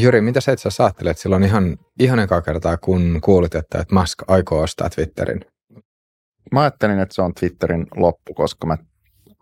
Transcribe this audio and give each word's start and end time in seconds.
Juri, 0.00 0.20
mitä 0.20 0.40
sä 0.40 0.52
itse 0.52 0.68
asiassa 0.68 0.84
ajattelet 0.84 1.18
silloin 1.18 1.42
ihan, 1.42 1.78
ihan 1.98 2.18
ekaa 2.18 2.42
kertaa, 2.42 2.76
kun 2.76 3.20
kuulit, 3.24 3.54
että, 3.54 3.78
että 3.78 3.94
Musk 3.94 4.22
aikoo 4.28 4.62
ostaa 4.62 4.90
Twitterin? 4.90 5.40
Mä 6.52 6.60
ajattelin, 6.60 6.98
että 6.98 7.14
se 7.14 7.22
on 7.22 7.34
Twitterin 7.34 7.86
loppu, 7.96 8.34
koska 8.34 8.66
mä 8.66 8.78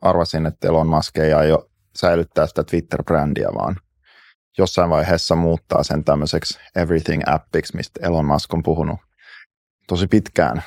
arvasin, 0.02 0.46
että 0.46 0.68
Elon 0.68 0.86
Musk 0.86 1.18
ei 1.18 1.32
aio 1.32 1.70
säilyttää 1.96 2.46
sitä 2.46 2.64
Twitter-brändiä, 2.64 3.48
vaan 3.54 3.76
jossain 4.58 4.90
vaiheessa 4.90 5.34
muuttaa 5.34 5.82
sen 5.82 6.04
tämmöiseksi 6.04 6.58
everything-appiksi, 6.78 7.76
mistä 7.76 8.06
Elon 8.06 8.26
Musk 8.26 8.54
on 8.54 8.62
puhunut 8.62 9.00
tosi 9.86 10.06
pitkään. 10.06 10.62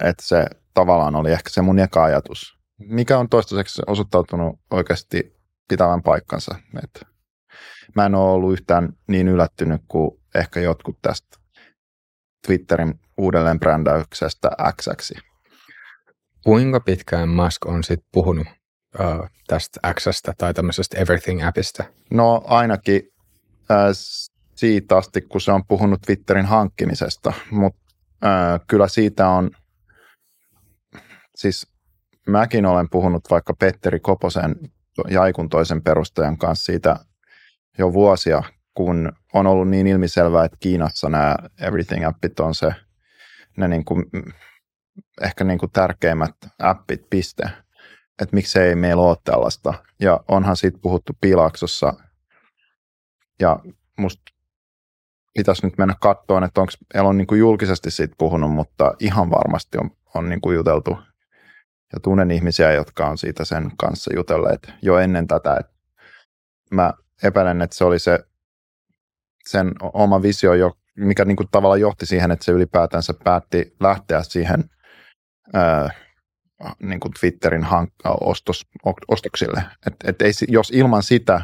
Että 0.00 0.22
se 0.22 0.46
tavallaan 0.74 1.16
oli 1.16 1.32
ehkä 1.32 1.50
se 1.50 1.62
mun 1.62 1.78
eka 1.78 2.04
ajatus, 2.04 2.58
mikä 2.78 3.18
on 3.18 3.28
toistaiseksi 3.28 3.82
osoittautunut 3.86 4.60
oikeasti 4.70 5.36
pitävän 5.68 6.02
paikkansa. 6.02 6.54
Et 6.84 7.13
mä 7.94 8.06
en 8.06 8.14
ole 8.14 8.32
ollut 8.32 8.52
yhtään 8.52 8.92
niin 9.08 9.28
yllättynyt 9.28 9.82
kuin 9.88 10.20
ehkä 10.34 10.60
jotkut 10.60 10.98
tästä 11.02 11.38
Twitterin 12.46 13.00
uudelleen 13.16 13.60
brändäyksestä 13.60 14.50
Xksi. 14.72 15.14
Kuinka 16.44 16.80
pitkään 16.80 17.28
Musk 17.28 17.66
on 17.66 17.84
sitten 17.84 18.08
puhunut 18.12 18.46
uh, 19.00 19.28
tästä 19.46 19.92
Xstä 19.94 20.32
tai 20.38 20.54
tämmöisestä 20.54 20.96
Everything-appista? 20.98 21.84
No 22.10 22.42
ainakin 22.46 23.02
äh, 23.70 23.86
siitä 24.56 24.96
asti, 24.96 25.20
kun 25.20 25.40
se 25.40 25.52
on 25.52 25.66
puhunut 25.66 26.00
Twitterin 26.00 26.46
hankkimisesta, 26.46 27.32
mutta 27.50 27.80
äh, 28.24 28.60
kyllä 28.66 28.88
siitä 28.88 29.28
on, 29.28 29.50
siis 31.36 31.66
mäkin 32.26 32.66
olen 32.66 32.88
puhunut 32.90 33.22
vaikka 33.30 33.54
Petteri 33.54 34.00
Koposen 34.00 34.56
Jaikun 35.10 35.48
toisen 35.48 35.82
perustajan 35.82 36.38
kanssa 36.38 36.64
siitä 36.64 36.96
jo 37.78 37.92
vuosia, 37.92 38.42
kun 38.74 39.12
on 39.32 39.46
ollut 39.46 39.68
niin 39.68 39.86
ilmiselvää, 39.86 40.44
että 40.44 40.56
Kiinassa 40.60 41.08
nämä 41.08 41.36
Everything-appit 41.60 42.40
on 42.40 42.54
se, 42.54 42.72
ne 43.56 43.68
niin 43.68 43.84
kuin, 43.84 44.04
ehkä 45.22 45.44
niin 45.44 45.58
kuin 45.58 45.72
tärkeimmät 45.72 46.34
appit, 46.58 47.10
piste. 47.10 47.42
Että 48.22 48.36
miksei 48.36 48.74
meillä 48.74 49.02
ole 49.02 49.16
tällaista. 49.24 49.74
Ja 50.00 50.20
onhan 50.28 50.56
siitä 50.56 50.78
puhuttu 50.82 51.12
Pilaaksossa. 51.20 51.94
Ja 53.40 53.58
musta 53.98 54.22
pitäisi 55.34 55.66
nyt 55.66 55.78
mennä 55.78 55.94
katsomaan, 56.00 56.44
että 56.44 56.60
onko 56.60 56.72
meillä 56.94 57.08
on 57.08 57.18
niin 57.18 57.26
kuin 57.26 57.38
julkisesti 57.38 57.90
siitä 57.90 58.14
puhunut, 58.18 58.50
mutta 58.50 58.94
ihan 59.00 59.30
varmasti 59.30 59.78
on, 59.78 59.90
on 60.14 60.28
niin 60.28 60.40
kuin 60.40 60.56
juteltu. 60.56 60.98
Ja 61.92 62.00
tunnen 62.00 62.30
ihmisiä, 62.30 62.72
jotka 62.72 63.06
on 63.06 63.18
siitä 63.18 63.44
sen 63.44 63.70
kanssa 63.76 64.14
jutelleet 64.14 64.72
jo 64.82 64.98
ennen 64.98 65.26
tätä. 65.26 65.56
Että 65.60 65.72
mä 66.70 66.92
epäilen, 67.22 67.62
että 67.62 67.76
se 67.76 67.84
oli 67.84 67.98
se 67.98 68.18
sen 69.48 69.72
oma 69.80 70.22
visio, 70.22 70.52
mikä 70.96 71.24
niin 71.24 71.36
kuin 71.36 71.48
tavallaan 71.50 71.80
johti 71.80 72.06
siihen, 72.06 72.30
että 72.30 72.44
se 72.44 72.52
ylipäätänsä 72.52 73.14
päätti 73.24 73.76
lähteä 73.80 74.22
siihen 74.22 74.64
ää, 75.52 75.90
niin 76.82 77.00
kuin 77.00 77.12
Twitterin 77.20 77.64
hank- 77.64 78.16
ostos, 78.20 78.66
ostoksille. 79.08 79.64
Et, 79.86 79.94
et 80.04 80.22
ei, 80.22 80.32
jos 80.48 80.70
ilman 80.70 81.02
sitä, 81.02 81.40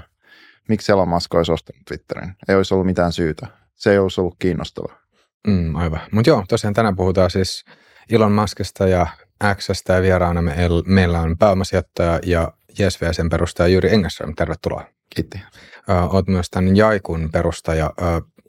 miksi 0.69 0.93
Elon 0.93 1.09
Musk 1.09 1.35
olisi 1.35 1.53
ostanut 1.53 1.83
Twitterin? 1.89 2.35
Ei 2.49 2.57
olisi 2.57 2.75
ollut 2.75 2.87
mitään 2.87 3.13
syytä. 3.13 3.47
Se 3.77 3.93
ei 3.93 3.99
olisi 3.99 4.21
ollut 4.21 4.37
kiinnostavaa. 4.39 5.01
Mm, 5.47 5.77
aivan. 5.77 6.01
Mutta 6.13 6.31
joo, 6.31 6.45
tosiaan 6.49 6.75
tänään 6.75 6.97
puhutaan 6.97 7.31
siis 7.31 7.65
Elon 8.11 8.33
Muskista 8.33 8.89
ja 8.89 9.07
Xstä 9.55 9.93
ja 9.93 10.03
vieraana 10.03 10.43
me, 10.43 10.57
meillä 10.87 11.21
on 11.21 11.39
pääomasijoittaja 11.39 12.21
ja 12.27 12.53
JSVSn 12.79 13.29
perustaja 13.31 13.69
Jyri 13.69 13.95
Engerström. 13.95 14.35
Tervetuloa. 14.35 14.85
Kiitti. 15.15 15.41
Olet 15.89 16.27
myös 16.27 16.51
tämän 16.51 16.77
Jaikun 16.77 17.29
perustaja. 17.33 17.91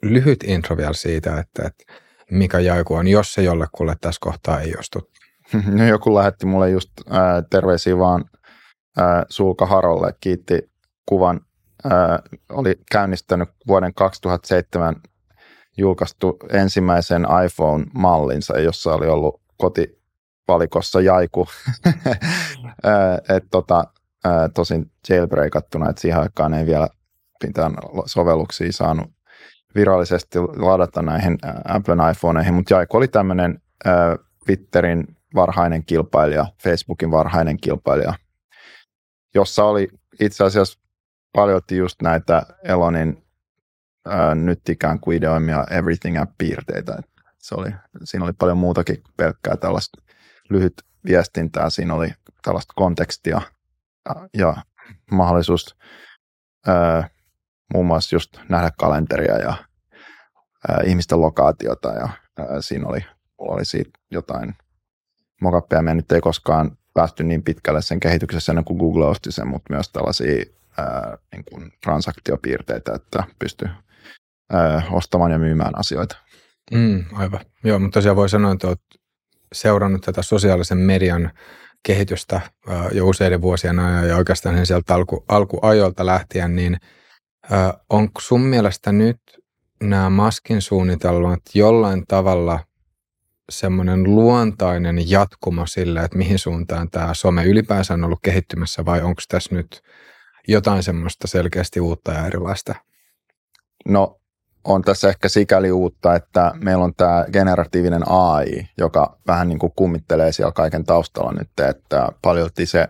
Lyhyt 0.02 0.44
intro 0.44 0.76
vielä 0.76 0.92
siitä, 0.92 1.40
että, 1.40 1.62
että 1.66 1.84
mikä 2.30 2.60
Jaiku 2.60 2.94
on, 2.94 3.08
jos 3.08 3.34
se 3.34 3.42
jollekulle 3.42 3.96
tässä 4.00 4.18
kohtaa 4.20 4.60
ei 4.60 4.74
ostu. 4.78 5.10
No 5.76 5.86
joku 5.86 6.14
lähetti 6.14 6.46
mulle 6.46 6.70
just 6.70 6.90
ää, 7.10 7.42
terveisiä 7.50 7.98
vaan 7.98 8.24
ää, 8.98 9.24
Sulka 9.28 9.66
Harolle, 9.66 10.14
kiitti 10.20 10.70
kuvan. 11.06 11.40
Ää, 11.84 12.22
oli 12.48 12.74
käynnistänyt 12.92 13.48
vuoden 13.66 13.94
2007 13.94 14.96
julkaistu 15.76 16.38
ensimmäisen 16.52 17.26
iPhone-mallinsa, 17.44 18.58
jossa 18.58 18.94
oli 18.94 19.06
ollut 19.06 19.40
kotivalikossa 19.56 21.00
Jaiku. 21.00 21.46
Et 23.36 23.44
tota, 23.50 23.84
tosin 24.54 24.90
jailbreakattuna, 25.08 25.90
että 25.90 26.02
siihen 26.02 26.20
aikaan 26.20 26.54
ei 26.54 26.66
vielä 26.66 26.88
mitään 27.42 27.74
sovelluksia 28.06 28.72
saanut 28.72 29.10
virallisesti 29.74 30.38
ladata 30.38 31.02
näihin 31.02 31.38
Applen 31.64 31.98
iPhoneihin, 32.10 32.54
mutta 32.54 32.74
Jaiku 32.74 32.96
oli 32.96 33.08
tämmöinen 33.08 33.62
Twitterin 34.46 35.16
varhainen 35.34 35.84
kilpailija, 35.84 36.46
Facebookin 36.62 37.10
varhainen 37.10 37.56
kilpailija, 37.56 38.14
jossa 39.34 39.64
oli 39.64 39.88
itse 40.20 40.44
asiassa 40.44 40.78
paljon 41.32 41.60
just 41.70 42.02
näitä 42.02 42.42
Elonin 42.64 43.24
ää, 44.06 44.34
nyt 44.34 44.68
ikään 44.68 45.00
kuin 45.00 45.16
ideoimia 45.16 45.64
Everything 45.70 46.20
App-piirteitä. 46.20 46.98
Se 47.38 47.54
oli, 47.54 47.70
siinä 48.04 48.24
oli 48.24 48.32
paljon 48.32 48.58
muutakin 48.58 49.02
pelkkää 49.16 49.56
tällaista 49.56 50.02
lyhyt 50.50 50.74
viestintää, 51.04 51.70
siinä 51.70 51.94
oli 51.94 52.12
tällaista 52.42 52.72
kontekstia 52.76 53.40
ja 54.38 54.56
mahdollisuus 55.10 55.76
ää, 56.66 57.10
muun 57.74 57.86
muassa 57.86 58.16
just 58.16 58.38
nähdä 58.48 58.70
kalenteria 58.78 59.38
ja 59.38 59.54
ää, 60.68 60.80
ihmisten 60.84 61.20
lokaatiota 61.20 61.88
ja 61.88 62.08
ää, 62.38 62.46
siinä 62.60 62.86
oli, 62.86 63.04
oli 63.38 63.64
siitä 63.64 63.90
jotain 64.10 64.54
mokappeja. 65.40 65.82
Me 65.82 65.94
nyt 65.94 66.12
ei 66.12 66.20
koskaan 66.20 66.78
päästy 66.94 67.24
niin 67.24 67.42
pitkälle 67.42 67.82
sen 67.82 68.00
kehityksessä 68.00 68.52
ennen 68.52 68.64
kuin 68.64 68.78
Google 68.78 69.06
osti 69.06 69.32
sen, 69.32 69.48
mutta 69.48 69.74
myös 69.74 69.88
tällaisia 69.88 70.44
ää, 70.78 71.18
niin 71.32 71.44
kuin 71.50 71.72
transaktiopiirteitä, 71.82 72.92
että 72.94 73.24
pystyy 73.38 73.68
ostamaan 74.90 75.32
ja 75.32 75.38
myymään 75.38 75.78
asioita. 75.78 76.16
Mm, 76.72 77.04
aivan. 77.12 77.40
Joo, 77.64 77.78
mutta 77.78 77.94
tosiaan 77.94 78.16
voi 78.16 78.28
sanoa, 78.28 78.52
että 78.52 78.66
olet 78.66 78.80
seurannut 79.52 80.02
tätä 80.02 80.22
sosiaalisen 80.22 80.78
median 80.78 81.30
kehitystä 81.82 82.40
jo 82.92 83.08
useiden 83.08 83.42
vuosien 83.42 83.78
ajan 83.78 84.08
ja 84.08 84.16
oikeastaan 84.16 84.66
sieltä 84.66 84.94
alku, 84.94 85.24
alkuajoilta 85.28 86.06
lähtien, 86.06 86.56
niin 86.56 86.76
onko 87.90 88.20
sun 88.20 88.40
mielestä 88.40 88.92
nyt 88.92 89.18
nämä 89.82 90.10
maskin 90.10 90.62
suunnitelmat 90.62 91.40
jollain 91.54 92.04
tavalla 92.08 92.60
semmoinen 93.50 94.04
luontainen 94.04 95.10
jatkumo 95.10 95.66
sille, 95.66 96.00
että 96.00 96.18
mihin 96.18 96.38
suuntaan 96.38 96.90
tämä 96.90 97.14
some 97.14 97.44
ylipäänsä 97.44 97.94
on 97.94 98.04
ollut 98.04 98.18
kehittymässä 98.22 98.84
vai 98.84 99.02
onko 99.02 99.22
tässä 99.28 99.54
nyt 99.54 99.82
jotain 100.48 100.82
semmoista 100.82 101.26
selkeästi 101.26 101.80
uutta 101.80 102.12
ja 102.12 102.26
erilaista? 102.26 102.74
No 103.88 104.20
on 104.64 104.82
tässä 104.82 105.08
ehkä 105.08 105.28
sikäli 105.28 105.72
uutta, 105.72 106.14
että 106.14 106.52
meillä 106.54 106.84
on 106.84 106.94
tämä 106.94 107.24
generatiivinen 107.32 108.02
AI, 108.06 108.68
joka 108.78 109.18
vähän 109.26 109.48
niin 109.48 109.58
kuin 109.58 109.72
kummittelee 109.76 110.32
siellä 110.32 110.52
kaiken 110.52 110.84
taustalla 110.84 111.32
nyt, 111.32 111.60
että 111.68 112.08
paljolti 112.22 112.66
se 112.66 112.88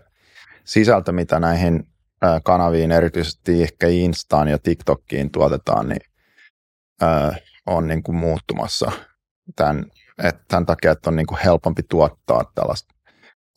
sisältö, 0.63 1.11
mitä 1.11 1.39
näihin 1.39 1.87
kanaviin, 2.43 2.91
erityisesti 2.91 3.63
ehkä 3.63 3.87
Instaan 3.87 4.47
ja 4.47 4.59
TikTokkiin 4.59 5.31
tuotetaan, 5.31 5.89
niin 5.89 6.01
on 7.65 7.87
niin 7.87 8.03
kuin 8.03 8.15
muuttumassa 8.15 8.91
tämän, 9.55 9.85
että 10.23 10.43
tämän 10.47 10.65
takia, 10.65 10.91
että 10.91 11.09
on 11.09 11.15
niin 11.15 11.27
kuin 11.27 11.39
helpompi 11.43 11.83
tuottaa 11.89 12.51
tällaista 12.55 12.95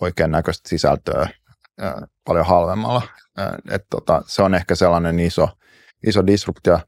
oikein 0.01 0.31
näköistä 0.31 0.69
sisältöä 0.69 1.29
paljon 2.25 2.47
halvemmalla. 2.47 3.03
Että 3.71 3.87
tota, 3.91 4.23
se 4.27 4.43
on 4.43 4.55
ehkä 4.55 4.75
sellainen 4.75 5.21
iso, 5.21 5.49
iso 6.07 6.27
disruptio 6.27 6.81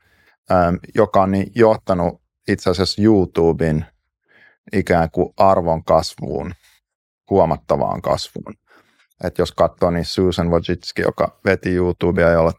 joka 0.94 1.22
on 1.22 1.30
niin 1.30 1.52
johtanut 1.54 2.22
itse 2.48 2.70
asiassa 2.70 3.02
YouTuben 3.02 3.86
ikään 4.72 5.10
kuin 5.10 5.34
arvon 5.36 5.84
kasvuun, 5.84 6.54
huomattavaan 7.30 8.02
kasvuun. 8.02 8.54
Et 9.24 9.38
jos 9.38 9.52
katsoo, 9.52 9.90
niin 9.90 10.04
Susan 10.04 10.50
Wojcicki, 10.50 11.02
joka 11.02 11.40
veti 11.44 11.74
YouTubea, 11.74 12.30
jolla 12.30 12.52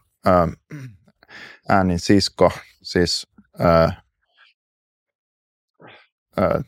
äänin 1.68 1.98
sisko, 1.98 2.50
siis 2.82 3.26
ää, 3.58 4.02
ää, 6.36 6.60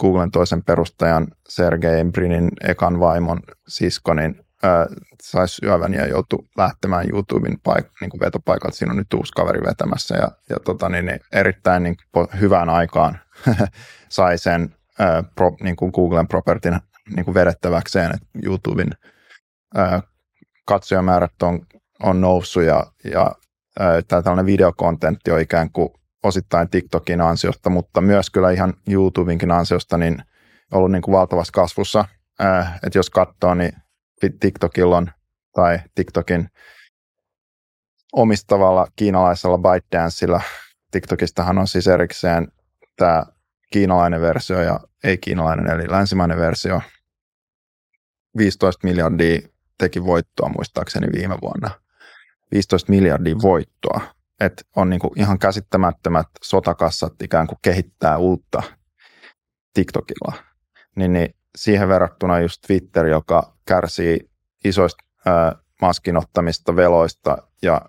Googlen 0.00 0.30
toisen 0.30 0.64
perustajan 0.64 1.26
Sergei 1.48 2.04
Brinin 2.12 2.50
ekan 2.60 3.00
vaimon 3.00 3.40
sisko, 3.68 4.14
niin 4.14 4.46
sai 5.22 5.48
syövän 5.48 5.94
ja 5.94 6.06
joutui 6.06 6.44
lähtemään 6.56 7.06
YouTuben 7.12 7.58
paik- 7.68 7.90
niin 8.00 8.10
kuin 8.10 8.20
vetopaikalta. 8.20 8.76
Siinä 8.76 8.92
on 8.92 8.96
nyt 8.96 9.14
uusi 9.14 9.32
kaveri 9.32 9.60
vetämässä 9.60 10.16
ja, 10.16 10.28
ja 10.50 10.56
tota, 10.64 10.88
niin, 10.88 11.06
niin 11.06 11.20
erittäin 11.32 11.82
niin 11.82 11.96
kuin, 12.12 12.28
hyvään 12.40 12.68
aikaan 12.68 13.18
sai 14.08 14.38
sen 14.38 14.74
ää, 14.98 15.24
pro, 15.34 15.56
niin 15.62 15.76
kuin 15.76 15.92
Googlen 15.94 16.28
propertin 16.28 16.78
niin 17.16 17.24
kuin 17.24 17.34
vedettäväkseen, 17.34 18.14
että 18.14 18.26
YouTuben 18.44 18.90
ää, 19.74 20.02
katsojamäärät 20.66 21.42
on, 21.42 21.66
on 22.02 22.20
noussut 22.20 22.62
ja, 22.62 22.86
ja 23.04 23.34
ää, 23.80 24.02
tämä 24.02 24.22
tällainen 24.22 24.46
videokontentti 24.46 25.30
on 25.30 25.40
ikään 25.40 25.70
kuin 25.70 25.88
osittain 26.22 26.68
TikTokin 26.68 27.20
ansiosta, 27.20 27.70
mutta 27.70 28.00
myös 28.00 28.30
kyllä 28.30 28.50
ihan 28.50 28.74
YouTubinkin 28.90 29.50
ansiosta, 29.50 29.98
niin 29.98 30.22
ollut 30.72 30.92
niin 30.92 31.02
kuin 31.02 31.12
valtavassa 31.12 31.52
kasvussa. 31.52 32.04
Äh, 32.40 32.74
että 32.74 32.98
jos 32.98 33.10
katsoo, 33.10 33.54
niin 33.54 33.72
TikTokilla 34.30 34.96
on, 34.96 35.10
tai 35.54 35.78
TikTokin 35.94 36.48
omistavalla 38.12 38.86
kiinalaisella 38.96 39.58
ByteDanceilla, 39.58 40.40
TikTokistahan 40.90 41.58
on 41.58 41.68
siis 41.68 41.88
erikseen 41.88 42.48
tämä 42.96 43.24
kiinalainen 43.72 44.20
versio 44.20 44.62
ja 44.62 44.80
ei-kiinalainen, 45.04 45.66
eli 45.66 45.90
länsimainen 45.90 46.38
versio. 46.38 46.80
15 48.36 48.86
miljardia 48.86 49.40
teki 49.78 50.04
voittoa 50.04 50.48
muistaakseni 50.48 51.06
viime 51.12 51.38
vuonna. 51.42 51.70
15 52.52 52.90
miljardia 52.90 53.34
voittoa. 53.42 54.00
Että 54.40 54.62
on 54.76 54.90
niinku 54.90 55.12
ihan 55.16 55.38
käsittämättömät 55.38 56.26
sotakassat 56.42 57.22
ikään 57.22 57.46
kuin 57.46 57.58
kehittää 57.62 58.18
uutta 58.18 58.62
TikTokilla. 59.74 60.32
Niin, 60.96 61.12
niin 61.12 61.34
siihen 61.56 61.88
verrattuna 61.88 62.40
just 62.40 62.62
Twitter, 62.66 63.06
joka 63.06 63.56
kärsii 63.66 64.30
isoista 64.64 65.04
ää, 65.26 65.56
maskinottamista 65.80 66.76
veloista 66.76 67.38
ja 67.62 67.80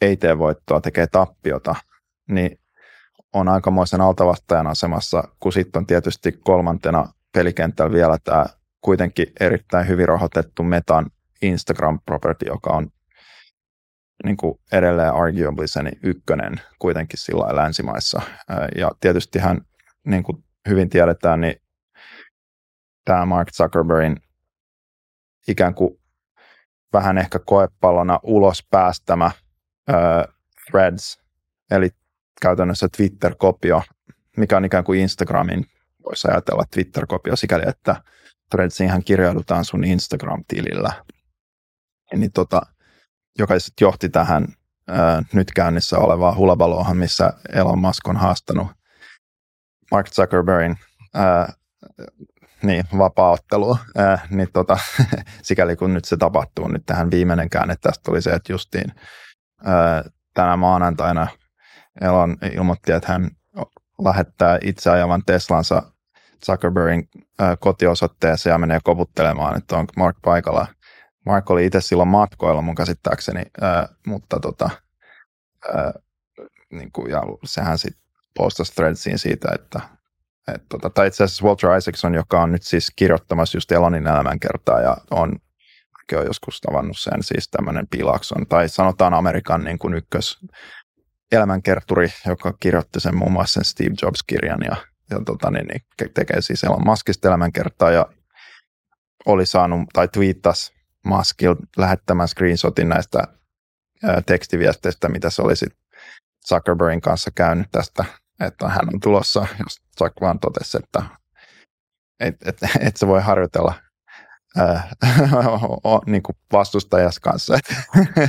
ei 0.00 0.16
tee 0.16 0.38
voittoa, 0.38 0.80
tekee 0.80 1.06
tappiota, 1.06 1.74
niin 2.28 2.60
on 3.32 3.48
aikamoisen 3.48 4.00
altavastajan 4.00 4.66
asemassa, 4.66 5.24
kun 5.40 5.52
sitten 5.52 5.80
on 5.80 5.86
tietysti 5.86 6.32
kolmantena 6.32 7.12
pelikentällä 7.32 7.92
vielä 7.92 8.18
tämä 8.24 8.46
kuitenkin 8.80 9.26
erittäin 9.40 9.88
hyvin 9.88 10.08
rahoitettu 10.08 10.62
Metan 10.62 11.06
Instagram-property, 11.42 12.46
joka 12.46 12.70
on 12.70 12.88
niin 14.24 14.36
kuin 14.36 14.60
edelleen 14.72 15.14
arguably 15.14 15.66
sen 15.66 15.92
ykkönen 16.02 16.60
kuitenkin 16.78 17.18
sillä 17.18 17.56
länsimaissa. 17.56 18.22
Ja 18.76 18.90
tietysti 19.00 19.38
hän, 19.38 19.60
niin 20.06 20.22
kuin 20.22 20.44
hyvin 20.68 20.90
tiedetään, 20.90 21.40
niin 21.40 21.63
tämä 23.04 23.26
Mark 23.26 23.48
Zuckerbergin 23.52 24.16
ikään 25.48 25.74
kuin 25.74 26.00
vähän 26.92 27.18
ehkä 27.18 27.38
koepallona 27.38 28.20
ulos 28.22 28.66
päästämä 28.70 29.26
uh, 29.26 30.34
Threads, 30.70 31.20
eli 31.70 31.90
käytännössä 32.42 32.88
Twitter-kopio, 32.96 33.82
mikä 34.36 34.56
on 34.56 34.64
ikään 34.64 34.84
kuin 34.84 35.00
Instagramin, 35.00 35.66
voisi 36.04 36.28
ajatella 36.28 36.64
Twitter-kopio 36.70 37.36
sikäli, 37.36 37.62
että 37.66 38.02
Threadsiinhan 38.50 39.04
kirjaudutaan 39.04 39.64
sun 39.64 39.84
Instagram-tilillä. 39.84 41.04
Niin 42.16 42.32
tota, 42.32 42.62
joka 43.38 43.58
sitten 43.58 43.86
johti 43.86 44.08
tähän 44.08 44.46
ää, 44.88 45.22
nyt 45.32 45.52
käynnissä 45.52 45.98
olevaan 45.98 46.36
hulabaloahan, 46.36 46.96
missä 46.96 47.32
Elon 47.52 47.78
Musk 47.78 48.08
on 48.08 48.16
haastanut 48.16 48.68
Mark 49.90 50.10
Zuckerbergin 50.10 50.76
ää, 51.14 51.52
niin, 52.64 52.84
vapaaottelua, 52.98 53.78
ää, 53.96 54.26
niin 54.30 54.48
tota, 54.52 54.78
sikäli 55.42 55.76
kun 55.76 55.94
nyt 55.94 56.04
se 56.04 56.16
tapahtuu, 56.16 56.68
nyt 56.68 56.82
tähän 56.86 57.10
viimeinen 57.10 57.50
käänne 57.50 57.76
tästä 57.80 58.02
tuli 58.04 58.22
se, 58.22 58.30
että 58.30 58.52
justiin 58.52 58.92
ää, 59.64 60.04
tänä 60.34 60.56
maanantaina 60.56 61.26
Elon 62.00 62.36
ilmoitti, 62.52 62.92
että 62.92 63.12
hän 63.12 63.30
lähettää 64.04 64.58
itse 64.62 64.90
ajavan 64.90 65.22
Teslansa 65.26 65.82
Zuckerbergin 66.46 67.08
ää, 67.38 67.56
kotiosoitteeseen 67.56 68.54
ja 68.54 68.58
menee 68.58 68.78
koputtelemaan, 68.84 69.56
että 69.56 69.76
on 69.76 69.86
Mark 69.96 70.16
paikalla. 70.24 70.66
Mark 71.26 71.50
oli 71.50 71.66
itse 71.66 71.80
silloin 71.80 72.08
matkoilla 72.08 72.62
mun 72.62 72.74
käsittääkseni, 72.74 73.42
ää, 73.60 73.88
mutta 74.06 74.40
tota, 74.40 74.70
ää, 75.74 75.92
niin 76.70 76.92
kuin, 76.92 77.10
ja 77.10 77.22
sehän 77.44 77.78
sitten 77.78 78.04
postasi 78.36 78.74
threadsiin 78.74 79.18
siitä, 79.18 79.48
että 79.54 79.80
et, 80.48 80.62
tota, 80.68 80.90
tai 80.90 81.06
itse 81.06 81.24
asiassa 81.24 81.44
Walter 81.44 81.76
Isaacson, 81.76 82.14
joka 82.14 82.42
on 82.42 82.52
nyt 82.52 82.62
siis 82.62 82.92
kirjoittamassa 82.96 83.56
just 83.56 83.72
Elonin 83.72 84.06
elämänkertaa 84.06 84.80
ja 84.80 84.96
on, 85.10 85.32
on 86.12 86.26
joskus 86.26 86.60
tavannut 86.60 86.98
sen, 86.98 87.22
siis 87.22 87.48
tämmöinen 87.48 87.86
Pilakson, 87.90 88.46
tai 88.46 88.68
sanotaan 88.68 89.14
Amerikan 89.14 89.64
niin 89.64 89.78
kuin 89.78 89.94
ykkös 89.94 90.38
elämänkerturi, 91.32 92.08
joka 92.26 92.52
kirjoitti 92.60 93.00
sen 93.00 93.16
muun 93.16 93.32
muassa 93.32 93.54
sen 93.54 93.64
Steve 93.64 93.94
Jobs-kirjan 94.02 94.60
ja, 94.64 94.76
ja 95.10 95.20
tota, 95.26 95.50
niin, 95.50 95.66
niin, 95.66 96.12
tekee 96.14 96.40
siis 96.40 96.64
Elon 96.64 96.84
Muskista 96.84 97.28
elämänkertaa 97.28 97.90
ja 97.90 98.06
oli 99.26 99.46
saanut 99.46 99.80
tai 99.92 100.08
twiittasi 100.08 100.72
Muskil 101.04 101.54
lähettämään 101.76 102.28
screenshotin 102.28 102.88
näistä 102.88 103.18
ää, 104.02 104.22
tekstiviesteistä, 104.22 105.08
mitä 105.08 105.30
se 105.30 105.42
olisi 105.42 105.66
Zuckerbergin 106.48 107.00
kanssa 107.00 107.30
käynyt 107.34 107.66
tästä, 107.72 108.04
että 108.40 108.68
hän 108.68 108.88
on 108.94 109.00
tulossa, 109.00 109.46
jos 109.58 109.76
Zuck 109.98 110.20
vaan 110.20 110.38
totesi, 110.38 110.76
että 110.76 111.02
et, 112.20 112.36
et, 112.44 112.58
et 112.80 112.96
se 112.96 113.06
voi 113.06 113.22
harjoitella 113.22 113.74
ää, 114.56 114.88
niin 116.06 116.22
kuin 116.22 116.36
vastustajas 116.52 117.18
kanssa, 117.18 117.58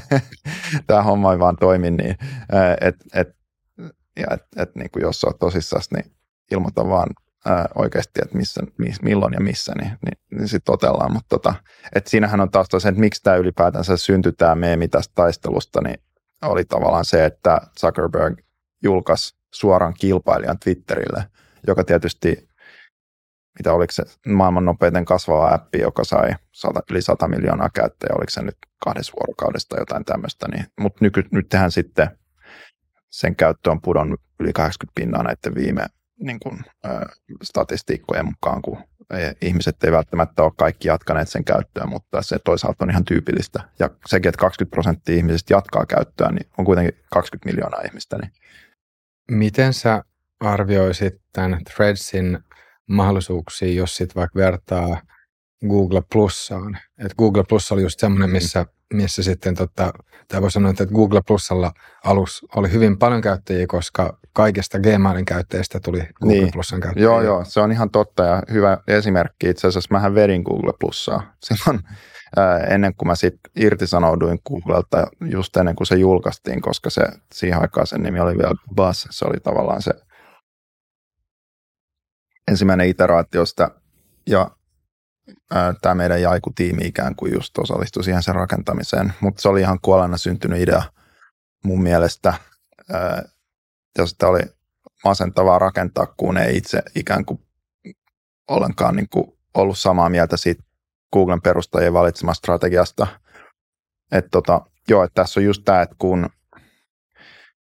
tämä 0.87 1.03
homma 1.03 1.33
ei 1.33 1.39
vaan 1.39 1.55
toimi 1.55 1.91
niin, 1.91 2.15
että 2.81 3.05
et, 3.13 3.29
ja 4.19 4.27
et, 4.31 4.41
et, 4.57 4.75
niin 4.75 4.91
kuin 4.91 5.01
jos 5.01 5.23
olet 5.23 5.39
tosissaan, 5.39 5.81
niin 5.95 6.15
ilmoita 6.51 6.87
vaan 6.87 7.09
ää, 7.45 7.65
oikeasti, 7.75 8.19
että 8.23 8.37
missä, 8.37 8.61
miss, 8.77 9.01
milloin 9.01 9.33
ja 9.33 9.39
missä, 9.39 9.73
niin, 9.81 9.91
niin, 10.05 10.17
niin 10.31 10.47
sitten 10.47 10.65
totellaan. 10.65 11.13
Mutta 11.13 11.29
tota, 11.29 11.53
et 11.95 12.07
siinähän 12.07 12.41
on 12.41 12.51
taas 12.51 12.67
se, 12.77 12.89
että 12.89 12.99
miksi 13.01 13.23
tämä 13.23 13.35
ylipäätänsä 13.35 13.97
syntyi 13.97 14.31
tämä 14.31 14.55
meemi 14.55 14.87
tästä 14.87 15.11
taistelusta, 15.15 15.81
niin 15.81 15.97
oli 16.41 16.65
tavallaan 16.65 17.05
se, 17.05 17.25
että 17.25 17.61
Zuckerberg 17.79 18.39
julkaisi 18.83 19.35
suoran 19.55 19.93
kilpailijan 19.93 20.59
Twitterille, 20.59 21.25
joka 21.67 21.83
tietysti, 21.83 22.49
mitä 23.59 23.73
oliko 23.73 23.91
se 23.91 24.03
maailman 24.27 24.65
nopeiten 24.65 25.05
kasvava 25.05 25.53
appi, 25.53 25.79
joka 25.79 26.03
sai 26.03 26.35
100, 26.51 26.81
yli 26.91 27.01
100 27.01 27.27
miljoonaa 27.27 27.69
käyttäjää, 27.69 28.15
oliko 28.17 28.29
se 28.29 28.41
nyt 28.41 28.57
kahdessa 28.83 29.13
vuorokaudesta 29.19 29.79
jotain 29.79 30.05
tämmöistä, 30.05 30.47
niin, 30.47 30.65
mutta 30.79 30.97
nyky, 31.01 31.23
nyt 31.31 31.49
tähän 31.49 31.71
sitten 31.71 32.07
sen 33.09 33.35
käyttö 33.35 33.71
on 33.71 33.81
pudonnut 33.81 34.21
yli 34.39 34.53
80 34.53 34.91
pinnaa 34.95 35.23
näiden 35.23 35.55
viime 35.55 35.85
niin 36.19 36.39
kuin, 36.39 36.59
äh, 36.85 37.01
statistiikkojen 37.43 38.25
mukaan, 38.25 38.61
kun 38.61 38.77
ihmiset 39.41 39.83
ei 39.83 39.91
välttämättä 39.91 40.43
ole 40.43 40.51
kaikki 40.57 40.87
jatkaneet 40.87 41.29
sen 41.29 41.43
käyttöä, 41.43 41.85
mutta 41.85 42.21
se 42.21 42.39
toisaalta 42.39 42.85
on 42.85 42.89
ihan 42.89 43.05
tyypillistä. 43.05 43.63
Ja 43.79 43.89
sekin, 44.05 44.29
että 44.29 44.39
20 44.39 44.75
prosenttia 44.75 45.15
ihmisistä 45.15 45.53
jatkaa 45.53 45.85
käyttöä, 45.85 46.31
niin 46.31 46.49
on 46.57 46.65
kuitenkin 46.65 46.93
20 47.11 47.49
miljoonaa 47.49 47.81
ihmistä. 47.81 48.17
Niin. 48.17 48.31
Miten 49.31 49.73
sä 49.73 50.03
arvioisit 50.39 51.21
tämän 51.33 51.63
Threadsin 51.63 52.39
mahdollisuuksia, 52.87 53.73
jos 53.73 53.95
sitten 53.95 54.15
vaikka 54.15 54.39
vertaa 54.39 55.01
Google 55.69 56.01
Plussaan? 56.11 56.77
Et 56.97 57.13
Google 57.17 57.43
Plus 57.49 57.71
oli 57.71 57.81
just 57.81 57.99
semmoinen, 57.99 58.29
mm. 58.29 58.33
missä 58.33 58.65
missä 58.93 59.23
sitten, 59.23 59.55
tota, 59.55 59.93
tai 60.27 60.41
voi 60.41 60.51
sanoa, 60.51 60.71
että 60.71 60.85
Google 60.85 61.21
Plusalla 61.27 61.71
alus 62.03 62.45
oli 62.55 62.71
hyvin 62.71 62.97
paljon 62.97 63.21
käyttäjiä, 63.21 63.67
koska 63.67 64.17
kaikista 64.33 64.79
Gmailin 64.79 65.25
käyttäjistä 65.25 65.79
tuli 65.79 66.07
Google 66.21 66.37
niin. 66.37 66.51
Plusan 66.51 66.79
käyttäjiä. 66.79 67.03
Joo, 67.03 67.21
joo, 67.21 67.45
se 67.45 67.59
on 67.59 67.71
ihan 67.71 67.89
totta 67.89 68.23
ja 68.23 68.43
hyvä 68.51 68.77
esimerkki. 68.87 69.49
Itse 69.49 69.67
asiassa 69.67 69.87
mähän 69.91 70.15
vedin 70.15 70.41
Google 70.41 70.73
Plussaa 70.79 71.33
silloin 71.43 71.79
ennen 72.69 72.95
kuin 72.95 73.07
mä 73.07 73.15
sitten 73.15 73.51
irtisanouduin 73.55 74.39
Googlelta 74.49 75.07
just 75.21 75.57
ennen 75.57 75.75
kuin 75.75 75.87
se 75.87 75.95
julkaistiin, 75.95 76.61
koska 76.61 76.89
se 76.89 77.01
siihen 77.33 77.61
aikaan 77.61 77.87
sen 77.87 78.03
nimi 78.03 78.19
oli 78.19 78.37
vielä 78.37 78.55
Buzz. 78.75 79.07
Se 79.09 79.25
oli 79.25 79.39
tavallaan 79.39 79.81
se 79.81 79.91
ensimmäinen 82.47 82.87
iteraatio 82.87 83.45
sitä. 83.45 83.71
Ja 84.27 84.51
tämä 85.81 85.95
meidän 85.95 86.21
Jaiku-tiimi 86.21 86.87
ikään 86.87 87.15
kuin 87.15 87.33
just 87.33 87.57
osallistui 87.57 88.03
siihen 88.03 88.23
sen 88.23 88.35
rakentamiseen, 88.35 89.13
mutta 89.19 89.41
se 89.41 89.49
oli 89.49 89.61
ihan 89.61 89.79
kuolena 89.81 90.17
syntynyt 90.17 90.61
idea 90.61 90.83
mun 91.63 91.83
mielestä, 91.83 92.33
josta 93.97 94.27
oli 94.27 94.41
masentavaa 95.03 95.59
rakentaa, 95.59 96.05
kun 96.05 96.37
ei 96.37 96.57
itse 96.57 96.83
ikään 96.95 97.25
kuin 97.25 97.39
ollenkaan 98.47 98.95
niin 98.95 99.09
kuin 99.09 99.37
ollut 99.53 99.77
samaa 99.77 100.09
mieltä 100.09 100.37
siitä 100.37 100.63
Googlen 101.15 101.41
perustajien 101.41 101.93
valitsemasta 101.93 102.39
strategiasta. 102.39 103.07
Että 104.11 104.29
tota, 104.31 104.61
joo, 104.89 105.03
että 105.03 105.21
tässä 105.23 105.39
on 105.39 105.43
just 105.43 105.61
tämä, 105.65 105.81
että 105.81 105.95
kun 105.99 106.29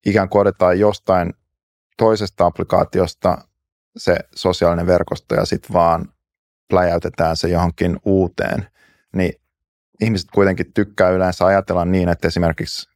ikään 0.06 0.30
kuin 0.30 0.42
otetaan 0.42 0.80
jostain 0.80 1.34
toisesta 1.98 2.46
applikaatiosta 2.46 3.38
se 3.98 4.18
sosiaalinen 4.36 4.88
verkosto 4.88 5.36
ja 5.36 5.46
sitten 5.46 5.74
vaan 5.74 6.10
pläjäytetään 6.70 7.38
se 7.38 7.48
johonkin 7.48 8.00
uuteen, 8.06 8.68
niin 9.16 9.34
ihmiset 10.02 10.30
kuitenkin 10.34 10.74
tykkää 10.74 11.10
yleensä 11.10 11.46
ajatella 11.46 11.86
niin, 11.86 12.10
että 12.10 12.28
esimerkiksi 12.28 12.90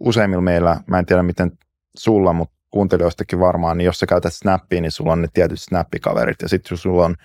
useimmilla 0.00 0.42
meillä, 0.42 0.80
mä 0.86 0.98
en 0.98 1.06
tiedä 1.06 1.22
miten 1.22 1.58
sulla, 1.96 2.32
mutta 2.32 2.54
kuuntelijoistakin 2.70 3.40
varmaan, 3.40 3.78
niin 3.78 3.86
jos 3.86 3.98
sä 3.98 4.06
käytät 4.06 4.34
Snappia, 4.34 4.80
niin 4.80 4.92
sulla 4.92 5.12
on 5.12 5.22
ne 5.22 5.28
tietyt 5.32 5.60
snappikaverit, 5.60 6.42
ja 6.42 6.48
sitten 6.48 6.78
sulla 6.78 7.04
on 7.04 7.16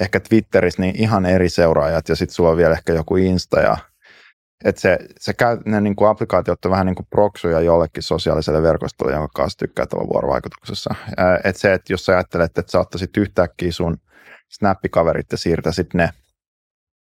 ehkä 0.00 0.20
Twitterissä 0.20 0.82
niin 0.82 0.96
ihan 0.96 1.26
eri 1.26 1.48
seuraajat, 1.48 2.08
ja 2.08 2.16
sitten 2.16 2.34
sulla 2.34 2.50
on 2.50 2.56
vielä 2.56 2.74
ehkä 2.74 2.92
joku 2.92 3.16
Insta, 3.16 3.60
ja 3.60 3.76
että 4.64 4.80
se, 4.80 4.98
se 5.20 5.32
käy, 5.32 5.58
ne 5.64 5.80
niin 5.80 5.96
kuin 5.96 6.08
applikaatiot 6.08 6.64
on 6.64 6.70
vähän 6.70 6.86
niin 6.86 6.94
kuin 6.94 7.06
proksuja 7.10 7.60
jollekin 7.60 8.02
sosiaaliselle 8.02 8.62
verkostolle, 8.62 9.12
jonka 9.12 9.28
kanssa 9.34 9.58
tykkää 9.58 9.86
olla 9.94 10.08
vuorovaikutuksessa. 10.08 10.94
Että 11.44 11.60
se, 11.60 11.72
että 11.72 11.92
jos 11.92 12.04
sä 12.04 12.12
ajattelet, 12.12 12.58
että 12.58 12.72
sä 12.72 12.80
ottaisit 12.80 13.16
yhtäkkiä 13.16 13.72
sun 13.72 13.96
snappikaverit 14.50 15.32
ja 15.32 15.38
siirtäisit 15.38 15.94
ne 15.94 16.10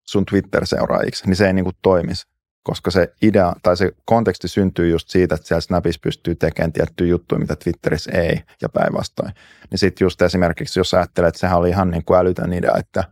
sun 0.06 0.26
Twitter-seuraajiksi, 0.26 1.26
niin 1.26 1.36
se 1.36 1.46
ei 1.46 1.52
niin 1.52 1.64
kuin 1.64 1.76
toimisi 1.82 2.33
koska 2.64 2.90
se 2.90 3.12
idea 3.22 3.52
tai 3.62 3.76
se 3.76 3.92
konteksti 4.04 4.48
syntyy 4.48 4.88
just 4.88 5.08
siitä, 5.08 5.34
että 5.34 5.46
siellä 5.46 5.60
Snapissa 5.60 6.00
pystyy 6.02 6.34
tekemään 6.34 6.72
tiettyjä 6.72 7.10
juttuja, 7.10 7.38
mitä 7.38 7.56
Twitterissä 7.56 8.12
ei, 8.12 8.40
ja 8.62 8.68
päinvastoin. 8.68 9.32
Niin 9.70 9.78
sitten 9.78 10.04
just 10.04 10.22
esimerkiksi, 10.22 10.80
jos 10.80 10.94
ajattelet, 10.94 11.28
että 11.28 11.40
sehän 11.40 11.58
oli 11.58 11.68
ihan 11.68 11.90
niin 11.90 12.04
kuin 12.04 12.18
älytön 12.18 12.52
idea, 12.52 12.72
että 12.78 13.04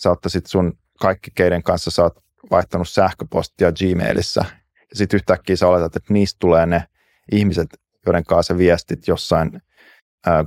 sä 0.00 0.10
ottaisit 0.10 0.46
sun 0.46 0.78
kaikki, 1.00 1.30
keiden 1.34 1.62
kanssa 1.62 1.90
sä 1.90 2.02
oot 2.02 2.24
vaihtanut 2.50 2.88
sähköpostia 2.88 3.72
Gmailissa, 3.72 4.44
ja 4.74 4.96
sitten 4.96 5.16
yhtäkkiä 5.16 5.56
sä 5.56 5.68
oletat, 5.68 5.96
että 5.96 6.12
niistä 6.12 6.36
tulee 6.38 6.66
ne 6.66 6.84
ihmiset, 7.32 7.66
joiden 8.06 8.24
kanssa 8.24 8.54
sä 8.54 8.58
viestit 8.58 9.08
jossain 9.08 9.62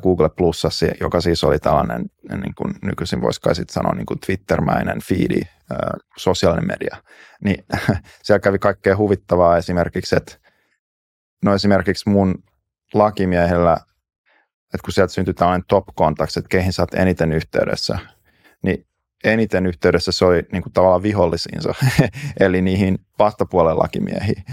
Google 0.01 0.29
Plusassa, 0.29 0.86
joka 1.00 1.22
siis 1.22 1.43
oli 1.43 1.60
tällainen, 1.60 2.05
niin 2.41 2.55
kuin 2.55 2.74
nykyisin 2.81 3.22
voisi 3.22 3.41
kai 3.41 3.55
sitten 3.55 3.74
sanoa, 3.74 3.96
niin 3.96 4.05
kuin 4.05 4.20
Twitter-mäinen 4.20 5.01
feedi, 5.03 5.41
sosiaalinen 6.18 6.68
media, 6.68 6.98
niin 7.44 7.66
siellä 8.24 8.40
kävi 8.40 8.60
kaikkea 8.60 8.98
huvittavaa 8.98 9.58
esimerkiksi, 9.58 10.16
että 10.16 10.38
no 11.46 11.56
esimerkiksi 11.56 12.10
mun 12.10 12.44
lakimiehellä, 12.94 13.78
että 14.74 14.84
kun 14.84 14.94
sieltä 14.94 15.13
syntyi 15.13 15.34
tällainen 15.34 15.66
top 15.68 15.86
contacts, 15.98 16.38
että 16.38 16.50
keihin 16.50 16.74
sä 16.74 16.82
oot 16.82 16.94
eniten 16.94 17.32
yhteydessä, 17.32 18.00
niin 18.63 18.86
eniten 19.24 19.66
yhteydessä 19.66 20.12
se 20.12 20.25
oli 20.25 20.44
niin 20.51 20.63
kuin 20.63 20.74
tavallaan 20.74 21.04
vihollisiinsa, 21.04 21.74
eli 22.40 22.62
niihin 22.62 23.00
vastapuolen 23.20 23.78
lakimiehiin 23.78 24.44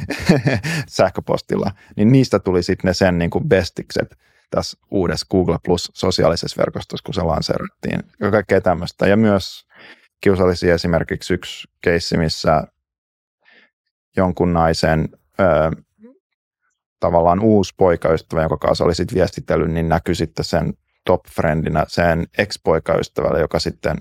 sähköpostilla, 0.89 1.71
niin 1.97 2.13
niistä 2.13 2.39
tuli 2.39 2.63
sitten 2.63 2.89
ne 2.89 2.95
sen 2.95 3.19
niin 3.19 3.31
kuin 3.31 3.49
bestikset 3.49 4.19
tässä 4.51 4.79
uudessa 4.91 5.27
Google 5.31 5.59
Plus 5.65 5.91
sosiaalisessa 5.95 6.61
verkostossa, 6.61 7.05
kun 7.05 7.15
se 7.15 7.23
lanseerattiin 7.23 8.01
kaikkea 8.31 8.61
tämmöistä. 8.61 9.07
Ja 9.07 9.17
myös 9.17 9.67
kiusallisia 10.21 10.75
esimerkiksi 10.75 11.35
yksi 11.35 11.69
keissi, 11.83 12.17
missä 12.17 12.63
jonkun 14.17 14.53
naisen 14.53 15.09
ö, 15.41 15.45
tavallaan 17.01 17.41
uusi 17.41 17.75
poikaystävä, 17.77 18.43
jonka 18.43 18.57
kanssa 18.57 18.85
oli 18.85 18.95
sitten 18.95 19.15
viestitellyt, 19.15 19.71
niin 19.71 19.89
näkyi 19.89 20.15
sitten 20.15 20.45
sen 20.45 20.75
top 21.05 21.21
friendinä 21.35 21.85
sen 21.89 22.27
ex-poikaystävälle, 22.39 23.41
joka 23.41 23.59
sitten 23.59 23.97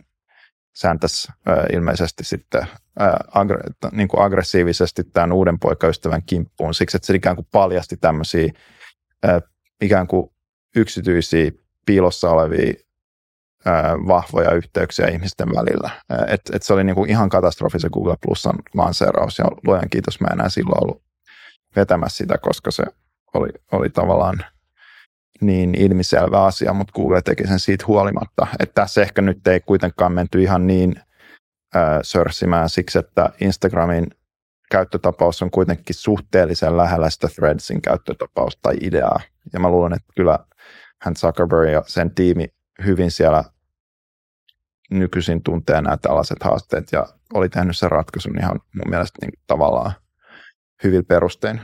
sääntäisi 0.75 1.27
ö, 1.47 1.65
ilmeisesti 1.73 2.23
sitten 2.23 2.67
ö, 3.01 3.03
agre, 3.33 3.59
niin 3.91 4.07
kuin 4.07 4.23
aggressiivisesti 4.23 5.03
tämän 5.03 5.31
uuden 5.31 5.59
poikaystävän 5.59 6.23
kimppuun, 6.25 6.73
siksi 6.73 6.97
että 6.97 7.07
se 7.07 7.15
ikään 7.15 7.35
kuin 7.35 7.47
paljasti 7.51 7.97
tämmöisiä 7.97 8.51
ikään 9.81 10.07
kuin 10.07 10.29
yksityisiä 10.75 11.51
piilossa 11.85 12.29
olevia 12.29 12.73
vahvoja 14.07 14.51
yhteyksiä 14.51 15.07
ihmisten 15.07 15.47
välillä. 15.49 15.89
Et, 16.27 16.41
et 16.53 16.63
se 16.63 16.73
oli 16.73 16.83
niinku 16.83 17.05
ihan 17.05 17.29
katastrofi 17.29 17.79
se 17.79 17.89
Google 17.89 18.15
Plusan 18.21 18.55
lanseeraus 18.73 19.39
ja 19.39 19.45
luojan 19.65 19.89
kiitos 19.89 20.21
mä 20.21 20.27
enää 20.33 20.49
silloin 20.49 20.83
ollut 20.83 21.01
vetämässä 21.75 22.17
sitä, 22.17 22.37
koska 22.37 22.71
se 22.71 22.83
oli, 23.33 23.49
oli 23.71 23.89
tavallaan 23.89 24.45
niin 25.41 25.75
ilmiselvä 25.75 26.43
asia, 26.43 26.73
mutta 26.73 26.93
Google 26.93 27.21
teki 27.21 27.47
sen 27.47 27.59
siitä 27.59 27.85
huolimatta. 27.87 28.47
Että 28.59 28.81
tässä 28.81 29.01
ehkä 29.01 29.21
nyt 29.21 29.47
ei 29.47 29.59
kuitenkaan 29.59 30.11
menty 30.11 30.41
ihan 30.41 30.67
niin 30.67 30.95
äh, 31.75 31.99
sörssimään 32.01 32.69
siksi, 32.69 32.99
että 32.99 33.29
Instagramin 33.41 34.07
käyttötapaus 34.71 35.41
on 35.41 35.51
kuitenkin 35.51 35.95
suhteellisen 35.95 36.77
lähellä 36.77 37.09
sitä 37.09 37.27
Threadsin 37.35 37.81
käyttötapausta 37.81 38.59
tai 38.61 38.75
ideaa. 38.81 39.19
Ja 39.53 39.59
mä 39.59 39.69
luulen, 39.69 39.93
että 39.93 40.13
kyllä 40.15 40.39
hän 41.01 41.15
Zuckerberg 41.15 41.69
ja 41.69 41.83
sen 41.87 42.15
tiimi 42.15 42.47
hyvin 42.85 43.11
siellä 43.11 43.43
nykyisin 44.91 45.43
tuntee 45.43 45.81
nämä 45.81 45.97
tällaiset 45.97 46.43
haasteet 46.43 46.91
ja 46.91 47.05
oli 47.33 47.49
tehnyt 47.49 47.77
sen 47.77 47.91
ratkaisun 47.91 48.39
ihan 48.39 48.59
mun 48.75 48.89
mielestä 48.89 49.17
niin 49.21 49.39
tavallaan 49.47 49.91
hyvin 50.83 51.05
perustein. 51.05 51.61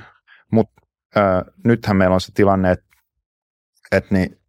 Mutta 0.52 0.82
nythän 1.66 1.98
meillä 1.98 2.14
on 2.14 2.22
se 2.22 2.32
tilanne, 2.34 2.72
että 2.72 2.86
et 3.92 4.12
niin 4.12 4.42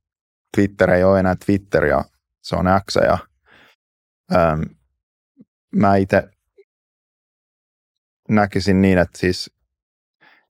Twitter 0.57 0.91
ei 0.91 1.05
ole 1.05 1.21
enää 1.21 1.37
Twitter 1.47 1.85
ja 1.85 2.05
se 2.43 2.57
on 2.57 2.67
X 2.91 2.95
ja 2.95 3.19
ää, 4.31 4.59
mä 5.77 5.97
itse 5.97 6.29
näkisin 8.29 8.83
niin, 8.83 8.99
että 8.99 9.19
siis 9.19 9.51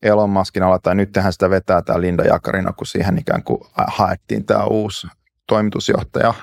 Elon 0.03 0.31
Muskin 0.31 0.63
tai 0.83 0.95
nyt 0.95 1.13
tehdään 1.13 1.33
sitä 1.33 1.51
vetää 1.51 1.83
tämä 1.83 2.01
Linda 2.01 2.25
Jakarina, 2.25 2.73
kun 2.73 2.87
siihen 2.87 3.19
ikään 3.19 3.43
kuin 3.43 3.61
haettiin 3.87 4.47
tämä 4.47 4.65
uusi 4.65 5.07
toimitusjohtaja, 5.49 6.35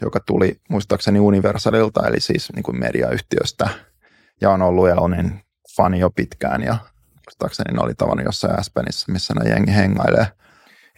joka 0.00 0.20
tuli 0.20 0.60
muistaakseni 0.70 1.20
Universalilta, 1.20 2.06
eli 2.06 2.20
siis 2.20 2.52
niin 2.54 2.62
kuin 2.62 2.80
mediayhtiöstä, 2.80 3.68
ja 4.40 4.50
on 4.50 4.62
ollut 4.62 4.88
Elonin 4.88 5.40
fani 5.76 5.98
jo 5.98 6.10
pitkään, 6.10 6.62
ja 6.62 6.76
muistaakseni 7.26 7.74
ne 7.74 7.80
oli 7.80 7.94
tavannut 7.94 8.24
jossain 8.24 8.58
Aspenissä, 8.58 9.12
missä 9.12 9.34
ne 9.34 9.50
jengi 9.50 9.74
hengailee. 9.74 10.26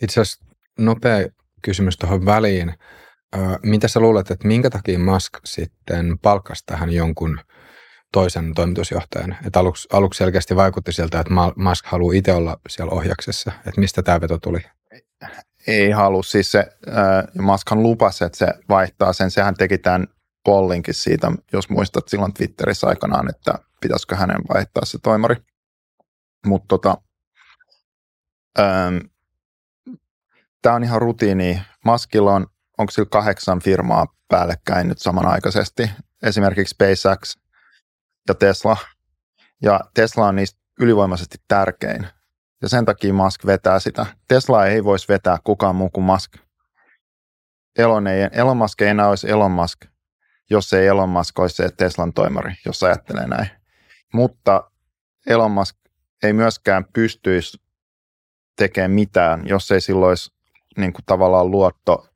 Itse 0.02 0.20
asiassa 0.20 0.44
nopea 0.78 1.28
kysymys 1.62 1.96
tuohon 1.96 2.26
väliin. 2.26 2.74
Mitä 3.62 3.88
sä 3.88 4.00
luulet, 4.00 4.30
että 4.30 4.48
minkä 4.48 4.70
takia 4.70 4.98
Musk 4.98 5.32
sitten 5.44 6.18
palkkasi 6.18 6.62
tähän 6.66 6.92
jonkun 6.92 7.40
toisen 8.12 8.54
toimitusjohtajan? 8.54 9.36
Että 9.46 9.60
aluksi, 9.60 9.88
aluksi 9.92 10.18
selkeästi 10.18 10.56
vaikutti 10.56 10.92
siltä, 10.92 11.20
että 11.20 11.34
Musk 11.56 11.86
haluaa 11.86 12.14
itse 12.14 12.32
olla 12.32 12.60
siellä 12.68 12.92
ohjaksessa. 12.92 13.52
Että 13.66 13.80
mistä 13.80 14.02
tämä 14.02 14.20
veto 14.20 14.38
tuli? 14.38 14.60
Ei 15.68 15.90
halua. 15.90 16.22
Siis 16.22 16.52
se, 16.52 16.58
äh, 16.88 17.24
Maskan 17.38 17.82
lupasi, 17.82 18.24
että 18.24 18.38
se 18.38 18.46
vaihtaa 18.68 19.12
sen. 19.12 19.30
Sehän 19.30 19.54
teki 19.54 19.78
tämän 19.78 20.06
pollinkin 20.44 20.94
siitä, 20.94 21.32
jos 21.52 21.70
muistat 21.70 22.08
silloin 22.08 22.34
Twitterissä 22.34 22.86
aikanaan, 22.86 23.30
että 23.30 23.58
pitäisikö 23.80 24.16
hänen 24.16 24.40
vaihtaa 24.54 24.84
se 24.84 24.98
toimari. 25.02 25.36
Mutta 26.46 26.68
tota, 26.68 26.98
ähm, 28.58 28.96
tämä 30.62 30.74
on 30.76 30.84
ihan 30.84 31.02
rutiini. 31.02 31.62
Maskilla 31.84 32.34
on, 32.34 32.46
onko 32.78 32.90
sillä 32.90 33.08
kahdeksan 33.10 33.60
firmaa 33.60 34.06
päällekkäin 34.28 34.88
nyt 34.88 34.98
samanaikaisesti, 34.98 35.90
esimerkiksi 36.22 36.74
SpaceX 36.74 37.36
ja 38.28 38.34
Tesla. 38.34 38.76
Ja 39.62 39.80
Tesla 39.94 40.26
on 40.26 40.36
niistä 40.36 40.60
ylivoimaisesti 40.80 41.38
tärkein 41.48 42.08
ja 42.62 42.68
sen 42.68 42.84
takia 42.84 43.14
Musk 43.14 43.46
vetää 43.46 43.78
sitä. 43.78 44.06
Tesla 44.28 44.66
ei 44.66 44.84
voisi 44.84 45.08
vetää 45.08 45.38
kukaan 45.44 45.76
muu 45.76 45.90
kuin 45.90 46.04
Musk. 46.04 46.32
Elon, 47.78 48.06
ei, 48.06 48.28
Elon 48.32 48.56
Musk 48.56 48.80
ei 48.82 48.88
enää 48.88 49.08
olisi 49.08 49.30
Elon 49.30 49.50
Musk, 49.50 49.84
jos 50.50 50.72
ei 50.72 50.86
Elon 50.86 51.08
Musk 51.08 51.38
olisi 51.38 51.56
se 51.56 51.68
Teslan 51.76 52.12
toimari, 52.12 52.54
jos 52.66 52.82
ajattelee 52.82 53.26
näin. 53.26 53.50
Mutta 54.12 54.70
Elon 55.26 55.50
Musk 55.50 55.76
ei 56.22 56.32
myöskään 56.32 56.84
pystyisi 56.92 57.58
tekemään 58.56 58.90
mitään, 58.90 59.48
jos 59.48 59.70
ei 59.70 59.80
silloin 59.80 60.08
olisi 60.08 60.30
niin 60.76 60.92
kuin 60.92 61.04
tavallaan 61.06 61.50
luotto 61.50 62.08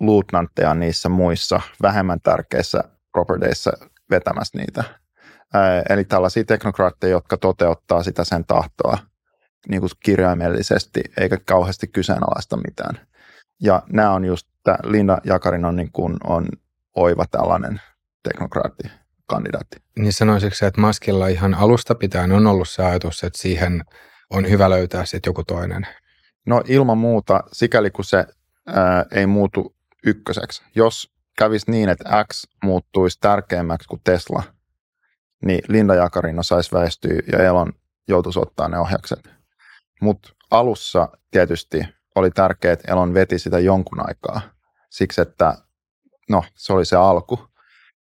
luutnantteja 0.00 0.74
niissä 0.74 1.08
muissa 1.08 1.60
vähemmän 1.82 2.20
tärkeissä 2.20 2.84
properteissa 3.12 3.72
vetämässä 4.10 4.58
niitä. 4.58 4.84
Eli 5.90 6.04
tällaisia 6.04 6.44
teknokraatteja, 6.44 7.10
jotka 7.10 7.36
toteuttaa 7.36 8.02
sitä 8.02 8.24
sen 8.24 8.44
tahtoa 8.44 8.98
niin 9.68 9.80
kuin 9.80 9.90
kirjaimellisesti 10.04 11.00
eikä 11.16 11.38
kauheasti 11.44 11.86
kyseenalaista 11.86 12.56
mitään. 12.56 13.00
Ja 13.62 13.82
nämä 13.92 14.12
on 14.12 14.24
just, 14.24 14.48
tämä 14.64 14.78
Linda 14.84 15.18
Jakarin 15.24 15.64
on, 15.64 15.76
niin 15.76 15.92
kuin, 15.92 16.16
on 16.24 16.48
oiva 16.96 17.24
tällainen 17.30 17.80
teknokraatti 18.22 18.90
kandidaatti. 19.26 19.76
Niin 19.98 20.12
sanoisitko 20.12 20.66
että 20.66 20.80
Maskilla 20.80 21.28
ihan 21.28 21.54
alusta 21.54 21.94
pitäen 21.94 22.32
on 22.32 22.46
ollut 22.46 22.68
se 22.68 22.82
ajatus, 22.82 23.24
että 23.24 23.38
siihen 23.38 23.84
on 24.30 24.50
hyvä 24.50 24.70
löytää 24.70 25.04
sitten 25.04 25.30
joku 25.30 25.44
toinen? 25.44 25.86
No 26.46 26.62
ilman 26.66 26.98
muuta, 26.98 27.40
sikäli 27.52 27.90
kun 27.90 28.04
se 28.04 28.26
ää, 28.66 29.04
ei 29.10 29.26
muutu 29.26 29.76
ykköseksi. 30.04 30.62
Jos 30.74 31.14
kävisi 31.38 31.70
niin, 31.70 31.88
että 31.88 32.24
X 32.32 32.46
muuttuisi 32.64 33.18
tärkeämmäksi 33.20 33.88
kuin 33.88 34.00
Tesla, 34.04 34.42
niin 35.44 35.60
Linda 35.68 35.94
Jakarino 35.94 36.42
saisi 36.42 36.72
väistyä 36.72 37.20
ja 37.32 37.38
Elon 37.38 37.72
joutuisi 38.08 38.38
ottaa 38.38 38.68
ne 38.68 38.78
ohjakset. 38.78 39.37
Mutta 40.00 40.32
alussa 40.50 41.08
tietysti 41.30 41.80
oli 42.14 42.30
tärkeää, 42.30 42.72
että 42.72 42.92
Elon 42.92 43.14
veti 43.14 43.38
sitä 43.38 43.58
jonkun 43.58 44.08
aikaa. 44.08 44.40
Siksi, 44.90 45.20
että 45.20 45.54
no, 46.30 46.44
se 46.54 46.72
oli 46.72 46.84
se 46.84 46.96
alku. 46.96 47.48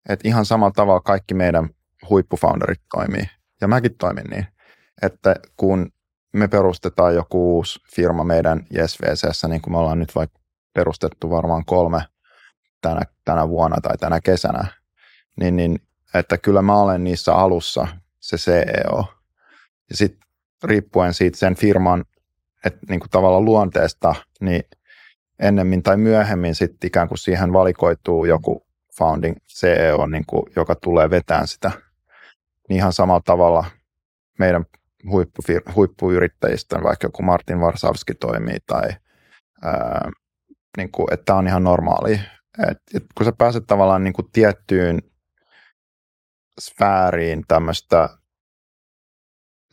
Että 0.10 0.27
ihan 0.27 0.46
samalla 0.46 0.72
tavalla 0.72 1.01
kaikki 1.01 1.34
meidän 1.34 1.69
huippufounderit 2.10 2.81
toimii. 2.91 3.29
Ja 3.62 3.67
mäkin 3.67 3.96
toimin 3.98 4.25
niin, 4.29 4.48
että 5.01 5.36
kun 5.58 5.91
me 6.34 6.48
perustetaan 6.48 7.15
joku 7.15 7.55
uusi 7.55 7.79
firma 7.96 8.24
meidän 8.24 8.67
JSVCssä, 8.69 9.48
niin 9.48 9.62
kuin 9.62 9.74
me 9.74 9.77
ollaan 9.77 10.00
nyt 10.00 10.15
vaikka 10.15 10.39
perustettu 10.74 11.29
varmaan 11.29 11.65
kolme 11.65 12.01
tänä, 12.81 13.01
tänä 13.25 13.50
vuonna 13.50 13.77
tai 13.81 13.98
tänä 13.98 14.22
kesänä, 14.22 14.67
niin, 15.39 15.55
niin 15.55 15.81
että 16.13 16.38
kyllä 16.38 16.62
mä 16.62 16.75
olen 16.75 17.03
niissä 17.03 17.36
alussa 17.36 17.88
se 18.19 18.38
CEO. 18.38 19.05
Ja 19.89 19.98
sitten 19.98 20.28
riippuen 20.63 21.13
siitä 21.13 21.38
sen 21.38 21.56
firman, 21.56 22.06
että 22.66 22.80
niin 22.89 23.00
kuin 23.00 23.10
tavallaan 23.10 23.46
luonteesta, 23.46 24.16
niin 24.42 24.63
ennemmin 25.39 25.84
tai 25.84 25.98
myöhemmin 25.98 26.56
sitten 26.56 26.88
ikään 26.88 27.08
kuin 27.08 27.18
siihen 27.18 27.54
valikoituu 27.54 28.25
joku 28.25 28.66
founding 28.98 29.36
CEO, 29.60 30.06
niin 30.06 30.25
kuin, 30.28 30.44
joka 30.56 30.75
tulee 30.75 31.10
vetään 31.10 31.48
sitä. 31.48 31.72
Niin 32.70 32.78
ihan 32.78 32.94
samalla 32.94 33.22
tavalla 33.25 33.66
meidän 34.39 34.66
huippufir- 35.06 35.74
huippuyrittäjistä, 35.75 36.84
vaikka 36.84 37.06
joku 37.08 37.24
Martin 37.24 37.60
Varsavski 37.60 38.16
toimii 38.16 38.58
tai 38.68 38.89
ää, 39.62 40.12
niin 40.78 40.92
kuin, 40.92 41.13
että 41.13 41.25
tämä 41.25 41.39
on 41.39 41.48
ihan 41.48 41.63
normaali. 41.63 42.20
Et, 42.72 42.78
et 42.94 43.04
kun 43.18 43.25
sä 43.25 43.32
pääset 43.38 43.63
tavallaan 43.68 44.04
niin 44.04 44.13
kuin 44.13 44.32
tiettyyn 44.32 45.00
sfääriin 46.60 47.44
tämmöistä, 47.48 48.10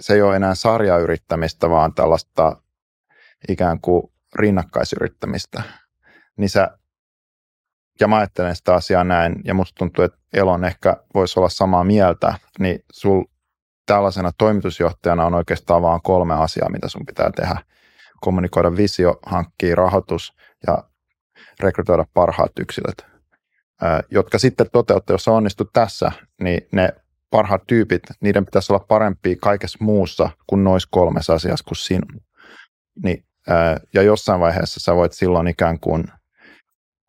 se 0.01 0.15
ei 0.15 0.23
ole 0.23 0.37
enää 0.37 0.55
sarjayrittämistä, 0.55 1.71
vaan 1.71 1.95
tällaista 1.95 2.63
ikään 3.49 3.81
kuin 3.81 4.13
rinnakkaisyrittämistä, 4.35 5.63
niin 6.37 6.51
sä, 6.51 6.79
ja 8.01 8.09
mä 8.09 8.17
ajattelen 8.17 8.57
sitä 8.57 8.75
asiaa 8.75 9.05
näin, 9.05 9.37
ja 9.45 9.55
musta 9.55 9.79
tuntuu, 9.79 10.05
että 10.05 10.19
Elon 10.33 10.65
ehkä 10.65 10.97
voisi 11.15 11.41
olla 11.41 11.49
samaa 11.49 11.85
mieltä, 11.85 12.35
niin 12.59 12.79
sul 12.93 13.25
tällaisena 13.87 14.31
toimitusjohtajana 14.39 15.27
on 15.27 15.35
oikeastaan 15.35 15.83
vain 15.83 16.03
kolme 16.03 16.35
asiaa, 16.35 16.71
mitä 16.71 16.89
sun 16.89 17.07
pitää 17.07 17.31
tehdä. 17.37 17.57
Kommunikoida 18.21 18.77
visio, 18.77 19.19
hankkia 19.27 19.75
rahoitus 19.75 20.33
ja 20.67 20.85
rekrytoida 21.61 22.05
parhaat 22.15 22.53
yksilöt, 22.61 23.07
jotka 24.11 24.39
sitten 24.39 24.67
toteuttaa, 24.73 25.15
jos 25.15 25.29
onnistut 25.29 25.73
tässä, 25.73 26.13
niin 26.41 26.69
ne 26.73 26.89
parhaat 27.37 27.67
tyypit, 27.67 28.03
niiden 28.21 28.45
pitäisi 28.45 28.73
olla 28.73 28.85
parempia 28.89 29.37
kaikessa 29.41 29.79
muussa 29.81 30.31
kuin 30.47 30.65
noissa 30.65 30.89
kolmessa 30.93 31.35
asiassa 31.35 31.65
kuin 31.69 31.77
sinun. 31.77 32.21
Niin, 33.05 33.25
ja 33.95 34.03
jossain 34.03 34.41
vaiheessa 34.41 34.81
sä 34.81 34.95
voit 34.95 35.13
silloin 35.13 35.49
ikään 35.49 35.81
kuin 35.81 36.05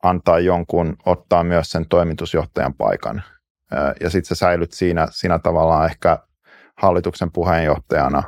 antaa 0.03 0.39
jonkun 0.39 0.97
ottaa 1.05 1.43
myös 1.43 1.69
sen 1.69 1.87
toimitusjohtajan 1.89 2.73
paikan. 2.73 3.23
Ja 4.01 4.09
sitten 4.09 4.27
sä 4.27 4.35
säilyt 4.35 4.71
siinä, 4.71 5.07
siinä 5.11 5.39
tavallaan 5.39 5.85
ehkä 5.85 6.19
hallituksen 6.77 7.31
puheenjohtajana 7.31 8.23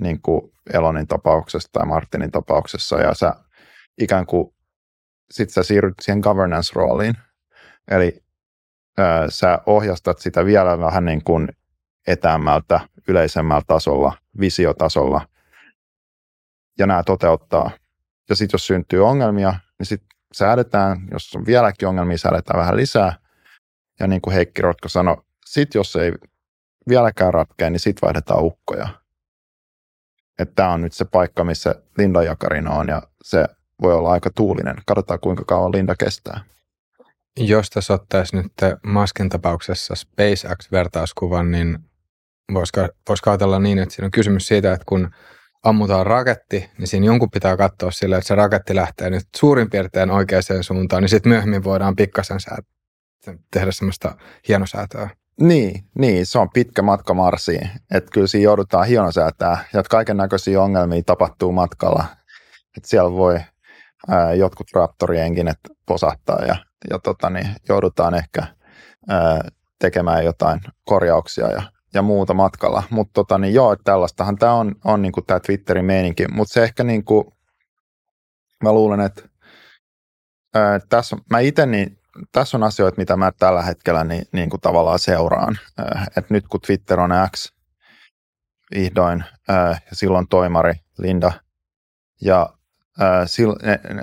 niin 0.00 0.22
kuin 0.22 0.52
Elonin 0.72 1.06
tapauksessa 1.06 1.68
tai 1.72 1.86
Martinin 1.86 2.30
tapauksessa 2.30 3.00
ja 3.00 3.14
sä 3.14 3.34
ikään 3.98 4.26
kuin 4.26 4.54
sit 5.30 5.50
sä 5.50 5.62
siirryt 5.62 5.94
siihen 6.00 6.20
governance-rooliin. 6.20 7.14
Eli 7.90 8.22
sä 9.28 9.58
ohjastat 9.66 10.18
sitä 10.18 10.44
vielä 10.44 10.78
vähän 10.78 11.04
niin 11.04 11.24
kuin 11.24 11.48
etäämmältä, 12.06 12.80
yleisemmällä 13.08 13.62
tasolla, 13.66 14.12
visiotasolla 14.40 15.28
ja 16.78 16.86
nämä 16.86 17.02
toteuttaa. 17.02 17.70
Ja 18.28 18.36
sitten 18.36 18.54
jos 18.54 18.66
syntyy 18.66 19.06
ongelmia, 19.06 19.54
niin 19.78 19.86
sitten 19.86 20.08
säädetään, 20.32 21.08
jos 21.10 21.36
on 21.36 21.46
vieläkin 21.46 21.88
ongelmia, 21.88 22.18
säädetään 22.18 22.60
vähän 22.60 22.76
lisää. 22.76 23.12
Ja 24.00 24.06
niin 24.06 24.20
kuin 24.20 24.34
Heikki 24.34 24.62
Rotko 24.62 24.88
sanoi, 24.88 25.16
sitten 25.46 25.78
jos 25.78 25.96
ei 25.96 26.12
vieläkään 26.88 27.34
ratkea, 27.34 27.70
niin 27.70 27.80
sitten 27.80 28.06
vaihdetaan 28.06 28.44
ukkoja. 28.44 28.88
Että 30.38 30.54
tämä 30.54 30.72
on 30.72 30.80
nyt 30.80 30.92
se 30.92 31.04
paikka, 31.04 31.44
missä 31.44 31.74
Linda 31.98 32.22
Jakarina 32.22 32.70
on 32.70 32.88
ja 32.88 33.02
se 33.22 33.44
voi 33.82 33.94
olla 33.94 34.10
aika 34.10 34.30
tuulinen. 34.30 34.76
Katsotaan, 34.86 35.20
kuinka 35.20 35.44
kauan 35.44 35.72
Linda 35.72 35.94
kestää. 35.96 36.40
Jos 37.40 37.70
tässä 37.70 37.94
ottaisi 37.94 38.36
nyt 38.36 38.52
Maskin 38.82 39.28
tapauksessa 39.28 39.94
SpaceX-vertauskuvan, 39.94 41.50
niin 41.50 41.78
voisiko, 42.54 42.88
voisiko 43.08 43.30
ajatella 43.30 43.58
niin, 43.58 43.78
että 43.78 43.94
siinä 43.94 44.06
on 44.06 44.10
kysymys 44.10 44.48
siitä, 44.48 44.72
että 44.72 44.84
kun 44.86 45.10
ammutaan 45.64 46.06
raketti, 46.06 46.70
niin 46.78 46.88
siinä 46.88 47.06
jonkun 47.06 47.30
pitää 47.30 47.56
katsoa 47.56 47.90
sille, 47.90 48.16
että 48.16 48.28
se 48.28 48.34
raketti 48.34 48.74
lähtee 48.74 49.10
nyt 49.10 49.24
suurin 49.36 49.70
piirtein 49.70 50.10
oikeaan 50.10 50.42
suuntaan, 50.60 51.02
niin 51.02 51.08
sitten 51.08 51.30
myöhemmin 51.30 51.64
voidaan 51.64 51.96
pikkasen 51.96 52.38
tehdä 53.50 53.72
semmoista 53.72 54.16
hienosäätöä. 54.48 55.10
Niin, 55.40 55.84
niin, 55.98 56.26
se 56.26 56.38
on 56.38 56.50
pitkä 56.54 56.82
matka 56.82 57.14
Marsiin. 57.14 57.70
Että 57.94 58.10
kyllä 58.12 58.26
siinä 58.26 58.44
joudutaan 58.44 58.86
hienosäätää 58.86 59.64
ja 59.72 59.82
kaiken 59.82 60.16
näköisiä 60.16 60.62
ongelmia 60.62 61.02
tapahtuu 61.06 61.52
matkalla. 61.52 62.04
Että 62.76 62.88
siellä 62.88 63.12
voi 63.12 63.40
ää, 64.08 64.34
jotkut 64.34 64.66
raptorienkinet 64.74 65.58
posahtaa 65.86 66.44
ja, 66.44 66.56
ja 66.90 66.98
tota, 66.98 67.30
niin, 67.30 67.56
joudutaan 67.68 68.14
ehkä 68.14 68.46
ää, 69.08 69.48
tekemään 69.78 70.24
jotain 70.24 70.60
korjauksia 70.84 71.48
ja, 71.48 71.62
ja 71.94 72.02
muuta 72.02 72.34
matkalla. 72.34 72.82
Mutta 72.90 73.12
tota, 73.14 73.38
niin, 73.38 73.54
joo, 73.54 73.76
tällaistahan 73.76 74.36
tämä 74.36 74.52
on, 74.52 74.74
on 74.84 75.02
niinku 75.02 75.22
tämä 75.22 75.40
Twitterin 75.40 75.84
meininki. 75.84 76.28
Mutta 76.28 76.52
se 76.52 76.62
ehkä 76.62 76.84
niinku, 76.84 77.32
mä 78.62 78.72
luulen, 78.72 79.00
että 79.00 79.22
ää, 80.54 80.80
tässä, 80.88 81.16
mä 81.30 81.38
itse 81.38 81.66
niin 81.66 81.98
tässä 82.32 82.56
on 82.56 82.62
asioita, 82.62 82.98
mitä 82.98 83.16
mä 83.16 83.32
tällä 83.38 83.62
hetkellä 83.62 84.04
niin, 84.04 84.24
niin 84.32 84.50
kuin 84.50 84.60
tavallaan 84.60 84.98
seuraan. 84.98 85.58
Et 86.16 86.30
nyt 86.30 86.48
kun 86.48 86.60
Twitter 86.60 87.00
on 87.00 87.10
X 87.36 87.52
vihdoin, 88.74 89.24
ja 89.48 89.76
silloin 89.92 90.28
toimari 90.28 90.74
Linda, 90.98 91.32
ja 92.20 92.57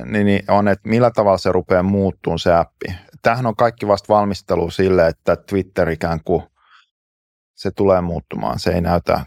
niin, 0.06 0.44
on, 0.48 0.68
että 0.68 0.90
millä 0.90 1.12
tavalla 1.12 1.38
se 1.38 1.52
rupeaa 1.52 1.84
muuttumaan 1.84 2.40
se 2.40 2.54
appi. 2.54 2.86
Tämähän 3.22 3.46
on 3.46 3.56
kaikki 3.56 3.88
vasta 3.88 4.14
valmistelu 4.14 4.72
sille, 4.72 5.08
että 5.08 5.36
Twitter 5.36 5.90
ikään 5.90 6.20
kuin 6.26 6.44
se 7.56 7.72
tulee 7.72 8.02
muuttumaan. 8.02 8.60
Se 8.60 8.72
ei 8.72 8.82
näytä, 8.82 9.26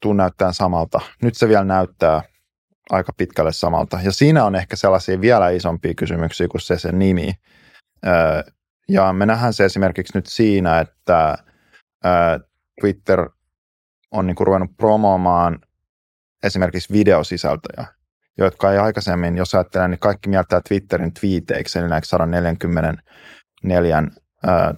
tuu 0.00 0.12
näyttää 0.12 0.52
samalta. 0.52 1.00
Nyt 1.22 1.34
se 1.34 1.48
vielä 1.48 1.64
näyttää 1.64 2.22
aika 2.90 3.12
pitkälle 3.16 3.52
samalta. 3.52 4.00
Ja 4.02 4.12
siinä 4.12 4.44
on 4.44 4.54
ehkä 4.54 4.76
sellaisia 4.76 5.20
vielä 5.20 5.50
isompia 5.50 5.94
kysymyksiä 5.94 6.48
kuin 6.48 6.60
se 6.60 6.78
sen 6.78 6.98
nimi. 6.98 7.34
Ja 8.88 9.12
me 9.12 9.26
nähdään 9.26 9.52
se 9.52 9.64
esimerkiksi 9.64 10.18
nyt 10.18 10.26
siinä, 10.26 10.80
että 10.80 11.38
Twitter 12.80 13.30
on 14.10 14.26
niin 14.26 14.36
kuin 14.36 14.46
ruvennut 14.46 14.76
promoomaan 14.76 15.58
esimerkiksi 16.42 16.92
videosisältöjä, 16.92 17.86
jotka 18.38 18.72
ei 18.72 18.78
aikaisemmin, 18.78 19.36
jos 19.36 19.54
ajattelee, 19.54 19.88
niin 19.88 19.98
kaikki 19.98 20.28
mieltää 20.28 20.60
Twitterin 20.68 21.14
twiiteiksi, 21.14 21.78
eli 21.78 21.88
näiksi 21.88 22.08
144 22.08 24.02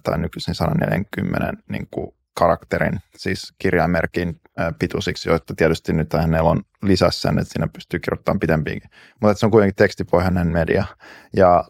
tai 0.03 0.18
nykyisin 0.18 0.55
140 0.55 1.53
niin 1.68 1.88
kuin 1.90 2.14
karakterin, 2.35 2.99
siis 3.16 3.55
kirjaimerkin 3.59 4.40
pituisiksi, 4.79 5.29
joita 5.29 5.55
tietysti 5.57 5.92
nyt 5.92 6.12
hänellä 6.12 6.51
on 6.51 6.62
lisässä 6.83 7.21
sen, 7.21 7.38
että 7.38 7.53
siinä 7.53 7.68
pystyy 7.73 8.01
kirjoittamaan 8.01 8.40
pidempiinkin. 8.40 8.90
Mutta 9.21 9.35
se 9.35 9.47
on 9.47 9.53
kuitenkin 9.53 9.77
tekstipohjainen 9.77 10.47
media. 10.47 10.85
Ja 11.37 11.64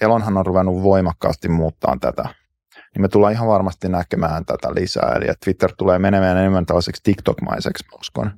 Elonhan 0.00 0.36
on 0.36 0.46
ruvennut 0.46 0.82
voimakkaasti 0.82 1.48
muuttaa 1.48 1.96
tätä. 2.00 2.22
Niin 2.94 3.02
me 3.02 3.08
tullaan 3.08 3.32
ihan 3.32 3.48
varmasti 3.48 3.88
näkemään 3.88 4.44
tätä 4.44 4.74
lisää. 4.74 5.12
Eli 5.16 5.26
Twitter 5.44 5.72
tulee 5.78 5.98
menemään 5.98 6.38
enemmän 6.38 6.66
tällaiseksi 6.66 7.02
TikTok-maiseksi, 7.02 7.84
uskon, 8.00 8.30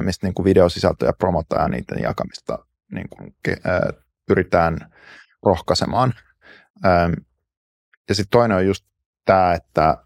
mistä 0.00 0.26
niin 0.26 0.34
kuin 0.34 0.44
videosisältöjä 0.44 1.12
promotaan 1.12 1.62
ja 1.62 1.68
niiden 1.68 2.02
jakamista 2.02 2.58
niin 2.92 3.08
kuin, 3.08 3.36
pyritään 4.26 4.78
rohkaisemaan. 5.46 6.14
Ja 8.08 8.14
sitten 8.14 8.30
toinen 8.30 8.56
on 8.56 8.66
just 8.66 8.84
tämä, 9.24 9.54
että 9.54 9.96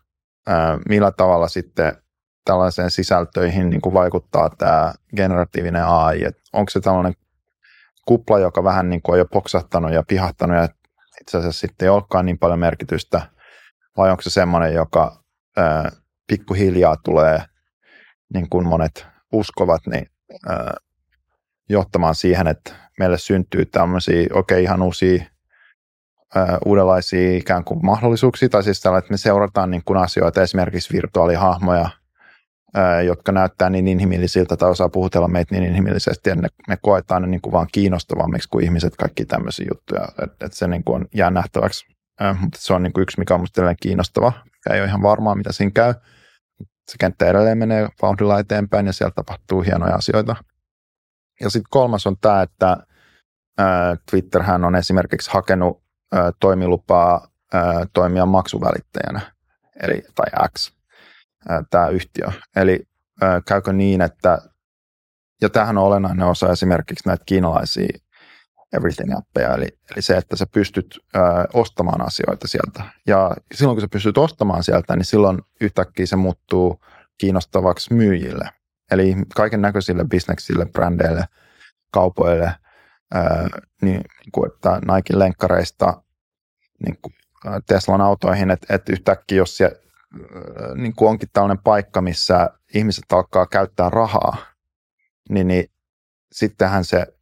millä 0.89 1.11
tavalla 1.11 1.49
sitten 1.49 1.97
tällaiseen 2.45 2.91
sisältöihin 2.91 3.71
niin 3.71 3.81
kuin 3.81 3.95
vaikuttaa 3.95 4.51
tämä 4.51 4.95
generatiivinen 5.17 5.85
AI, 5.85 6.27
onko 6.53 6.71
se 6.71 6.81
tällainen 6.81 7.15
kupla, 8.07 8.39
joka 8.39 8.65
vähän 8.65 8.91
niin 8.91 9.03
kuin 9.03 9.13
on 9.13 9.19
jo 9.19 9.25
poksahtanut 9.25 9.93
ja 9.93 10.03
pihahtanut 10.09 10.57
ja 10.57 10.69
itse 11.21 11.39
asiassa 11.39 11.61
sitten 11.61 11.87
ei 11.87 11.91
olekaan 11.91 12.27
niin 12.27 12.39
paljon 12.39 12.59
merkitystä, 12.59 13.23
vai 13.97 14.11
onko 14.11 14.23
se 14.23 14.31
semmoinen, 14.31 14.75
joka 14.75 15.23
ää, 15.57 15.93
pikkuhiljaa 16.27 16.97
tulee, 16.97 17.43
niin 18.35 18.49
kuin 18.51 18.67
monet 18.67 19.07
uskovat, 19.33 19.87
niin 19.87 20.07
ää, 20.49 20.75
johtamaan 21.69 22.15
siihen, 22.15 22.47
että 22.47 22.73
meille 22.99 23.19
syntyy 23.19 23.67
tämmöisiä, 23.67 24.21
okei, 24.21 24.31
okay, 24.33 24.63
ihan 24.63 24.83
uusia 24.83 25.25
uudenlaisia 26.65 27.37
ikään 27.37 27.65
kuin 27.65 27.87
mahdollisuuksia, 27.87 28.49
tai 28.49 28.63
siis 28.63 28.81
tällä, 28.81 28.99
että 28.99 29.11
me 29.11 29.17
seurataan 29.17 29.71
niin 29.71 29.83
kuin 29.85 29.99
asioita, 29.99 30.43
esimerkiksi 30.43 30.93
virtuaalihahmoja, 30.93 31.89
ää, 32.75 33.03
jotka 33.03 33.33
näyttää 33.33 33.71
niin 33.71 33.89
inhimillisiltä 33.89 34.57
tai 34.57 34.71
osaa 34.71 34.89
puhutella 34.89 35.29
meitä 35.29 35.55
niin 35.55 35.65
inhimillisesti, 35.65 36.31
ja 36.31 36.37
ne, 36.37 36.49
me 36.69 36.77
koetaan 36.83 37.23
ne 37.23 37.29
niin 37.29 37.41
kuin 37.41 37.53
vaan 37.53 37.67
kiinnostavammiksi 37.73 38.49
kuin 38.49 38.65
ihmiset 38.65 38.97
kaikki 38.97 39.25
tämmöisiä 39.25 39.67
juttuja, 39.73 40.09
että 40.23 40.47
et 40.47 40.53
se 40.53 40.69
niin 40.69 40.85
kuin 40.85 40.97
on, 40.97 41.09
jää 41.15 41.31
nähtäväksi, 41.31 41.87
ää, 42.21 42.37
mutta 42.41 42.59
se 42.61 42.75
on 42.75 42.83
niin 42.83 42.93
kuin 42.93 43.03
yksi, 43.03 43.19
mikä 43.19 43.35
on 43.35 43.41
minusta 43.41 43.75
kiinnostavaa, 43.81 44.33
mikä 44.45 44.75
ei 44.75 44.81
ole 44.81 44.89
ihan 44.89 45.03
varmaa, 45.03 45.35
mitä 45.35 45.53
siinä 45.53 45.71
käy. 45.75 45.95
Se 46.89 46.97
kenttä 47.01 47.27
edelleen 47.27 47.59
menee 47.59 47.89
vauhdilla 48.03 48.39
eteenpäin, 48.39 48.87
ja 48.87 48.93
siellä 48.93 49.13
tapahtuu 49.15 49.63
hienoja 49.63 49.95
asioita. 49.95 50.37
Ja 51.41 51.51
sitten 51.51 51.71
kolmas 51.71 52.07
on 52.07 52.17
tämä, 52.21 52.43
että 52.43 52.77
ää, 53.59 53.97
Twitterhän 54.11 54.65
on 54.65 54.77
esimerkiksi 54.77 55.31
hakenut 55.33 55.83
toimilupaa 56.41 57.29
toimia 57.93 58.27
maksuvälittäjänä, 58.27 59.21
eli, 59.83 60.03
tai 60.15 60.49
X. 60.59 60.73
tämä 61.71 61.89
yhtiö. 61.89 62.27
Eli 62.57 62.89
käykö 63.47 63.73
niin, 63.73 64.01
että, 64.01 64.39
ja 65.43 65.51
tämähän 65.51 65.79
on 65.79 65.85
olennainen 65.85 66.27
osa 66.27 66.53
esimerkiksi 66.53 67.09
näitä 67.09 67.23
kiinalaisia 67.27 67.99
everything-appeja, 68.73 69.55
eli, 69.55 69.69
eli 69.93 70.03
se, 70.03 70.17
että 70.17 70.37
sä 70.37 70.47
pystyt 70.53 70.99
ö, 71.17 71.19
ostamaan 71.53 72.07
asioita 72.07 72.49
sieltä. 72.49 72.83
Ja 73.07 73.31
silloin 73.55 73.77
kun 73.77 73.81
sä 73.81 73.89
pystyt 73.89 74.19
ostamaan 74.19 74.63
sieltä, 74.63 74.97
niin 74.97 75.05
silloin 75.05 75.39
yhtäkkiä 75.61 76.07
se 76.07 76.17
muuttuu 76.17 76.81
kiinnostavaksi 77.19 77.95
myyjille. 77.95 78.49
Eli 78.91 79.17
kaiken 79.37 79.63
näköisille 79.63 80.05
bisneksille, 80.05 80.67
brändeille, 80.67 81.25
kaupoille, 81.93 82.55
ö, 83.15 83.19
niin, 83.83 84.01
niin 84.01 84.33
kuin, 84.33 84.53
että 84.53 84.81
Nike 84.95 85.19
lenkkareista 85.19 86.03
niin 86.87 86.99
kuin 87.03 87.15
Teslan 87.67 88.01
autoihin, 88.01 88.51
että, 88.51 88.75
että 88.75 88.93
yhtäkkiä 88.93 89.39
jos 89.39 89.57
se 89.57 89.81
niin 90.75 90.95
kuin 90.95 91.09
onkin 91.09 91.29
tällainen 91.33 91.63
paikka, 91.63 92.01
missä 92.01 92.51
ihmiset 92.75 93.05
alkaa 93.13 93.47
käyttää 93.47 93.91
rahaa, 93.91 94.37
niin, 95.29 95.49
niin 95.49 95.71
sittenhän 96.33 96.85
se 96.85 97.16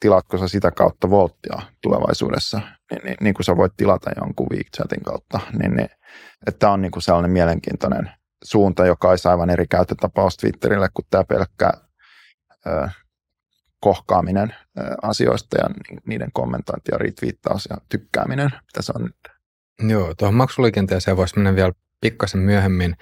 tilatko 0.00 0.38
sä 0.38 0.48
sitä 0.48 0.70
kautta 0.70 1.10
volttia 1.10 1.58
tulevaisuudessa, 1.82 2.60
niin, 2.90 3.04
niin, 3.04 3.16
niin 3.20 3.34
kuin 3.34 3.44
sä 3.44 3.56
voit 3.56 3.72
tilata 3.76 4.10
jonkun 4.16 4.46
WeChatin 4.50 5.02
kautta, 5.02 5.40
niin, 5.58 5.76
niin 5.76 5.88
tämä 6.58 6.72
on 6.72 6.82
niin 6.82 6.92
kuin 6.92 7.02
sellainen 7.02 7.30
mielenkiintoinen 7.30 8.10
suunta, 8.44 8.86
joka 8.86 9.10
olisi 9.10 9.28
aivan 9.28 9.50
eri 9.50 9.66
käyttötapaus 9.66 10.36
Twitterille 10.36 10.88
kuin 10.94 11.06
tämä 11.10 11.24
pelkkä 11.24 11.72
ö, 12.66 12.88
kohkaaminen 13.80 14.54
ö, 14.78 14.82
asioista 15.02 15.56
ja 15.56 15.68
niiden 16.06 16.32
kommentointi 16.32 16.92
ja 16.92 16.98
retweettaus 16.98 17.66
ja 17.70 17.76
tykkääminen, 17.88 18.50
mitä 18.50 18.82
se 18.82 18.92
on 18.96 19.02
nyt. 19.02 19.16
Joo, 19.90 20.14
tuohon 20.14 20.34
maksuliikenteeseen 20.34 21.16
voisi 21.16 21.36
mennä 21.36 21.54
vielä 21.54 21.72
pikkasen 22.00 22.40
myöhemmin. 22.40 22.96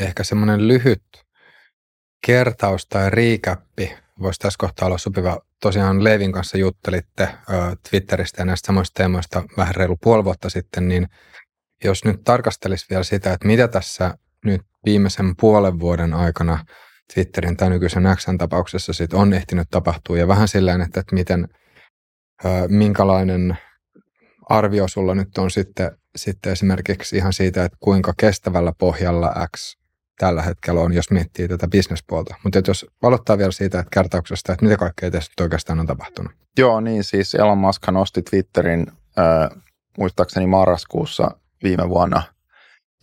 Ehkä 0.00 0.24
semmoinen 0.24 0.68
lyhyt 0.68 1.02
kertaus 2.26 2.86
tai 2.86 3.10
riikäppi 3.10 3.96
voisi 4.22 4.38
tässä 4.38 4.56
kohtaa 4.58 4.86
olla 4.86 4.98
sopiva. 4.98 5.38
Tosiaan 5.60 6.04
Leivin 6.04 6.32
kanssa 6.32 6.58
juttelitte 6.58 7.28
Twitteristä 7.90 8.42
ja 8.42 8.44
näistä 8.44 8.66
samoista 8.66 8.94
teemoista 8.98 9.42
vähän 9.56 9.74
reilu 9.74 9.96
puoli 9.96 10.24
vuotta 10.24 10.50
sitten, 10.50 10.88
niin 10.88 11.08
jos 11.84 12.04
nyt 12.04 12.24
tarkastelisi 12.24 12.86
vielä 12.90 13.02
sitä, 13.02 13.32
että 13.32 13.46
mitä 13.46 13.68
tässä 13.68 14.14
nyt 14.44 14.62
viimeisen 14.84 15.36
puolen 15.36 15.80
vuoden 15.80 16.14
aikana 16.14 16.64
Twitterin 17.14 17.56
tai 17.56 17.70
nykyisen 17.70 18.04
Xn 18.16 18.38
tapauksessa 18.38 18.92
sit 18.92 19.14
on 19.14 19.32
ehtinyt 19.32 19.68
tapahtua 19.70 20.18
ja 20.18 20.28
vähän 20.28 20.48
sillä 20.48 20.74
että, 20.84 21.00
että 21.00 21.14
miten, 21.14 21.48
minkälainen 22.68 23.58
arvio 24.48 24.88
sulla 24.88 25.14
nyt 25.14 25.38
on 25.38 25.50
sitten, 25.50 25.90
sitten 26.16 26.52
esimerkiksi 26.52 27.16
ihan 27.16 27.32
siitä, 27.32 27.64
että 27.64 27.78
kuinka 27.80 28.14
kestävällä 28.16 28.72
pohjalla 28.78 29.34
X 29.56 29.79
tällä 30.20 30.42
hetkellä 30.42 30.80
on, 30.80 30.92
jos 30.92 31.10
miettii 31.10 31.48
tätä 31.48 31.68
bisnespuolta. 31.68 32.34
Mutta 32.44 32.60
jos 32.66 32.86
aloittaa 33.02 33.38
vielä 33.38 33.52
siitä, 33.52 33.78
että 33.78 33.90
kertauksesta, 33.90 34.52
että 34.52 34.64
mitä 34.64 34.76
kaikkea 34.76 35.10
tässä 35.10 35.32
oikeastaan 35.40 35.80
on 35.80 35.86
tapahtunut. 35.86 36.32
Joo, 36.58 36.80
niin 36.80 37.04
siis 37.04 37.34
Elon 37.34 37.58
Musk 37.58 37.88
nosti 37.88 38.22
Twitterin 38.22 38.86
äh, 39.18 39.60
muistaakseni 39.98 40.46
marraskuussa 40.46 41.30
viime 41.62 41.88
vuonna. 41.88 42.22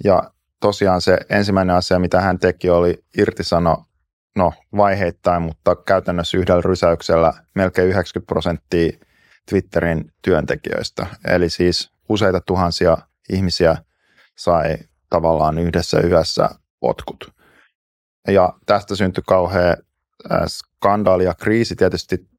Ja 0.04 0.32
tosiaan 0.60 1.02
se 1.02 1.18
ensimmäinen 1.30 1.76
asia, 1.76 2.00
mitä 2.00 2.22
hän 2.22 2.40
teki, 2.40 2.70
oli 2.70 3.04
irtisano, 3.18 3.86
no 4.36 4.54
vaiheittain, 4.78 5.42
mutta 5.42 5.76
käytännössä 5.76 6.38
yhdellä 6.38 6.62
rysäyksellä 6.62 7.34
melkein 7.56 7.88
90 7.88 8.28
prosenttia 8.28 8.92
Twitterin 9.50 10.12
työntekijöistä. 10.22 11.08
Eli 11.28 11.50
siis 11.50 11.92
useita 12.10 12.42
tuhansia 12.42 12.98
ihmisiä 13.30 13.78
sai 14.36 14.78
tavallaan 15.10 15.58
yhdessä 15.58 16.00
yössä 16.00 16.50
potkut. 16.80 17.34
Ja 18.28 18.54
tästä 18.66 18.96
syntyi 18.96 19.24
kauhea 19.28 19.76
skandaali 20.48 21.24
ja 21.24 21.34
kriisi 21.34 21.76
tietysti 21.76 22.30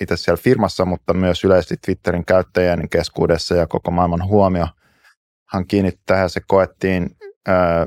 itse 0.00 0.16
siellä 0.16 0.42
firmassa, 0.42 0.84
mutta 0.84 1.14
myös 1.14 1.44
yleisesti 1.44 1.76
Twitterin 1.76 2.24
käyttäjien 2.24 2.88
keskuudessa 2.88 3.54
ja 3.54 3.66
koko 3.66 3.90
maailman 3.90 4.24
huomio 4.24 4.66
hän 5.48 5.66
kiinnitti 5.66 6.02
tähän. 6.06 6.30
Se 6.30 6.40
koettiin 6.46 7.16
ää, 7.46 7.86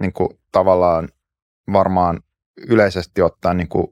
niin 0.00 0.12
kuin 0.12 0.28
tavallaan 0.52 1.08
varmaan 1.72 2.20
yleisesti 2.56 3.22
ottaen, 3.22 3.56
niin 3.56 3.68
kuin, 3.68 3.86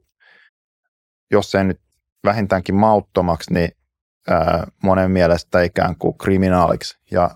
jos 1.30 1.54
ei 1.54 1.64
nyt 1.64 1.80
vähintäänkin 2.24 2.74
mauttomaksi, 2.74 3.54
niin 3.54 3.70
ää, 4.28 4.66
monen 4.82 5.10
mielestä 5.10 5.62
ikään 5.62 5.96
kuin 5.98 6.18
kriminaaliksi 6.18 6.98
ja 7.10 7.30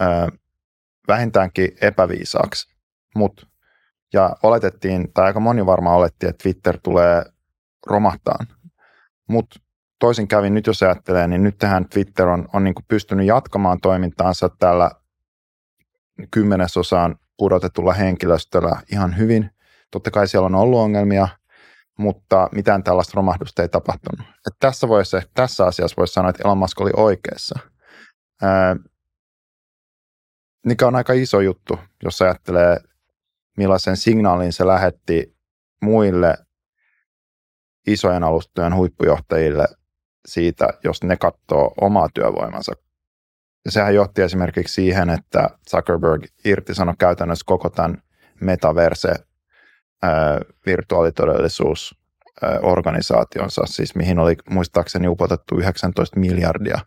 ää, 0.00 0.28
vähintäänkin 1.08 1.68
epäviisaaksi. 1.80 2.74
Mut, 3.14 3.48
ja 4.12 4.36
oletettiin, 4.42 5.12
tai 5.12 5.24
aika 5.24 5.40
moni 5.40 5.66
varmaan 5.66 5.96
oletti, 5.96 6.26
että 6.26 6.42
Twitter 6.42 6.78
tulee 6.82 7.24
romahtaan. 7.86 8.46
Mutta 9.28 9.60
toisin 9.98 10.28
kävin 10.28 10.54
nyt 10.54 10.66
jos 10.66 10.82
ajattelee, 10.82 11.26
niin 11.28 11.42
nyt 11.42 11.58
tähän 11.58 11.88
Twitter 11.88 12.28
on, 12.28 12.48
on 12.52 12.64
niin 12.64 12.74
pystynyt 12.88 13.26
jatkamaan 13.26 13.80
toimintaansa 13.80 14.48
tällä 14.48 14.90
kymmenesosaan 16.30 17.16
pudotetulla 17.36 17.92
henkilöstöllä 17.92 18.80
ihan 18.92 19.18
hyvin. 19.18 19.50
Totta 19.90 20.10
kai 20.10 20.28
siellä 20.28 20.46
on 20.46 20.54
ollut 20.54 20.80
ongelmia, 20.80 21.28
mutta 21.98 22.48
mitään 22.52 22.82
tällaista 22.82 23.12
romahdusta 23.14 23.62
ei 23.62 23.68
tapahtunut. 23.68 24.26
Et 24.46 24.54
tässä, 24.60 24.88
voisi, 24.88 25.16
tässä 25.34 25.66
asiassa 25.66 25.94
voisi 25.96 26.12
sanoa, 26.12 26.30
että 26.30 26.42
Elon 26.44 26.58
Musk 26.58 26.80
oli 26.80 26.90
oikeassa. 26.96 27.58
Ää, 28.42 28.76
mikä 30.66 30.86
on 30.86 30.96
aika 30.96 31.12
iso 31.12 31.40
juttu, 31.40 31.78
jos 32.04 32.22
ajattelee, 32.22 32.76
millaisen 33.56 33.96
signaalin 33.96 34.52
se 34.52 34.66
lähetti 34.66 35.36
muille 35.82 36.34
isojen 37.86 38.24
alustojen 38.24 38.74
huippujohtajille 38.74 39.66
siitä, 40.28 40.68
jos 40.84 41.02
ne 41.02 41.16
katsoo 41.16 41.74
omaa 41.80 42.08
työvoimansa. 42.14 42.72
Ja 43.64 43.70
sehän 43.70 43.94
johti 43.94 44.22
esimerkiksi 44.22 44.74
siihen, 44.74 45.10
että 45.10 45.50
Zuckerberg 45.70 46.24
irtisanoi 46.44 46.94
käytännössä 46.98 47.44
koko 47.46 47.70
tämän 47.70 48.02
metaverse 48.40 49.14
virtuaalitodellisuus 50.66 51.98
organisaationsa, 52.62 53.62
siis 53.66 53.94
mihin 53.94 54.18
oli 54.18 54.36
muistaakseni 54.50 55.08
upotettu 55.08 55.58
19 55.58 56.20
miljardia 56.20 56.78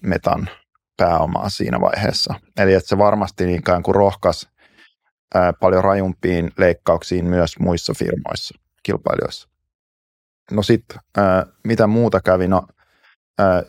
metan 0.00 0.48
pääomaa 0.96 1.48
siinä 1.48 1.80
vaiheessa. 1.80 2.34
Eli 2.58 2.74
että 2.74 2.88
se 2.88 2.98
varmasti 2.98 3.54
ikään 3.54 3.82
kuin 3.82 3.94
rohkas 3.94 4.48
paljon 5.60 5.84
rajumpiin 5.84 6.50
leikkauksiin 6.58 7.24
myös 7.24 7.58
muissa 7.58 7.92
firmoissa, 7.98 8.58
kilpailijoissa. 8.82 9.48
No 10.50 10.62
sitten, 10.62 10.98
mitä 11.64 11.86
muuta 11.86 12.20
kävi? 12.20 12.48
No, 12.48 12.66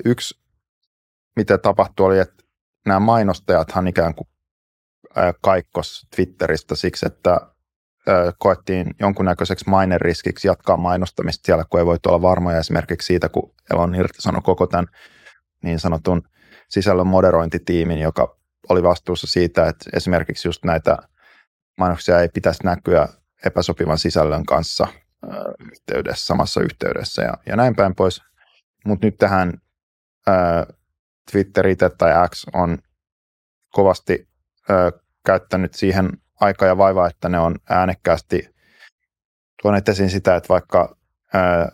yksi, 0.05 0.39
mitä 1.35 1.57
tapahtui, 1.57 2.05
oli, 2.05 2.19
että 2.19 2.43
nämä 2.85 2.99
mainostajathan 2.99 3.87
ikään 3.87 4.15
kuin 4.15 4.27
kaikkos 5.41 6.07
Twitteristä 6.15 6.75
siksi, 6.75 7.05
että 7.05 7.37
koettiin 8.37 8.95
jonkunnäköiseksi 8.99 9.69
maineriskiksi 9.69 10.47
jatkaa 10.47 10.77
mainostamista 10.77 11.45
siellä, 11.45 11.63
kun 11.69 11.79
ei 11.79 11.85
voi 11.85 11.97
olla 12.07 12.21
varmoja 12.21 12.57
esimerkiksi 12.59 13.05
siitä, 13.05 13.29
kun 13.29 13.53
Elon 13.71 13.95
irtisanoi 13.95 14.41
koko 14.41 14.67
tämän 14.67 14.87
niin 15.63 15.79
sanotun 15.79 16.21
sisällön 16.69 17.07
moderointitiimin, 17.07 17.99
joka 17.99 18.37
oli 18.69 18.83
vastuussa 18.83 19.27
siitä, 19.27 19.67
että 19.67 19.89
esimerkiksi 19.93 20.47
just 20.47 20.65
näitä 20.65 20.97
mainoksia 21.77 22.19
ei 22.19 22.29
pitäisi 22.29 22.63
näkyä 22.63 23.07
epäsopivan 23.45 23.97
sisällön 23.97 24.45
kanssa 24.45 24.87
yhteydessä, 25.71 26.25
samassa 26.25 26.61
yhteydessä 26.61 27.21
ja, 27.21 27.33
ja 27.45 27.55
näin 27.55 27.75
päin 27.75 27.95
pois. 27.95 28.21
Mutta 28.85 29.07
nyt 29.07 29.17
tähän 29.17 29.53
ää, 30.27 30.65
Twitter 31.31 31.67
itse 31.67 31.89
tai 31.89 32.29
X 32.29 32.45
on 32.53 32.77
kovasti 33.73 34.27
ää, 34.69 34.91
käyttänyt 35.25 35.73
siihen 35.73 36.09
aikaa 36.41 36.67
ja 36.67 36.77
vaivaa, 36.77 37.07
että 37.07 37.29
ne 37.29 37.39
on 37.39 37.55
äänekkäästi 37.69 38.55
tuoneet 39.61 39.89
esiin 39.89 40.09
sitä, 40.09 40.35
että 40.35 40.49
vaikka 40.49 40.97
ää, 41.33 41.71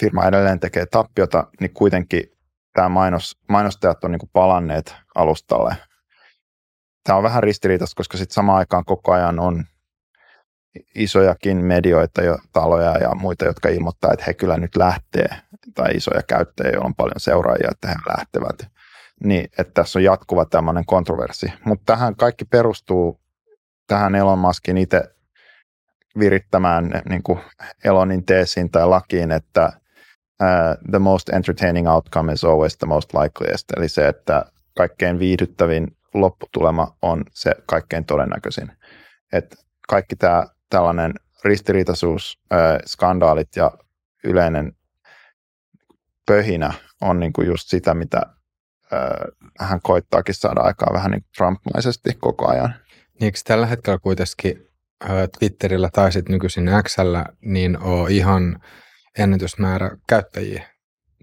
firma 0.00 0.26
edelleen 0.26 0.60
tekee 0.60 0.86
tappiota, 0.86 1.46
niin 1.60 1.74
kuitenkin 1.74 2.37
tämä 2.78 2.88
mainos, 2.88 3.36
mainostajat 3.48 4.04
on 4.04 4.12
niin 4.12 4.30
palanneet 4.32 4.94
alustalle. 5.14 5.76
Tämä 7.04 7.16
on 7.16 7.22
vähän 7.22 7.42
ristiriitaista, 7.42 7.96
koska 7.96 8.16
sitten 8.18 8.34
samaan 8.34 8.58
aikaan 8.58 8.84
koko 8.84 9.12
ajan 9.12 9.40
on 9.40 9.64
isojakin 10.94 11.64
medioita 11.64 12.22
ja 12.22 12.38
taloja 12.52 12.98
ja 12.98 13.14
muita, 13.14 13.44
jotka 13.44 13.68
ilmoittaa, 13.68 14.12
että 14.12 14.24
he 14.26 14.34
kyllä 14.34 14.56
nyt 14.56 14.76
lähtee, 14.76 15.28
tai 15.74 15.92
isoja 15.94 16.22
käyttäjiä, 16.22 16.72
joilla 16.72 16.86
on 16.86 16.94
paljon 16.94 17.20
seuraajia, 17.20 17.68
että 17.70 17.88
he 17.88 17.94
lähtevät. 18.16 18.72
Niin, 19.24 19.44
että 19.58 19.74
tässä 19.74 19.98
on 19.98 20.04
jatkuva 20.04 20.44
tämmöinen 20.44 20.86
kontroversi. 20.86 21.52
Mutta 21.64 21.92
tähän 21.92 22.16
kaikki 22.16 22.44
perustuu 22.44 23.20
tähän 23.86 24.14
Elon 24.14 24.38
Muskin 24.38 24.78
itse 24.78 25.02
virittämään 26.18 27.02
niin 27.08 27.22
kuin 27.22 27.40
Elonin 27.84 28.26
teesiin 28.26 28.70
tai 28.70 28.86
lakiin, 28.86 29.32
että 29.32 29.72
uh, 30.42 30.90
the 30.90 30.98
most 30.98 31.28
entertaining 31.28 31.88
outcome 31.88 32.32
is 32.32 32.44
always 32.44 32.76
the 32.76 32.86
most 32.86 33.14
likeliest, 33.14 33.64
eli 33.76 33.88
se, 33.88 34.08
että 34.08 34.44
kaikkein 34.76 35.18
viihdyttävin 35.18 35.96
lopputulema 36.14 36.96
on 37.02 37.24
se 37.30 37.52
kaikkein 37.66 38.04
todennäköisin. 38.04 38.72
Et 39.32 39.56
kaikki 39.88 40.16
tämä 40.16 40.46
tällainen 40.70 41.12
ristiriitaisuus, 41.44 42.40
skandaalit 42.86 43.56
ja 43.56 43.70
yleinen 44.24 44.72
pöhinä 46.26 46.72
on 47.00 47.20
niin 47.20 47.32
kuin 47.32 47.46
just 47.46 47.68
sitä, 47.68 47.94
mitä 47.94 48.22
hän 49.60 49.80
koittaakin 49.82 50.34
saada 50.34 50.60
aikaa 50.60 50.92
vähän 50.92 51.10
niin 51.10 51.24
Trump-maisesti 51.36 52.14
koko 52.20 52.48
ajan. 52.48 52.74
Niin 53.20 53.32
tällä 53.44 53.66
hetkellä 53.66 53.98
kuitenkin 53.98 54.68
Twitterillä 55.38 55.88
tai 55.92 56.12
sitten 56.12 56.32
nykyisin 56.32 56.70
Xllä 56.82 57.24
niin 57.40 57.78
on 57.78 58.10
ihan 58.10 58.60
ennätysmäärä 59.18 59.96
käyttäjiä? 60.06 60.68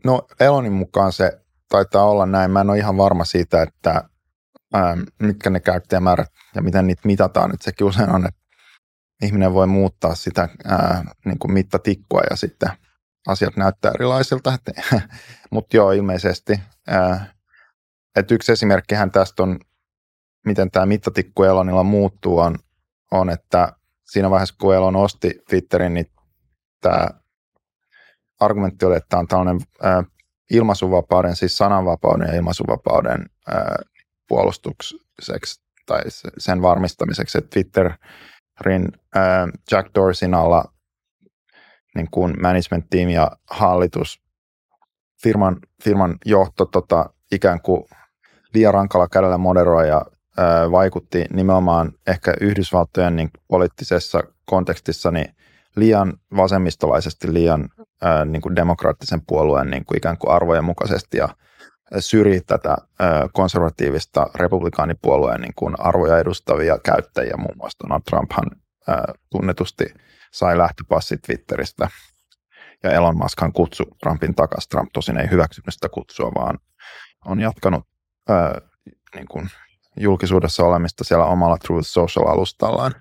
No 0.03 0.27
Elonin 0.39 0.73
mukaan 0.73 1.11
se 1.11 1.39
taitaa 1.69 2.09
olla 2.09 2.25
näin. 2.25 2.51
Mä 2.51 2.61
en 2.61 2.69
ole 2.69 2.77
ihan 2.77 2.97
varma 2.97 3.25
siitä, 3.25 3.61
että 3.61 4.03
ää, 4.73 4.97
mitkä 5.21 5.49
ne 5.49 5.59
käyttäjämäärät 5.59 6.31
ja 6.55 6.61
miten 6.61 6.87
niitä 6.87 7.01
mitataan. 7.05 7.49
Nyt 7.49 7.61
sekin 7.61 7.87
usein 7.87 8.09
on, 8.09 8.25
että 8.25 8.41
ihminen 9.21 9.53
voi 9.53 9.67
muuttaa 9.67 10.15
sitä 10.15 10.49
ää, 10.65 11.03
niin 11.25 11.39
kuin 11.39 11.51
mittatikkua 11.51 12.21
ja 12.29 12.35
sitten 12.35 12.69
asiat 13.27 13.57
näyttää 13.57 13.91
erilaisilta. 13.95 14.57
Mutta 15.51 15.77
joo, 15.77 15.91
ilmeisesti. 15.91 16.59
Ää, 16.87 17.33
et 18.15 18.31
yksi 18.31 18.51
esimerkkihän 18.51 19.11
tästä 19.11 19.43
on, 19.43 19.59
miten 20.45 20.71
tämä 20.71 20.85
mittatikku 20.85 21.43
Elonilla 21.43 21.83
muuttuu, 21.83 22.39
on, 22.39 22.55
on, 23.11 23.29
että 23.29 23.73
siinä 24.05 24.29
vaiheessa, 24.29 24.55
kun 24.61 24.75
Elon 24.75 24.95
osti 24.95 25.39
Twitterin, 25.49 25.93
niin 25.93 26.11
tämä 26.81 27.07
argumentti 28.39 28.85
oli, 28.85 28.95
että 28.95 29.09
tämä 29.09 29.19
on 29.19 29.27
tällainen 29.27 29.59
ää, 29.81 30.03
ilmaisuvapauden, 30.51 31.35
siis 31.35 31.57
sananvapauden 31.57 32.27
ja 32.27 32.35
ilmaisuvapauden 32.35 33.25
puolustukseksi 34.27 35.61
tai 35.85 36.01
sen 36.37 36.61
varmistamiseksi, 36.61 37.37
että 37.37 37.49
Twitterin 37.49 38.91
Jack 39.71 39.89
Dorsin 39.95 40.33
alla 40.33 40.73
niin 41.95 42.07
kuin 42.11 42.33
management 42.41 42.85
team 42.89 43.09
ja 43.09 43.31
hallitus, 43.49 44.21
firman, 45.23 45.57
firman 45.83 46.17
johto 46.25 46.65
tota, 46.65 47.09
ikään 47.31 47.61
kuin 47.61 47.83
liian 48.53 48.73
rankalla 48.73 49.07
kädellä 49.07 49.37
moderoi 49.37 49.87
ja 49.87 50.05
ää, 50.37 50.71
vaikutti 50.71 51.25
nimenomaan 51.33 51.91
ehkä 52.07 52.33
Yhdysvaltojen 52.41 53.15
niin 53.15 53.29
poliittisessa 53.47 54.23
kontekstissa 54.45 55.11
niin 55.11 55.34
liian 55.75 56.13
vasemmistolaisesti, 56.35 57.33
liian 57.33 57.69
ää, 58.01 58.25
niin 58.25 58.41
kuin 58.41 58.55
demokraattisen 58.55 59.21
puolueen 59.27 59.69
niin 59.69 59.85
kuin 59.85 59.97
ikään 59.97 60.17
kuin 60.17 60.31
arvojen 60.31 60.63
mukaisesti 60.63 61.17
ja 61.17 61.29
syrji 61.99 62.41
tätä 62.41 62.77
ää, 62.99 63.27
konservatiivista 63.33 64.27
republikaanipuolueen 64.35 65.41
niin 65.41 65.53
kuin 65.55 65.75
arvoja 65.79 66.19
edustavia 66.19 66.77
käyttäjiä. 66.85 67.37
Muun 67.37 67.57
muassa 67.57 67.77
Donald 67.83 68.01
Trumphan 68.09 68.51
ää, 68.87 69.13
tunnetusti 69.31 69.85
sai 70.31 70.57
lähtöpassit 70.57 71.21
Twitteristä 71.21 71.89
ja 72.83 72.91
Elon 72.91 73.17
Muskhan 73.17 73.53
kutsui 73.53 73.85
Trumpin 73.99 74.35
takaisin. 74.35 74.69
Trump 74.69 74.89
tosin 74.93 75.17
ei 75.17 75.29
hyväksynyt 75.29 75.73
sitä 75.73 75.89
kutsua, 75.89 76.31
vaan 76.35 76.59
on 77.25 77.39
jatkanut 77.39 77.87
ää, 78.29 78.61
niin 79.15 79.27
kuin 79.27 79.49
julkisuudessa 79.99 80.63
olemista 80.63 81.03
siellä 81.03 81.25
omalla 81.25 81.57
Truth 81.57 81.87
Social-alustallaan. 81.87 82.91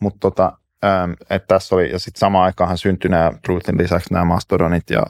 Mutta 0.00 0.18
tota, 0.20 0.58
Ähm, 0.84 1.12
että 1.30 1.46
tässä 1.46 1.74
oli, 1.74 1.90
ja 1.90 1.98
sitten 1.98 2.20
samaan 2.20 2.44
aikaan 2.44 2.78
syntyi 2.78 3.10
nämä 3.10 3.32
Truthin 3.44 3.78
lisäksi 3.78 4.12
nämä 4.12 4.24
Mastodonit 4.24 4.90
ja 4.90 5.02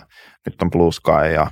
nyt 0.46 0.62
on 0.62 0.70
Blue 0.70 0.92
Sky 0.92 1.32
ja 1.34 1.50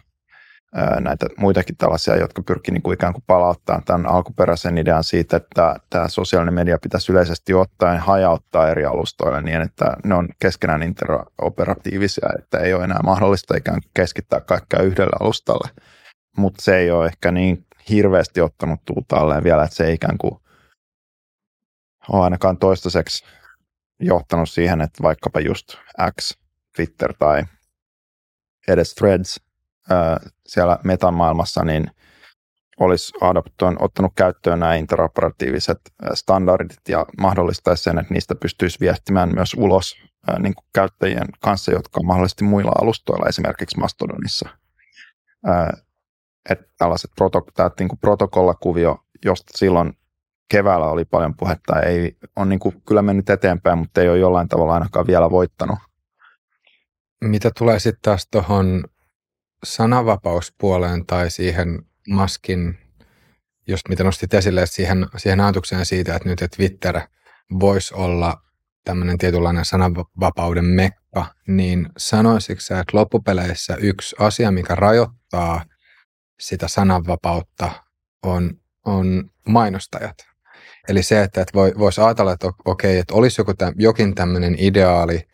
ää, 0.75 1.01
näitä 1.01 1.27
muitakin 1.37 1.77
tällaisia, 1.77 2.17
jotka 2.17 2.43
pyrkii 2.43 2.75
niin 2.75 2.83
kuin 2.83 2.95
ikään 2.95 3.13
kuin 3.13 3.25
palauttaa 3.27 3.83
tämän 3.85 4.07
alkuperäisen 4.07 4.79
idean 4.79 5.05
siitä, 5.05 5.37
että 5.37 5.77
tämä 5.91 6.09
sosiaalinen 6.09 6.55
media 6.55 6.79
pitäisi 6.83 7.13
yleisesti 7.13 7.55
ottaen 7.55 7.99
hajauttaa 7.99 8.69
eri 8.69 8.85
alustoille 8.85 9.43
niin, 9.43 9.61
että 9.61 9.97
ne 10.05 10.15
on 10.15 10.29
keskenään 10.39 10.83
interoperatiivisia, 10.83 12.29
että 12.39 12.59
ei 12.59 12.75
ole 12.75 12.85
enää 12.85 13.01
mahdollista 13.05 13.57
ikään 13.57 13.83
kuin 13.83 13.91
keskittää 13.95 14.41
kaikkea 14.41 14.83
yhdelle 14.83 15.17
alustalle. 15.21 15.71
Mutta 16.37 16.63
se 16.63 16.77
ei 16.77 16.91
ole 16.91 17.07
ehkä 17.07 17.31
niin 17.33 17.67
hirveästi 17.91 18.41
ottanut 18.41 18.81
tuulta 18.85 19.45
vielä, 19.45 19.65
että 19.65 19.77
se 19.77 19.87
ei 19.87 19.95
ikään 19.95 20.19
kuin 20.19 20.35
ole 22.13 22.25
ainakaan 22.25 22.57
toistaiseksi 22.57 23.25
johtanut 24.01 24.51
siihen, 24.51 24.81
että 24.81 25.03
vaikkapa 25.03 25.41
just 25.41 25.75
X, 26.21 26.39
Twitter 26.77 27.15
tai 27.19 27.43
edes 28.69 28.95
Threads 28.95 29.41
ää, 29.91 30.21
siellä 30.47 30.79
metan 30.85 31.15
maailmassa, 31.15 31.65
niin 31.65 31.91
olisi 32.81 33.13
adoptoin, 33.21 33.83
ottanut 33.83 34.13
käyttöön 34.17 34.61
nämä 34.61 34.75
interoperatiiviset 34.75 35.79
standardit 36.15 36.89
ja 36.89 37.07
mahdollistaisi 37.21 37.83
sen, 37.83 37.99
että 37.99 38.15
niistä 38.15 38.35
pystyisi 38.35 38.81
viestimään 38.81 39.35
myös 39.35 39.55
ulos 39.55 39.97
ää, 40.29 40.39
niin 40.39 40.55
kuin 40.55 40.67
käyttäjien 40.75 41.29
kanssa, 41.41 41.73
jotka 41.73 42.01
on 42.01 42.07
mahdollisesti 42.07 42.45
muilla 42.45 42.73
alustoilla, 42.81 43.29
esimerkiksi 43.29 43.79
Mastodonissa. 43.79 44.49
Ää, 45.47 45.77
että 46.51 46.67
tällaiset 46.79 47.11
proto, 47.17 47.47
tämä, 47.55 47.71
niin 47.79 47.89
kuin 47.89 47.99
protokollakuvio, 47.99 49.05
josta 49.25 49.59
silloin 49.59 49.99
keväällä 50.49 50.87
oli 50.87 51.05
paljon 51.05 51.37
puhetta, 51.37 51.81
ei 51.81 52.17
on 52.37 52.49
niin 52.49 52.59
kuin 52.59 52.83
kyllä 52.89 53.03
mennyt 53.03 53.31
eteenpäin, 53.31 53.79
mutta 53.79 54.01
ei 54.01 54.09
ole 54.09 54.19
jollain 54.19 54.49
tavalla 54.49 54.75
ainakaan 54.75 55.07
vielä 55.07 55.31
voittanut. 55.31 55.79
Mitä 57.25 57.51
tulee 57.59 57.79
sitten 57.79 58.03
taas 58.03 58.29
tuohon 58.31 58.85
sananvapauspuoleen 59.65 61.07
tai 61.07 61.31
siihen 61.31 61.83
maskin, 62.09 62.79
jos 63.69 63.81
mitä 63.89 64.05
nostit 64.05 64.35
esille, 64.35 64.67
siihen, 64.67 65.07
siihen 65.17 65.41
ajatukseen 65.41 65.87
siitä, 65.87 66.17
että 66.17 66.29
nyt 66.29 66.45
Twitter 66.57 67.01
voisi 67.61 67.95
olla 67.95 68.43
tämmöinen 68.85 69.19
tietynlainen 69.19 69.65
sananvapauden 69.65 70.65
mekka, 70.65 71.27
niin 71.49 71.89
sanoisitko 71.97 72.61
sä, 72.61 72.81
että 72.81 72.97
loppupeleissä 72.97 73.77
yksi 73.77 74.17
asia, 74.19 74.51
mikä 74.51 74.75
rajoittaa 74.75 75.65
sitä 76.41 76.69
sananvapautta, 76.69 77.71
on, 78.23 78.51
on 78.85 79.31
mainostajat? 79.49 80.34
Eli 80.89 81.03
se, 81.03 81.23
että, 81.23 81.41
että 81.41 81.55
voi, 81.55 81.73
voisi 81.79 82.01
ajatella, 82.01 82.33
että 82.33 82.53
okei, 82.65 82.99
että 82.99 83.15
olisi 83.15 83.41
joku 83.41 83.55
täm, 83.55 83.75
jokin 83.77 84.15
tämmöinen 84.15 84.57
ideaali 84.59 85.29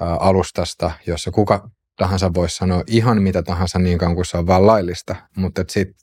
ää, 0.00 0.14
alustasta, 0.14 0.90
jossa 1.06 1.30
kuka 1.30 1.70
tahansa 1.96 2.34
voisi 2.34 2.56
sanoa 2.56 2.82
ihan 2.86 3.22
mitä 3.22 3.42
tahansa 3.42 3.78
niin 3.78 3.98
kauan 3.98 4.14
kuin 4.14 4.26
se 4.26 4.36
on 4.36 4.46
vain 4.46 4.66
laillista, 4.66 5.16
mutta 5.36 5.64
sitten 5.68 5.96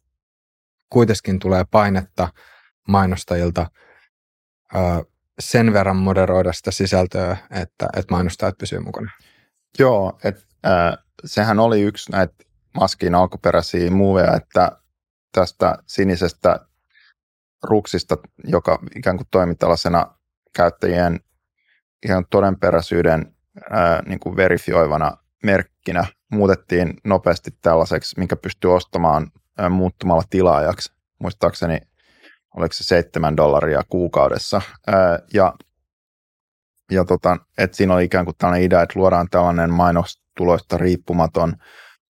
kuitenkin 0.89 1.39
tulee 1.39 1.65
painetta 1.71 2.27
mainostajilta 2.88 3.71
ää, 4.73 5.03
sen 5.39 5.73
verran 5.73 5.95
moderoida 5.95 6.53
sitä 6.53 6.71
sisältöä, 6.71 7.38
että, 7.51 7.89
että 7.97 8.13
mainostajat 8.13 8.57
pysyy 8.57 8.79
mukana. 8.79 9.12
Joo, 9.79 10.19
että 10.23 10.41
äh, 10.65 10.97
sehän 11.25 11.59
oli 11.59 11.81
yksi 11.81 12.12
näitä 12.12 12.33
Maskin 12.73 13.15
alkuperäisiä 13.15 13.91
muuveja, 13.91 14.35
että 14.35 14.71
tästä 15.31 15.77
sinisestä 15.88 16.59
ruksista, 17.63 18.17
joka 18.43 18.80
ikään 18.95 19.17
kuin 19.17 19.28
toimi 19.32 19.56
tällaisena 19.56 20.15
käyttäjien 20.56 21.19
ihan 22.06 22.26
todenperäisyyden 22.30 23.36
ää, 23.69 24.02
niin 24.06 24.19
kuin 24.19 24.36
verifioivana 24.36 25.17
merkkinä, 25.43 26.06
muutettiin 26.32 26.93
nopeasti 27.04 27.52
tällaiseksi, 27.62 28.19
minkä 28.19 28.36
pystyy 28.36 28.76
ostamaan 28.76 29.32
ää, 29.58 29.69
muuttumalla 29.69 30.24
tilaajaksi. 30.30 30.93
Muistaakseni 31.19 31.78
oliko 32.58 32.74
se 32.74 32.84
7 32.84 33.38
dollaria 33.38 33.82
kuukaudessa. 33.89 34.62
Ää, 34.88 35.19
ja 35.34 35.54
ja 36.91 37.06
tota, 37.06 37.38
että 37.58 37.78
siinä 37.78 37.93
oli 37.93 38.04
ikään 38.04 38.26
kuin 38.26 38.36
tällainen 38.38 38.65
idea, 38.65 38.82
että 38.82 39.00
luodaan 39.00 39.28
tällainen 39.32 39.74
mainostuloista 39.74 40.78
riippumaton 40.78 41.54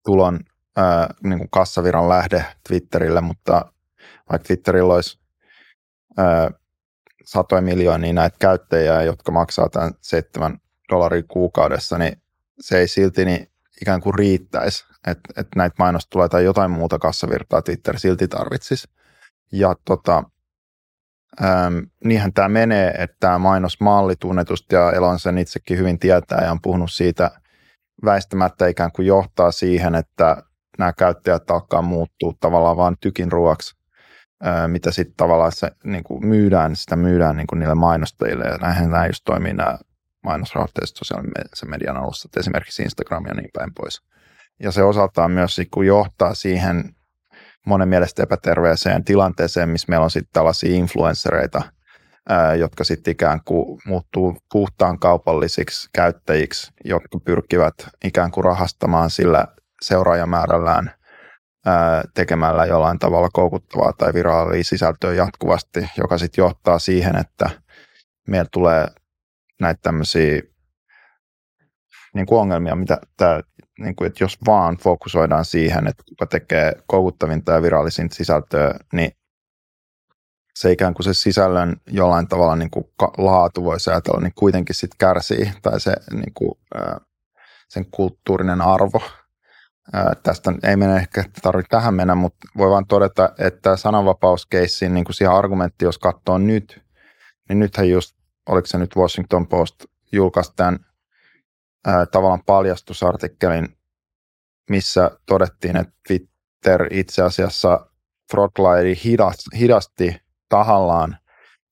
tulon 0.05 0.39
ää, 0.77 1.13
niin 1.23 1.39
kuin 1.39 1.49
kassaviran 1.49 2.09
lähde 2.09 2.45
Twitterille, 2.67 3.21
mutta 3.21 3.73
vaikka 4.31 4.47
Twitterillä 4.47 4.93
olisi 4.93 5.19
satoja 7.25 7.61
miljoonia 7.61 8.13
näitä 8.13 8.37
käyttäjiä, 8.39 9.01
jotka 9.01 9.31
maksaa 9.31 9.69
tämän 9.69 9.93
7 10.01 10.57
dollaria 10.91 11.23
kuukaudessa, 11.27 11.97
niin 11.97 12.21
se 12.59 12.77
ei 12.77 12.87
silti 12.87 13.25
niin 13.25 13.51
ikään 13.81 14.01
kuin 14.01 14.13
riittäisi, 14.13 14.85
että, 15.07 15.29
että 15.37 15.51
näitä 15.55 15.75
mainostuloja 15.79 16.29
tai 16.29 16.43
jotain 16.43 16.71
muuta 16.71 16.99
kassavirtaa 16.99 17.61
Twitter 17.61 17.99
silti 17.99 18.27
tarvitsisi. 18.27 18.87
Ja 19.51 19.75
tota, 19.85 20.23
ähm, 21.43 21.77
niinhän 22.03 22.33
tämä 22.33 22.49
menee, 22.49 22.89
että 22.89 23.17
tämä 23.19 23.37
mainosmalli 23.37 24.15
tunnetusti, 24.15 24.75
ja 24.75 24.91
Elon 24.91 25.19
sen 25.19 25.37
itsekin 25.37 25.77
hyvin 25.77 25.99
tietää 25.99 26.43
ja 26.43 26.51
on 26.51 26.61
puhunut 26.61 26.91
siitä, 26.91 27.31
väistämättä 28.05 28.67
ikään 28.67 28.91
kuin 28.91 29.05
johtaa 29.05 29.51
siihen, 29.51 29.95
että 29.95 30.43
nämä 30.77 30.93
käyttäjät 30.93 31.51
alkaa 31.51 31.81
muuttua 31.81 32.33
tavallaan 32.39 32.77
vain 32.77 32.95
tykin 33.01 33.31
ruoksi 33.31 33.78
mitä 34.67 34.91
sitten 34.91 35.15
tavallaan 35.17 35.51
se 35.51 35.71
niin 35.83 36.03
kuin 36.03 36.25
myydään, 36.25 36.75
sitä 36.75 36.95
myydään 36.95 37.37
niin 37.37 37.47
kuin 37.47 37.59
niille 37.59 37.75
mainostajille, 37.75 38.45
ja 38.45 38.57
näinhän 38.57 38.91
nämä 38.91 39.07
just 39.07 39.21
toimii 39.25 39.53
nämä 39.53 39.77
mainosrahoitteiset 40.23 40.97
sosiaalisen 40.97 41.69
median 41.69 41.97
alustat, 41.97 42.37
esimerkiksi 42.37 42.83
Instagram 42.83 43.25
ja 43.25 43.33
niin 43.33 43.49
päin 43.53 43.73
pois. 43.73 44.01
Ja 44.63 44.71
se 44.71 44.83
osaltaan 44.83 45.31
myös 45.31 45.61
kuin 45.73 45.87
johtaa 45.87 46.33
siihen 46.33 46.95
monen 47.65 47.87
mielestä 47.87 48.23
epäterveeseen 48.23 49.03
tilanteeseen, 49.03 49.69
missä 49.69 49.85
meillä 49.89 50.03
on 50.03 50.11
sitten 50.11 50.33
tällaisia 50.33 50.75
influenssereita, 50.75 51.61
jotka 52.59 52.83
sitten 52.83 53.11
ikään 53.11 53.39
kuin 53.45 53.79
muuttuu 53.85 54.37
puhtaan 54.51 54.99
kaupallisiksi 54.99 55.89
käyttäjiksi, 55.93 56.71
jotka 56.85 57.19
pyrkivät 57.25 57.75
ikään 58.03 58.31
kuin 58.31 58.43
rahastamaan 58.43 59.09
sillä 59.09 59.47
seuraajamäärällään 59.81 60.91
tekemällä 62.13 62.65
jollain 62.65 62.99
tavalla 62.99 63.29
koukuttavaa 63.33 63.93
tai 63.93 64.13
viraalia 64.13 64.63
sisältöä 64.63 65.13
jatkuvasti, 65.13 65.89
joka 65.97 66.17
sitten 66.17 66.41
johtaa 66.41 66.79
siihen, 66.79 67.15
että 67.15 67.49
meillä 68.27 68.49
tulee 68.51 68.87
näitä 69.61 69.79
tämmöisiä 69.81 70.41
niin 72.13 72.25
kuin 72.25 72.39
ongelmia, 72.39 72.75
mitä 72.75 72.97
tämä, 73.17 73.41
niin 73.79 73.95
kuin, 73.95 74.07
että 74.07 74.23
jos 74.23 74.37
vaan 74.45 74.77
fokusoidaan 74.77 75.45
siihen, 75.45 75.87
että 75.87 76.03
kuka 76.09 76.25
tekee 76.25 76.73
koukuttavinta 76.87 77.51
ja 77.51 77.61
virallisinta 77.61 78.15
sisältöä, 78.15 78.75
niin 78.93 79.11
se 80.55 80.71
ikään 80.71 80.93
kuin 80.93 81.03
se 81.03 81.13
sisällön 81.13 81.75
jollain 81.87 82.27
tavalla 82.27 82.55
niin 82.55 82.71
kuin 82.71 82.85
laatu 83.17 83.63
voisi 83.63 83.89
ajatella, 83.89 84.19
niin 84.19 84.33
kuitenkin 84.35 84.75
sitten 84.75 84.97
kärsii, 84.97 85.53
tai 85.61 85.79
se 85.79 85.93
niin 86.11 86.33
kuin, 86.33 86.51
sen 87.69 87.85
kulttuurinen 87.91 88.61
arvo. 88.61 89.01
Tästä 90.23 90.53
ei 90.63 90.75
mene 90.75 90.95
ehkä 90.95 91.23
tarvitse 91.41 91.69
tähän 91.69 91.93
mennä, 91.93 92.15
mutta 92.15 92.47
voi 92.57 92.69
vaan 92.69 92.87
todeta, 92.87 93.29
että 93.37 93.77
sananvapauskeissin 93.77 94.93
niin 94.93 95.05
siihen 95.11 95.33
argumentti, 95.33 95.85
jos 95.85 95.97
katsoo 95.97 96.37
nyt, 96.37 96.81
niin 97.49 97.59
nythän 97.59 97.89
just, 97.89 98.17
oliko 98.49 98.67
se 98.67 98.77
nyt 98.77 98.95
Washington 98.95 99.47
Post 99.47 99.75
julkaisi 100.11 100.53
tämän 100.55 100.79
ää, 101.85 102.05
tavallaan 102.05 102.43
paljastusartikkelin, 102.45 103.77
missä 104.69 105.11
todettiin, 105.25 105.77
että 105.77 105.93
Twitter 106.07 106.87
itse 106.91 107.21
asiassa 107.21 107.89
Throttleiri 108.31 108.95
hidasti 109.59 110.21
tahallaan 110.49 111.17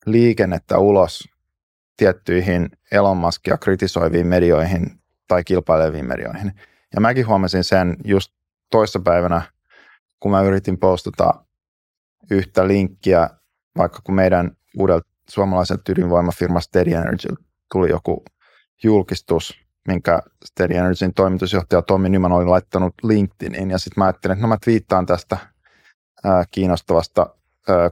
liikennettä 0.05 0.77
ulos 0.77 1.29
tiettyihin 1.97 2.69
Elon 2.91 3.17
Muskia 3.17 3.57
kritisoiviin 3.57 4.27
medioihin 4.27 4.99
tai 5.27 5.43
kilpaileviin 5.43 6.05
medioihin. 6.05 6.53
Ja 6.95 7.01
mäkin 7.01 7.27
huomasin 7.27 7.63
sen 7.63 7.97
just 8.05 8.31
toissapäivänä, 8.71 9.41
kun 10.19 10.31
mä 10.31 10.41
yritin 10.41 10.77
postata 10.77 11.33
yhtä 12.31 12.67
linkkiä, 12.67 13.29
vaikka 13.77 13.99
kun 14.03 14.15
meidän 14.15 14.51
uudelta 14.79 15.07
suomalaisen 15.29 15.77
ydinvoimafirma 15.89 16.59
Steady 16.59 16.93
Energy 16.93 17.27
tuli 17.71 17.89
joku 17.89 18.25
julkistus, 18.83 19.53
minkä 19.87 20.21
Steady 20.45 20.73
Energyn 20.73 21.13
toimitusjohtaja 21.13 21.81
Tommi 21.81 22.09
Nyman 22.09 22.31
oli 22.31 22.45
laittanut 22.45 22.93
LinkedInin, 23.03 23.71
ja 23.71 23.77
sitten 23.77 24.01
mä 24.01 24.05
ajattelin, 24.05 24.33
että 24.33 24.41
no 24.41 24.47
mä 24.47 24.57
twiittaan 24.65 25.05
tästä 25.05 25.37
ää, 26.23 26.43
kiinnostavasta 26.51 27.37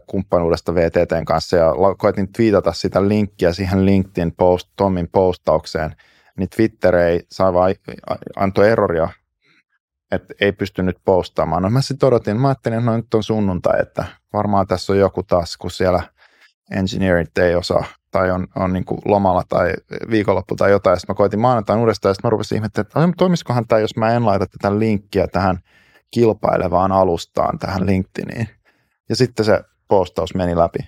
kumppanuudesta 0.07 0.75
VTTn 0.75 1.25
kanssa. 1.25 1.57
Ja 1.57 1.73
koitin 1.97 2.33
twiitata 2.33 2.73
sitä 2.73 3.07
linkkiä 3.07 3.53
siihen 3.53 3.85
LinkedIn 3.85 4.31
post, 4.31 4.69
Tomin 4.75 5.09
postaukseen, 5.11 5.95
niin 6.37 6.49
Twitter 6.55 6.95
ei 6.95 7.23
saa 7.31 7.53
vai 7.53 7.75
antoi 8.35 8.69
eroria, 8.69 9.09
että 10.11 10.33
ei 10.41 10.51
pystynyt 10.51 10.97
postaamaan. 11.05 11.63
No 11.63 11.69
mä 11.69 11.81
sitten 11.81 12.07
odotin, 12.07 12.41
mä 12.41 12.47
ajattelin, 12.47 12.77
että 12.77 12.91
no 12.91 12.97
nyt 12.97 13.13
on 13.13 13.23
sunnuntai, 13.23 13.81
että 13.81 14.05
varmaan 14.33 14.67
tässä 14.67 14.93
on 14.93 14.99
joku 14.99 15.23
taas, 15.23 15.57
kun 15.57 15.71
siellä 15.71 16.03
engineerit 16.71 17.37
ei 17.37 17.55
osaa 17.55 17.85
tai 18.11 18.31
on, 18.31 18.47
on 18.55 18.73
niin 18.73 18.85
kuin 18.85 19.01
lomalla 19.05 19.43
tai 19.49 19.73
viikonloppu 20.09 20.55
tai 20.55 20.71
jotain. 20.71 20.99
Sitten 20.99 21.13
mä 21.13 21.17
koitin 21.17 21.39
maanantain 21.39 21.79
uudestaan 21.79 22.09
ja 22.09 22.13
sitten 22.13 22.27
mä 22.27 22.29
rupesin 22.29 22.55
ihmettelemään, 22.55 23.09
että 23.09 23.17
toimisikohan 23.17 23.67
tämä, 23.67 23.79
jos 23.79 23.97
mä 23.97 24.11
en 24.11 24.25
laita 24.25 24.45
tätä 24.45 24.79
linkkiä 24.79 25.27
tähän 25.27 25.59
kilpailevaan 26.11 26.91
alustaan, 26.91 27.59
tähän 27.59 27.85
LinkedIniin. 27.85 28.49
Ja 29.09 29.15
sitten 29.15 29.45
se 29.45 29.61
postaus 29.87 30.35
meni 30.35 30.55
läpi. 30.55 30.79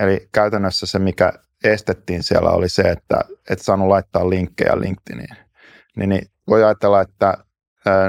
Eli 0.00 0.28
käytännössä 0.32 0.86
se, 0.86 0.98
mikä 0.98 1.32
estettiin 1.64 2.22
siellä 2.22 2.50
oli 2.50 2.68
se, 2.68 2.82
että 2.82 3.20
et 3.50 3.58
saanut 3.58 3.88
laittaa 3.88 4.30
linkkejä 4.30 4.80
LinkedIniin. 4.80 5.36
Niin, 5.96 6.08
niin 6.08 6.26
voi 6.48 6.64
ajatella, 6.64 7.00
että 7.00 7.36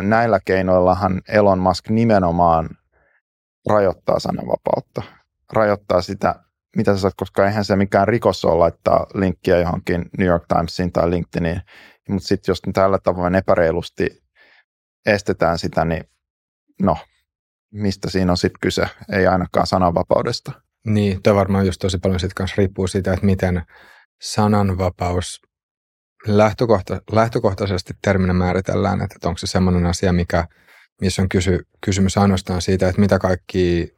näillä 0.02 0.40
keinoillahan 0.46 1.22
Elon 1.28 1.60
Musk 1.60 1.90
nimenomaan 1.90 2.70
rajoittaa 3.70 4.20
sananvapautta. 4.20 5.02
Rajoittaa 5.54 6.02
sitä, 6.02 6.36
mitä 6.76 6.94
sä 6.96 7.02
saat, 7.02 7.14
koska 7.18 7.48
eihän 7.48 7.66
se 7.66 7.76
mikään 7.76 8.08
rikos 8.08 8.46
ole 8.46 8.58
laittaa 8.58 9.06
linkkiä 9.14 9.58
johonkin 9.58 10.06
New 10.18 10.28
York 10.28 10.44
Timesiin 10.48 10.92
tai 10.92 11.10
LinkedIniin. 11.10 11.62
Mutta 12.10 12.28
sitten 12.28 12.52
jos 12.52 12.62
tällä 12.74 13.00
tavoin 13.04 13.36
epäreilusti 13.36 14.24
estetään 15.06 15.60
sitä, 15.60 15.86
niin 15.86 16.04
no, 16.82 16.98
mistä 17.72 18.10
siinä 18.10 18.32
on 18.32 18.38
sitten 18.38 18.60
kyse, 18.62 18.90
ei 19.12 19.28
ainakaan 19.28 19.68
sananvapaudesta. 19.68 20.52
Niin, 20.86 21.24
tämä 21.24 21.36
varmaan 21.36 21.66
just 21.66 21.80
tosi 21.82 21.98
paljon 21.98 22.20
sitten 22.20 22.36
kanssa 22.36 22.56
riippuu 22.58 22.88
siitä, 22.88 23.14
että 23.14 23.26
miten 23.26 23.62
sananvapaus 24.22 25.42
lähtökohta, 26.28 27.02
lähtökohtaisesti 27.12 27.94
terminä 28.02 28.34
määritellään, 28.34 29.02
että 29.02 29.28
onko 29.28 29.38
se 29.38 29.48
sellainen 29.48 29.86
asia, 29.86 30.14
mikä, 30.14 30.48
missä 31.02 31.22
on 31.22 31.30
kysy, 31.30 31.60
kysymys 31.86 32.18
ainoastaan 32.18 32.62
siitä, 32.62 32.90
että 32.90 33.02
mitä 33.02 33.20
kaikki 33.20 33.94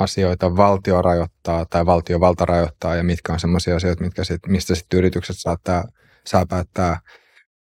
asioita 0.00 0.56
valtio 0.56 1.02
rajoittaa 1.02 1.66
tai 1.66 1.86
valtiovalta 1.86 2.46
rajoittaa 2.46 2.96
ja 2.96 3.04
mitkä 3.04 3.32
on 3.32 3.40
sellaisia 3.40 3.76
asioita, 3.76 4.04
mitkä 4.04 4.24
sit, 4.24 4.40
mistä 4.46 4.74
sitten 4.74 4.98
yritykset 4.98 5.36
saattaa, 5.38 5.84
saa 6.26 6.46
päättää 6.46 7.00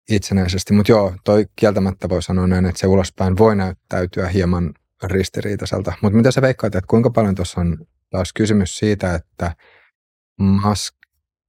itsenäisesti. 0.09 0.73
Mutta 0.73 0.91
joo, 0.91 1.13
toi 1.23 1.45
kieltämättä 1.55 2.09
voi 2.09 2.23
sanoa 2.23 2.47
näin, 2.47 2.65
että 2.65 2.79
se 2.79 2.87
ulospäin 2.87 3.37
voi 3.37 3.55
näyttäytyä 3.55 4.27
hieman 4.27 4.73
ristiriitaiselta. 5.03 5.93
Mutta 6.01 6.17
mitä 6.17 6.31
sä 6.31 6.41
veikkaat, 6.41 6.75
että 6.75 6.87
kuinka 6.87 7.09
paljon 7.09 7.35
tuossa 7.35 7.61
on 7.61 7.77
taas 8.09 8.33
kysymys 8.33 8.77
siitä, 8.77 9.15
että 9.15 9.55
Musk 10.39 10.95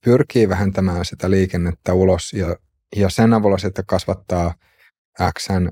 pyrkii 0.05 0.49
vähentämään 0.49 1.05
sitä 1.05 1.31
liikennettä 1.31 1.94
ulos 1.94 2.33
ja, 2.33 2.57
ja 2.96 3.09
sen 3.09 3.35
avulla 3.35 3.59
sitten 3.59 3.87
kasvattaa 3.87 4.55
Xn, 5.38 5.68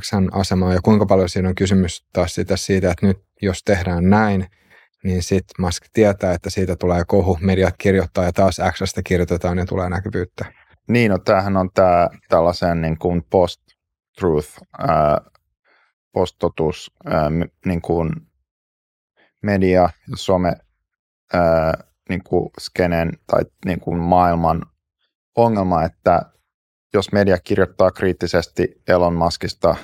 Xn 0.00 0.28
asemaa 0.32 0.74
ja 0.74 0.80
kuinka 0.82 1.06
paljon 1.06 1.28
siinä 1.28 1.48
on 1.48 1.54
kysymys 1.54 2.06
taas 2.12 2.34
siitä, 2.34 2.56
siitä 2.56 2.90
että 2.90 3.06
nyt 3.06 3.18
jos 3.42 3.62
tehdään 3.64 4.10
näin, 4.10 4.46
niin 5.04 5.22
sitten 5.22 5.54
Musk 5.58 5.84
tietää, 5.92 6.32
että 6.32 6.50
siitä 6.50 6.76
tulee 6.76 7.04
kohu, 7.06 7.38
mediat 7.40 7.74
kirjoittaa 7.78 8.24
ja 8.24 8.32
taas 8.32 8.60
Xstä 8.72 9.02
kirjoitetaan 9.02 9.58
ja 9.58 9.66
tulee 9.66 9.88
näkyvyyttä. 9.88 10.44
Niin, 10.88 11.10
no 11.10 11.18
tämähän 11.18 11.56
on 11.56 11.70
tämä 11.74 12.08
tällaisen 12.28 12.82
niin 12.82 12.98
kuin 12.98 13.22
post-truth 13.30 14.58
postotus, 16.12 16.92
ää, 17.04 17.30
niin 17.64 17.82
kuin 17.82 18.10
media 19.42 19.80
ja 19.80 20.16
some 20.16 20.56
ää, 21.32 21.84
niin 22.08 22.22
kuin 22.24 22.50
skenen 22.60 23.12
tai 23.26 23.42
niin 23.64 23.80
kuin 23.80 23.98
maailman 23.98 24.62
ongelma, 25.36 25.84
että 25.84 26.22
jos 26.94 27.12
media 27.12 27.38
kirjoittaa 27.38 27.90
kriittisesti 27.90 28.82
Elon 28.88 29.14
Muskista 29.14 29.76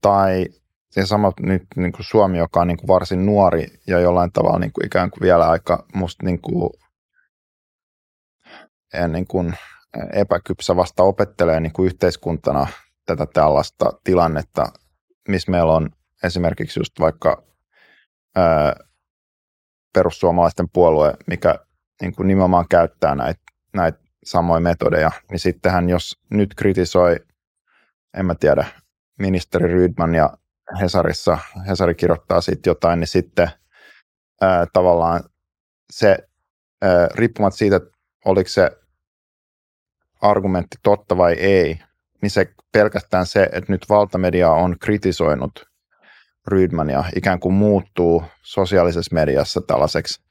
tai 0.00 0.46
ja 0.96 1.06
sama 1.06 1.32
nyt 1.40 1.62
niin 1.76 1.92
kuin 1.92 2.04
Suomi, 2.04 2.38
joka 2.38 2.60
on 2.60 2.66
niin 2.66 2.76
kuin 2.76 2.88
varsin 2.88 3.26
nuori 3.26 3.66
ja 3.86 4.00
jollain 4.00 4.32
tavalla 4.32 4.58
niin 4.58 4.72
kuin 4.72 4.86
ikään 4.86 5.10
kuin 5.10 5.20
vielä 5.20 5.48
aika 5.48 5.86
musta 5.94 6.26
niin 6.26 6.40
kuin, 6.40 6.70
niin 9.08 9.26
kuin 9.26 9.54
epäkypsä 10.12 10.76
vasta 10.76 11.02
opettelee 11.02 11.60
niin 11.60 11.72
kuin 11.72 11.86
yhteiskuntana 11.86 12.66
tätä 13.06 13.26
tällaista 13.26 13.92
tilannetta, 14.04 14.66
missä 15.28 15.50
meillä 15.50 15.72
on 15.72 15.90
esimerkiksi 16.22 16.80
just 16.80 17.00
vaikka 17.00 17.42
ää, 18.36 18.76
perussuomalaisten 19.92 20.68
puolue, 20.72 21.14
mikä 21.26 21.58
niin 22.00 22.14
kuin 22.14 22.28
nimenomaan 22.28 22.68
käyttää 22.68 23.14
näitä, 23.14 23.40
näitä 23.74 23.98
samoja 24.24 24.60
metodeja, 24.60 25.10
niin 25.30 25.38
sittenhän 25.38 25.88
jos 25.88 26.18
nyt 26.30 26.54
kritisoi, 26.54 27.16
en 28.18 28.26
mä 28.26 28.34
tiedä, 28.34 28.66
ministeri 29.18 29.72
Rydman 29.72 30.14
ja 30.14 30.38
Hesarissa, 30.80 31.38
Hesari 31.68 31.94
kirjoittaa 31.94 32.40
siitä 32.40 32.70
jotain, 32.70 33.00
niin 33.00 33.08
sitten 33.08 33.50
ää, 34.40 34.66
tavallaan 34.72 35.20
se, 35.92 36.18
ää, 36.82 37.08
riippumatta 37.14 37.56
siitä, 37.56 37.80
oliko 38.24 38.48
se 38.48 38.70
argumentti 40.22 40.76
totta 40.82 41.16
vai 41.16 41.32
ei, 41.32 41.80
niin 42.22 42.30
se 42.30 42.54
pelkästään 42.72 43.26
se, 43.26 43.42
että 43.52 43.72
nyt 43.72 43.88
valtamedia 43.88 44.50
on 44.50 44.78
kritisoinut 44.78 45.73
Rydmania, 46.48 47.04
ikään 47.16 47.40
kuin 47.40 47.54
muuttuu 47.54 48.24
sosiaalisessa 48.42 49.14
mediassa 49.14 49.60
tällaiseksi 49.60 50.22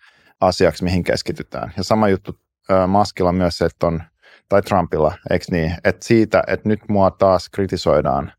asiaksi, 0.41 0.83
mihin 0.83 1.03
keskitytään. 1.03 1.73
Ja 1.77 1.83
sama 1.83 2.09
juttu 2.09 2.39
Maskilla 2.87 3.31
myös 3.31 3.61
että 3.61 3.87
on, 3.87 4.03
tai 4.49 4.61
Trumpilla, 4.61 5.13
eikö 5.29 5.45
niin, 5.51 5.75
että 5.83 6.05
siitä, 6.05 6.43
että 6.47 6.69
nyt 6.69 6.79
mua 6.89 7.11
taas 7.11 7.49
kritisoidaan, 7.49 8.33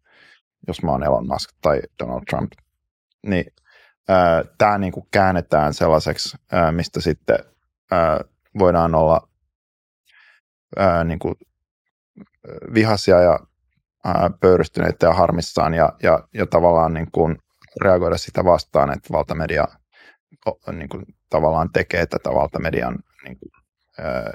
jos 0.69 0.83
mä 0.83 0.91
oon 0.91 1.05
Elon 1.05 1.27
Musk 1.27 1.51
tai 1.63 1.81
Donald 2.03 2.23
Trump, 2.31 2.53
niin 3.27 3.45
tämä 4.59 4.79
niin 4.79 4.93
kuin 4.93 5.07
käännetään 5.11 5.75
sellaiseksi, 5.75 6.37
äh, 6.55 6.73
mistä 6.73 7.01
sitten 7.01 7.39
äh, 7.93 8.19
voidaan 8.59 8.95
olla 8.95 9.29
äh, 10.81 11.05
niin 11.05 11.19
kuin 11.19 11.35
vihasia 12.75 13.21
ja 13.21 13.39
ää, 14.05 14.31
pöyristyneitä 14.41 15.07
ja 15.07 15.13
harmissaan 15.13 15.75
ja, 15.75 15.93
ja, 16.03 16.29
ja 16.35 16.47
tavallaan 16.47 16.95
niin 16.95 17.09
kuin 17.13 17.39
reagoida 17.81 18.19
sitä 18.19 18.45
vastaan, 18.45 18.93
että 18.93 19.13
valtamedia 19.13 19.65
niin 20.73 20.89
kuin, 20.89 21.05
tavallaan 21.31 21.71
tekee 21.73 22.07
tätä 22.07 22.31
valtamedian 22.31 22.99
niin 23.25 23.39
kuin, 23.39 23.51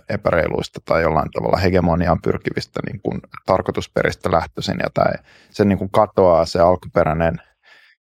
epäreiluista 0.09 0.79
tai 0.85 1.01
jollain 1.01 1.31
tavalla 1.31 1.57
hegemoniaan 1.57 2.21
pyrkivistä 2.21 2.79
niin 2.85 3.01
kuin, 3.01 3.19
tarkoitusperistä 3.45 4.31
lähtöisin, 4.31 4.77
ja 4.79 4.89
tai 4.93 5.13
se 5.49 5.65
niin 5.65 5.77
kuin, 5.77 5.91
katoaa 5.91 6.45
se 6.45 6.59
alkuperäinen 6.59 7.37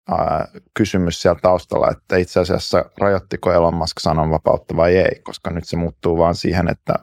ää, 0.09 0.49
kysymys 0.74 1.22
siellä 1.22 1.41
taustalla, 1.43 1.91
että 1.91 2.16
itse 2.16 2.41
asiassa 2.41 2.85
rajoittiko 2.99 3.53
Elon 3.53 3.74
Musk 3.74 3.99
sananvapautta 3.99 4.76
vai 4.76 4.97
ei, 4.97 5.20
koska 5.22 5.51
nyt 5.51 5.64
se 5.64 5.76
muuttuu 5.76 6.18
vaan 6.18 6.35
siihen, 6.35 6.68
että 6.68 6.95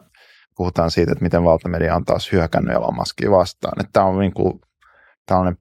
puhutaan 0.58 0.92
siitä, 0.92 1.12
että 1.12 1.24
miten 1.24 1.44
valtamedia 1.44 1.96
on 1.96 2.06
taas 2.06 2.32
hyökännyt 2.32 2.76
Elon 2.76 2.96
Muskia 2.96 3.32
vastaan. 3.32 3.80
Että 3.80 3.94
tämä 3.94 4.06
on 4.06 4.20
niin 4.20 4.34
kuin, 4.34 4.62
tällainen 5.26 5.58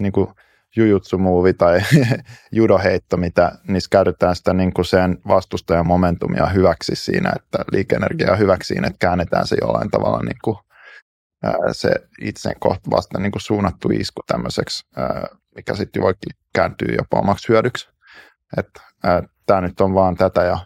niin 0.00 0.12
kuin 0.12 0.28
jujutsu-muuvi 0.76 1.54
tai 1.54 1.80
judoheitto, 2.52 3.16
mitä 3.16 3.52
niissä 3.68 3.88
käytetään 3.90 4.36
sitä 4.36 4.52
niin 4.52 4.74
kuin 4.74 4.84
sen 4.84 5.18
vastustajan 5.28 5.86
momentumia 5.86 6.46
hyväksi 6.46 6.94
siinä, 6.94 7.32
että 7.36 7.58
liikeenergiaa 7.72 8.36
hyväksi 8.36 8.68
siinä, 8.68 8.86
että 8.86 8.98
käännetään 8.98 9.46
se 9.46 9.56
jollain 9.60 9.90
tavalla 9.90 10.22
niin 10.22 10.38
kuin, 10.44 10.56
se 11.72 11.90
itsen 12.20 12.54
kohta 12.58 12.90
vasta 12.90 13.18
niin 13.20 13.32
kuin 13.32 13.42
suunnattu 13.42 13.88
isku 13.92 14.22
tämmöiseksi, 14.26 14.84
mikä 15.56 15.74
sitten 15.74 16.02
voikin 16.02 16.32
kääntyä 16.54 16.94
jopa 16.98 17.18
omaksi 17.18 17.48
hyödyksi. 17.48 17.88
Tämä 19.46 19.60
nyt 19.60 19.80
on 19.80 19.94
vaan 19.94 20.16
tätä 20.16 20.42
ja 20.42 20.58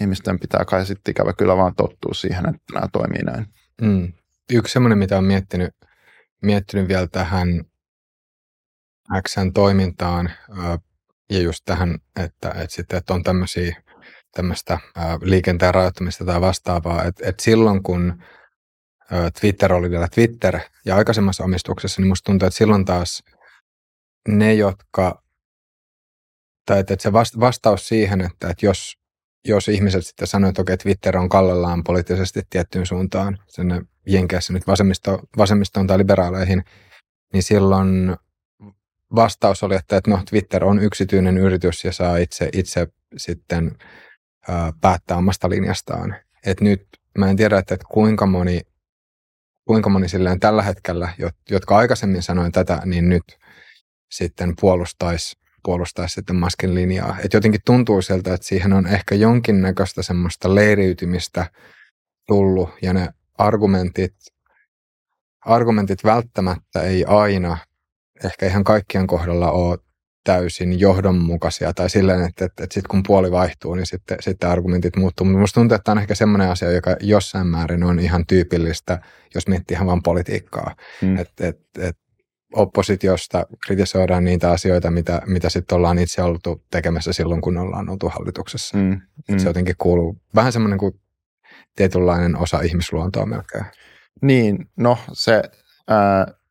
ihmisten 0.00 0.38
pitää 0.38 0.64
kai 0.64 0.86
sitten 0.86 1.10
ikävä 1.10 1.32
kyllä 1.32 1.56
vaan 1.56 1.74
tottua 1.74 2.14
siihen, 2.14 2.48
että 2.48 2.74
nämä 2.74 2.86
toimii 2.92 3.22
näin. 3.22 3.46
Mm. 3.82 4.12
Yksi 4.52 4.72
semmoinen, 4.72 4.98
mitä 4.98 5.14
olen 5.14 5.24
miettinyt, 5.24 5.74
miettinyt 6.42 6.88
vielä 6.88 7.06
tähän 7.06 7.64
Xn 9.28 9.52
toimintaan 9.54 10.30
ja 11.30 11.38
just 11.38 11.60
tähän, 11.64 11.98
että, 12.16 12.48
että, 12.48 12.66
sitten, 12.68 12.98
että 12.98 13.14
on 13.14 13.22
tämmöisiä 13.22 13.82
tämmöistä 14.32 14.78
liikenteen 15.22 15.74
rajoittamista 15.74 16.24
tai 16.24 16.40
vastaavaa, 16.40 17.04
että, 17.04 17.28
että 17.28 17.42
silloin 17.42 17.82
kun 17.82 18.22
Twitter 19.40 19.72
oli 19.72 19.90
vielä 19.90 20.08
Twitter 20.14 20.58
ja 20.84 20.96
aikaisemmassa 20.96 21.44
omistuksessa, 21.44 22.00
niin 22.02 22.08
musta 22.08 22.26
tuntuu, 22.26 22.46
että 22.46 22.58
silloin 22.58 22.84
taas 22.84 23.22
ne, 24.28 24.54
jotka, 24.54 25.22
tai 26.66 26.80
että, 26.80 26.96
se 26.98 27.12
vastaus 27.40 27.88
siihen, 27.88 28.20
että, 28.20 28.50
että 28.50 28.66
jos, 28.66 28.94
jos 29.44 29.68
ihmiset 29.68 30.06
sitten 30.06 30.28
sanoo, 30.28 30.48
että 30.48 30.62
okei, 30.62 30.76
Twitter 30.76 31.16
on 31.16 31.28
kallellaan 31.28 31.84
poliittisesti 31.84 32.42
tiettyyn 32.50 32.86
suuntaan, 32.86 33.38
sinne 33.48 33.82
Jenkeissä 34.06 34.52
nyt 34.52 34.66
vasemmisto, 34.66 35.20
vasemmistoon 35.36 35.86
tai 35.86 35.98
liberaaleihin, 35.98 36.64
niin 37.32 37.42
silloin 37.42 38.16
vastaus 39.14 39.62
oli, 39.62 39.74
että, 39.74 39.96
että 39.96 40.10
no, 40.10 40.22
Twitter 40.30 40.64
on 40.64 40.78
yksityinen 40.78 41.38
yritys 41.38 41.84
ja 41.84 41.92
saa 41.92 42.16
itse, 42.16 42.48
itse 42.52 42.86
sitten 43.16 43.76
ää, 44.48 44.72
päättää 44.80 45.16
omasta 45.16 45.50
linjastaan. 45.50 46.16
Et 46.46 46.60
nyt 46.60 46.86
mä 47.18 47.30
en 47.30 47.36
tiedä, 47.36 47.58
että, 47.58 47.74
että 47.74 47.86
kuinka 47.90 48.26
moni, 48.26 48.60
kuinka 49.64 49.90
moni 49.90 50.08
silleen 50.08 50.40
tällä 50.40 50.62
hetkellä, 50.62 51.14
jotka 51.50 51.76
aikaisemmin 51.76 52.22
sanoin 52.22 52.52
tätä, 52.52 52.82
niin 52.84 53.08
nyt 53.08 53.38
sitten 54.10 54.54
puolustaisi 54.60 55.42
puolustaisi 55.64 56.14
sitten 56.14 56.36
Maskin 56.36 56.74
linjaa. 56.74 57.16
Et 57.24 57.32
jotenkin 57.32 57.60
tuntuu 57.66 58.02
sieltä, 58.02 58.34
että 58.34 58.46
siihen 58.46 58.72
on 58.72 58.86
ehkä 58.86 59.14
jonkinnäköistä 59.14 60.02
semmoista 60.02 60.54
leiriytymistä 60.54 61.50
tullut 62.26 62.70
ja 62.82 62.92
ne 62.92 63.08
argumentit, 63.38 64.14
argumentit 65.40 66.04
välttämättä 66.04 66.82
ei 66.82 67.04
aina 67.04 67.58
ehkä 68.28 68.46
ihan 68.46 68.64
kaikkien 68.64 69.06
kohdalla 69.06 69.50
ole 69.50 69.78
täysin 70.24 70.80
johdonmukaisia 70.80 71.72
tai 71.74 71.90
silleen, 71.90 72.24
että, 72.24 72.44
että, 72.44 72.64
että 72.64 72.74
sitten 72.74 72.88
kun 72.88 73.02
puoli 73.06 73.30
vaihtuu, 73.30 73.74
niin 73.74 73.86
sitten, 73.86 74.16
sitten 74.20 74.50
argumentit 74.50 74.96
muuttuu. 74.96 75.24
Mutta 75.24 75.36
minusta 75.36 75.60
tuntuu, 75.60 75.74
että 75.74 75.84
tämä 75.84 75.92
on 75.92 75.98
ehkä 75.98 76.14
semmoinen 76.14 76.48
asia, 76.48 76.70
joka 76.70 76.96
jossain 77.00 77.46
määrin 77.46 77.84
on 77.84 78.00
ihan 78.00 78.26
tyypillistä, 78.26 79.00
jos 79.34 79.48
miettii 79.48 79.74
ihan 79.74 79.86
vain 79.86 80.02
politiikkaa. 80.02 80.76
Mm. 81.02 81.16
Että 81.16 81.48
et, 81.48 81.60
et 81.78 81.96
oppositiosta 82.54 83.46
kritisoidaan 83.66 84.24
niitä 84.24 84.50
asioita, 84.50 84.90
mitä, 84.90 85.22
mitä 85.26 85.48
sitten 85.48 85.76
ollaan 85.76 85.98
itse 85.98 86.22
oltu 86.22 86.64
tekemässä 86.70 87.12
silloin, 87.12 87.40
kun 87.40 87.56
ollaan 87.56 87.88
oltu 87.88 88.08
hallituksessa. 88.08 88.78
Mm. 88.78 89.00
Mm. 89.30 89.38
Se 89.38 89.48
jotenkin 89.48 89.74
kuuluu 89.78 90.20
vähän 90.34 90.52
semmoinen 90.52 90.78
kuin 90.78 91.00
tietynlainen 91.76 92.36
osa 92.36 92.60
ihmisluontoa 92.60 93.26
melkein. 93.26 93.64
Niin, 94.22 94.70
no 94.76 94.98
se... 95.12 95.42
Ää 95.88 96.41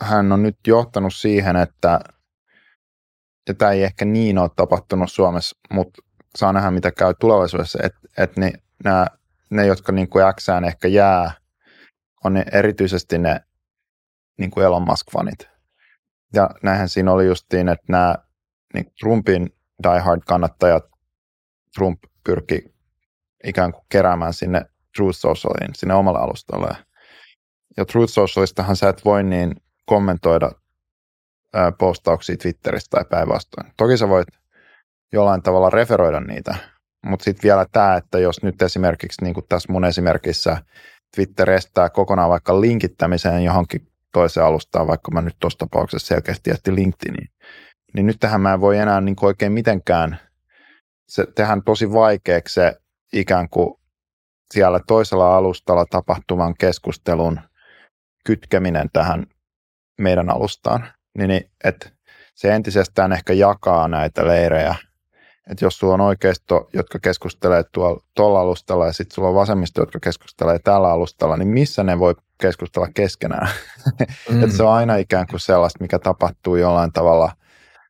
hän 0.00 0.32
on 0.32 0.42
nyt 0.42 0.56
johtanut 0.66 1.14
siihen, 1.14 1.56
että 1.56 2.00
ja 3.48 3.54
tämä 3.54 3.70
ei 3.70 3.82
ehkä 3.82 4.04
niin 4.04 4.38
ole 4.38 4.50
tapahtunut 4.56 5.12
Suomessa, 5.12 5.56
mutta 5.72 6.02
saa 6.36 6.52
nähdä, 6.52 6.70
mitä 6.70 6.90
käy 6.90 7.14
tulevaisuudessa, 7.20 7.78
että 7.82 8.00
et 8.18 8.36
ne, 8.36 8.52
nämä, 8.84 9.06
ne, 9.50 9.66
jotka 9.66 9.92
niin 9.92 10.08
kuin 10.08 10.24
Xään 10.34 10.64
ehkä 10.64 10.88
jää, 10.88 11.32
on 12.24 12.34
ne, 12.34 12.44
erityisesti 12.52 13.18
ne 13.18 13.40
niin 14.38 14.50
kuin 14.50 14.64
Elon 14.64 14.82
Musk-fanit. 14.82 15.48
Ja 16.34 16.50
näinhän 16.62 16.88
siinä 16.88 17.12
oli 17.12 17.26
justiin, 17.26 17.68
että 17.68 17.84
nämä 17.88 18.14
niin 18.74 18.92
Trumpin 19.00 19.50
diehard-kannattajat, 19.82 20.84
Trump 21.74 21.98
pyrki 22.24 22.74
ikään 23.44 23.72
kuin 23.72 23.84
keräämään 23.88 24.34
sinne 24.34 24.64
Truth 24.96 25.18
Socialiin, 25.18 25.74
sinne 25.74 25.94
omalle 25.94 26.18
alustalle. 26.18 26.76
Ja 27.76 27.84
Truth 27.84 28.12
Socialistahan 28.12 28.76
sä 28.76 28.88
et 28.88 29.04
voi 29.04 29.24
niin 29.24 29.54
kommentoida 29.90 30.50
ää, 31.54 31.72
postauksia 31.72 32.36
Twitteristä 32.36 32.90
tai 32.90 33.04
päinvastoin. 33.10 33.72
Toki 33.76 33.96
sä 33.96 34.08
voit 34.08 34.28
jollain 35.12 35.42
tavalla 35.42 35.70
referoida 35.70 36.20
niitä, 36.20 36.54
mutta 37.06 37.24
sitten 37.24 37.42
vielä 37.42 37.66
tämä, 37.72 37.96
että 37.96 38.18
jos 38.18 38.42
nyt 38.42 38.62
esimerkiksi 38.62 39.24
niin 39.24 39.34
kuin 39.34 39.46
tässä 39.48 39.72
mun 39.72 39.84
esimerkissä 39.84 40.62
Twitter 41.16 41.50
estää 41.50 41.90
kokonaan 41.90 42.30
vaikka 42.30 42.60
linkittämiseen 42.60 43.44
johonkin 43.44 43.86
toiseen 44.12 44.46
alustaan, 44.46 44.86
vaikka 44.86 45.10
mä 45.10 45.20
nyt 45.20 45.36
tuossa 45.40 45.58
tapauksessa 45.58 46.06
selkeästi 46.06 46.50
jätti 46.50 46.74
LinkedIniin, 46.74 47.28
niin 47.94 48.06
nyt 48.06 48.16
tähän 48.20 48.40
mä 48.40 48.52
en 48.54 48.60
voi 48.60 48.78
enää 48.78 49.00
niin 49.00 49.16
oikein 49.22 49.52
mitenkään, 49.52 50.18
se 51.08 51.26
tehdään 51.34 51.62
tosi 51.62 51.92
vaikeaksi 51.92 52.54
se 52.54 52.76
ikään 53.12 53.48
kuin 53.48 53.74
siellä 54.54 54.80
toisella 54.86 55.36
alustalla 55.36 55.84
tapahtuvan 55.90 56.54
keskustelun 56.58 57.40
kytkeminen 58.24 58.88
tähän 58.92 59.26
meidän 60.00 60.30
alustaan, 60.30 60.88
niin, 61.18 61.28
niin 61.28 61.50
että 61.64 61.90
se 62.34 62.54
entisestään 62.54 63.12
ehkä 63.12 63.32
jakaa 63.32 63.88
näitä 63.88 64.26
leirejä. 64.26 64.74
Että 65.50 65.64
jos 65.64 65.78
sulla 65.78 65.94
on 65.94 66.00
oikeisto, 66.00 66.68
jotka 66.72 66.98
keskustelee 66.98 67.64
tuolla, 67.72 68.00
tuolla 68.14 68.40
alustalla 68.40 68.86
ja 68.86 68.92
sitten 68.92 69.14
sulla 69.14 69.28
on 69.28 69.34
vasemmisto, 69.34 69.82
jotka 69.82 70.00
keskustelee 70.00 70.58
tällä 70.58 70.90
alustalla, 70.90 71.36
niin 71.36 71.48
missä 71.48 71.82
ne 71.84 71.98
voi 71.98 72.14
keskustella 72.40 72.88
keskenään? 72.94 73.48
Mm. 74.30 74.42
että 74.44 74.56
se 74.56 74.62
on 74.62 74.72
aina 74.72 74.96
ikään 74.96 75.26
kuin 75.26 75.40
sellaista, 75.40 75.78
mikä 75.80 75.98
tapahtuu 75.98 76.56
jollain 76.56 76.92
tavalla 76.92 77.32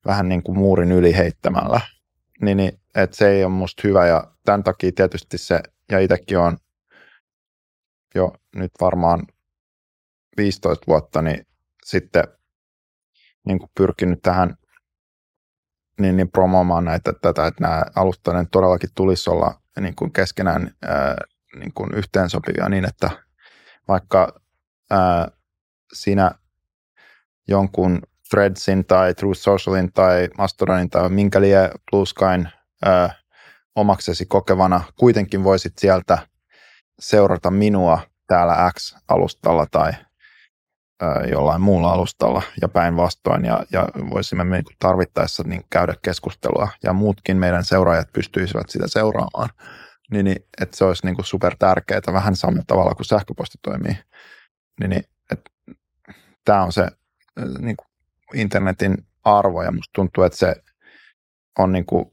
vähän 0.07 0.29
niin 0.29 0.43
kuin 0.43 0.59
muurin 0.59 0.93
yli 0.93 1.17
heittämällä. 1.17 1.81
Niin, 2.41 2.57
niin 2.57 2.73
että 2.95 3.17
se 3.17 3.29
ei 3.29 3.45
ole 3.45 3.53
musta 3.53 3.83
hyvä 3.85 4.07
ja 4.07 4.25
tämän 4.45 4.65
takia 4.65 4.93
tietysti 4.95 5.39
se, 5.39 5.61
ja 5.93 5.99
itsekin 5.99 6.39
on 6.39 6.59
jo 8.15 8.33
nyt 8.55 8.71
varmaan 8.81 9.23
15 10.37 10.85
vuotta, 10.87 11.23
niin 11.23 11.47
sitten 11.85 12.25
niin 13.47 13.59
kuin 13.59 13.71
pyrkinyt 13.77 14.23
tähän 14.23 14.57
niin, 16.01 16.17
niin 16.17 16.31
promoomaan 16.31 16.85
näitä, 16.85 17.13
tätä, 17.13 17.47
että 17.47 17.63
nämä 17.63 17.83
alustainen 17.95 18.49
todellakin 18.51 18.91
tulisi 18.95 19.31
olla 19.31 19.61
niin 19.81 19.95
kuin 19.97 20.13
keskenään 20.13 20.75
ää, 20.83 21.17
niin 21.57 21.73
kuin 21.75 21.95
yhteensopivia 21.95 22.69
niin, 22.69 22.85
että 22.85 23.11
vaikka 23.89 24.41
ää, 24.91 25.29
sinä 25.93 26.31
jonkun 27.49 28.03
Threadsin 28.31 28.85
tai 28.85 29.15
Truth 29.15 29.41
Socialin 29.41 29.93
tai 29.93 30.29
Mastodonin 30.39 30.91
tai 30.91 31.09
minkä 31.09 31.41
lie 31.41 31.71
Blueskyn 31.91 32.53
ää, 32.85 33.15
omaksesi 33.77 34.27
kokevana 34.27 34.83
kuitenkin 34.97 35.45
voisit 35.45 35.79
sieltä 35.79 36.19
seurata 37.01 37.51
minua 37.51 38.01
täällä 38.27 38.73
X-alustalla 38.75 39.67
tai 39.71 39.93
jollain 41.31 41.61
muulla 41.61 41.93
alustalla 41.93 42.43
ja 42.63 42.69
päinvastoin 42.69 43.45
ja, 43.45 43.65
ja 43.73 43.89
voisimme 44.11 44.45
me 44.45 44.63
tarvittaessa 44.79 45.43
niin 45.43 45.65
käydä 45.71 45.95
keskustelua 46.03 46.69
ja 46.83 46.93
muutkin 46.93 47.37
meidän 47.37 47.65
seuraajat 47.65 48.13
pystyisivät 48.13 48.71
sitä 48.71 48.89
seuraamaan, 48.89 49.49
niin, 50.11 50.25
niin 50.25 50.37
että 50.61 50.77
se 50.77 50.85
olisi 50.85 51.07
niin 51.07 51.17
kuin 51.17 51.27
super 51.27 51.57
tärkeää 51.59 52.01
vähän 52.13 52.37
samalla 52.37 52.65
tavalla 52.67 52.95
kuin 52.95 53.07
sähköposti 53.07 53.59
toimii. 53.63 53.99
Niin, 54.81 54.91
niin 54.91 55.05
että 55.33 55.51
tämä 56.45 56.63
on 56.63 56.73
se 56.73 56.89
niin 57.59 57.77
kuin 57.77 57.89
internetin 58.35 59.07
arvo 59.25 59.63
ja 59.63 59.73
musta 59.73 59.91
tuntuu, 59.95 60.25
että 60.25 60.39
se 60.39 60.57
on 61.59 61.73
niin 61.73 61.87
kuin 61.87 62.13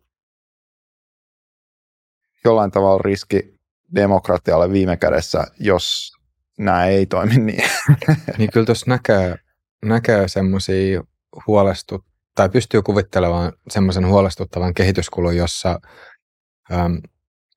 jollain 2.45 2.71
tavalla 2.71 3.01
riski 3.01 3.57
demokratialle 3.95 4.71
viime 4.71 4.97
kädessä, 4.97 5.43
jos 5.59 6.16
nämä 6.57 6.85
ei 6.85 7.05
toimi 7.05 7.37
niin. 7.37 7.69
niin 8.37 8.51
kyllä 8.51 8.65
tuossa 8.65 8.85
näkee, 8.87 9.35
näkee 9.85 10.27
semmoisia 10.27 11.03
huolestut, 11.47 12.05
tai 12.35 12.49
pystyy 12.49 12.81
kuvittelemaan 12.81 13.53
semmoisen 13.69 14.07
huolestuttavan 14.07 14.73
kehityskulun, 14.73 15.37
jossa, 15.37 15.79
äm, 16.71 17.01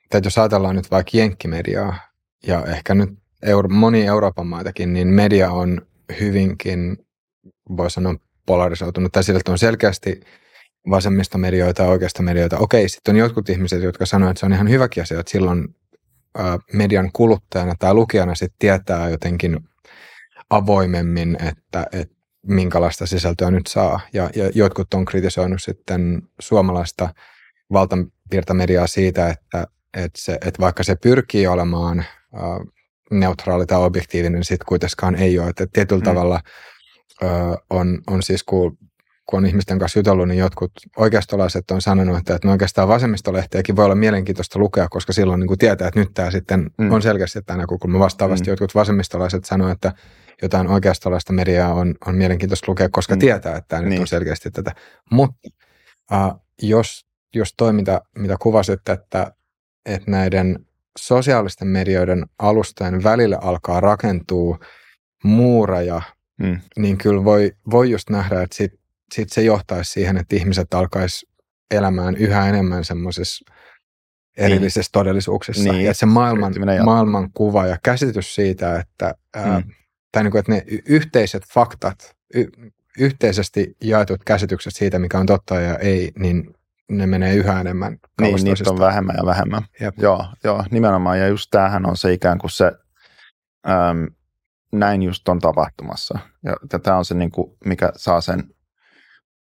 että 0.05 0.27
jos 0.27 0.39
ajatellaan 0.39 0.77
nyt 0.77 0.91
vaikka 0.91 1.11
jenkkimediaa 1.15 1.97
ja 2.47 2.65
ehkä 2.65 2.95
nyt 2.95 3.11
euro, 3.43 3.69
moni 3.69 4.07
Euroopan 4.07 4.47
maitakin, 4.47 4.93
niin 4.93 5.09
media 5.09 5.51
on 5.51 5.87
hyvinkin, 6.21 6.97
voi 7.77 7.91
sanoa, 7.91 8.15
polarisoitunut, 8.47 9.13
tai 9.13 9.25
sillä 9.25 9.41
on 9.49 9.59
selkeästi 9.59 10.21
vasemmistomedioita 10.91 11.83
ja 11.83 11.89
oikeasta 11.89 12.23
medioita. 12.23 12.59
Okei, 12.59 12.89
sitten 12.89 13.13
on 13.13 13.19
jotkut 13.19 13.49
ihmiset, 13.49 13.83
jotka 13.83 14.07
sanoo, 14.07 14.31
että 14.31 14.41
se 14.41 14.47
on 14.47 14.53
ihan 14.53 14.71
hyväkin 14.71 15.03
asia, 15.03 15.21
että 15.21 15.33
silloin 15.33 15.75
median 16.73 17.11
kuluttajana 17.13 17.75
tai 17.79 17.95
lukijana 17.95 18.35
sitten 18.35 18.59
tietää 18.59 19.09
jotenkin 19.09 19.61
avoimemmin, 20.51 21.37
että, 21.49 21.87
että 21.93 22.15
minkälaista 22.47 23.07
sisältöä 23.07 23.51
nyt 23.51 23.67
saa. 23.67 24.01
Ja, 24.13 24.31
ja 24.37 24.51
jotkut 24.55 24.95
on 24.95 25.05
kritisoinut 25.05 25.63
sitten 25.63 26.23
suomalaista 26.41 27.15
valtavirtamediaa 27.73 28.87
siitä, 28.87 29.29
että, 29.29 29.67
että, 29.95 30.19
se, 30.19 30.33
että 30.33 30.61
vaikka 30.61 30.83
se 30.83 30.97
pyrkii 30.97 31.47
olemaan 31.47 32.05
neutraali 33.11 33.67
tai 33.67 33.79
objektiivinen, 33.79 34.45
sitten 34.45 34.67
kuitenkaan 34.67 35.15
ei 35.15 35.39
ole. 35.39 35.49
Että 35.49 35.67
tietyllä 35.73 36.01
mm. 36.01 36.05
tavalla 36.05 36.41
on, 37.71 38.03
on 38.07 38.23
siis, 38.23 38.43
kun, 38.45 38.79
kun 39.31 39.39
on 39.39 39.47
ihmisten 39.47 39.79
kanssa 39.79 39.99
jutellut, 39.99 40.29
niin 40.29 40.39
jotkut 40.39 40.73
oikeastolaiset 40.97 41.71
on 41.71 41.83
sanonut, 41.83 42.19
että, 42.19 42.35
että 42.35 42.49
no 42.49 42.53
oikeastaan 42.53 42.89
vasemmistolehtiäkin 42.89 43.77
voi 43.77 43.85
olla 43.85 43.95
mielenkiintoista 43.95 44.59
lukea, 44.59 44.89
koska 44.89 45.13
silloin 45.13 45.41
niin 45.41 45.49
kuin 45.49 45.59
tietää, 45.59 45.89
että 45.89 46.01
nyt 46.01 46.11
tämä 46.15 46.31
sitten 46.31 46.71
mm. 46.79 46.93
on 46.93 47.03
selkeästi 47.03 47.43
tämä 47.43 47.57
näkökulma. 47.57 47.99
Vastaavasti 47.99 48.47
mm. 48.47 48.53
jotkut 48.53 48.75
vasemmistolaiset 48.75 49.45
sanoivat, 49.45 49.75
että 49.75 49.93
jotain 50.43 50.69
oikeastolaista 50.69 51.33
mediaa 51.33 51.75
on, 51.75 51.95
on 52.07 52.15
mielenkiintoista 52.15 52.71
lukea, 52.71 52.89
koska 52.89 53.15
mm. 53.15 53.19
tietää, 53.19 53.57
että 53.57 53.69
tämä 53.69 53.83
niin. 53.83 53.91
nyt 53.91 54.01
on 54.01 54.07
selkeästi 54.07 54.51
tätä. 54.51 54.75
Mutta 55.11 55.49
uh, 56.13 56.41
jos, 56.63 57.07
jos 57.35 57.55
toiminta, 57.57 58.01
mitä 58.19 58.37
kuvasit, 58.41 58.89
että, 58.89 59.33
että 59.87 60.11
näiden 60.11 60.67
sosiaalisten 60.99 61.69
medioiden 61.69 62.27
alustojen 62.39 63.03
välillä 63.03 63.39
alkaa 63.43 63.81
rakentua 63.81 64.59
muureja, 65.25 66.03
mm. 66.43 66.61
niin 66.79 66.99
kyllä 66.99 67.25
voi, 67.25 67.53
voi 67.71 67.91
just 67.91 68.11
nähdä, 68.11 68.43
että 68.43 68.57
sit, 68.57 68.80
sit 69.15 69.31
se 69.31 69.43
johtaisi 69.43 69.91
siihen, 69.91 70.17
että 70.17 70.37
ihmiset 70.37 70.75
alkaisi 70.75 71.27
elämään 71.71 72.17
yhä 72.17 72.49
enemmän 72.49 72.85
semmoisessa 72.85 73.45
erillisessä 74.37 74.81
niin. 74.89 74.93
todellisuuksessa. 74.93 75.73
Niin. 75.73 75.85
Ja 75.85 75.95
se 75.95 76.07
maailman, 76.07 76.55
maailman 76.85 77.33
kuva 77.33 77.67
ja 77.67 77.79
käsitys 77.83 78.35
siitä, 78.35 78.79
että, 78.79 79.15
mm. 79.37 79.43
ää, 79.43 79.63
tai 80.13 80.23
niin 80.23 80.31
kuin, 80.31 80.39
että 80.39 80.53
ne 80.53 80.65
yhteiset 80.87 81.43
faktat, 81.55 82.17
y, 82.35 82.47
yhteisesti 82.99 83.77
jaetut 83.85 84.25
käsitykset 84.25 84.77
siitä, 84.77 84.99
mikä 84.99 85.19
on 85.19 85.27
totta 85.27 85.55
ja 85.55 85.77
ei, 85.77 86.13
niin 86.19 86.55
ne 86.91 87.07
menee 87.07 87.35
yhä 87.35 87.61
enemmän 87.61 87.99
Niin, 88.21 88.45
niitä 88.45 88.71
on 88.71 88.79
vähemmän 88.79 89.17
ja 89.19 89.27
vähemmän. 89.27 89.63
Jep. 89.81 89.95
Joo, 89.99 90.27
joo, 90.45 90.65
nimenomaan. 90.71 91.19
Ja 91.19 91.29
just 91.29 91.49
tämähän 91.51 91.87
on 91.87 91.97
se 91.97 92.13
ikään 92.13 92.39
kuin 92.39 92.51
se, 92.51 92.73
äm, 93.69 94.07
näin 94.73 95.03
just 95.03 95.29
on 95.29 95.39
tapahtumassa. 95.39 96.19
Ja 96.45 96.79
tämä 96.79 96.97
on 96.97 97.05
se, 97.05 97.15
niin 97.15 97.31
kuin, 97.31 97.57
mikä 97.65 97.93
saa 97.97 98.21
sen 98.21 98.45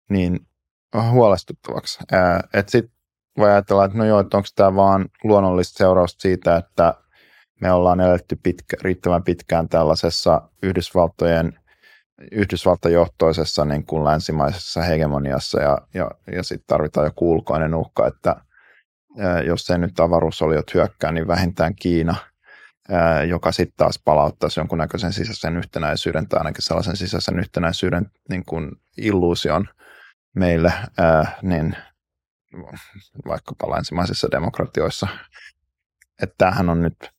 niin 0.10 0.40
huolestuttavaksi. 1.12 2.00
Että 2.54 2.72
sitten 2.72 2.96
voi 3.38 3.50
ajatella, 3.52 3.86
että 3.86 3.98
no 3.98 4.06
joo, 4.06 4.20
että 4.20 4.38
onko 4.38 4.50
tämä 4.56 4.76
vaan 4.76 5.06
luonnollista 5.24 5.78
seurausta 5.78 6.22
siitä, 6.22 6.56
että 6.56 6.94
me 7.62 7.72
ollaan 7.72 8.00
eletty 8.00 8.40
pitkä, 8.44 8.78
riittävän 8.82 9.24
pitkään 9.24 9.70
tällaisessa 9.70 10.42
Yhdysvaltojen– 10.64 11.54
Yhdysvaltajohtoisessa 12.32 13.66
niin 13.66 13.86
kuin 13.86 14.04
länsimaisessa 14.04 14.82
hegemoniassa 14.82 15.62
ja, 15.62 15.78
ja, 15.94 16.12
ja 16.32 16.44
sitten 16.44 16.68
tarvitaan 16.68 17.06
joku 17.06 17.32
ulkoinen 17.32 17.76
uhka, 17.76 18.08
että 18.08 18.36
jos 19.46 19.70
ei 19.70 19.78
nyt 19.78 20.00
avaruusoliot 20.00 20.74
hyökkää, 20.74 21.12
niin 21.12 21.28
vähintään 21.28 21.76
Kiina, 21.76 22.16
joka 23.28 23.52
sitten 23.52 23.78
taas 23.78 24.00
palauttaisi 24.06 24.60
jonkunnäköisen 24.60 25.14
sisäisen 25.14 25.58
yhtenäisyyden 25.58 26.28
tai 26.28 26.40
ainakin 26.40 26.62
sellaisen 26.62 26.98
sisäisen 26.98 27.40
yhtenäisyyden 27.40 28.12
niin 28.30 28.46
kuin 28.46 28.72
illuusion 28.98 29.68
meille, 30.36 30.74
ää, 30.98 31.40
niin 31.42 31.76
vaikkapa 33.28 33.72
länsimaisissa 33.72 34.28
demokratioissa. 34.32 35.08
Että 36.22 36.36
tämähän 36.38 36.70
on 36.70 36.82
nyt 36.82 37.12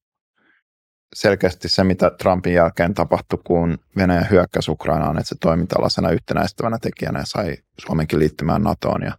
selkeästi 1.15 1.69
se, 1.69 1.85
mitä 1.85 2.11
Trumpin 2.11 2.55
jälkeen 2.55 2.95
tapahtui, 2.95 3.39
kun 3.45 3.79
Venäjä 3.97 4.27
hyökkäsi 4.31 4.71
Ukrainaan, 4.71 5.19
että 5.19 5.29
se 5.29 5.37
toimi 5.41 5.67
tällaisena 5.67 6.11
yhtenäistävänä 6.11 6.79
tekijänä 6.79 7.19
ja 7.19 7.27
sai 7.27 7.57
Suomenkin 7.79 8.19
liittymään 8.19 8.63
NATOon 8.63 9.03
ja 9.03 9.13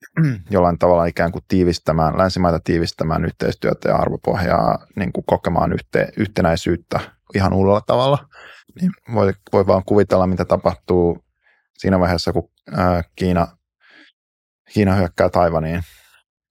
jollain 0.50 0.78
tavalla 0.78 1.04
ikään 1.04 1.32
kuin 1.32 1.44
tiivistämään, 1.48 2.18
länsimaita 2.18 2.60
tiivistämään 2.64 3.24
yhteistyötä 3.24 3.88
ja 3.88 3.96
arvopohjaa, 3.96 4.86
niin 4.96 5.12
kuin 5.12 5.24
kokemaan 5.26 5.72
yhte, 5.72 6.08
yhtenäisyyttä 6.16 7.00
ihan 7.34 7.52
uudella 7.52 7.80
tavalla. 7.80 8.28
Niin 8.80 8.90
voi, 9.14 9.32
voi 9.52 9.66
vaan 9.66 9.82
kuvitella, 9.86 10.26
mitä 10.26 10.44
tapahtuu 10.44 11.21
siinä 11.82 12.00
vaiheessa, 12.00 12.32
kun 12.32 12.50
ää, 12.72 13.02
Kiina, 13.16 13.56
Kiina 14.72 14.94
hyökkää 14.94 15.28
Taivaniin, 15.28 15.82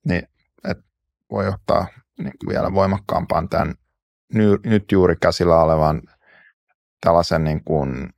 niin 0.06 0.28
et 0.64 0.78
voi 1.32 1.48
ottaa 1.48 1.88
niin 2.20 2.34
kuin 2.40 2.50
vielä 2.50 2.74
voimakkaampaan 2.74 3.50
tämän 3.50 3.76
nyt 4.66 4.92
juuri 4.92 5.16
käsillä 5.22 5.62
olevan 5.62 6.02
tällaisen 7.02 7.44
niin 7.44 7.64
kuin, 7.64 8.10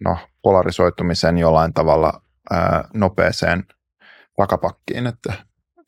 no, 0.00 0.18
polarisoitumisen 0.42 1.38
jollain 1.38 1.74
tavalla 1.74 2.22
nopeeseen 2.94 3.64
takapakkiin, 4.36 5.06
että 5.06 5.32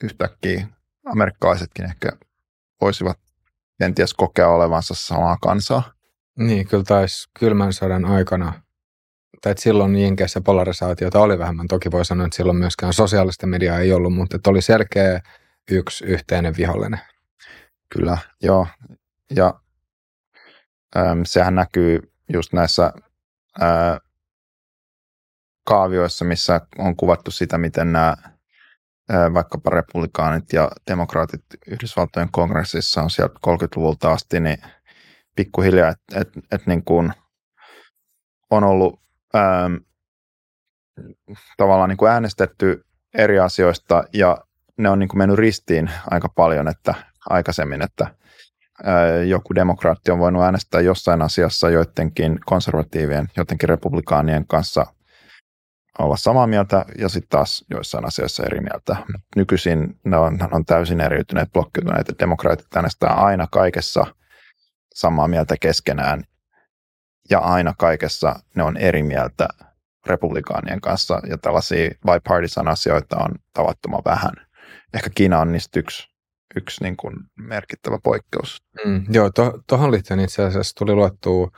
yhtäkkiä 0.02 0.66
amerikkalaisetkin 1.04 1.84
ehkä 1.84 2.08
voisivat 2.80 3.18
kenties 3.78 4.14
kokea 4.14 4.48
olevansa 4.48 4.94
samaa 4.94 5.36
kansaa. 5.42 5.82
Niin, 6.38 6.68
kyllä 6.68 6.84
taisi 6.84 7.30
kylmän 7.38 7.72
sodan 7.72 8.04
aikana, 8.04 8.63
tai 9.44 9.50
että 9.50 9.62
silloin 9.62 9.96
Jenkeissä 9.96 10.40
polarisaatiota 10.40 11.20
oli 11.20 11.38
vähemmän. 11.38 11.68
Toki 11.68 11.90
voi 11.90 12.04
sanoa, 12.04 12.26
että 12.26 12.36
silloin 12.36 12.58
myöskään 12.58 12.92
sosiaalista 12.92 13.46
mediaa 13.46 13.78
ei 13.78 13.92
ollut, 13.92 14.14
mutta 14.14 14.36
että 14.36 14.50
oli 14.50 14.62
selkeä 14.62 15.20
yksi 15.70 16.04
yhteinen 16.04 16.54
vihollinen. 16.56 17.00
Kyllä, 17.88 18.18
joo. 18.42 18.66
Ja 19.36 19.54
äm, 20.96 21.20
sehän 21.24 21.54
näkyy 21.54 22.12
just 22.32 22.52
näissä 22.52 22.92
ää, 23.60 23.98
kaavioissa, 25.64 26.24
missä 26.24 26.60
on 26.78 26.96
kuvattu 26.96 27.30
sitä, 27.30 27.58
miten 27.58 27.92
nämä 27.92 28.16
vaikkapa 29.34 29.70
republikaanit 29.70 30.52
ja 30.52 30.70
demokraatit 30.90 31.44
Yhdysvaltojen 31.66 32.28
kongressissa 32.32 33.02
on 33.02 33.10
sieltä 33.10 33.34
30-luvulta 33.46 34.12
asti, 34.12 34.40
niin 34.40 34.58
pikkuhiljaa, 35.36 35.88
että 35.90 36.20
et, 36.20 36.28
et 36.52 36.66
niin 36.66 36.84
kuin 36.84 37.12
on 38.50 38.64
ollut 38.64 39.04
äm, 39.34 39.80
tavallaan 41.56 41.88
niin 41.88 41.96
kuin 41.96 42.10
äänestetty 42.10 42.84
eri 43.14 43.38
asioista 43.38 44.04
ja 44.12 44.38
ne 44.78 44.90
on 44.90 44.98
niin 44.98 45.08
kuin 45.08 45.18
mennyt 45.18 45.38
ristiin 45.38 45.90
aika 46.10 46.28
paljon, 46.28 46.68
että 46.68 46.94
aikaisemmin, 47.30 47.82
että 47.82 48.06
joku 49.26 49.54
demokraatti 49.54 50.10
on 50.10 50.18
voinut 50.18 50.42
äänestää 50.42 50.80
jossain 50.80 51.22
asiassa 51.22 51.70
joidenkin 51.70 52.38
konservatiivien, 52.46 53.28
joidenkin 53.36 53.68
republikaanien 53.68 54.46
kanssa 54.46 54.86
olla 55.98 56.16
samaa 56.16 56.46
mieltä 56.46 56.84
ja 56.98 57.08
sitten 57.08 57.28
taas 57.28 57.64
joissain 57.70 58.06
asioissa 58.06 58.42
eri 58.42 58.60
mieltä. 58.60 58.96
Nykyisin 59.36 60.00
ne 60.04 60.16
on, 60.16 60.36
ne 60.36 60.48
on 60.52 60.64
täysin 60.64 61.00
eriytyneet, 61.00 61.52
blokkiutuneet, 61.52 62.08
että 62.08 62.22
demokraatit 62.24 62.76
äänestää 62.76 63.10
aina 63.10 63.46
kaikessa 63.50 64.06
samaa 64.94 65.28
mieltä 65.28 65.54
keskenään 65.60 66.24
ja 67.30 67.38
aina 67.38 67.74
kaikessa 67.78 68.40
ne 68.54 68.62
on 68.62 68.76
eri 68.76 69.02
mieltä 69.02 69.48
republikaanien 70.06 70.80
kanssa 70.80 71.20
ja 71.30 71.38
tällaisia 71.38 71.90
bipartisan 72.12 72.68
asioita 72.68 73.16
on 73.16 73.34
tavattoman 73.52 74.02
vähän. 74.04 74.32
Ehkä 74.94 75.10
Kiina 75.14 75.40
on 75.40 75.52
niistä 75.52 75.78
yksi 75.78 76.14
yksi 76.56 76.82
niin 76.82 76.96
kuin 76.96 77.16
merkittävä 77.38 77.98
poikkeus. 78.02 78.62
Mm, 78.84 79.04
joo, 79.10 79.30
tuohon 79.30 79.62
to, 79.66 79.90
liittyen 79.90 80.20
itse 80.20 80.42
asiassa 80.42 80.74
tuli 80.74 80.94
luettua 80.94 81.50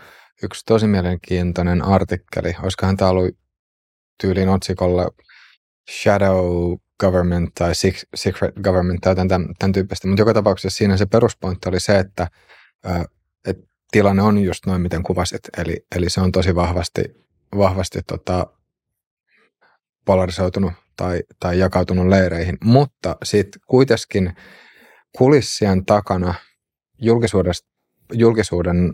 yksi 0.43 0.63
tosi 0.67 0.87
mielenkiintoinen 0.87 1.83
artikkeli. 1.83 2.57
Olisikohan 2.63 2.97
tämä 2.97 3.11
ollut 3.11 3.37
tyylin 4.21 4.49
otsikolla 4.49 5.11
Shadow 5.91 6.75
Government 7.01 7.55
tai 7.55 7.73
Secret 8.15 8.55
Government 8.63 9.01
tai 9.01 9.17
tämän, 9.17 9.55
tämän 9.59 9.73
tyyppistä. 9.73 10.09
Mutta 10.09 10.21
joka 10.21 10.35
tapauksessa 10.35 10.77
siinä 10.79 10.97
se 10.97 11.07
peruspointti 11.07 11.69
oli 11.69 11.81
se, 11.81 11.99
että, 11.99 12.29
että 13.47 13.67
tilanne 13.91 14.23
on 14.23 14.39
just 14.39 14.67
noin, 14.67 14.81
miten 14.81 15.03
kuvasit. 15.03 15.41
Eli, 15.59 15.87
eli 15.97 16.11
se 16.11 16.21
on 16.21 16.33
tosi 16.33 16.55
vahvasti, 16.55 17.03
vahvasti 17.57 17.99
tota, 18.07 18.47
polarisoitunut 20.05 20.73
tai, 20.97 21.23
tai 21.41 21.59
jakautunut 21.59 22.07
leireihin. 22.07 22.59
Mutta 22.65 23.17
sitten 23.25 23.61
kuitenkin 23.67 24.37
kulissien 25.19 25.85
takana 25.85 26.35
julkisuuden 28.13 28.93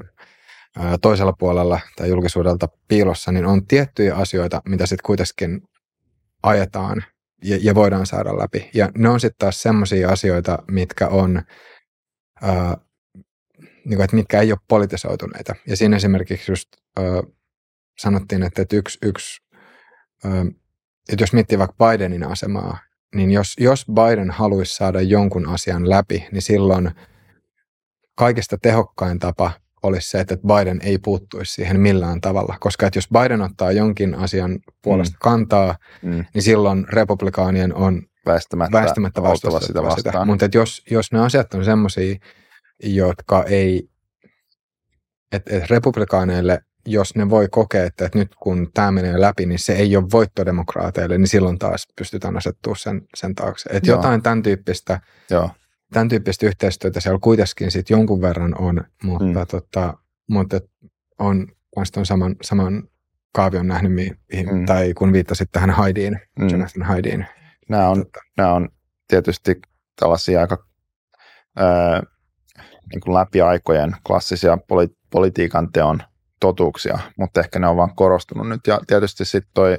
toisella 1.03 1.33
puolella 1.33 1.81
tai 1.97 2.09
julkisuudelta 2.09 2.69
piilossa, 2.89 3.33
niin 3.33 3.47
on 3.47 3.67
tiettyjä 3.67 4.15
asioita, 4.15 4.63
mitä 4.69 4.87
sitten 4.87 5.07
kuitenkin 5.07 5.63
ajetaan 6.43 7.05
ja, 7.45 7.59
ja 7.61 7.75
voidaan 7.75 8.07
saada 8.07 8.39
läpi. 8.39 8.71
Ja 8.75 8.91
ne 8.99 9.09
on 9.09 9.21
sitten 9.21 9.39
taas 9.39 9.63
semmoisia 9.63 10.09
asioita, 10.09 10.59
mitkä 10.71 11.09
on, 11.09 11.43
ää, 12.43 12.77
niin 13.85 13.97
kuin, 13.97 14.05
että 14.05 14.17
mitkä 14.17 14.41
ei 14.41 14.53
ole 14.53 14.59
politisoituneita. 14.69 15.55
Ja 15.67 15.77
siinä 15.77 15.97
esimerkiksi 15.97 16.53
just 16.53 16.69
ää, 16.97 17.05
sanottiin, 17.99 18.43
että, 18.43 18.63
että 18.63 18.77
yksi, 18.77 18.99
yksi 19.03 19.43
ää, 20.25 20.47
että 21.13 21.23
jos 21.23 21.33
miettii 21.33 21.59
vaikka 21.59 21.77
Bidenin 21.87 22.25
asemaa, 22.25 22.79
niin 23.15 23.31
jos, 23.31 23.55
jos 23.61 23.87
Biden 23.95 24.31
haluaisi 24.31 24.77
saada 24.77 25.01
jonkun 25.01 25.49
asian 25.49 25.91
läpi, 25.91 26.27
niin 26.33 26.43
silloin 26.43 26.91
kaikista 28.15 28.59
tehokkain 28.63 29.19
tapa 29.19 29.53
olisi 29.83 30.11
se, 30.11 30.21
että 30.21 30.37
Biden 30.37 30.81
ei 30.83 30.99
puuttuisi 30.99 31.53
siihen 31.53 31.81
millään 31.81 32.21
tavalla. 32.21 32.57
Koska 32.61 32.87
että 32.87 32.99
jos 32.99 33.09
Biden 33.09 33.43
ottaa 33.43 33.73
jonkin 33.73 34.15
asian 34.15 34.59
puolesta 34.83 35.15
mm. 35.15 35.19
kantaa, 35.23 35.77
mm. 36.03 36.25
niin 36.35 36.43
silloin 36.43 36.87
republikaanien 36.89 37.75
on 37.75 38.03
väistämättä, 38.27 38.79
väistämättä 38.79 39.23
vastustaa 39.23 39.61
sitä 39.61 39.83
vastaan. 39.83 40.13
Sitä. 40.13 40.25
Mutta 40.25 40.49
jos, 40.55 40.83
jos 40.91 41.13
ne 41.13 41.21
asiat 41.21 41.55
on 41.55 41.65
semmoisia, 41.65 42.17
jotka 42.83 43.45
ei, 43.45 43.89
että 45.33 45.57
et 45.57 45.71
republikaaneille, 45.71 46.61
jos 46.87 47.15
ne 47.15 47.31
voi 47.31 47.49
kokea, 47.49 47.85
että, 47.85 48.07
että 48.07 48.19
nyt 48.19 48.35
kun 48.35 48.71
tämä 48.75 48.91
menee 48.91 49.21
läpi, 49.21 49.47
niin 49.47 49.59
se 49.59 49.73
ei 49.73 49.97
ole 49.97 50.11
voitto 50.13 50.47
demokraateille, 50.47 51.19
niin 51.19 51.29
silloin 51.29 51.59
taas 51.59 51.89
pystytään 51.97 52.37
asettua 52.37 52.75
sen, 52.77 53.03
sen 53.17 53.35
taakse. 53.35 53.71
Että 53.73 53.91
jotain 53.91 54.23
tämän 54.23 54.43
tyyppistä 54.43 55.01
Joo 55.31 55.51
tämän 55.93 56.09
tyyppistä 56.09 56.47
yhteistyötä 56.47 57.01
siellä 57.01 57.19
kuitenkin 57.23 57.71
sit 57.71 57.91
jonkun 57.91 58.21
verran 58.21 58.61
on, 58.61 58.85
mutta, 59.03 59.25
mm. 59.25 59.47
tota, 59.51 59.95
mutta 60.31 60.61
on 61.19 61.47
myös 61.77 61.91
tuon 61.91 62.07
saman, 62.07 62.37
saman 62.43 62.89
kaavion 63.33 63.67
nähnyt, 63.67 63.93
mihin, 63.93 64.17
mm. 64.53 64.67
tai 64.67 64.95
kun 64.95 65.13
viittasit 65.13 65.49
tähän 65.53 65.71
Haidiin, 65.71 66.21
mm. 66.39 66.49
Jonathan 66.49 66.83
Haidiin. 66.83 67.27
Nämä 67.69 67.89
on, 67.89 67.99
tota. 67.99 68.21
nämä 68.37 68.53
on 68.53 68.69
tietysti 69.09 69.61
tällaisia 70.01 70.41
aika 70.41 70.67
ää, 71.57 72.03
niin 72.91 73.01
kuin 73.01 73.15
läpi 73.15 73.41
aikojen 73.41 73.97
klassisia 74.07 74.57
poli- 74.57 74.97
politiikan 75.11 75.73
teon 75.73 76.03
totuuksia, 76.41 76.99
mutta 77.19 77.41
ehkä 77.41 77.59
ne 77.59 77.67
on 77.67 77.77
vaan 77.77 77.95
korostunut 77.95 78.49
nyt. 78.49 78.61
Ja 78.67 78.81
tietysti 78.87 79.25
sitten 79.25 79.51
toi 79.55 79.79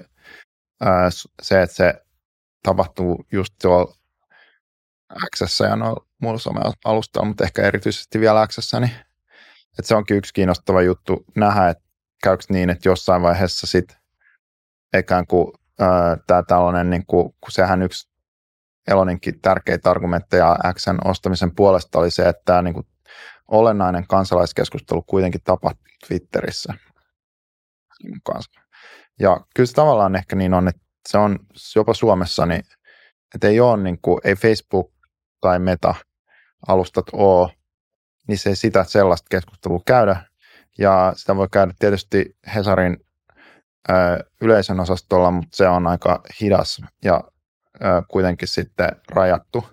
ää, 0.81 1.09
se, 1.41 1.61
että 1.61 1.75
se 1.75 1.93
tapahtuu 2.63 3.25
just 3.31 3.53
tuolla 3.61 3.95
X 5.35 5.59
ja 5.59 5.75
noilla 5.75 6.05
muilla 6.21 6.39
some-alustalla, 6.39 7.27
mutta 7.27 7.43
ehkä 7.43 7.61
erityisesti 7.61 8.19
vielä 8.19 8.47
X, 8.47 8.73
niin 8.79 8.91
että 9.79 9.87
se 9.87 9.95
onkin 9.95 10.17
yksi 10.17 10.33
kiinnostava 10.33 10.81
juttu 10.81 11.25
nähdä, 11.35 11.69
että 11.69 11.83
käykö 12.23 12.43
niin, 12.49 12.69
että 12.69 12.89
jossain 12.89 13.21
vaiheessa 13.21 13.67
sitten 13.67 13.97
ikään 14.97 15.27
kuin 15.27 15.51
tämä 16.27 16.43
tällainen, 16.47 16.89
niin 16.89 17.05
kuin, 17.05 17.23
kun 17.41 17.51
sehän 17.51 17.81
yksi 17.81 18.13
Eloninkin 18.87 19.41
tärkeitä 19.41 19.89
argumentteja 19.91 20.57
Xn 20.73 20.97
ostamisen 21.05 21.55
puolesta 21.55 21.99
oli 21.99 22.11
se, 22.11 22.29
että 22.29 22.41
tämä 22.45 22.61
niin 22.61 22.73
kuin 22.73 22.87
olennainen 23.47 24.07
kansalaiskeskustelu 24.07 25.01
kuitenkin 25.01 25.41
tapahtui 25.43 25.87
Twitterissä. 26.07 26.73
Ja 29.19 29.45
kyllä 29.55 29.67
se 29.67 29.73
tavallaan 29.73 30.15
ehkä 30.15 30.35
niin 30.35 30.53
on, 30.53 30.67
että 30.67 30.81
se 31.09 31.17
on 31.17 31.39
jopa 31.75 31.93
Suomessa, 31.93 32.45
niin 32.45 32.63
että 33.35 33.47
ei 33.47 33.59
ole 33.59 33.83
niin 33.83 33.99
kuin, 34.01 34.21
ei 34.23 34.35
Facebook 34.35 34.91
tai 35.41 35.59
Meta-alustat 35.59 37.05
ole, 37.13 37.53
niin 38.27 38.37
se 38.37 38.49
ei 38.49 38.55
sitä 38.55 38.83
sellaista 38.83 39.27
keskustelua 39.29 39.81
käydä. 39.85 40.25
Ja 40.77 41.13
sitä 41.15 41.35
voi 41.35 41.47
käydä 41.51 41.73
tietysti 41.79 42.37
Hesarin 42.55 42.97
ö, 43.89 43.93
yleisön 44.41 44.79
osastolla, 44.79 45.31
mutta 45.31 45.57
se 45.57 45.67
on 45.67 45.87
aika 45.87 46.21
hidas 46.41 46.81
ja 47.03 47.23
ö, 47.75 47.87
kuitenkin 48.07 48.47
sitten 48.47 48.89
rajattu. 49.09 49.67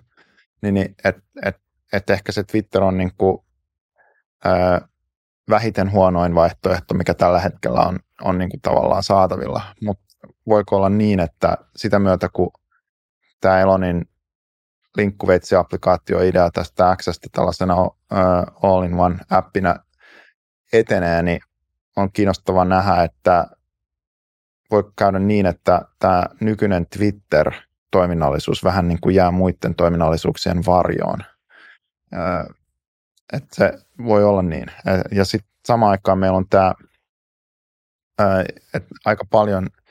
Niin, 0.61 0.73
niin 0.73 0.95
että 1.03 1.21
et, 1.45 1.57
et 1.93 2.09
ehkä 2.09 2.31
se 2.31 2.43
Twitter 2.43 2.83
on 2.83 2.97
niin 2.97 3.11
kuin, 3.17 3.45
vähiten 5.49 5.91
huonoin 5.91 6.35
vaihtoehto, 6.35 6.93
mikä 6.93 7.13
tällä 7.13 7.39
hetkellä 7.39 7.79
on, 7.79 7.99
on 8.21 8.37
niin 8.37 8.49
kuin 8.49 8.61
tavallaan 8.61 9.03
saatavilla. 9.03 9.61
Mutta 9.81 10.03
voiko 10.47 10.75
olla 10.75 10.89
niin, 10.89 11.19
että 11.19 11.57
sitä 11.75 11.99
myötä, 11.99 12.29
kun 12.33 12.51
tämä 13.41 13.59
Elonin 13.59 14.05
linkkuveitsi-applikaatio-idea 14.97 16.49
tästä 16.53 16.95
Xstä 16.95 17.27
tällaisena 17.31 17.75
all-in-one-appina 18.63 19.75
etenee, 20.73 21.23
niin 21.23 21.39
on 21.95 22.11
kiinnostavaa 22.11 22.65
nähdä, 22.65 23.03
että 23.03 23.47
voi 24.71 24.91
käydä 24.95 25.19
niin, 25.19 25.45
että 25.45 25.81
tämä 25.99 26.25
nykyinen 26.41 26.87
Twitter-toiminnallisuus 26.87 28.63
vähän 28.63 28.87
niin 28.87 29.01
kuin 29.01 29.15
jää 29.15 29.31
muiden 29.31 29.75
toiminnallisuuksien 29.75 30.65
varjoon. 30.65 31.19
Että 33.33 33.55
se 33.55 33.73
voi 34.05 34.23
olla 34.23 34.41
niin. 34.41 34.71
Ja 35.11 35.25
sitten 35.25 35.51
samaan 35.67 35.91
aikaan 35.91 36.19
meillä 36.19 36.37
on 36.37 36.49
tämä, 36.49 36.73
että 38.73 38.89
aika 39.05 39.25
paljon– 39.31 39.69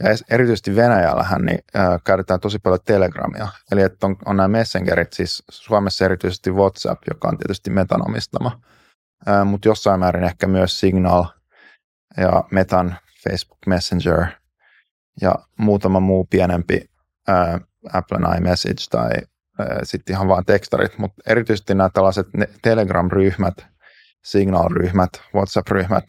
ja 0.00 0.06
erityisesti 0.30 0.76
Venäjällähän 0.76 1.42
niin, 1.42 1.58
käytetään 2.04 2.40
tosi 2.40 2.58
paljon 2.58 2.80
Telegramia. 2.84 3.48
Eli 3.72 3.82
että 3.82 4.06
on, 4.06 4.16
on 4.26 4.36
nämä 4.36 4.48
messengerit, 4.48 5.12
siis 5.12 5.42
Suomessa 5.50 6.04
erityisesti 6.04 6.50
WhatsApp, 6.50 7.02
joka 7.10 7.28
on 7.28 7.38
tietysti 7.38 7.70
Metan 7.70 8.08
omistama, 8.08 8.60
mutta 9.44 9.68
jossain 9.68 10.00
määrin 10.00 10.24
ehkä 10.24 10.46
myös 10.46 10.80
Signal 10.80 11.24
ja 12.16 12.44
Metan 12.50 12.96
Facebook 13.24 13.58
Messenger 13.66 14.26
ja 15.20 15.34
muutama 15.56 16.00
muu 16.00 16.24
pienempi 16.30 16.90
Apple 17.92 18.36
iMessage 18.36 18.84
tai 18.90 19.10
sitten 19.82 20.14
ihan 20.14 20.28
vaan 20.28 20.44
tekstarit, 20.44 20.98
mutta 20.98 21.22
erityisesti 21.26 21.74
nämä 21.74 21.90
tällaiset 21.94 22.26
Telegram-ryhmät, 22.62 23.66
Signal-ryhmät, 24.24 25.10
WhatsApp-ryhmät, 25.34 26.04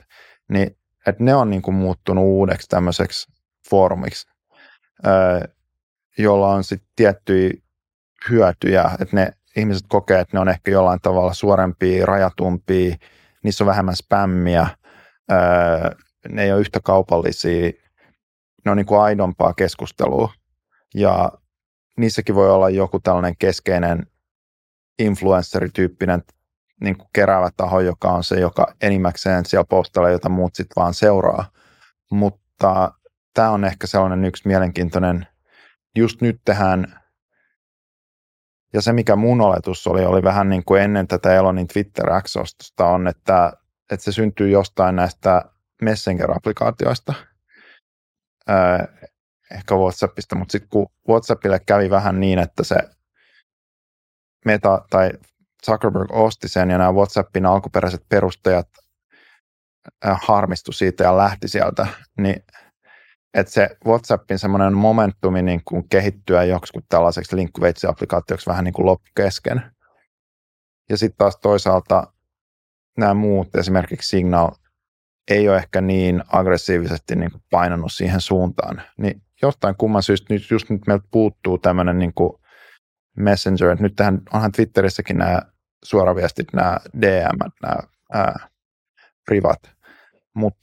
niin 0.49 0.77
että 1.07 1.23
ne 1.23 1.35
on 1.35 1.49
niin 1.49 1.61
kuin 1.61 1.75
muuttunut 1.75 2.23
uudeksi 2.23 2.67
tämmöiseksi 2.67 3.31
foorumiksi, 3.69 4.27
jolla 6.17 6.47
on 6.47 6.63
sitten 6.63 6.89
tiettyjä 6.95 7.53
hyötyjä, 8.29 8.91
että 8.99 9.15
ne 9.15 9.31
ihmiset 9.55 9.85
kokee, 9.89 10.19
että 10.19 10.37
ne 10.37 10.41
on 10.41 10.49
ehkä 10.49 10.71
jollain 10.71 10.99
tavalla 11.01 11.33
suorempia, 11.33 12.05
rajatumpia, 12.05 12.95
niissä 13.43 13.63
on 13.63 13.67
vähemmän 13.67 13.95
spämmiä, 13.95 14.67
ne 16.29 16.43
ei 16.43 16.51
ole 16.51 16.61
yhtä 16.61 16.79
kaupallisia, 16.83 17.71
ne 18.65 18.71
on 18.71 18.77
niin 18.77 18.85
kuin 18.85 19.01
aidompaa 19.01 19.53
keskustelua. 19.53 20.33
Ja 20.95 21.31
niissäkin 21.99 22.35
voi 22.35 22.51
olla 22.51 22.69
joku 22.69 22.99
tällainen 22.99 23.37
keskeinen 23.37 24.07
influencerityyppinen 24.99 26.23
niin 26.81 26.97
kuin 26.97 27.09
keräävä 27.13 27.49
taho, 27.57 27.79
joka 27.79 28.11
on 28.11 28.23
se, 28.23 28.39
joka 28.39 28.73
enimmäkseen 28.81 29.45
siellä 29.45 29.65
postalla, 29.69 30.09
jota 30.09 30.29
muut 30.29 30.55
sitten 30.55 30.81
vaan 30.81 30.93
seuraa. 30.93 31.51
Mutta 32.11 32.93
tämä 33.33 33.49
on 33.49 33.65
ehkä 33.65 33.87
sellainen 33.87 34.25
yksi 34.25 34.47
mielenkiintoinen, 34.47 35.27
just 35.95 36.21
nyt 36.21 36.41
tähän, 36.45 36.99
ja 38.73 38.81
se 38.81 38.93
mikä 38.93 39.15
mun 39.15 39.41
oletus 39.41 39.87
oli, 39.87 40.05
oli 40.05 40.23
vähän 40.23 40.49
niin 40.49 40.65
kuin 40.65 40.81
ennen 40.81 41.07
tätä 41.07 41.35
Elonin 41.35 41.67
twitter 41.67 42.21
x 42.21 42.35
on, 42.79 43.07
että, 43.07 43.53
että 43.91 44.03
se 44.03 44.11
syntyy 44.11 44.49
jostain 44.49 44.95
näistä 44.95 45.45
Messenger-applikaatioista, 45.83 47.13
äh, 48.49 48.87
ehkä 49.51 49.75
WhatsAppista, 49.75 50.35
mutta 50.35 50.51
sitten 50.51 50.69
kun 50.69 50.87
WhatsAppille 51.09 51.59
kävi 51.59 51.89
vähän 51.89 52.19
niin, 52.19 52.39
että 52.39 52.63
se 52.63 52.75
Meta 54.45 54.85
tai 54.89 55.11
Zuckerberg 55.65 56.11
osti 56.11 56.47
sen 56.47 56.69
ja 56.69 56.77
nämä 56.77 56.93
WhatsAppin 56.93 57.45
alkuperäiset 57.45 58.03
perustajat 58.09 58.67
äh, 60.07 60.19
harmistu 60.23 60.71
siitä 60.71 61.03
ja 61.03 61.17
lähti 61.17 61.47
sieltä, 61.47 61.87
niin 62.17 62.43
että 63.33 63.53
se 63.53 63.77
WhatsAppin 63.85 64.39
semmoinen 64.39 64.73
momentumi 64.73 65.41
niin 65.41 65.61
kuin 65.65 65.89
kehittyä 65.89 66.43
joksikin 66.43 66.83
tällaiseksi 66.89 67.35
linkkuveitsi-applikaatioksi 67.35 68.47
vähän 68.47 68.63
niin 68.63 68.73
kuin 68.73 68.85
loppu 68.85 69.09
kesken. 69.15 69.71
Ja 70.89 70.97
sitten 70.97 71.17
taas 71.17 71.37
toisaalta 71.41 72.13
nämä 72.97 73.13
muut, 73.13 73.55
esimerkiksi 73.55 74.09
Signal, 74.09 74.51
ei 75.31 75.49
ole 75.49 75.57
ehkä 75.57 75.81
niin 75.81 76.23
aggressiivisesti 76.27 77.15
niin 77.15 77.31
kuin 77.31 77.43
painanut 77.49 77.93
siihen 77.93 78.21
suuntaan. 78.21 78.81
Niin 78.97 79.21
jostain 79.41 79.75
kumman 79.77 80.03
syystä 80.03 80.33
nyt, 80.33 80.51
just 80.51 80.69
nyt 80.69 80.87
meiltä 80.87 81.07
puuttuu 81.11 81.57
tämmöinen 81.57 81.99
niin 81.99 82.13
messenger, 83.17 83.69
että 83.69 83.83
nyt 83.83 83.95
tähän, 83.95 84.21
onhan 84.33 84.51
Twitterissäkin 84.51 85.17
nämä 85.17 85.41
suoraviestit, 85.83 86.53
nämä 86.53 86.77
DM, 87.01 87.51
nämä 87.61 87.77
ää, 88.13 88.47
privat, 89.25 89.59
mutta 90.33 90.59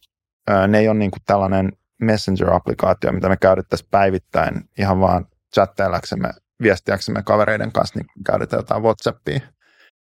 ne 0.69 0.79
ei 0.79 0.89
ole 0.89 0.99
niin 0.99 1.11
kuin 1.11 1.23
tällainen 1.27 1.73
Messenger-applikaatio, 2.03 3.13
mitä 3.13 3.29
me 3.29 3.37
käytettäisiin 3.37 3.89
päivittäin 3.91 4.55
ihan 4.79 5.01
vaan 5.01 5.27
chattaillaksemme, 5.55 6.31
viestiäksemme 6.63 7.23
kavereiden 7.23 7.73
kanssa, 7.73 7.99
niin 7.99 8.07
käytetään 8.27 8.59
jotain 8.59 8.83
WhatsAppia. 8.83 9.41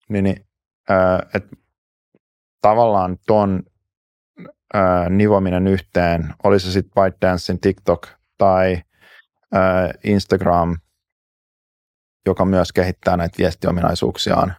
Niin, 0.10 0.24
niin 0.24 0.46
äh, 0.92 1.20
et 1.34 1.44
tavallaan 2.62 3.18
ton 3.28 3.64
ää, 4.74 5.10
nivominen 5.10 5.68
yhteen, 5.68 6.34
oli 6.44 6.60
se 6.60 6.72
sitten 6.72 7.04
ByteDancein 7.04 7.60
TikTok 7.60 8.08
tai 8.38 8.82
ää, 9.54 9.92
Instagram, 10.04 10.78
joka 12.26 12.46
myös 12.46 12.72
kehittää 12.72 13.18
näitä 13.18 13.38
viestiominaisuuksiaan, 13.38 14.56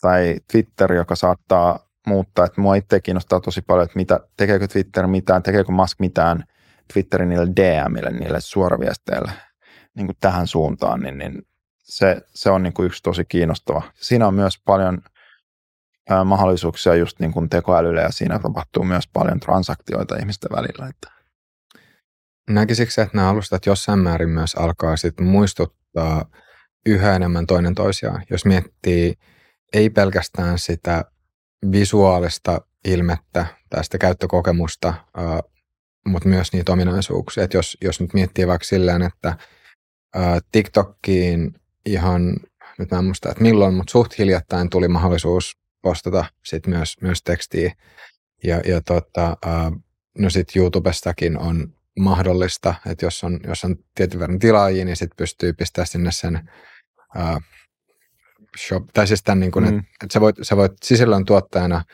tai 0.00 0.36
Twitter, 0.52 0.92
joka 0.92 1.16
saattaa 1.16 1.88
muuttaa, 2.06 2.44
että 2.44 2.60
mua 2.60 2.74
itse 2.74 3.00
kiinnostaa 3.00 3.40
tosi 3.40 3.62
paljon, 3.62 3.84
että 3.84 3.98
mitä, 3.98 4.20
tekeekö 4.36 4.68
Twitter 4.68 5.06
mitään, 5.06 5.42
tekeekö 5.42 5.72
Musk 5.72 6.00
mitään 6.00 6.44
Twitterin 6.92 7.28
niille 7.28 7.46
DMille, 7.56 8.10
niille 8.10 8.40
suoraviesteille 8.40 9.32
niin 9.94 10.06
kuin 10.06 10.16
tähän 10.20 10.46
suuntaan, 10.46 11.00
niin, 11.00 11.18
niin 11.18 11.42
se, 11.82 12.20
se 12.34 12.50
on 12.50 12.62
niin 12.62 12.72
kuin 12.72 12.86
yksi 12.86 13.02
tosi 13.02 13.24
kiinnostava. 13.24 13.82
Siinä 13.94 14.26
on 14.26 14.34
myös 14.34 14.62
paljon 14.64 14.98
mahdollisuuksia 16.24 16.94
just 16.94 17.20
niin 17.20 17.32
kuin 17.32 17.48
tekoälylle 17.48 18.00
ja 18.02 18.12
siinä 18.12 18.38
tapahtuu 18.38 18.84
myös 18.84 19.08
paljon 19.12 19.40
transaktioita 19.40 20.16
ihmisten 20.16 20.50
välillä. 20.56 20.88
Että. 20.88 21.17
Näkisikö 22.48 23.02
että 23.02 23.16
nämä 23.16 23.28
alustat 23.28 23.66
jossain 23.66 23.98
määrin 23.98 24.28
myös 24.28 24.54
alkaa 24.54 24.96
sit 24.96 25.20
muistuttaa 25.20 26.24
yhä 26.86 27.16
enemmän 27.16 27.46
toinen 27.46 27.74
toisiaan, 27.74 28.24
jos 28.30 28.44
miettii 28.44 29.14
ei 29.72 29.90
pelkästään 29.90 30.58
sitä 30.58 31.04
visuaalista 31.72 32.60
ilmettä 32.84 33.46
tästä 33.70 33.98
käyttökokemusta, 33.98 34.94
mutta 36.06 36.28
myös 36.28 36.52
niitä 36.52 36.72
ominaisuuksia. 36.72 37.44
Et 37.44 37.54
jos, 37.54 37.76
jos 37.84 38.00
nyt 38.00 38.14
miettii 38.14 38.46
vaikka 38.46 38.64
silleen, 38.64 39.02
että 39.02 39.36
TikTokkiin 40.52 41.54
ihan, 41.86 42.36
nyt 42.78 42.90
mä 42.90 42.98
en 42.98 43.04
muista, 43.04 43.28
että 43.28 43.42
milloin, 43.42 43.74
mutta 43.74 43.90
suht 43.90 44.18
hiljattain 44.18 44.70
tuli 44.70 44.88
mahdollisuus 44.88 45.58
postata 45.82 46.24
sit 46.44 46.66
myös, 46.66 46.96
myös 47.00 47.22
tekstiä. 47.22 47.72
Ja, 48.44 48.60
ja 48.64 48.80
tota, 48.80 49.36
no 50.18 50.30
sitten 50.30 50.60
YouTubestakin 50.60 51.38
on 51.38 51.77
mahdollista, 51.98 52.74
että 52.86 53.06
jos 53.06 53.24
on, 53.24 53.40
jos 53.46 53.64
on 53.64 53.76
tietyn 53.94 54.20
verran 54.20 54.38
tilaajia, 54.38 54.84
niin 54.84 54.96
sitten 54.96 55.16
pystyy 55.16 55.52
pistämään 55.52 55.86
sinne 55.86 56.12
sen 56.12 56.50
shop, 58.66 58.86
tai 58.94 59.06
siis 59.06 59.22
tämän, 59.22 59.40
niin 59.40 59.52
kuin, 59.52 59.64
mm. 59.64 59.68
että, 59.68 59.82
että 60.02 60.12
sä, 60.12 60.20
voit, 60.20 60.36
sä 60.42 60.56
voit 60.56 60.72
sisällön 60.84 61.24
tuottajana 61.24 61.84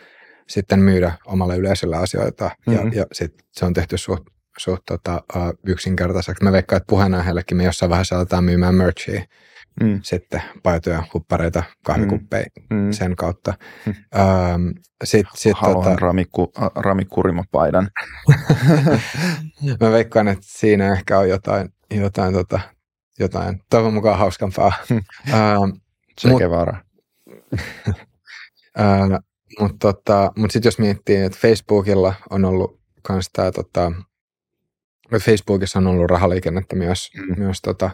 sitten 0.49 0.81
myydä 0.81 1.13
omalle 1.27 1.57
yleisölle 1.57 1.97
asioita, 1.97 2.51
mm-hmm. 2.67 2.93
ja, 2.93 2.99
ja 2.99 3.07
sit 3.13 3.35
se 3.53 3.65
on 3.65 3.75
tehty 3.75 3.99
suht, 3.99 4.23
suht 4.59 4.83
tota, 4.87 5.23
uh, 5.37 5.59
yksinkertaiseksi. 5.67 6.45
Mä 6.45 6.53
veikkaan, 6.53 6.77
että 6.77 6.91
puheenaiheellekin 6.91 7.57
me 7.57 7.65
jossain 7.65 7.91
vaiheessa 7.91 8.17
aletaan 8.17 8.45
myymään 8.45 8.75
merchia, 8.75 9.25
mm. 9.83 10.01
sitten 10.03 10.43
paitoja, 10.63 11.05
huppareita, 11.15 11.63
kahvikuppeja 11.85 12.47
mm. 12.71 12.93
sen 12.93 13.17
kautta. 13.17 13.55
Mm. 13.87 13.95
Ähm, 14.21 14.69
sit, 15.05 15.27
sit, 15.35 15.57
Haluan 15.57 15.85
tota, 15.85 15.97
ramiku, 15.97 16.53
ramikurimapaidan. 16.75 17.91
mä 19.81 19.91
veikkaan, 19.91 20.29
että 20.29 20.45
siinä 20.47 20.93
ehkä 20.93 21.19
on 21.19 21.29
jotain, 21.29 21.69
jotain, 21.91 22.35
tota, 22.35 22.61
jotain 23.19 23.63
toivon 23.71 23.95
mukaan 23.95 24.19
hauskampaa. 24.19 24.73
ähm, 24.91 25.71
Che 26.21 26.29
mut, 26.29 26.41
mutta 29.61 29.93
tota, 29.93 30.33
mut 30.37 30.51
sitten 30.51 30.69
jos 30.69 30.79
miettii, 30.79 31.17
että 31.17 31.39
Facebookilla 31.43 32.15
on 32.31 32.45
ollut 32.45 32.81
kans 33.03 33.31
tää, 33.33 33.53
tota, 33.53 33.93
Facebookissa 35.21 35.79
on 35.79 35.87
ollut 35.87 36.11
rahaliikennettä 36.11 36.77
myös, 36.77 37.11
mm. 37.17 37.39
myös 37.39 37.63
tota, 37.63 37.91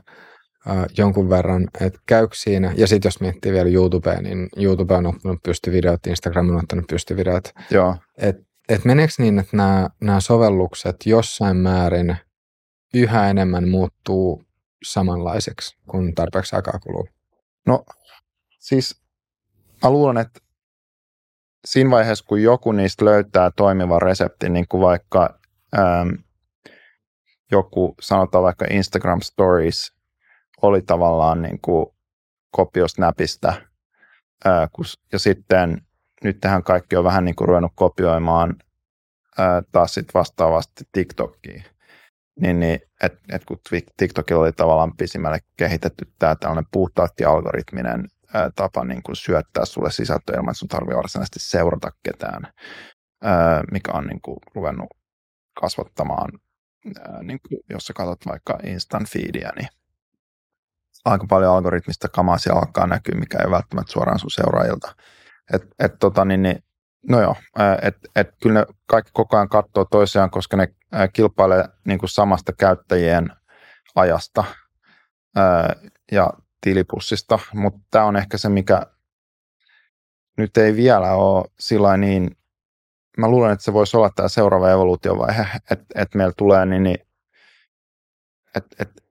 jonkun 0.99 1.31
verran, 1.31 1.69
että 1.81 2.01
käykö 2.07 2.35
siinä, 2.35 2.73
ja 2.77 2.87
sitten 2.87 3.07
jos 3.09 3.21
miettii 3.21 3.53
vielä 3.53 3.69
YouTubea, 3.69 4.21
niin 4.21 4.49
YouTube 4.57 4.95
on 4.95 5.07
ottanut 5.07 5.43
pystyvideot, 5.43 6.07
Instagram 6.07 6.51
on 6.51 6.57
ottanut 6.57 6.87
pystyvideot. 6.87 7.45
Joo. 7.71 7.97
Et, 8.19 8.37
et 8.69 8.85
meneekö 8.85 9.13
niin, 9.19 9.39
että 9.39 9.57
nämä 10.01 10.21
sovellukset 10.21 10.97
jossain 11.07 11.57
määrin 11.57 12.17
yhä 12.95 13.31
enemmän 13.31 13.69
muuttuu 13.69 14.45
samanlaiseksi, 14.85 15.77
kun 15.91 16.15
tarpeeksi 16.15 16.57
aikaa 16.57 16.79
kuluu? 16.79 17.09
No 17.67 17.85
Siis 18.61 19.03
mä 19.83 19.91
luulen, 19.91 20.19
että 20.19 20.41
siinä 21.65 21.91
vaiheessa, 21.91 22.25
kun 22.29 22.43
joku 22.43 22.73
niistä 22.73 23.05
löytää 23.05 23.51
toimivan 23.57 24.03
reseptin, 24.03 24.53
niin 24.53 24.69
kuin 24.69 24.81
vaikka 24.81 25.39
äm, 25.79 26.19
joku, 27.51 27.95
sanotaan 28.01 28.45
vaikka 28.45 28.67
Instagram 28.71 29.21
Stories, 29.21 29.93
oli 30.63 30.83
tavallaan 30.83 31.43
niin 31.43 31.61
kuin 31.61 31.87
kopio 32.51 32.87
ää, 34.45 34.69
kun, 34.73 34.85
ja 35.13 35.19
sitten 35.19 35.87
nyt 36.25 36.41
tähän 36.41 36.63
kaikki 36.63 36.97
on 36.97 37.05
vähän 37.05 37.25
niin 37.25 37.37
kuin 37.37 37.49
ruvennut 37.49 37.73
kopioimaan 37.75 38.57
ää, 39.39 39.63
taas 39.73 39.95
sitten 39.95 40.15
vastaavasti 40.15 40.85
TikTokiin. 40.93 41.65
Niin, 42.41 42.61
niin 42.61 42.81
että 43.03 43.19
et 43.33 43.45
kun 43.45 43.59
TikTokilla 43.97 44.43
oli 44.43 44.53
tavallaan 44.53 44.97
pisimmälle 44.97 45.39
kehitetty 45.57 46.13
tämä 46.19 46.37
tällainen 46.37 46.67
puhtaasti 46.73 47.25
algoritminen 47.25 48.09
ää, 48.35 48.51
tapa 48.57 48.85
niin 48.85 49.03
kuin 49.03 49.17
syöttää 49.17 49.65
sulle 49.65 49.91
sisältöä 49.91 50.37
ilman, 50.37 50.51
että 50.51 50.59
sun 50.59 50.69
tarvii 50.69 50.97
varsinaisesti 50.97 51.41
seurata 51.41 51.91
ketään, 52.03 52.43
ää, 53.23 53.63
mikä 53.73 53.93
on 53.93 54.07
niin 54.07 54.21
kuin 54.21 54.37
ruvennut 54.55 54.89
kasvattamaan, 55.61 56.31
ää, 57.01 57.23
niin 57.23 57.41
kuin, 57.49 57.61
jos 57.71 57.87
sä 57.87 57.93
katsot 57.93 58.27
vaikka 58.27 58.59
instant 58.65 59.09
feedia, 59.09 59.51
niin 59.57 59.69
aika 61.05 61.27
paljon 61.29 61.55
algoritmista 61.55 62.09
kamaa 62.09 62.39
siellä 62.39 62.61
alkaa 62.61 62.87
näkyä, 62.87 63.15
mikä 63.19 63.39
ei 63.39 63.51
välttämättä 63.51 63.93
suoraan 63.93 64.19
sun 64.19 64.31
seuraajilta. 64.31 64.95
Et, 65.55 65.63
et, 65.79 65.99
tota, 65.99 66.25
niin, 66.25 66.43
niin, 66.43 66.65
no 67.09 67.21
joo, 67.21 67.37
et, 67.83 67.97
et, 68.17 68.29
kyllä 68.43 68.61
ne 68.61 68.67
kaikki 68.87 69.11
koko 69.15 69.37
ajan 69.37 69.49
katsoo 69.49 69.85
toisiaan, 69.85 70.31
koska 70.31 70.57
ne 70.57 70.69
kilpailee 71.13 71.65
niin 71.85 71.99
kuin 71.99 72.11
samasta 72.11 72.53
käyttäjien 72.53 73.33
ajasta. 73.95 74.45
Ja 76.13 76.31
tilipussista, 76.61 77.39
mutta 77.55 77.81
tämä 77.91 78.05
on 78.05 78.17
ehkä 78.17 78.39
se, 78.39 78.49
mikä 78.49 78.87
nyt 80.37 80.57
ei 80.57 80.77
vielä 80.77 81.13
ole 81.13 81.45
sillä 81.61 81.97
niin, 81.97 82.37
mä 83.17 83.29
luulen, 83.29 83.53
että 83.53 83.65
se 83.65 83.73
voisi 83.73 83.97
olla 83.97 84.11
tämä 84.17 84.29
seuraava 84.29 84.71
evoluutiovaihe, 84.71 85.47
että, 85.71 85.85
että 85.95 86.19
meillä 86.19 86.35
tulee 86.37 86.67
niin, 86.67 86.83
niin 86.83 86.99
että, 88.57 88.77
että 88.79 89.03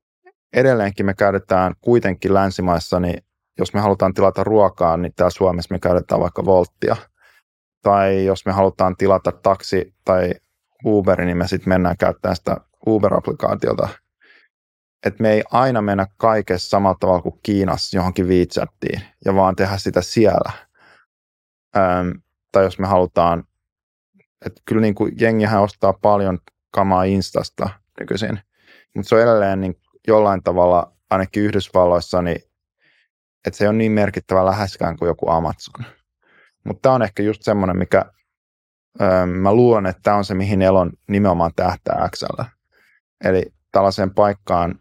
edelleenkin 0.54 1.06
me 1.06 1.14
käytetään 1.14 1.74
kuitenkin 1.82 2.34
länsimaissa, 2.34 3.00
niin 3.00 3.24
jos 3.58 3.74
me 3.74 3.80
halutaan 3.80 4.14
tilata 4.14 4.44
ruokaa, 4.44 4.98
niin 4.98 5.14
täällä 5.16 5.30
Suomessa 5.30 5.74
me 5.74 5.80
käytetään 5.80 6.22
vaikka 6.22 6.46
Volttia. 6.46 6.96
Tai 7.84 8.26
jos 8.26 8.46
me 8.46 8.52
halutaan 8.52 8.96
tilata 8.96 9.32
taksi 9.32 9.94
tai 10.06 10.32
Uber, 10.86 11.26
niin 11.26 11.38
me 11.38 11.48
sitten 11.48 11.70
mennään 11.70 11.98
käyttämään 11.98 12.36
sitä 12.36 12.58
Uber-applikaatiota 12.88 13.90
että 15.06 15.24
me 15.24 15.32
ei 15.32 15.44
aina 15.52 15.82
mennä 15.82 16.08
kaikessa 16.18 16.70
samalla 16.70 16.98
tavalla 17.00 17.22
kuin 17.22 17.40
Kiinassa 17.44 17.98
johonkin 17.98 18.28
viitsattiin 18.28 19.02
ja 19.26 19.36
vaan 19.36 19.56
tehdä 19.56 19.78
sitä 19.78 20.02
siellä. 20.02 20.52
Öm, 21.78 22.22
tai 22.52 22.64
jos 22.64 22.80
me 22.80 22.88
halutaan, 22.88 23.44
että 24.46 24.62
kyllä 24.66 24.82
niin 24.82 24.96
kuin 24.96 25.14
jengihän 25.20 25.62
ostaa 25.62 25.94
paljon 25.94 26.40
kamaa 26.72 27.04
Instasta 27.04 27.70
nykyisin, 28.00 28.40
mutta 28.96 29.10
se 29.10 29.16
on 29.16 29.22
edelleen 29.22 29.62
niin 29.62 29.76
jollain 30.08 30.44
tavalla, 30.44 30.94
ainakin 31.10 31.44
Yhdysvalloissa, 31.44 32.22
niin 32.22 32.42
että 33.48 33.58
se 33.58 33.68
ole 33.68 33.78
niin 33.78 33.92
merkittävä 33.92 34.46
läheskään 34.46 34.98
kuin 34.98 35.08
joku 35.08 35.30
Amazon. 35.30 35.86
Mutta 36.64 36.82
tämä 36.82 36.96
on 36.96 37.02
ehkä 37.02 37.24
just 37.24 37.42
semmoinen, 37.42 37.78
mikä 37.78 38.06
öö, 39.02 39.26
mä 39.26 39.54
luulen, 39.54 39.86
että 39.86 40.02
tämä 40.04 40.18
on 40.18 40.26
se, 40.26 40.34
mihin 40.34 40.62
Elon 40.62 40.92
nimenomaan 41.08 41.52
tähtää 41.56 42.10
Xllä. 42.16 42.46
Eli 43.24 43.46
tällaiseen 43.72 44.14
paikkaan, 44.14 44.80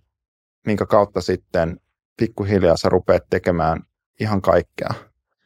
minkä 0.67 0.87
kautta 0.87 1.21
sitten 1.21 1.81
pikkuhiljaa 2.17 2.77
sä 2.77 2.89
rupeat 2.89 3.23
tekemään 3.31 3.83
ihan 4.21 4.43
kaikkea. 4.43 4.91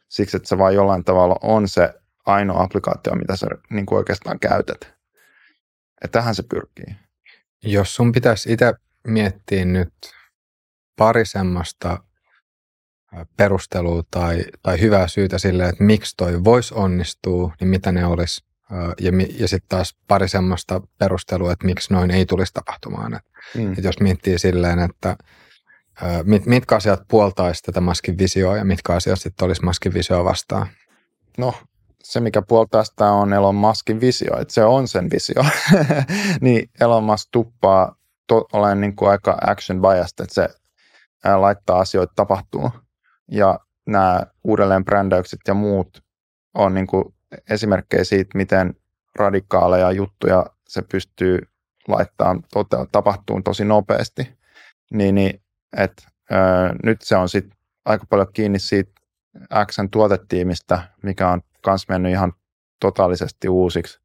Siksi, 0.09 0.37
että 0.37 0.49
se 0.49 0.57
vaan 0.57 0.75
jollain 0.75 1.03
tavalla 1.03 1.35
on 1.41 1.67
se 1.67 1.93
ainoa 2.25 2.63
applikaatio, 2.63 3.15
mitä 3.15 3.35
sä 3.35 3.47
niin 3.69 3.85
kuin 3.85 3.97
oikeastaan 3.97 4.39
käytät. 4.39 4.93
Ja 6.03 6.09
tähän 6.09 6.35
se 6.35 6.43
pyrkii. 6.43 6.95
Jos 7.63 7.95
sun 7.95 8.11
pitäisi 8.11 8.53
itse 8.53 8.73
miettiä 9.07 9.65
nyt 9.65 9.93
pari 10.97 11.25
semmoista 11.25 12.03
perustelua 13.37 14.03
tai, 14.11 14.45
tai 14.61 14.81
hyvää 14.81 15.07
syytä 15.07 15.37
sille, 15.37 15.69
että 15.69 15.83
miksi 15.83 16.13
toi 16.17 16.43
voisi 16.43 16.73
onnistua, 16.73 17.53
niin 17.59 17.67
mitä 17.67 17.91
ne 17.91 18.05
olisi? 18.05 18.45
Ja, 19.01 19.11
ja 19.39 19.47
sitten 19.47 19.69
taas 19.69 19.95
pari 20.07 20.27
semmoista 20.27 20.81
perustelua, 20.97 21.51
että 21.51 21.65
miksi 21.65 21.93
noin 21.93 22.11
ei 22.11 22.25
tulisi 22.25 22.53
tapahtumaan. 22.53 23.13
Et, 23.13 23.23
mm. 23.55 23.73
et 23.73 23.83
jos 23.83 23.99
miettii 23.99 24.39
silleen, 24.39 24.79
että 24.79 25.17
mit, 26.23 26.45
mitkä 26.45 26.75
asiat 26.75 27.01
puoltaisi 27.07 27.63
tätä 27.63 27.81
maskin 27.81 28.17
visioa 28.17 28.57
ja 28.57 28.65
mitkä 28.65 28.93
asiat 28.93 29.21
sitten 29.21 29.45
olisi 29.45 29.65
maskin 29.65 29.93
visioa 29.93 30.23
vastaan? 30.23 30.67
No, 31.37 31.53
se 32.03 32.19
mikä 32.19 32.41
puoltaa 32.41 32.83
sitä 32.83 33.11
on 33.11 33.33
Elon 33.33 33.55
Muskin 33.55 34.01
visio, 34.01 34.39
että 34.39 34.53
se 34.53 34.63
on 34.63 34.87
sen 34.87 35.09
visio. 35.09 35.45
niin 36.41 36.69
Elon 36.79 37.03
Musk 37.03 37.29
tuppaa 37.31 37.95
to, 38.27 38.45
olen 38.53 38.81
niin 38.81 38.95
kuin 38.95 39.11
aika 39.11 39.37
action 39.41 39.81
biased, 39.81 40.19
että 40.23 40.33
se 40.33 40.49
ää, 41.23 41.41
laittaa 41.41 41.79
asioita 41.79 42.13
tapahtuu. 42.15 42.71
Ja 43.31 43.59
nämä 43.85 44.21
uudelleen 44.43 44.85
brändäykset 44.85 45.39
ja 45.47 45.53
muut 45.53 46.03
on 46.53 46.73
niin 46.73 46.87
kuin 46.87 47.05
esimerkkejä 47.49 48.03
siitä, 48.03 48.37
miten 48.37 48.75
radikaaleja 49.15 49.91
juttuja 49.91 50.45
se 50.67 50.81
pystyy 50.81 51.39
laittamaan, 51.87 52.43
tota, 52.53 52.85
tapahtuu 52.91 53.41
tosi 53.41 53.65
nopeasti, 53.65 54.37
niin, 54.91 55.15
niin 55.15 55.41
että 55.77 56.03
nyt 56.83 57.01
se 57.01 57.15
on 57.15 57.29
sitten 57.29 57.57
aika 57.85 58.05
paljon 58.09 58.27
kiinni 58.33 58.59
siitä 58.59 58.91
Xn 59.71 59.89
tuotetiimistä, 59.89 60.81
mikä 61.03 61.29
on 61.29 61.41
myös 61.67 61.87
mennyt 61.89 62.11
ihan 62.11 62.33
totaalisesti 62.79 63.49
uusiksi, 63.49 63.99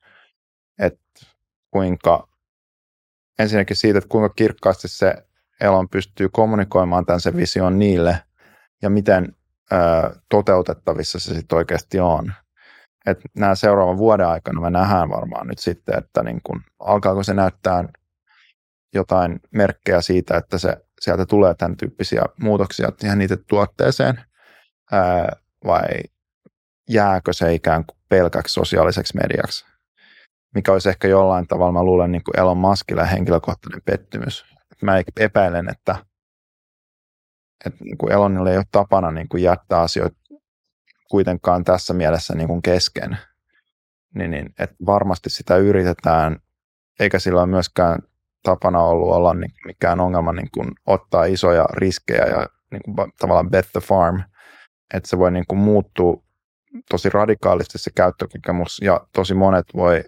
että 0.79 1.27
kuinka 1.71 2.29
ensinnäkin 3.39 3.77
siitä, 3.77 3.99
että 3.99 4.09
kuinka 4.09 4.29
kirkkaasti 4.29 4.89
se 4.89 5.15
Elon 5.61 5.89
pystyy 5.89 6.29
kommunikoimaan 6.29 7.07
tämän 7.07 7.21
se 7.21 7.37
vision 7.37 7.79
niille 7.79 8.23
ja 8.83 8.91
miten 8.91 9.37
ö, 9.73 9.77
toteutettavissa 10.29 11.19
se 11.19 11.35
sitten 11.35 11.57
oikeasti 11.57 12.01
on. 12.01 12.33
Et 13.07 13.21
nämä 13.37 13.55
seuraavan 13.55 13.99
vuoden 13.99 14.27
aikana 14.27 14.61
me 14.61 14.71
nähdään 14.71 15.09
varmaan 15.09 15.47
nyt 15.47 15.59
sitten, 15.59 15.99
että 15.99 16.23
niin 16.23 16.41
kun, 16.43 16.61
alkaako 16.79 17.23
se 17.23 17.35
näyttää 17.35 17.85
jotain 18.95 19.41
merkkejä 19.51 20.01
siitä, 20.01 20.37
että 20.37 20.59
se, 20.59 20.77
sieltä 21.01 21.27
tulee 21.27 21.55
tämän 21.55 21.77
tyyppisiä 21.77 22.23
muutoksia 22.41 22.89
ihan 23.05 23.19
niitä 23.19 23.37
tuotteeseen, 23.37 24.21
ää, 24.93 25.37
vai 25.65 25.89
jääkö 26.89 27.33
se 27.33 27.55
ikään 27.55 27.85
kuin 27.87 27.99
pelkäksi 28.09 28.53
sosiaaliseksi 28.53 29.17
mediaksi, 29.17 29.65
mikä 30.59 30.73
olisi 30.73 30.89
ehkä 30.89 31.09
jollain 31.09 31.47
tavalla, 31.47 31.73
mä 31.73 31.85
luulen, 31.85 32.13
niin 32.13 32.23
kuin 32.25 32.41
Elon 32.41 32.57
Muskille 32.57 33.11
henkilökohtainen 33.11 33.83
pettymys. 33.85 34.45
Mä 34.83 35.03
epäilen, 35.17 35.69
että, 35.71 35.97
että 37.67 37.85
niin 37.85 37.99
kuin 37.99 38.13
Elonille 38.13 38.51
ei 38.51 38.57
ole 38.57 38.65
tapana 38.73 39.11
niin 39.11 39.29
kuin 39.29 39.43
jättää 39.43 39.81
asioita 39.81 40.17
kuitenkaan 41.11 41.65
tässä 41.65 41.95
mielessä 41.95 42.35
niin 42.35 42.49
kuin 42.49 42.63
kesken. 42.63 43.19
Niin, 44.15 44.31
niin, 44.31 44.55
että 44.59 44.77
varmasti 44.87 45.31
sitä 45.31 45.57
yritetään, 45.57 46.37
eikä 47.01 47.19
sillä 47.19 47.41
ole 47.41 47.47
myöskään 47.47 47.99
tapana 48.43 48.83
ollut 48.83 49.13
olla 49.13 49.35
niin 49.35 49.53
mikään 49.65 50.01
ongelma 50.01 50.33
niin 50.33 50.51
kuin 50.55 50.71
ottaa 50.87 51.25
isoja 51.25 51.65
riskejä 51.73 52.25
ja 52.25 52.47
niin 52.71 52.83
kuin 52.85 53.13
tavallaan 53.19 53.51
bet 53.51 53.69
the 53.73 53.81
farm, 53.81 54.23
että 54.95 55.09
se 55.09 55.19
voi 55.19 55.31
niin 55.31 55.45
kuin 55.49 55.59
muuttua 55.59 56.23
tosi 56.91 57.11
radikaalisti 57.11 57.79
se 57.79 57.91
käyttökokemus 57.95 58.81
ja 58.83 59.01
tosi 59.13 59.35
monet 59.35 59.67
voi 59.77 60.05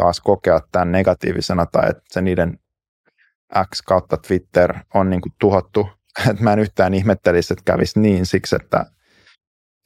taas 0.00 0.20
kokea 0.20 0.60
tämän 0.72 0.92
negatiivisena 0.92 1.66
tai 1.66 1.90
että 1.90 2.02
se 2.10 2.20
niiden 2.20 2.58
X 3.74 3.82
kautta 3.82 4.16
Twitter 4.16 4.74
on 4.94 5.10
niin 5.10 5.20
kuin 5.20 5.32
tuhottu. 5.40 5.88
Että 6.30 6.42
mä 6.42 6.52
en 6.52 6.58
yhtään 6.58 6.94
ihmettelisi, 6.94 7.52
että 7.52 7.62
kävisi 7.64 8.00
niin 8.00 8.26
siksi, 8.26 8.56
että 8.56 8.86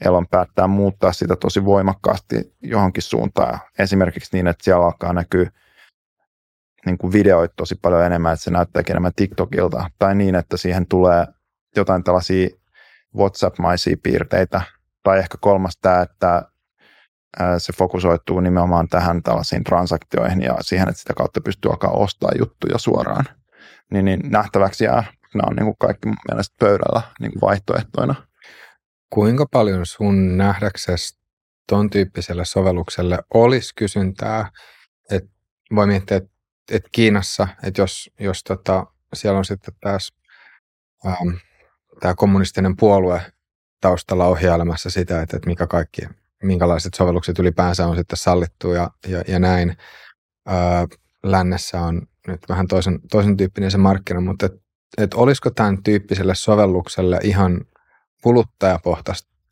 Elon 0.05 0.27
päättää 0.27 0.67
muuttaa 0.67 1.13
sitä 1.13 1.37
tosi 1.37 1.65
voimakkaasti 1.65 2.55
johonkin 2.63 3.03
suuntaan. 3.03 3.59
Esimerkiksi 3.79 4.31
niin, 4.33 4.47
että 4.47 4.65
siellä 4.65 4.85
alkaa 4.85 5.13
näkyä 5.13 5.51
niin 6.87 6.99
kuin 6.99 7.13
videoita 7.13 7.55
tosi 7.57 7.75
paljon 7.83 8.05
enemmän, 8.05 8.33
että 8.33 8.45
se 8.45 8.51
näyttääkin 8.51 8.93
enemmän 8.93 9.13
TikTokilta. 9.17 9.91
Tai 9.99 10.15
niin, 10.15 10.35
että 10.35 10.57
siihen 10.57 10.87
tulee 10.87 11.27
jotain 11.77 12.05
tällaisia 12.05 12.49
WhatsApp-maisia 13.17 13.97
piirteitä. 14.03 14.63
Tai 15.03 15.19
ehkä 15.19 15.39
kolmas 15.41 15.79
tämä, 15.81 16.01
että 16.01 16.43
se 17.59 17.73
fokusoituu 17.73 18.41
nimenomaan 18.41 18.89
tähän 18.89 19.23
tällaisiin 19.23 19.65
transaktioihin 19.65 20.43
ja 20.43 20.57
siihen, 20.61 20.89
että 20.89 21.01
sitä 21.01 21.15
kautta 21.15 21.41
pystyy 21.41 21.71
alkaa 21.71 21.91
ostaa 21.91 22.31
juttuja 22.39 22.79
suoraan. 22.79 23.25
Niin, 23.93 24.05
niin 24.05 24.21
nähtäväksi 24.25 24.85
jää. 24.85 25.05
Nämä 25.35 25.47
on 25.51 25.57
niin 25.57 25.65
kuin 25.65 25.77
kaikki 25.81 26.09
mun 26.09 26.17
mielestä 26.29 26.57
pöydällä 26.59 27.03
niin 27.21 27.33
kuin 27.33 27.41
vaihtoehtoina. 27.41 28.15
Kuinka 29.11 29.47
paljon 29.47 29.87
sun 29.87 30.37
nähdäksesi 30.37 31.19
ton 31.69 31.91
tyyppiselle 31.91 32.45
sovellukselle 32.45 33.19
olisi 33.35 33.75
kysyntää? 33.75 34.51
Et 35.11 35.25
voi 35.75 35.87
miettiä, 35.87 36.17
että 36.17 36.31
et 36.71 36.85
Kiinassa, 36.93 37.49
että 37.63 37.83
jos, 37.83 38.11
jos 38.21 38.43
tota, 38.43 38.87
siellä 39.15 39.39
on 39.39 39.45
sitten 39.45 39.75
taas 39.81 40.13
ähm, 41.07 41.37
tämä 42.01 42.15
kommunistinen 42.15 42.77
puolue 42.77 43.23
taustalla 43.81 44.27
ohjailemassa 44.27 44.91
sitä, 44.91 45.23
että, 45.23 45.37
että 45.37 45.49
mikä 45.49 45.67
kaikki, 45.67 46.03
minkälaiset 46.45 46.95
sovellukset 46.95 47.39
ylipäänsä 47.39 47.87
on 47.87 47.97
sitten 47.97 48.17
sallittu 48.17 48.73
ja, 48.73 48.91
ja, 49.09 49.23
ja 49.29 49.39
näin. 49.39 49.77
Ää, 50.47 50.87
lännessä 51.25 51.81
on 51.81 52.03
nyt 52.27 52.41
vähän 52.49 52.69
toisen, 52.69 52.99
toisen 53.11 53.37
tyyppinen 53.37 53.71
se 53.71 53.79
markkina, 53.79 54.21
mutta 54.21 54.47
et, 54.47 54.53
et 54.99 55.15
olisiko 55.15 55.51
tämän 55.51 55.83
tyyppiselle 55.83 56.35
sovellukselle 56.35 57.19
ihan 57.23 57.65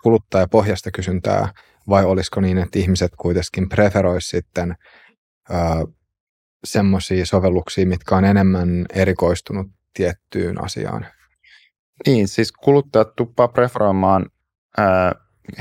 kuluttajapohjasta, 0.03 0.91
kysyntää 0.95 1.49
vai 1.89 2.05
olisiko 2.05 2.41
niin, 2.41 2.59
että 2.59 2.79
ihmiset 2.79 3.13
kuitenkin 3.17 3.69
preferoisivat 3.69 4.45
sitten 4.45 4.75
semmoisia 6.65 7.27
sovelluksia, 7.27 7.87
mitkä 7.87 8.17
on 8.17 8.25
enemmän 8.25 8.87
erikoistunut 8.95 9.67
tiettyyn 9.95 10.65
asiaan? 10.65 11.07
Niin, 12.07 12.29
siis 12.29 12.53
kuluttajat 12.53 13.17
tuppaa 13.17 13.49
preferoimaan 13.49 14.27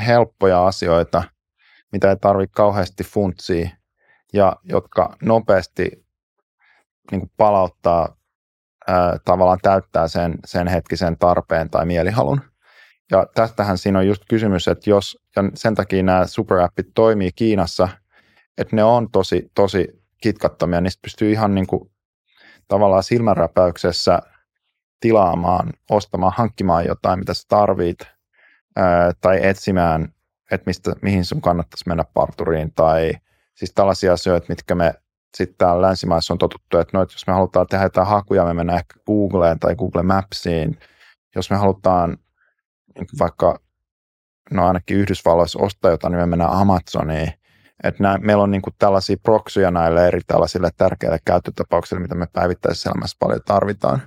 helppoja 0.08 0.68
asioita, 0.68 1.24
mitä 1.92 2.10
ei 2.10 2.16
tarvitse 2.16 2.54
kauheasti 2.56 3.04
funtsia 3.04 3.70
ja 4.34 4.56
jotka 4.64 5.16
nopeasti 5.22 6.06
niin 7.12 7.32
palauttaa, 7.38 8.18
ää, 8.88 9.18
tavallaan 9.26 9.60
täyttää 9.62 10.08
sen, 10.08 10.36
sen 10.46 10.68
hetkisen 10.68 11.18
tarpeen 11.18 11.70
tai 11.70 11.86
mielihalun. 11.86 12.42
Ja 13.12 13.28
tästähän 13.36 13.78
siinä 13.78 14.00
on 14.00 14.08
just 14.08 14.24
kysymys, 14.30 14.68
että 14.68 14.90
jos, 14.90 15.18
ja 15.36 15.44
sen 15.54 15.76
takia 15.76 16.04
nämä 16.04 16.28
superappit 16.28 16.88
toimii 16.96 17.32
Kiinassa, 17.32 17.90
että 18.58 18.76
ne 18.76 18.84
on 18.84 19.12
tosi, 19.12 19.52
tosi 19.56 19.88
kitkattomia, 20.22 20.82
niistä 20.82 21.02
pystyy 21.02 21.32
ihan 21.32 21.56
niin 21.56 21.68
kuin 21.68 21.92
tavallaan 22.68 23.04
silmänräpäyksessä 23.04 24.20
tilaamaan, 25.00 25.74
ostamaan, 25.90 26.34
hankkimaan 26.36 26.86
jotain, 26.86 27.20
mitä 27.20 27.34
sä 27.34 27.44
tarvit, 27.48 28.00
tai 29.22 29.40
etsimään, 29.48 30.14
että 30.52 30.66
mistä, 30.66 30.94
mihin 31.02 31.26
sun 31.26 31.42
kannattaisi 31.42 31.84
mennä 31.88 32.04
parturiin, 32.14 32.74
tai 32.74 33.14
siis 33.56 33.74
tällaisia 33.74 34.14
asioita, 34.14 34.46
mitkä 34.50 34.76
me 34.76 34.94
sitten 35.38 35.58
täällä 35.58 35.82
länsimaissa 35.82 36.34
on 36.34 36.38
totuttu, 36.38 36.78
että 36.78 36.98
no, 36.98 37.02
että 37.02 37.16
jos 37.16 37.28
me 37.28 37.34
halutaan 37.34 37.68
tehdä 37.68 37.86
jotain 37.86 38.08
hakuja, 38.08 38.46
me 38.46 38.54
mennään 38.54 38.80
ehkä 38.80 38.94
Googleen 39.06 39.60
tai 39.60 39.76
Google 39.76 40.04
Mapsiin. 40.04 40.80
Jos 41.36 41.50
me 41.50 41.58
halutaan 41.58 42.18
niin 42.96 43.08
vaikka, 43.20 43.60
no 44.52 44.68
ainakin 44.68 44.98
Yhdysvalloissa 44.98 45.60
ostaa 45.62 45.92
jotain, 45.92 46.12
niin 46.12 46.20
me 46.22 46.26
mennään 46.26 46.52
Amazoniin. 46.52 47.34
Että 47.84 48.04
nää, 48.04 48.18
meillä 48.18 48.44
on 48.44 48.52
niin 48.52 48.62
kuin 48.62 48.74
tällaisia 48.80 49.18
proksuja 49.24 49.72
näille 49.72 50.08
eri 50.08 50.22
tällaisille 50.28 50.70
tärkeille 50.78 51.18
käyttötapauksille, 51.26 52.02
mitä 52.02 52.16
me 52.16 52.28
päivittäisessä 52.34 52.90
elämässä 52.90 53.18
paljon 53.20 53.42
tarvitaan. 53.46 54.02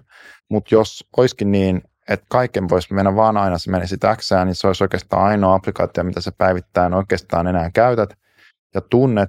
Mutta 0.51 0.75
jos 0.75 1.05
olisikin 1.17 1.53
niin, 1.53 1.83
että 2.09 2.27
kaiken 2.29 2.69
voisi 2.69 2.95
mennä 2.95 3.17
vaan 3.17 3.37
aina, 3.37 3.59
se 3.59 3.71
menisi 3.71 3.97
X, 4.17 4.31
niin 4.45 4.55
se 4.55 4.67
olisi 4.67 4.85
oikeastaan 4.85 5.25
ainoa 5.25 5.55
applikaatio, 5.55 6.05
mitä 6.05 6.21
sä 6.21 6.33
päivittäin 6.39 6.95
oikeastaan 6.95 7.47
enää 7.47 7.71
käytät 7.71 8.19
ja 8.75 8.81
tunnet, 8.81 9.29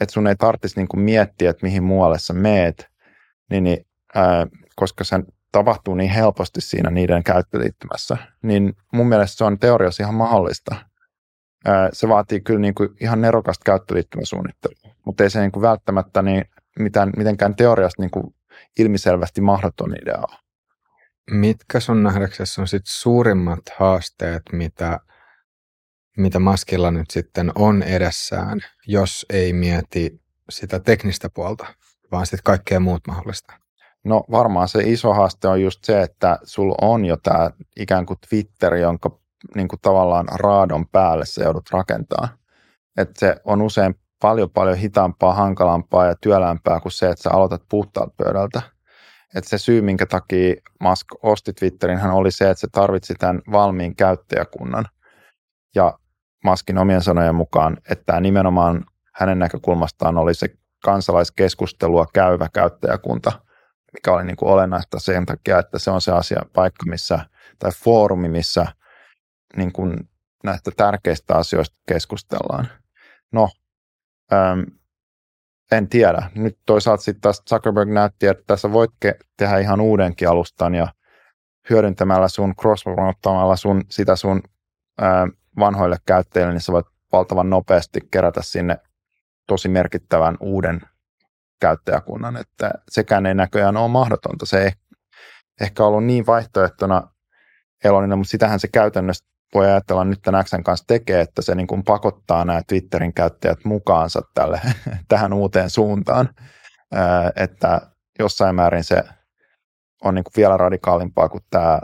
että 0.00 0.12
sun 0.12 0.26
ei 0.26 0.36
tarvitsisi 0.36 0.76
niinku 0.76 0.96
miettiä, 0.96 1.50
että 1.50 1.66
mihin 1.66 1.82
muualle 1.82 2.18
sä 2.18 2.32
meet, 2.32 2.88
niin, 3.50 3.64
niin 3.64 3.86
ää, 4.14 4.46
koska 4.76 5.04
se 5.04 5.16
tapahtuu 5.52 5.94
niin 5.94 6.10
helposti 6.10 6.60
siinä 6.60 6.90
niiden 6.90 7.22
käyttöliittymässä, 7.22 8.16
niin 8.42 8.76
mun 8.92 9.08
mielestä 9.08 9.36
se 9.38 9.44
on 9.44 9.58
teoriassa 9.58 10.02
ihan 10.02 10.14
mahdollista. 10.14 10.76
Se 11.92 12.08
vaatii 12.08 12.40
kyllä 12.40 12.60
niinku 12.60 12.88
ihan 13.00 13.20
nerokasta 13.20 13.64
käyttöliittymäsuunnittelua, 13.64 14.94
mutta 15.06 15.22
ei 15.22 15.30
se 15.30 15.40
niinku 15.40 15.62
välttämättä 15.62 16.22
niin 16.22 16.44
mitään, 16.78 17.10
mitenkään 17.16 17.56
teoriasta 17.56 18.02
niinku 18.02 18.34
ilmiselvästi 18.78 19.40
mahdoton 19.40 19.94
idea 20.02 20.22
Mitkä 21.30 21.80
sun 21.80 22.02
nähdäksesi 22.02 22.60
on 22.60 22.68
sit 22.68 22.86
suurimmat 22.86 23.60
haasteet, 23.78 24.42
mitä, 24.52 25.00
mitä 26.16 26.38
Maskilla 26.38 26.90
nyt 26.90 27.10
sitten 27.10 27.52
on 27.54 27.82
edessään, 27.82 28.60
jos 28.86 29.26
ei 29.30 29.52
mieti 29.52 30.20
sitä 30.50 30.80
teknistä 30.80 31.30
puolta, 31.34 31.66
vaan 32.12 32.26
sitten 32.26 32.44
kaikkea 32.44 32.80
muut 32.80 33.06
mahdollista? 33.06 33.52
No 34.04 34.24
varmaan 34.30 34.68
se 34.68 34.82
iso 34.82 35.14
haaste 35.14 35.48
on 35.48 35.62
just 35.62 35.84
se, 35.84 36.02
että 36.02 36.38
sulla 36.42 36.74
on 36.82 37.04
jo 37.04 37.16
tämä 37.16 37.50
ikään 37.76 38.06
kuin 38.06 38.18
Twitter, 38.28 38.74
jonka 38.74 39.20
niin 39.54 39.68
kuin 39.68 39.80
tavallaan 39.80 40.26
raadon 40.32 40.88
päälle 40.88 41.26
se 41.26 41.44
joudut 41.44 41.70
rakentaa. 41.70 42.28
Että 42.96 43.20
se 43.20 43.36
on 43.44 43.62
usein 43.62 43.94
paljon 44.22 44.50
paljon 44.50 44.76
hitaampaa, 44.76 45.34
hankalampaa 45.34 46.06
ja 46.06 46.14
työlämpää 46.20 46.80
kuin 46.80 46.92
se, 46.92 47.10
että 47.10 47.22
sä 47.22 47.30
aloitat 47.30 47.62
puhtaalta 47.70 48.14
pöydältä. 48.16 48.62
Et 49.34 49.44
se 49.44 49.58
syy, 49.58 49.82
minkä 49.82 50.06
takia 50.06 50.54
Musk 50.80 51.06
osti 51.22 51.52
Twitterin, 51.52 51.98
hän 51.98 52.10
oli 52.10 52.32
se, 52.32 52.50
että 52.50 52.60
se 52.60 52.68
tarvitsi 52.72 53.14
tämän 53.14 53.42
valmiin 53.52 53.96
käyttäjäkunnan. 53.96 54.84
Ja 55.74 55.98
Maskin 56.44 56.78
omien 56.78 57.02
sanojen 57.02 57.34
mukaan, 57.34 57.76
että 57.90 58.04
tämä 58.06 58.20
nimenomaan 58.20 58.84
hänen 59.14 59.38
näkökulmastaan 59.38 60.18
oli 60.18 60.34
se 60.34 60.48
kansalaiskeskustelua 60.84 62.06
käyvä 62.14 62.48
käyttäjäkunta, 62.52 63.32
mikä 63.92 64.12
oli 64.12 64.24
niin 64.24 64.36
kuin 64.36 64.52
olennaista 64.52 64.98
sen 64.98 65.26
takia, 65.26 65.58
että 65.58 65.78
se 65.78 65.90
on 65.90 66.00
se 66.00 66.12
asia, 66.12 66.42
paikka 66.52 66.86
missä, 66.86 67.18
tai 67.58 67.70
foorumi, 67.72 68.28
missä 68.28 68.66
niin 69.56 69.72
kuin 69.72 70.08
näistä 70.44 70.70
tärkeistä 70.76 71.34
asioista 71.34 71.76
keskustellaan. 71.88 72.68
No, 73.32 73.48
en 75.72 75.88
tiedä. 75.88 76.30
Nyt 76.34 76.58
toisaalta 76.66 77.02
sitten 77.02 77.20
taas 77.20 77.42
Zuckerberg 77.48 77.90
näytti, 77.90 78.26
että 78.26 78.44
tässä 78.46 78.72
voit 78.72 78.90
ke- 79.06 79.26
tehdä 79.36 79.58
ihan 79.58 79.80
uudenkin 79.80 80.28
alustan 80.28 80.74
ja 80.74 80.88
hyödyntämällä 81.70 82.28
sun, 82.28 82.56
cross 82.56 82.84
sun, 83.54 83.84
sitä 83.88 84.16
sun 84.16 84.42
ää, 85.00 85.28
vanhoille 85.58 85.96
käyttäjille, 86.06 86.52
niin 86.52 86.60
sä 86.60 86.72
voit 86.72 86.86
valtavan 87.12 87.50
nopeasti 87.50 88.00
kerätä 88.10 88.42
sinne 88.42 88.78
tosi 89.46 89.68
merkittävän 89.68 90.36
uuden 90.40 90.80
käyttäjäkunnan, 91.60 92.36
että 92.36 92.70
sekään 92.90 93.26
ei 93.26 93.34
näköjään 93.34 93.76
ole 93.76 93.88
mahdotonta. 93.88 94.46
Se 94.46 94.64
ei 94.64 94.70
ehkä 95.60 95.84
ollut 95.84 96.04
niin 96.04 96.26
vaihtoehtona 96.26 97.08
Elonille, 97.84 98.16
mutta 98.16 98.30
sitähän 98.30 98.60
se 98.60 98.68
käytännössä 98.68 99.24
voi 99.54 99.66
ajatella 99.66 100.04
nyt 100.04 100.22
tämän 100.22 100.44
Xn 100.44 100.62
kanssa 100.62 100.86
tekee, 100.86 101.20
että 101.20 101.42
se 101.42 101.54
niin 101.54 101.66
kuin 101.66 101.84
pakottaa 101.84 102.44
nämä 102.44 102.62
Twitterin 102.66 103.14
käyttäjät 103.14 103.64
mukaansa 103.64 104.22
tälle, 104.34 104.60
tähän 105.08 105.32
uuteen 105.32 105.70
suuntaan, 105.70 106.28
että 107.36 107.80
jossain 108.18 108.54
määrin 108.54 108.84
se 108.84 109.04
on 110.04 110.14
niin 110.14 110.24
kuin 110.24 110.32
vielä 110.36 110.56
radikaalimpaa 110.56 111.28
kuin 111.28 111.44
tämä 111.50 111.80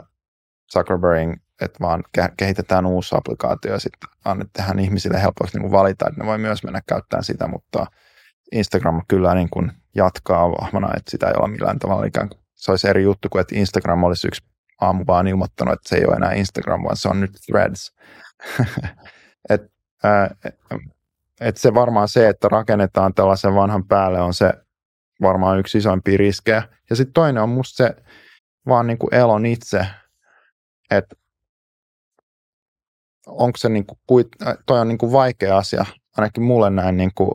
Zuckerbergin, 0.73 1.41
että 1.61 1.79
vaan 1.81 2.03
kehitetään 2.37 2.85
uusi 2.85 3.15
applikaatio 3.15 3.71
ja 3.71 3.79
sitten 3.79 4.09
annetaan 4.25 4.79
ihmisille 4.79 5.21
helposti 5.21 5.57
niin 5.57 5.69
kuin 5.69 5.79
valita, 5.79 6.05
että 6.07 6.21
ne 6.21 6.27
voi 6.27 6.37
myös 6.37 6.63
mennä 6.63 6.81
käyttämään 6.87 7.23
sitä, 7.23 7.47
mutta 7.47 7.85
Instagram 8.51 9.01
kyllä 9.07 9.35
niin 9.35 9.49
kuin 9.49 9.71
jatkaa 9.95 10.51
vahvana, 10.51 10.87
että 10.97 11.11
sitä 11.11 11.27
ei 11.27 11.33
ole 11.39 11.47
millään 11.47 11.79
tavalla 11.79 12.05
ikään 12.05 12.29
kuin, 12.29 12.41
se 12.53 12.71
olisi 12.71 12.89
eri 12.89 13.03
juttu 13.03 13.29
kuin, 13.29 13.41
että 13.41 13.55
Instagram 13.55 14.03
olisi 14.03 14.27
yksi 14.27 14.43
aamu 14.81 15.03
vaan 15.07 15.27
ilmoittanut, 15.27 15.73
että 15.73 15.89
se 15.89 15.95
ei 15.95 16.05
ole 16.05 16.15
enää 16.15 16.33
Instagram, 16.33 16.83
vaan 16.83 16.97
se 16.97 17.09
on 17.09 17.19
nyt 17.19 17.31
Threads. 17.45 17.95
et, 19.49 19.61
äh, 20.05 20.29
et 21.41 21.57
se 21.57 21.73
varmaan 21.73 22.07
se, 22.07 22.29
että 22.29 22.49
rakennetaan 22.49 23.13
tällaisen 23.13 23.55
vanhan 23.55 23.87
päälle 23.87 24.21
on 24.21 24.33
se 24.33 24.53
varmaan 25.21 25.59
yksi 25.59 25.77
isoimpia 25.77 26.17
riskejä. 26.17 26.63
Ja 26.89 26.95
sitten 26.95 27.13
toinen 27.13 27.43
on 27.43 27.49
musta 27.49 27.77
se 27.77 27.95
vaan 28.67 28.87
niin 28.87 28.97
kuin 28.97 29.13
elon 29.13 29.45
itse, 29.45 29.87
että 30.91 31.15
onko 33.27 33.57
se 33.57 33.69
niin 33.69 33.85
kuin, 33.85 34.25
toi 34.65 34.79
on 34.79 34.87
niin 34.87 34.97
kuin 34.97 35.11
vaikea 35.11 35.57
asia, 35.57 35.85
ainakin 36.17 36.43
mulle 36.43 36.69
näin 36.69 36.97
niin 36.97 37.11
kuin, 37.15 37.31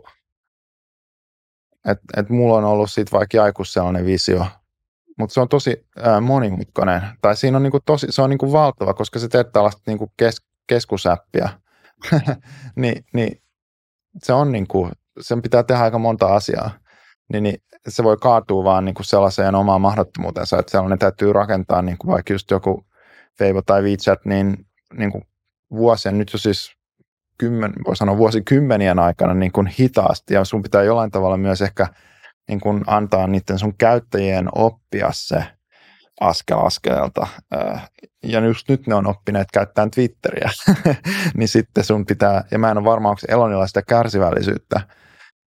että 1.88 2.04
et 2.16 2.28
mulla 2.28 2.56
on 2.56 2.64
ollut 2.64 2.90
siitä 2.90 3.12
vaikka 3.12 3.42
aikuis 3.42 3.72
sellainen 3.72 4.06
visio, 4.06 4.46
mutta 5.18 5.34
se 5.34 5.40
on 5.40 5.48
tosi 5.48 5.86
ää, 5.96 6.20
monimutkainen. 6.20 7.02
Tai 7.20 7.36
siinä 7.36 7.56
on 7.56 7.62
niinku 7.62 7.80
tosi, 7.84 8.06
se 8.10 8.22
on 8.22 8.30
niinku 8.30 8.52
valtava, 8.52 8.94
koska 8.94 9.18
se 9.18 9.28
teet 9.28 9.52
tällaista 9.52 9.82
niinku 9.86 10.12
kes, 10.16 10.36
keskusäppiä. 10.66 11.48
niin, 12.76 13.04
niin, 13.12 13.42
se 14.22 14.32
on 14.32 14.52
niinku, 14.52 14.90
sen 15.20 15.42
pitää 15.42 15.62
tehdä 15.62 15.82
aika 15.82 15.98
monta 15.98 16.26
asiaa. 16.26 16.70
Niin, 17.32 17.42
niin 17.42 17.62
se 17.88 18.04
voi 18.04 18.16
kaatua 18.16 18.64
vaan 18.64 18.84
niinku 18.84 19.02
sellaiseen 19.02 19.54
omaan 19.54 19.80
mahdottomuutensa, 19.80 20.58
että 20.58 20.70
sellainen 20.70 20.98
täytyy 20.98 21.32
rakentaa 21.32 21.82
niinku 21.82 22.06
vaikka 22.06 22.32
just 22.32 22.50
joku 22.50 22.86
Feivo 23.38 23.62
tai 23.62 23.82
WeChat, 23.82 24.24
niin, 24.24 24.66
niin 24.94 25.12
kuin 25.12 25.24
vuosien, 25.70 26.18
nyt 26.18 26.32
jo 26.32 26.38
siis 26.38 26.72
kymmen, 27.38 27.72
voi 27.86 27.96
sanoa 27.96 28.16
vuosikymmenien 28.16 28.98
aikana 28.98 29.34
niin 29.34 29.52
kuin 29.52 29.66
hitaasti, 29.66 30.34
ja 30.34 30.44
sun 30.44 30.62
pitää 30.62 30.82
jollain 30.82 31.10
tavalla 31.10 31.36
myös 31.36 31.62
ehkä– 31.62 31.86
niin 32.48 32.60
kun 32.60 32.84
antaa 32.86 33.26
niiden 33.26 33.58
sun 33.58 33.74
käyttäjien 33.78 34.48
oppia 34.54 35.08
se 35.12 35.44
askel 36.20 36.58
askeleelta. 36.58 37.26
Ja 38.22 38.40
just 38.40 38.68
nyt 38.68 38.86
ne 38.86 38.94
on 38.94 39.06
oppineet 39.06 39.48
käyttämään 39.52 39.90
Twitteriä, 39.90 40.50
niin 41.36 41.48
sitten 41.48 41.84
sun 41.84 42.06
pitää, 42.06 42.44
ja 42.50 42.58
mä 42.58 42.70
en 42.70 42.78
ole 42.78 42.84
varma, 42.84 43.08
onko 43.08 43.20
Elonilla 43.28 43.66
sitä 43.66 43.82
kärsivällisyyttä 43.82 44.80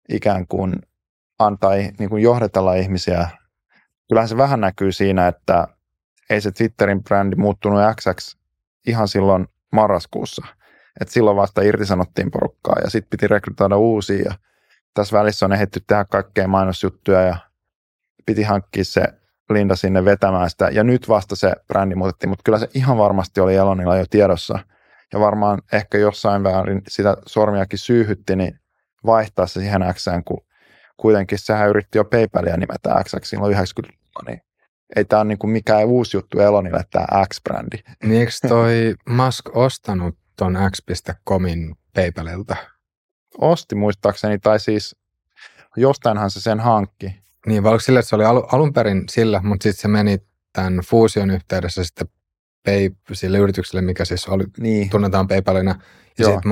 ikään 0.10 0.48
kuin 0.48 0.76
antaa, 1.40 1.72
niin 1.74 2.10
kuin 2.10 2.24
johdatella 2.24 2.74
ihmisiä. 2.74 3.30
Kyllähän 4.10 4.30
se 4.30 4.38
vähän 4.38 4.62
näkyy 4.62 4.92
siinä, 4.92 5.28
että 5.28 5.68
ei 6.30 6.42
se 6.42 6.52
Twitterin 6.52 7.04
brändi 7.04 7.36
muuttunut 7.36 7.80
XX 7.96 8.38
ihan 8.88 9.08
silloin 9.08 9.48
marraskuussa. 9.72 10.46
että 11.02 11.14
silloin 11.14 11.38
vasta 11.38 11.62
irtisanottiin 11.62 12.32
porukkaa 12.32 12.76
ja 12.84 12.90
sitten 12.90 13.10
piti 13.10 13.28
rekrytoida 13.28 13.78
uusia 13.78 14.24
ja 14.26 14.34
tässä 14.94 15.18
välissä 15.18 15.46
on 15.46 15.54
ehditty 15.54 15.80
tehdä 15.88 16.06
kaikkea 16.06 16.48
mainosjuttuja 16.48 17.22
ja 17.22 17.38
piti 18.26 18.44
hankkia 18.44 18.86
se 18.86 19.04
Linda 19.50 19.76
sinne 19.76 20.06
vetämään 20.06 20.50
sitä. 20.50 20.70
Ja 20.72 20.84
nyt 20.84 21.10
vasta 21.10 21.36
se 21.36 21.54
brändi 21.68 21.96
muutettiin, 21.96 22.30
mutta 22.30 22.44
kyllä 22.44 22.60
se 22.60 22.70
ihan 22.74 22.98
varmasti 22.98 23.42
oli 23.42 23.56
Elonilla 23.56 23.98
jo 23.98 24.06
tiedossa. 24.10 24.60
Ja 25.14 25.20
varmaan 25.20 25.62
ehkä 25.74 25.98
jossain 25.98 26.44
väärin 26.44 26.82
sitä 26.88 27.18
sormiakin 27.26 27.80
syyhytti, 27.80 28.36
niin 28.36 28.60
vaihtaa 29.06 29.48
se 29.48 29.60
siihen 29.60 29.82
X, 29.94 30.06
kun 30.26 30.46
kuitenkin 30.98 31.40
sehän 31.40 31.70
yritti 31.70 31.98
jo 31.98 32.06
PayPalia 32.06 32.58
nimetä 32.58 33.04
X 33.04 33.12
silloin 33.24 33.56
90-luvulla, 33.56 34.24
niin 34.28 34.42
ei 34.96 35.06
tämä 35.06 35.20
ole 35.20 35.28
niin 35.28 35.38
kuin 35.38 35.52
mikään 35.52 35.86
uusi 35.86 36.18
juttu 36.18 36.40
Elonille, 36.40 36.84
tämä 36.92 37.26
X-brändi. 37.26 37.78
Niin 38.04 38.20
eikö 38.20 38.32
toi 38.48 38.96
Musk 39.10 39.58
ostanut 39.58 40.18
ton 40.38 40.58
X.comin 40.72 41.76
PayPalilta? 41.96 42.56
Osti 43.38 43.76
muistaakseni, 43.76 44.40
tai 44.40 44.60
siis 44.60 44.96
jostainhan 45.78 46.32
se 46.32 46.42
sen 46.42 46.60
hankki. 46.60 47.22
Niin, 47.46 47.64
vai 47.64 47.82
sille, 47.82 48.00
että 48.00 48.10
se 48.10 48.16
oli 48.16 48.26
alu, 48.26 48.48
alun 48.52 48.74
perin 48.74 49.04
sillä, 49.10 49.42
mutta 49.44 49.64
sitten 49.64 49.82
se 49.82 49.88
meni 49.88 50.18
tämän 50.54 50.80
fuusion 50.90 51.30
yhteydessä 51.30 51.84
sitten 51.84 52.08
pay, 52.66 52.90
sille 53.14 53.38
yritykselle, 53.38 53.82
mikä 53.82 54.06
siis 54.06 54.28
oli, 54.28 54.44
niin. 54.60 54.90
tunnetaan 54.90 55.28
PayPalina, 55.28 55.76
ja 56.20 56.26
sitten 56.26 56.52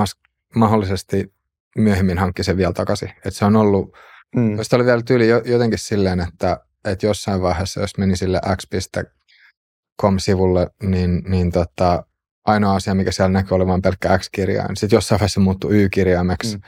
mahdollisesti 0.56 1.34
myöhemmin 1.78 2.18
hankki 2.18 2.44
sen 2.44 2.58
vielä 2.58 2.74
takaisin. 2.74 3.10
Että 3.10 3.32
se 3.32 3.46
on 3.46 3.56
ollut, 3.56 3.98
mm. 4.36 4.58
se 4.62 4.76
oli 4.76 4.86
vielä 4.86 5.02
tyyli 5.02 5.28
jotenkin 5.28 5.80
silleen, 5.80 6.20
että, 6.20 6.60
että 6.86 7.06
jossain 7.06 7.42
vaiheessa, 7.42 7.82
jos 7.82 7.98
meni 7.98 8.16
sille 8.16 8.42
x.com-sivulle, 8.56 10.68
niin, 10.84 11.24
niin 11.28 11.52
tota, 11.52 12.04
ainoa 12.50 12.76
asia, 12.76 12.96
mikä 12.96 13.12
siellä 13.12 13.32
näkyy 13.32 13.56
olevan 13.56 13.82
pelkkä 13.82 14.18
X-kirjain. 14.18 14.76
Sitten 14.78 14.98
jossain 14.98 15.20
vaiheessa 15.20 15.40
muuttui 15.40 15.84
Y-kirjaimeksi. 15.84 16.58
Mm. 16.58 16.64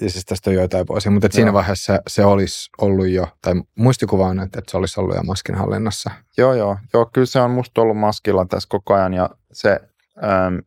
Ja 0.00 0.10
siis 0.10 0.24
tästä 0.24 0.50
on 0.50 0.56
joitain 0.56 0.86
vuosia, 0.88 1.12
mutta 1.12 1.28
siinä 1.30 1.52
vaiheessa 1.52 2.00
se 2.06 2.24
olisi 2.24 2.70
ollut 2.78 3.08
jo, 3.08 3.28
tai 3.42 3.54
muistikuva 3.74 4.26
on, 4.26 4.40
että, 4.40 4.60
se 4.68 4.76
olisi 4.76 5.00
ollut 5.00 5.16
jo 5.16 5.22
maskin 5.22 5.54
hallinnassa. 5.54 6.10
Joo, 6.38 6.54
joo. 6.54 6.78
joo 6.94 7.10
kyllä 7.12 7.26
se 7.26 7.40
on 7.40 7.50
musta 7.50 7.80
ollut 7.80 7.98
maskilla 7.98 8.46
tässä 8.46 8.66
koko 8.68 8.94
ajan, 8.94 9.14
ja 9.14 9.30
se, 9.52 9.80
äm, 10.24 10.62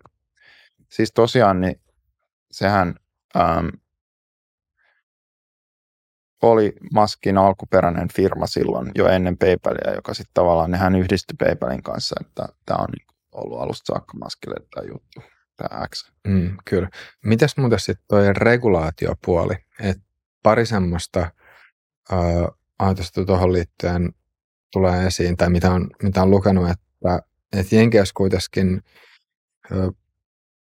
siis 0.89 1.11
tosiaan, 1.13 1.61
niin 1.61 1.81
sehän 2.51 2.95
äm, 3.37 3.69
oli 6.41 6.73
Maskin 6.93 7.37
alkuperäinen 7.37 8.07
firma 8.15 8.47
silloin 8.47 8.91
jo 8.95 9.07
ennen 9.07 9.37
PayPalia, 9.37 9.95
joka 9.95 10.13
sitten 10.13 10.33
tavallaan 10.33 10.71
nehän 10.71 10.95
yhdistyi 10.95 11.35
PayPalin 11.39 11.83
kanssa, 11.83 12.15
että 12.21 12.45
tämä 12.65 12.77
on 12.77 12.87
niin 12.97 13.10
ollut 13.31 13.61
alusta 13.61 13.93
saakka 13.93 14.17
maskille 14.17 14.55
tämä 14.75 14.87
juttu, 14.87 15.21
tämä 15.57 15.87
X. 15.87 16.11
Mm, 16.27 16.57
kyllä. 16.65 16.89
Mitäs 17.25 17.57
muuten 17.57 17.79
sitten 17.79 18.05
tuo 18.07 18.19
regulaatiopuoli? 18.33 19.53
Et 19.79 19.97
pari 20.43 20.65
semmoista 20.65 21.19
äh, 22.13 22.19
ajatusta 22.79 23.25
tuohon 23.25 23.53
liittyen 23.53 24.13
tulee 24.71 25.07
esiin, 25.07 25.37
tai 25.37 25.49
mitä 25.49 25.71
on, 25.71 25.89
mitä 26.03 26.21
on 26.21 26.31
lukenut, 26.31 26.69
että, 26.69 27.21
että 27.53 27.75
Jenkeissä 27.75 28.13
kuitenkin 28.17 28.83
äh, 29.71 29.77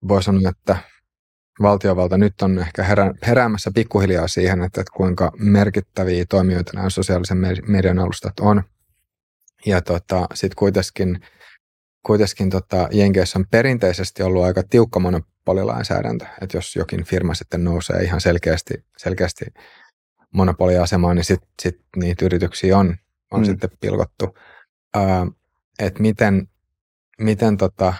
voi 0.08 0.22
sanoa, 0.22 0.50
että 0.50 0.76
valtiovalta 1.62 2.18
nyt 2.18 2.42
on 2.42 2.58
ehkä 2.58 2.82
herä, 2.82 3.14
heräämässä 3.26 3.70
pikkuhiljaa 3.74 4.28
siihen, 4.28 4.62
että, 4.62 4.80
että 4.80 4.92
kuinka 4.96 5.32
merkittäviä 5.38 6.24
toimijoita 6.28 6.72
nämä 6.74 6.90
sosiaalisen 6.90 7.38
median 7.68 7.98
alustat 7.98 8.40
on. 8.40 8.62
Ja 9.66 9.82
tota, 9.82 10.26
sitten 10.34 10.56
kuitenkin 10.56 11.20
kuitenkin 12.06 12.50
tota, 12.50 12.88
Jenkeissä 12.92 13.38
on 13.38 13.46
perinteisesti 13.50 14.22
ollut 14.22 14.44
aika 14.44 14.62
tiukka 14.62 15.00
monopolilainsäädäntö, 15.00 16.26
että 16.40 16.56
jos 16.56 16.76
jokin 16.76 17.04
firma 17.04 17.34
sitten 17.34 17.64
nousee 17.64 18.02
ihan 18.02 18.20
selkeästi, 18.20 18.74
selkeästi 18.96 19.44
monopoliasemaan, 20.34 21.16
niin 21.16 21.24
sitten 21.24 21.48
sit 21.62 21.80
niitä 21.96 22.24
yrityksiä 22.24 22.78
on, 22.78 22.96
on 23.30 23.40
mm. 23.40 23.46
sitten 23.46 23.70
pilkottu. 23.80 24.38
Ää, 24.94 25.26
että 25.78 26.02
miten, 26.02 26.48
miten 27.18 27.56
tota, 27.56 27.94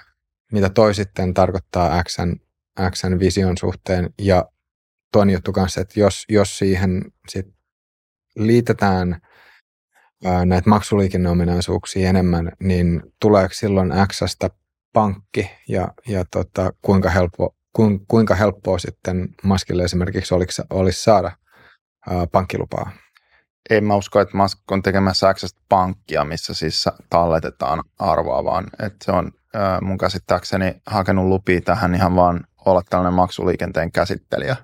mitä 0.53 0.71
toi 0.71 0.95
sitten 0.95 1.35
tarkoittaa 1.35 2.03
Xn, 2.03 2.37
Xn 2.91 3.19
vision 3.21 3.59
suhteen 3.59 4.11
ja 4.19 4.49
toinen 5.13 5.33
juttu 5.33 5.53
kanssa, 5.53 5.81
että 5.81 6.01
jos, 6.01 6.25
jos 6.29 6.59
siihen 6.59 7.03
sit 7.29 7.47
liitetään 8.37 9.21
näitä 10.45 10.71
maksuliikenneominaisuuksia 10.71 12.09
enemmän, 12.09 12.53
niin 12.61 13.03
tuleeko 13.21 13.55
silloin 13.55 13.93
Xstä 14.13 14.51
pankki 14.93 15.51
ja, 15.69 15.89
ja 16.09 16.25
tota, 16.31 16.73
kuinka, 16.83 17.11
helppo, 17.11 17.55
ku, 17.73 17.83
kuinka 18.09 18.35
helppoa 18.35 18.79
sitten 18.79 19.29
Maskille 19.43 19.83
esimerkiksi 19.83 20.35
olisi, 20.35 20.63
olisi 20.71 21.03
saada 21.03 21.33
ää, 22.11 22.27
pankkilupaa? 22.27 22.91
En 23.71 23.85
mä 23.85 23.97
usko, 23.97 24.21
että 24.21 24.37
Musk 24.37 24.59
on 24.71 24.83
tekemässä 24.83 25.35
Xstä 25.35 25.61
pankkia, 25.69 26.25
missä 26.25 26.55
siis 26.55 26.85
talletetaan 27.11 27.83
arvoa, 27.99 28.45
vaan 28.45 28.67
että 28.83 29.05
se 29.05 29.13
on 29.13 29.33
ää, 29.55 29.81
mun 29.81 29.99
käsittääkseni 29.99 30.75
hakenut 30.87 31.27
lupia 31.27 31.61
tähän 31.61 31.95
ihan 31.95 32.17
vaan 32.17 32.45
olla 32.67 32.83
tällainen 32.91 33.15
maksuliikenteen 33.15 33.93
käsittelijä. 33.93 34.57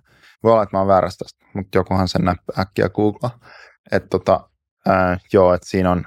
Voi 0.43 0.53
olla, 0.53 0.63
että 0.63 0.77
mä 0.77 0.81
oon 0.81 0.89
väärässä 0.89 1.25
tästä, 1.25 1.45
mutta 1.55 1.79
jokuhan 1.79 2.09
sen 2.09 2.25
näppää 2.25 2.55
äkkiä 2.59 2.89
googlaa. 2.89 3.39
Että 3.93 4.09
tota, 4.09 4.49
ää, 4.87 5.19
joo, 5.33 5.55
että 5.55 5.69
siinä 5.69 5.91
on, 5.91 6.05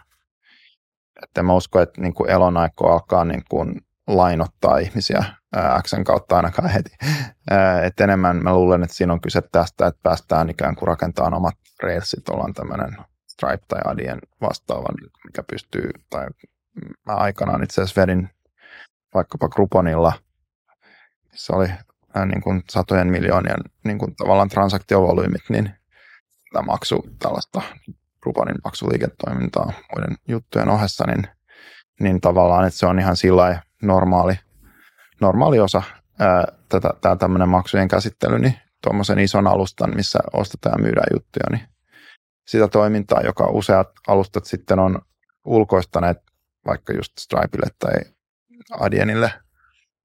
että 1.23 1.43
mä 1.43 1.53
usko, 1.53 1.81
että 1.81 2.01
niin 2.01 2.13
kuin 2.13 2.29
elon 2.29 2.57
aiko 2.57 2.91
alkaa 2.91 3.25
niin 3.25 3.43
kuin 3.49 3.81
lainottaa 4.07 4.77
ihmisiä 4.77 5.23
ää, 5.55 5.81
Xn 5.81 6.03
kautta 6.03 6.35
ainakaan 6.35 6.69
heti. 6.69 6.91
että 7.83 8.03
enemmän 8.03 8.43
mä 8.43 8.53
luulen, 8.53 8.83
että 8.83 8.95
siinä 8.95 9.13
on 9.13 9.21
kyse 9.21 9.41
tästä, 9.51 9.87
että 9.87 9.99
päästään 10.03 10.49
ikään 10.49 10.75
kuin 10.75 10.87
rakentamaan 10.87 11.33
omat 11.33 11.55
railsit, 11.83 12.29
ollaan 12.29 12.53
tämmöinen 12.53 12.97
Stripe 13.27 13.65
tai 13.67 13.81
Adien 13.85 14.19
vastaava, 14.41 14.87
mikä 15.25 15.43
pystyy, 15.43 15.89
tai 16.09 16.27
mä 17.05 17.13
aikanaan 17.13 17.63
itse 17.63 17.81
asiassa 17.81 18.01
vedin 18.01 18.29
vaikkapa 19.13 19.49
Grouponilla, 19.49 20.13
missä 21.31 21.55
oli 21.55 21.69
äh, 22.17 22.25
niin 22.25 22.41
kuin 22.41 22.63
satojen 22.69 23.07
miljoonien 23.07 23.59
niin 23.83 23.97
kuin 23.97 24.15
tavallaan 24.15 24.49
transaktiovolyymit, 24.49 25.41
niin 25.49 25.71
tämä 26.53 26.65
maksu 26.65 27.09
tällaista 27.19 27.61
Grouponin 28.25 28.55
maksuliiketoimintaa 28.63 29.65
muiden 29.65 30.17
juttujen 30.27 30.69
ohessa, 30.69 31.03
niin, 31.07 31.27
niin 31.99 32.21
tavallaan, 32.21 32.67
että 32.67 32.79
se 32.79 32.85
on 32.85 32.99
ihan 32.99 33.17
sillä 33.17 33.61
normaali, 33.81 34.39
normaali 35.21 35.59
osa 35.59 35.83
ää, 36.19 36.47
tätä, 36.69 36.89
tämä 37.01 37.15
tämmöinen 37.15 37.49
maksujen 37.49 37.87
käsittely, 37.87 38.39
niin 38.39 38.53
tuommoisen 38.83 39.19
ison 39.19 39.47
alustan, 39.47 39.95
missä 39.95 40.19
ostetaan 40.33 40.73
ja 40.77 40.83
myydään 40.83 41.07
juttuja, 41.13 41.45
niin 41.51 41.67
sitä 42.47 42.67
toimintaa, 42.67 43.21
joka 43.21 43.47
useat 43.47 43.87
alustat 44.07 44.45
sitten 44.45 44.79
on 44.79 45.01
ulkoistaneet 45.45 46.17
vaikka 46.65 46.93
just 46.93 47.11
Stripeille 47.19 47.69
tai 47.79 47.93
Adienille, 48.79 49.31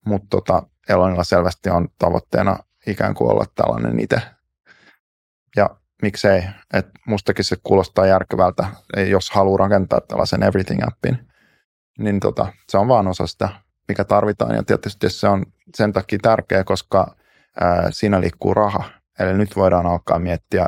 mutta 0.06 0.28
tota, 0.30 0.62
Elonilla 0.88 1.24
selvästi 1.24 1.70
on 1.70 1.88
tavoitteena 1.98 2.58
ikään 2.86 3.14
kuin 3.14 3.30
olla 3.30 3.44
tällainen 3.54 4.00
itse. 4.00 4.22
Ja 5.56 5.79
miksei, 6.02 6.42
että 6.74 6.92
mustakin 7.06 7.44
se 7.44 7.56
kuulostaa 7.62 8.06
järkevältä, 8.06 8.66
jos 9.10 9.30
haluaa 9.30 9.58
rakentaa 9.58 10.00
tällaisen 10.00 10.42
everything-appin, 10.42 11.16
niin 11.98 12.20
tota, 12.20 12.52
se 12.68 12.78
on 12.78 12.88
vaan 12.88 13.08
osa 13.08 13.26
sitä, 13.26 13.48
mikä 13.88 14.04
tarvitaan. 14.04 14.54
Ja 14.54 14.62
tietysti 14.62 15.10
se 15.10 15.28
on 15.28 15.46
sen 15.74 15.92
takia 15.92 16.18
tärkeä, 16.22 16.64
koska 16.64 17.16
ää, 17.60 17.88
siinä 17.90 18.20
liikkuu 18.20 18.54
raha. 18.54 18.84
Eli 19.18 19.38
nyt 19.38 19.56
voidaan 19.56 19.86
alkaa 19.86 20.18
miettiä, 20.18 20.66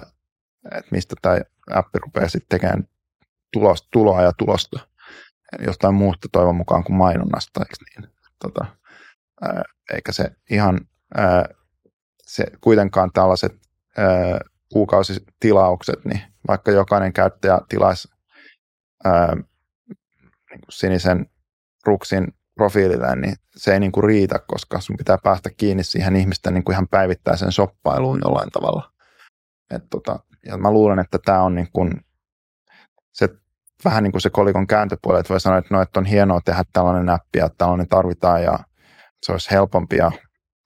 että 0.64 0.88
mistä 0.90 1.14
tämä 1.22 1.38
appi 1.70 1.98
rupeaa 1.98 2.28
sitten 2.28 2.48
tekemään 2.48 2.84
tulosta, 3.52 3.88
tuloa 3.92 4.22
ja 4.22 4.32
tulosta 4.38 4.78
jostain 5.66 5.94
muusta 5.94 6.28
toivon 6.32 6.56
mukaan 6.56 6.84
kuin 6.84 6.96
mainonnasta, 6.96 7.60
eikö 7.60 7.74
niin? 8.00 8.12
Tota, 8.38 8.66
ää, 9.42 9.62
eikä 9.94 10.12
se 10.12 10.30
ihan, 10.50 10.80
ää, 11.14 11.44
se 12.22 12.44
kuitenkaan 12.60 13.10
tällaiset 13.12 13.52
ää, 13.96 14.40
kuukausitilaukset, 14.72 16.04
niin 16.04 16.20
vaikka 16.48 16.70
jokainen 16.70 17.12
käyttäjä 17.12 17.60
tilaisi 17.68 18.08
ää, 19.04 19.34
niin 20.50 20.60
kuin 20.60 20.72
sinisen 20.72 21.26
ruksin 21.86 22.34
profiilille, 22.54 23.16
niin 23.16 23.34
se 23.56 23.72
ei 23.72 23.80
niin 23.80 23.92
kuin 23.92 24.04
riitä, 24.04 24.38
koska 24.46 24.80
sun 24.80 24.96
pitää 24.96 25.18
päästä 25.22 25.50
kiinni 25.56 25.84
siihen 25.84 26.16
ihmisten 26.16 26.54
niin 26.54 26.64
kuin 26.64 26.74
ihan 26.74 26.88
päivittäisen 26.88 27.52
shoppailuun 27.52 28.20
jollain 28.24 28.50
tavalla. 28.50 28.92
Et 29.70 29.84
tota, 29.90 30.18
ja 30.46 30.56
mä 30.58 30.70
luulen, 30.70 30.98
että 30.98 31.18
tämä 31.24 31.42
on 31.42 31.54
niin 31.54 31.68
kuin 31.72 31.90
se 33.12 33.28
vähän 33.84 34.02
niin 34.02 34.12
kuin 34.12 34.22
se 34.22 34.30
kolikon 34.30 34.66
kääntöpuoli, 34.66 35.20
että 35.20 35.30
voi 35.30 35.40
sanoa, 35.40 35.58
että, 35.58 35.74
no, 35.74 35.82
että 35.82 36.00
on 36.00 36.06
hienoa 36.06 36.40
tehdä 36.44 36.64
tällainen 36.72 37.08
appi 37.08 37.38
ja 37.38 37.48
tällainen 37.48 37.88
tarvitaan 37.88 38.42
ja 38.42 38.58
se 39.22 39.32
olisi 39.32 39.50
helpompi 39.50 39.96
ja 39.96 40.12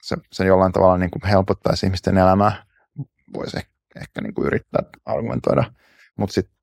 se, 0.03 0.17
se 0.33 0.45
jollain 0.45 0.73
tavalla 0.73 0.99
niin 0.99 1.11
kuin 1.11 1.23
helpottaisi 1.31 1.87
ihmisten 1.87 2.19
elämää. 2.19 2.65
Voisi 3.35 3.57
ehkä, 4.01 4.21
niin 4.21 4.35
kuin 4.35 4.47
yrittää 4.47 4.83
argumentoida. 5.05 5.73
Mutta 6.19 6.33
sitten 6.33 6.57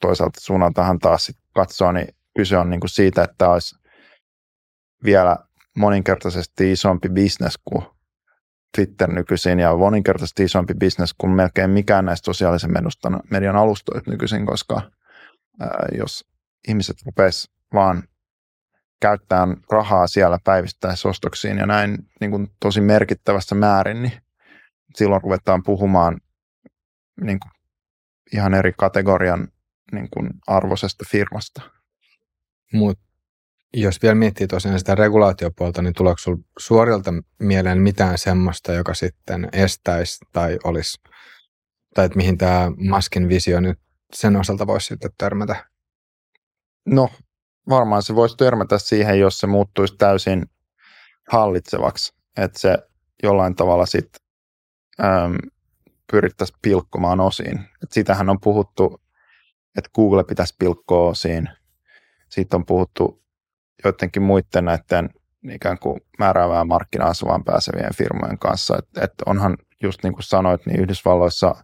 toisaalta 0.00 0.40
suunnaltahan 0.40 0.98
taas 0.98 1.24
sit 1.24 1.36
katsoa, 1.54 1.92
niin 1.92 2.08
kyse 2.36 2.56
on 2.56 2.70
niin 2.70 2.80
kuin 2.80 2.90
siitä, 2.90 3.22
että 3.22 3.50
olisi 3.50 3.76
vielä 5.04 5.36
moninkertaisesti 5.76 6.72
isompi 6.72 7.08
bisnes 7.08 7.58
kuin 7.64 7.86
Twitter 8.76 9.12
nykyisin 9.12 9.58
ja 9.58 9.76
moninkertaisesti 9.76 10.44
isompi 10.44 10.74
bisnes 10.74 11.14
kuin 11.18 11.30
melkein 11.30 11.70
mikään 11.70 12.04
näistä 12.04 12.24
sosiaalisen 12.24 12.72
median 13.30 13.56
alustoista 13.56 14.10
nykyisin, 14.10 14.46
koska 14.46 14.82
ää, 15.60 15.86
jos 15.98 16.24
ihmiset 16.68 16.96
rupeaisi 17.06 17.50
vaan 17.74 18.02
käyttämään 19.00 19.56
rahaa 19.72 20.06
siellä 20.06 20.38
päivittäisostoksiin 20.44 21.58
ja 21.58 21.66
näin 21.66 21.98
niin 22.20 22.30
kuin 22.30 22.48
tosi 22.60 22.80
merkittävässä 22.80 23.54
määrin, 23.54 24.02
niin 24.02 24.12
silloin 24.94 25.22
ruvetaan 25.22 25.62
puhumaan 25.62 26.20
niin 27.20 27.40
kuin 27.40 27.52
ihan 28.32 28.54
eri 28.54 28.72
kategorian 28.78 29.48
niin 29.92 30.08
kuin 30.10 30.30
arvoisesta 30.46 31.04
firmasta. 31.10 31.62
Mutta 32.72 33.04
jos 33.74 34.02
vielä 34.02 34.14
miettii 34.14 34.46
tosiaan 34.46 34.78
sitä 34.78 34.94
regulaatiopuolta, 34.94 35.82
niin 35.82 35.94
tuleeko 35.94 36.18
sinulla 36.18 36.42
suorilta 36.58 37.12
mieleen 37.38 37.78
mitään 37.78 38.18
semmoista, 38.18 38.72
joka 38.72 38.94
sitten 38.94 39.48
estäisi 39.52 40.24
tai 40.32 40.58
olisi, 40.64 41.00
tai 41.94 42.06
että 42.06 42.16
mihin 42.16 42.38
tämä 42.38 42.72
Maskin 42.88 43.28
visio 43.28 43.60
nyt 43.60 43.78
sen 44.14 44.36
osalta 44.36 44.66
voisi 44.66 44.86
sitten 44.86 45.10
törmätä? 45.18 45.70
No, 46.86 47.08
varmaan 47.68 48.02
se 48.02 48.14
voisi 48.14 48.36
törmätä 48.36 48.78
siihen, 48.78 49.20
jos 49.20 49.38
se 49.38 49.46
muuttuisi 49.46 49.96
täysin 49.96 50.46
hallitsevaksi, 51.30 52.14
että 52.36 52.58
se 52.58 52.78
jollain 53.22 53.54
tavalla 53.54 53.86
sitten 53.86 54.20
pyrittäisiin 56.12 56.58
pilkkomaan 56.62 57.20
osiin. 57.20 57.58
Et 57.82 57.92
sitähän 57.92 58.30
on 58.30 58.40
puhuttu, 58.40 59.00
että 59.78 59.90
Google 59.94 60.24
pitäisi 60.24 60.54
pilkkoa 60.58 61.08
osiin. 61.08 61.48
Siitä 62.28 62.56
on 62.56 62.66
puhuttu 62.66 63.22
joidenkin 63.84 64.22
muiden 64.22 64.64
näiden 64.64 65.10
ikään 65.50 65.78
kuin 65.78 66.00
määräävää 66.18 66.64
markkina 66.64 67.12
pääsevien 67.44 67.94
firmojen 67.94 68.38
kanssa. 68.38 68.78
Et, 68.78 69.04
et 69.04 69.12
onhan 69.26 69.56
just 69.82 70.02
niin 70.02 70.12
kuin 70.12 70.22
sanoit, 70.22 70.66
niin 70.66 70.80
Yhdysvalloissa 70.80 71.54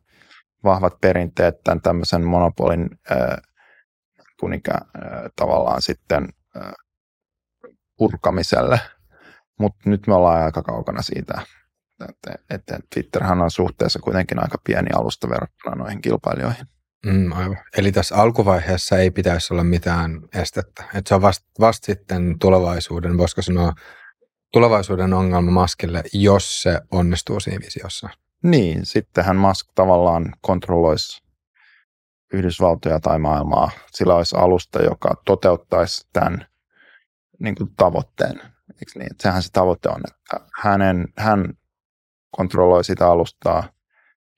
vahvat 0.65 1.01
perinteet 1.01 1.55
tämän 1.65 1.81
tämmöisen 1.81 2.25
monopolin 2.25 2.91
ää, 3.11 3.39
kun 4.41 4.55
ikä, 4.55 4.73
ää, 4.73 5.29
tavallaan 5.37 5.83
sitten 5.83 6.29
ää, 6.57 6.73
purkamiselle, 7.97 8.81
mutta 9.59 9.91
nyt 9.91 10.07
me 10.07 10.15
ollaan 10.15 10.43
aika 10.43 10.63
kaukana 10.63 11.03
siitä, 11.03 11.43
että, 12.09 12.35
että 12.51 12.79
Twitterhän 12.95 13.43
on 13.43 13.51
suhteessa 13.51 13.99
kuitenkin 13.99 14.43
aika 14.43 14.59
pieni 14.65 14.89
alusta 14.95 15.29
verrattuna 15.29 15.77
noihin 15.77 16.03
kilpailijoihin. 16.03 16.67
Mm, 17.07 17.33
aivan. 17.33 17.59
Eli 17.77 17.93
tässä 17.93 18.17
alkuvaiheessa 18.17 18.99
ei 18.99 19.11
pitäisi 19.11 19.55
olla 19.55 19.65
mitään 19.65 20.21
estettä. 20.35 20.85
Että 20.95 21.09
se 21.09 21.15
on 21.15 21.23
vasta 21.23 21.47
vast 21.61 21.85
sitten 21.85 22.39
tulevaisuuden, 22.39 23.19
voisiko 23.19 23.43
sanoa, 23.43 23.73
tulevaisuuden 24.53 25.13
ongelma 25.13 25.51
Maskille, 25.51 26.03
jos 26.13 26.63
se 26.63 26.81
onnistuu 26.91 27.41
siinä 27.41 27.65
visiossa. 27.65 28.09
Niin, 28.43 28.87
sittenhän 28.87 29.37
Musk 29.37 29.69
tavallaan 29.75 30.33
kontrolloisi 30.41 31.23
Yhdysvaltoja 32.33 33.01
tai 33.01 33.19
maailmaa. 33.19 33.71
Sillä 33.93 34.15
olisi 34.15 34.37
alusta, 34.37 34.83
joka 34.83 35.15
toteuttaisi 35.25 36.09
tämän 36.13 36.47
niin 37.39 37.55
kuin 37.55 37.71
tavoitteen. 37.77 38.41
Eikö 38.73 38.99
niin? 38.99 39.17
Sehän 39.21 39.43
se 39.43 39.49
tavoite 39.53 39.89
on, 39.89 40.01
että 40.11 40.47
hänen, 40.63 41.09
hän 41.19 41.55
kontrolloi 42.37 42.85
sitä 42.85 43.07
alustaa, 43.09 43.69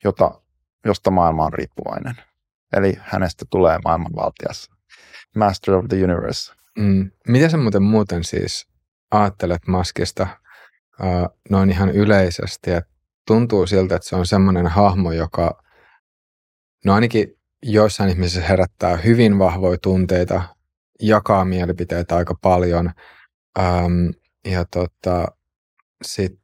jota, 0.03 0.41
josta 0.85 1.11
maailma 1.11 1.45
on 1.45 1.53
riippuvainen. 1.53 2.15
Eli 2.73 2.93
hänestä 2.99 3.45
tulee 3.49 3.79
maailmanvaltias. 3.83 4.71
Master 5.35 5.73
of 5.73 5.85
the 5.89 6.03
universe. 6.03 6.53
Mm. 6.77 7.11
Miten 7.27 7.49
sä 7.49 7.57
muuten 7.57 7.83
muuten 7.83 8.23
siis 8.23 8.67
ajattelet 9.11 9.67
Maskista 9.67 10.27
uh, 10.99 11.39
noin 11.49 11.69
ihan 11.69 11.89
yleisesti, 11.89 12.71
että 12.71 12.91
tuntuu 13.27 13.67
siltä, 13.67 13.95
että 13.95 14.07
se 14.07 14.15
on 14.15 14.25
semmoinen 14.25 14.67
hahmo, 14.67 15.11
joka 15.11 15.63
no 16.85 16.93
ainakin 16.93 17.37
joissain 17.63 18.09
ihmisissä 18.09 18.41
herättää 18.41 18.97
hyvin 18.97 19.39
vahvoja 19.39 19.77
tunteita, 19.77 20.41
jakaa 21.01 21.45
mielipiteitä 21.45 22.15
aika 22.15 22.35
paljon 22.41 22.91
um, 23.59 24.13
ja 24.45 24.65
tota, 24.65 25.27
sit 26.03 26.39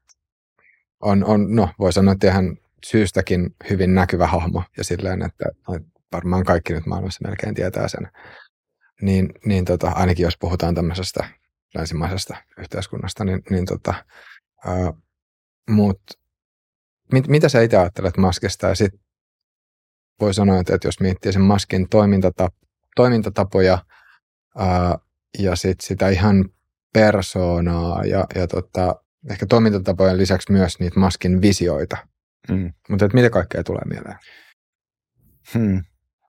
on, 1.01 1.23
on, 1.23 1.55
no 1.55 1.69
voi 1.79 1.93
sanoa, 1.93 2.11
että 2.11 2.27
ihan 2.27 2.57
syystäkin 2.85 3.55
hyvin 3.69 3.95
näkyvä 3.95 4.27
hahmo 4.27 4.63
ja 4.77 4.83
silleen, 4.83 5.21
että, 5.21 5.45
että 5.75 5.91
varmaan 6.11 6.43
kaikki 6.43 6.73
nyt 6.73 6.85
maailmassa 6.85 7.27
melkein 7.27 7.55
tietää 7.55 7.87
sen. 7.87 8.07
Niin, 9.01 9.29
niin 9.45 9.65
tota, 9.65 9.89
ainakin 9.89 10.23
jos 10.23 10.37
puhutaan 10.37 10.75
tämmöisestä 10.75 11.25
länsimaisesta 11.75 12.37
yhteiskunnasta, 12.57 13.23
niin, 13.25 13.41
niin 13.49 13.65
tota, 13.65 13.93
ää, 14.65 14.93
mut, 15.69 16.01
mit, 17.11 17.27
mitä 17.27 17.49
sä 17.49 17.61
itse 17.61 17.77
ajattelet 17.77 18.17
maskista 18.17 18.67
ja 18.67 18.75
sit 18.75 18.93
voi 20.19 20.33
sanoa, 20.33 20.59
että, 20.59 20.75
että 20.75 20.87
jos 20.87 20.99
miettii 20.99 21.33
sen 21.33 21.41
maskin 21.41 21.89
toimintatap, 21.89 22.53
toimintatapoja 22.95 23.85
ää, 24.57 24.97
ja 25.39 25.55
sit 25.55 25.81
sitä 25.81 26.09
ihan 26.09 26.49
persoonaa 26.93 28.05
ja, 28.05 28.25
ja 28.35 28.47
tota, 28.47 28.95
ehkä 29.29 29.45
toimintatapojen 29.45 30.17
lisäksi 30.17 30.51
myös 30.51 30.79
niitä 30.79 30.99
maskin 30.99 31.41
visioita, 31.41 31.97
Mm. 32.49 32.73
Mutta 32.89 33.09
mitä 33.13 33.29
kaikkea 33.29 33.63
tulee 33.63 33.81
mieleen? 33.85 34.17
Hmm. 35.53 35.83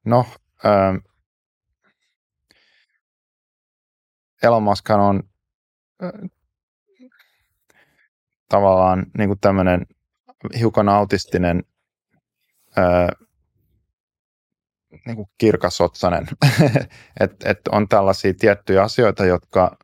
No, 0.04 0.26
ähm, 0.66 0.96
Elon 4.42 4.62
Musk 4.62 4.90
on 4.90 5.22
äh, 6.02 6.30
tavallaan 8.48 9.06
niin 9.18 9.28
kuin 9.28 9.40
tämmöinen 9.40 9.86
hiukan 10.58 10.88
autistinen 10.88 11.64
äh, 12.78 13.08
niin 15.06 15.16
kuin 15.16 15.28
kirkasotsainen. 15.38 16.26
että 17.20 17.50
et 17.50 17.60
on 17.68 17.88
tällaisia 17.88 18.34
tiettyjä 18.34 18.82
asioita, 18.82 19.24
jotka 19.24 19.76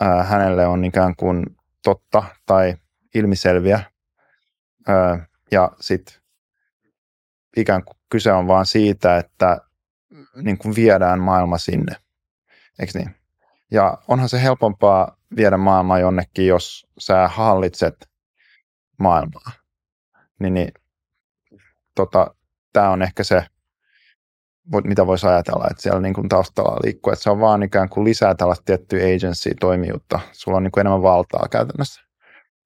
ää, 0.00 0.22
hänelle 0.22 0.66
on 0.66 0.84
ikään 0.84 1.16
kuin 1.16 1.46
totta 1.82 2.22
tai 2.46 2.76
ilmiselviä. 3.14 3.80
Ää, 4.88 5.26
ja 5.50 5.70
sitten 5.80 6.14
ikään 7.56 7.84
kuin 7.84 7.96
kyse 8.08 8.32
on 8.32 8.46
vaan 8.46 8.66
siitä, 8.66 9.16
että 9.16 9.58
niin 10.34 10.58
kuin 10.58 10.74
viedään 10.76 11.20
maailma 11.20 11.58
sinne. 11.58 11.96
Eikö 12.78 12.98
niin? 12.98 13.14
Ja 13.70 13.98
onhan 14.08 14.28
se 14.28 14.42
helpompaa 14.42 15.16
viedä 15.36 15.56
maailmaa 15.56 15.98
jonnekin, 15.98 16.46
jos 16.46 16.86
sä 16.98 17.28
hallitset 17.28 18.10
maailmaa. 18.98 19.52
Niin, 20.38 20.54
niin 20.54 20.72
tota, 21.94 22.34
tämä 22.72 22.90
on 22.90 23.02
ehkä 23.02 23.24
se 23.24 23.46
mitä 24.84 25.06
voisi 25.06 25.26
ajatella, 25.26 25.66
että 25.70 25.82
siellä 25.82 26.00
niin 26.00 26.14
kuin 26.14 26.28
taustalla 26.28 26.80
liikkuu. 26.84 27.12
Että 27.12 27.22
se 27.22 27.30
on 27.30 27.40
vaan 27.40 27.62
ikään 27.62 27.88
kuin 27.88 28.04
lisää 28.04 28.34
tällaista 28.34 28.64
tiettyä 28.64 28.98
agency-toimijuutta. 28.98 30.20
Sulla 30.32 30.56
on 30.56 30.62
niin 30.62 30.72
kuin 30.72 30.80
enemmän 30.80 31.02
valtaa 31.02 31.48
käytännössä. 31.50 32.02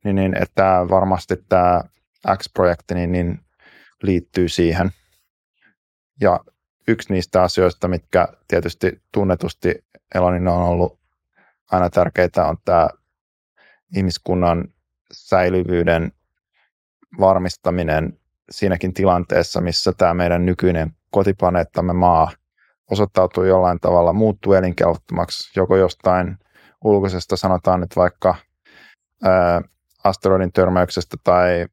Niin, 0.05 0.17
niin 0.17 0.43
että 0.43 0.87
varmasti 0.91 1.37
tämä 1.49 1.81
X-projekti 2.37 2.95
niin, 2.95 3.13
niin 3.13 3.41
liittyy 4.03 4.49
siihen. 4.49 4.91
Ja 6.21 6.41
yksi 6.89 7.13
niistä 7.13 7.43
asioista, 7.43 7.89
mitkä 7.89 8.29
tietysti 8.49 9.03
tunnetusti 9.13 9.75
Elonin 10.15 10.49
on 10.49 10.63
ollut 10.63 11.01
aina 11.71 11.91
tärkeitä, 11.91 12.47
on 12.47 12.57
tämä 12.65 12.89
ihmiskunnan 13.97 14.65
säilyvyyden 15.13 16.13
varmistaminen 17.21 18.19
siinäkin 18.51 18.95
tilanteessa, 18.95 19.61
missä 19.61 19.93
tämä 19.93 20.15
meidän 20.15 20.47
nykyinen 20.47 20.93
kotiplaneettamme 21.15 21.93
maa 21.93 22.31
osoittautuu 22.91 23.45
jollain 23.45 23.81
tavalla, 23.81 24.13
muuttuu 24.13 24.53
elinkelvottomaksi, 24.53 25.61
joko 25.61 25.77
jostain 25.77 26.39
ulkoisesta, 26.85 27.37
sanotaan 27.37 27.81
nyt 27.81 27.97
vaikka 27.97 28.35
ää, 29.25 29.61
asteroidin 30.05 30.53
törmäyksestä 30.53 31.17
tai 31.25 31.67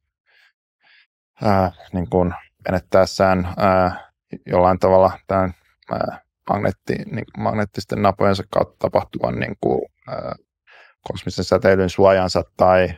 ää, 1.42 1.72
niin 1.92 2.10
kuin 2.10 2.34
menettäessään 2.68 3.54
ää, 3.56 4.10
jollain 4.46 4.78
tavalla 4.78 5.12
tämän 5.26 5.54
ää, 5.90 6.20
magneetti, 6.50 6.94
niin, 6.94 7.24
magneettisten 7.38 8.02
napojensa 8.02 8.42
kautta 8.50 8.76
tapahtuvan 8.78 9.40
niin 9.40 9.56
kuin, 9.60 9.80
ää, 10.08 10.34
kosmisen 11.08 11.44
säteilyn 11.44 11.90
suojansa 11.90 12.42
tai 12.56 12.88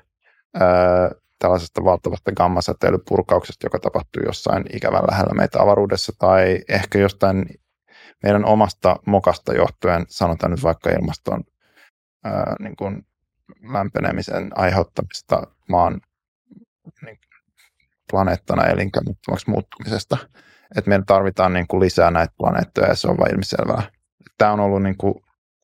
ää, 0.55 1.11
tällaisesta 1.39 1.85
valtavasta 1.85 2.33
gammasäteilypurkauksesta, 2.33 3.67
joka 3.67 3.79
tapahtuu 3.79 4.23
jossain 4.27 4.65
ikävän 4.73 5.05
lähellä 5.11 5.35
meitä 5.35 5.63
avaruudessa 5.63 6.13
tai 6.19 6.61
ehkä 6.69 6.99
jostain 6.99 7.47
meidän 8.23 8.45
omasta 8.45 8.97
mokasta 9.07 9.55
johtuen, 9.55 10.05
sanotaan 10.09 10.51
nyt 10.51 10.63
vaikka 10.63 10.91
ilmaston 10.91 11.45
ää, 12.25 12.57
niin 12.61 12.77
kuin 12.77 13.07
lämpenemisen 13.73 14.51
aiheuttamista 14.59 15.47
maan 15.69 16.01
niin, 17.05 17.19
planeettana 18.11 18.67
elinkelvottomaksi 18.67 19.51
muuttumisesta. 19.51 20.17
Että 20.77 20.89
meidän 20.89 21.07
tarvitaan 21.07 21.53
niin 21.53 21.67
kuin 21.67 21.81
lisää 21.81 22.11
näitä 22.11 22.35
planeettoja 22.39 22.89
ja 22.89 22.95
se 22.95 23.09
on 23.09 23.19
vain 23.19 23.33
ilmiselvää. 23.33 23.83
Tämä 24.39 24.53
on 24.53 24.61
ollut 24.61 24.83
niin 24.83 24.97
kuin, 24.97 25.15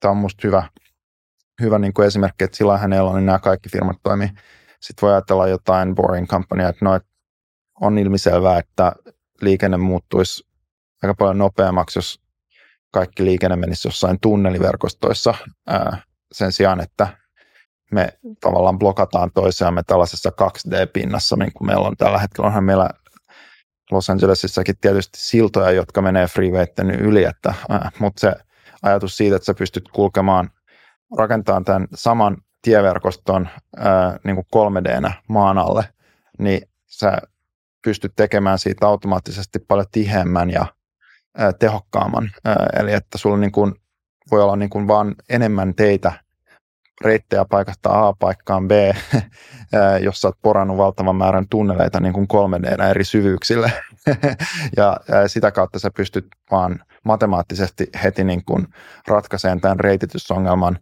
tämä 0.00 0.12
on 0.12 0.16
musta 0.16 0.40
hyvä, 0.44 0.68
hyvä 1.60 1.78
niin 1.78 1.92
kuin 1.92 2.06
esimerkki, 2.06 2.44
että 2.44 2.56
sillä 2.56 2.78
hänellä 2.78 3.10
on 3.10 3.16
niin 3.16 3.26
nämä 3.26 3.38
kaikki 3.38 3.68
firmat 3.68 3.96
toimii 4.02 4.28
sitten 4.80 5.06
voi 5.06 5.12
ajatella 5.12 5.48
jotain 5.48 5.94
boring 5.94 6.26
company, 6.26 6.64
että 6.64 6.84
no, 6.84 7.00
on 7.80 7.98
ilmiselvää, 7.98 8.58
että 8.58 8.92
liikenne 9.40 9.76
muuttuisi 9.76 10.46
aika 11.02 11.14
paljon 11.14 11.38
nopeammaksi, 11.38 11.98
jos 11.98 12.20
kaikki 12.92 13.24
liikenne 13.24 13.56
menisi 13.56 13.88
jossain 13.88 14.20
tunneliverkostoissa 14.20 15.34
ää, 15.66 16.02
sen 16.32 16.52
sijaan, 16.52 16.80
että 16.80 17.08
me 17.92 18.08
tavallaan 18.40 18.78
blokataan 18.78 19.30
toisiamme 19.34 19.82
tällaisessa 19.86 20.30
2D-pinnassa, 20.42 21.36
niin 21.36 21.52
kuin 21.52 21.66
meillä 21.66 21.86
on 21.86 21.96
tällä 21.96 22.18
hetkellä. 22.18 22.46
Onhan 22.46 22.64
meillä 22.64 22.90
Los 23.90 24.10
Angelesissakin 24.10 24.74
tietysti 24.80 25.18
siltoja, 25.20 25.70
jotka 25.70 26.02
menee 26.02 26.26
freewayten 26.26 26.90
yli, 26.90 27.24
että, 27.24 27.54
ää, 27.68 27.90
mutta 27.98 28.20
se 28.20 28.34
ajatus 28.82 29.16
siitä, 29.16 29.36
että 29.36 29.46
sä 29.46 29.54
pystyt 29.54 29.88
kulkemaan, 29.88 30.50
rakentamaan 31.18 31.64
tämän 31.64 31.88
saman 31.94 32.36
tieverkoston 32.62 33.48
ää, 33.76 34.18
niin 34.24 34.36
kuin 34.36 34.46
3D-nä 34.56 35.12
maan 35.28 35.58
alle, 35.58 35.84
niin 36.38 36.68
sä 36.86 37.18
pystyt 37.84 38.12
tekemään 38.16 38.58
siitä 38.58 38.86
automaattisesti 38.86 39.58
paljon 39.58 39.86
tiheämmän 39.92 40.50
ja 40.50 40.66
ää, 41.36 41.52
tehokkaamman. 41.52 42.30
Ää, 42.44 42.66
eli 42.78 42.92
että 42.92 43.18
sulla 43.18 43.36
niin 43.36 43.52
kuin, 43.52 43.74
voi 44.30 44.42
olla 44.42 44.56
niin 44.56 44.70
kuin 44.70 44.88
vaan 44.88 45.14
enemmän 45.28 45.74
teitä 45.74 46.12
reittejä 47.00 47.44
paikasta 47.44 48.08
A 48.08 48.12
paikkaan 48.12 48.68
B, 48.68 48.70
jos 50.06 50.20
sä 50.20 50.28
oot 50.28 50.38
porannut 50.42 50.76
valtavan 50.76 51.16
määrän 51.16 51.48
tunneleita 51.50 52.00
niin 52.00 52.12
kuin 52.12 52.28
3D 52.32 52.82
eri 52.90 53.04
syvyyksille. 53.04 53.72
ja 54.76 54.96
sitä 55.26 55.50
kautta 55.50 55.78
sä 55.78 55.90
pystyt 55.96 56.26
vaan 56.50 56.84
matemaattisesti 57.04 57.86
heti 58.04 58.24
niin 58.24 58.44
kuin 58.44 58.66
ratkaiseen 59.06 59.60
tämän 59.60 59.80
reititysongelman 59.80 60.78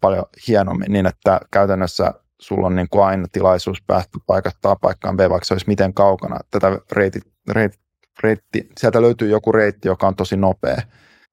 paljon 0.00 0.24
hienommin 0.48 0.92
niin, 0.92 1.06
että 1.06 1.40
käytännössä 1.50 2.14
sulla 2.40 2.66
on 2.66 2.76
niin 2.76 2.88
kuin 2.90 3.04
aina 3.04 3.26
tilaisuus 3.32 3.82
päästä 3.86 4.18
paikasta 4.26 4.76
paikkaan 4.76 5.16
B, 5.16 5.20
vaikka 5.20 5.44
se 5.44 5.54
olisi 5.54 5.66
miten 5.66 5.94
kaukana. 5.94 6.38
Tätä 6.50 6.78
reitti, 6.92 7.20
reitti, 7.50 7.78
reitti, 8.22 8.68
sieltä 8.78 9.02
löytyy 9.02 9.28
joku 9.28 9.52
reitti, 9.52 9.88
joka 9.88 10.06
on 10.08 10.16
tosi 10.16 10.36
nopea. 10.36 10.76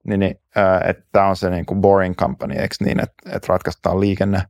Niin, 0.04 0.20
niin 0.20 0.40
että 0.86 1.04
tämä 1.12 1.28
on 1.28 1.36
se 1.36 1.50
niin 1.50 1.66
kuin 1.66 1.82
boring 1.82 2.16
company, 2.16 2.54
eikö 2.56 2.76
niin, 2.80 3.00
että, 3.00 3.16
että 3.32 3.48
ratkaistaan 3.50 4.00
liikenne. 4.00 4.44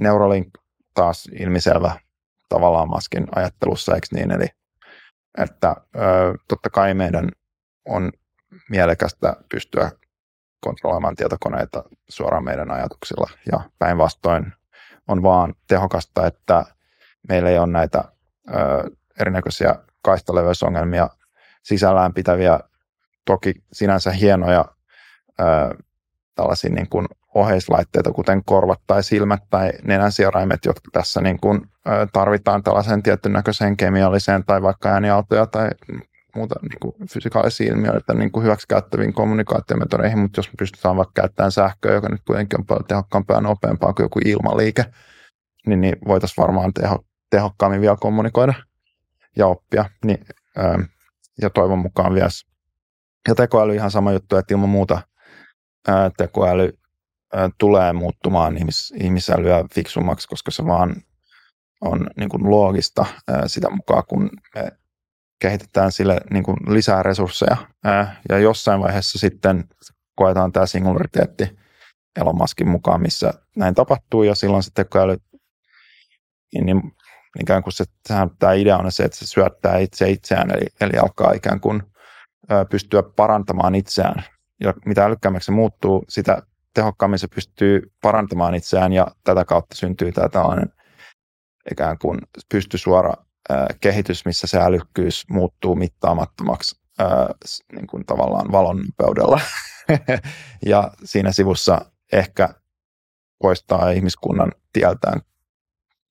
Neuralink 0.00 0.48
taas 0.94 1.28
ilmiselvä 1.40 2.00
tavallaan 2.48 2.88
maskin 2.88 3.26
ajattelussa, 3.34 3.94
eikö 3.94 4.06
niin, 4.12 4.30
eli 4.30 4.46
että 5.38 5.76
totta 6.48 6.70
kai 6.70 6.94
meidän 6.94 7.28
on 7.84 8.12
mielekästä 8.70 9.36
pystyä 9.48 9.90
kontrolloimaan 10.60 11.16
tietokoneita 11.16 11.84
suoraan 12.08 12.44
meidän 12.44 12.70
ajatuksilla. 12.70 13.30
Ja 13.52 13.60
päinvastoin 13.78 14.52
on 15.08 15.22
vaan 15.22 15.54
tehokasta, 15.68 16.26
että 16.26 16.64
meillä 17.28 17.50
ei 17.50 17.58
ole 17.58 17.66
näitä 17.66 18.04
ö, 18.48 18.90
erinäköisiä 19.20 19.74
kaistaleveysongelmia 20.02 21.08
sisällään 21.62 22.14
pitäviä, 22.14 22.60
toki 23.24 23.54
sinänsä 23.72 24.10
hienoja 24.10 24.64
ö, 25.40 25.44
tällaisia 26.34 26.70
niin 26.70 26.88
kuin 26.88 27.06
oheislaitteita, 27.34 28.12
kuten 28.12 28.44
korvat 28.44 28.80
tai 28.86 29.02
silmät 29.02 29.42
tai 29.50 29.72
nenänsioraimet, 29.84 30.64
jotka 30.64 30.90
tässä 30.92 31.20
niin 31.20 31.40
kuin, 31.40 31.60
ö, 31.88 32.06
tarvitaan 32.12 32.62
tällaiseen 32.62 33.02
tietyn 33.02 33.32
näköiseen 33.32 33.76
kemialliseen 33.76 34.44
tai 34.44 34.62
vaikka 34.62 34.88
ääniautoja 34.88 35.46
tai 35.46 35.70
muuta 36.34 36.54
niin 36.62 36.78
kuin 36.82 36.94
fysikaalisia 37.12 37.72
ilmiöitä 37.72 38.14
niin 38.14 38.32
kuin 38.32 38.44
hyväksikäyttäviin 38.44 39.12
kommunikaatiometodeihin, 39.12 40.18
mutta 40.18 40.38
jos 40.38 40.48
me 40.48 40.54
pystytään 40.58 40.96
vaikka 40.96 41.12
käyttämään 41.14 41.52
sähköä, 41.52 41.94
joka 41.94 42.08
nyt 42.08 42.22
kuitenkin 42.26 42.60
on 42.60 42.66
paljon 42.66 42.84
tehokkaampaa 42.84 43.36
ja 43.36 43.40
nopeampaa 43.40 43.92
kuin 43.92 44.04
joku 44.04 44.20
ilmaliike, 44.24 44.84
niin, 45.66 45.80
niin 45.80 45.96
voitaisiin 46.06 46.42
varmaan 46.42 46.72
teho, 46.72 47.04
tehokkaammin 47.30 47.80
vielä 47.80 47.96
kommunikoida 48.00 48.54
ja 49.36 49.46
oppia. 49.46 49.84
Niin, 50.04 50.26
ää, 50.56 50.70
ähm, 50.70 50.82
ja 51.42 51.50
toivon 51.50 51.78
mukaan 51.78 52.14
vielä. 52.14 52.28
Ja 53.28 53.34
tekoäly 53.34 53.74
ihan 53.74 53.90
sama 53.90 54.12
juttu, 54.12 54.36
että 54.36 54.54
ilman 54.54 54.68
muuta 54.68 55.00
ää, 55.88 56.10
tekoäly 56.16 56.72
ää, 57.32 57.50
tulee 57.58 57.92
muuttumaan 57.92 58.56
ihmis, 58.56 58.94
ihmisälyä 59.00 59.64
fiksummaksi, 59.74 60.28
koska 60.28 60.50
se 60.50 60.66
vaan 60.66 60.96
on 61.80 62.10
niin 62.16 62.28
kuin 62.28 62.50
loogista 62.50 63.06
ää, 63.28 63.48
sitä 63.48 63.70
mukaan, 63.70 64.02
kun 64.08 64.30
me 64.54 64.72
kehitetään 65.38 65.92
sille 65.92 66.20
niin 66.30 66.44
kuin 66.44 66.56
lisää 66.68 67.02
resursseja. 67.02 67.56
Ja 68.28 68.38
jossain 68.38 68.80
vaiheessa 68.80 69.18
sitten 69.18 69.64
koetaan 70.14 70.52
tämä 70.52 70.66
singulariteetti 70.66 71.58
Elon 72.20 72.36
Muskin 72.36 72.68
mukaan, 72.68 73.02
missä 73.02 73.34
näin 73.56 73.74
tapahtuu, 73.74 74.22
ja 74.22 74.34
silloin 74.34 74.62
se 74.62 74.70
tekoäly, 74.74 75.16
niin, 76.54 76.66
niin 76.66 76.82
ikään 77.40 77.62
kuin 77.62 77.72
se, 77.72 77.84
tämä 78.38 78.52
idea 78.52 78.78
on 78.78 78.92
se, 78.92 79.04
että 79.04 79.18
se 79.18 79.26
syöttää 79.26 79.78
itse 79.78 80.10
itseään, 80.10 80.50
eli, 80.50 80.66
eli 80.80 80.98
alkaa 80.98 81.32
ikään 81.32 81.60
kuin 81.60 81.82
pystyä 82.70 83.02
parantamaan 83.02 83.74
itseään. 83.74 84.24
Ja 84.60 84.74
mitä 84.86 85.04
älykkäämmäksi 85.04 85.46
se 85.46 85.52
muuttuu, 85.52 86.04
sitä 86.08 86.42
tehokkaammin 86.74 87.18
se 87.18 87.28
pystyy 87.34 87.92
parantamaan 88.02 88.54
itseään, 88.54 88.92
ja 88.92 89.06
tätä 89.24 89.44
kautta 89.44 89.76
syntyy 89.76 90.12
tämä 90.12 90.28
tällainen 90.28 90.72
ikään 91.72 91.98
kuin 91.98 92.18
pystysuora 92.48 93.14
kehitys, 93.80 94.24
missä 94.24 94.46
se 94.46 94.58
älykkyys 94.58 95.24
muuttuu 95.30 95.74
mittaamattomaksi 95.74 96.80
niin 97.72 97.86
kuin 97.86 98.06
tavallaan 98.06 98.52
valon 98.52 98.76
nopeudella. 98.76 99.40
ja 100.66 100.90
siinä 101.04 101.32
sivussa 101.32 101.80
ehkä 102.12 102.48
poistaa 103.38 103.90
ihmiskunnan 103.90 104.52
tieltään 104.72 105.20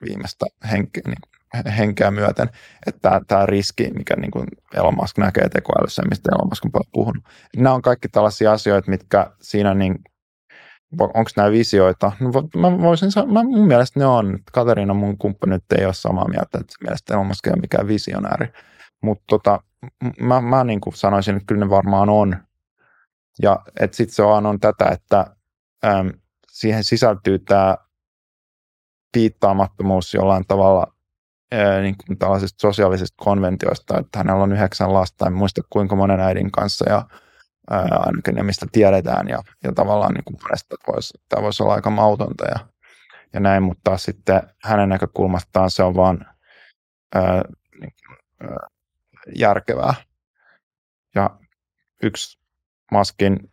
viimeistä 0.09 0.45
henkeä, 0.71 1.03
niin, 1.05 1.73
henkeä 1.77 2.11
myöten. 2.11 2.49
Että 2.85 3.21
tämä 3.27 3.45
riski, 3.45 3.89
mikä 3.97 4.15
niin 4.15 4.31
kuin 4.31 4.47
Elon 4.73 4.95
Musk 5.01 5.17
näkee 5.17 5.49
tekoälyssä, 5.49 6.01
mistä 6.09 6.29
Elon 6.31 6.49
Musk 6.49 6.65
on 6.65 6.81
puhunut. 6.91 7.23
Nämä 7.55 7.75
on 7.75 7.81
kaikki 7.81 8.09
tällaisia 8.09 8.51
asioita, 8.51 8.91
mitkä 8.91 9.31
siinä 9.41 9.73
niin 9.73 9.95
onko 10.99 11.31
nämä 11.35 11.51
visioita? 11.51 12.11
No, 12.19 12.31
mä 12.61 12.81
voisin 12.81 13.11
sanoa, 13.11 13.33
mä, 13.33 13.43
mun 13.43 13.67
mielestä 13.67 13.99
ne 13.99 14.05
on. 14.05 14.39
Kateriina, 14.51 14.93
mun 14.93 15.17
kumppani, 15.17 15.53
nyt 15.53 15.63
ei 15.79 15.85
ole 15.85 15.93
samaa 15.93 16.27
mieltä, 16.27 16.57
että 16.59 16.73
mielestäni 16.81 17.23
Musk 17.23 17.47
ei 17.47 17.53
ole 17.53 17.61
mikään 17.61 17.87
visionääri. 17.87 18.47
Mutta 19.01 19.23
tota, 19.27 19.63
mä, 20.21 20.41
mä 20.41 20.63
niin 20.63 20.81
kuin 20.81 20.93
sanoisin, 20.93 21.35
että 21.35 21.45
kyllä 21.47 21.65
ne 21.65 21.69
varmaan 21.69 22.09
on. 22.09 22.37
Ja 23.41 23.59
sitten 23.91 24.15
se 24.15 24.23
on, 24.23 24.45
on 24.45 24.59
tätä, 24.59 24.85
että 24.91 25.25
äm, 25.85 26.11
siihen 26.51 26.83
sisältyy 26.83 27.39
tämä 27.39 27.77
piittaamattomuus 29.11 30.13
jollain 30.13 30.43
tavalla 30.47 30.93
ää, 31.51 31.81
niin 31.81 31.95
kuin 32.05 32.17
tällaisista 32.17 32.61
sosiaalisista 32.61 33.23
konventioista, 33.23 33.97
että 33.97 34.19
hänellä 34.19 34.43
on 34.43 34.53
yhdeksän 34.53 34.93
lasta, 34.93 35.27
en 35.27 35.33
muista 35.33 35.61
kuinka 35.69 35.95
monen 35.95 36.19
äidin 36.19 36.51
kanssa 36.51 36.89
ja 36.89 37.05
ainakin 37.71 38.35
ne, 38.35 38.43
mistä 38.43 38.65
tiedetään 38.71 39.27
ja, 39.27 39.43
ja 39.63 39.73
tavallaan 39.73 40.13
niin 40.13 40.23
kuin 40.23 40.37
monesta, 40.43 40.75
voisi, 40.87 41.13
tämä 41.29 41.43
voisi 41.43 41.63
olla 41.63 41.73
aika 41.73 41.89
mautonta 41.89 42.45
ja, 42.45 42.67
ja 43.33 43.39
näin, 43.39 43.63
mutta 43.63 43.97
sitten 43.97 44.41
hänen 44.63 44.89
näkökulmastaan 44.89 45.71
se 45.71 45.83
on 45.83 45.95
vaan 45.95 46.25
ää, 47.15 47.41
niin, 47.81 47.93
ää, 48.41 48.57
järkevää. 49.35 49.93
Ja 51.15 51.39
yksi 52.03 52.39
Maskin 52.91 53.51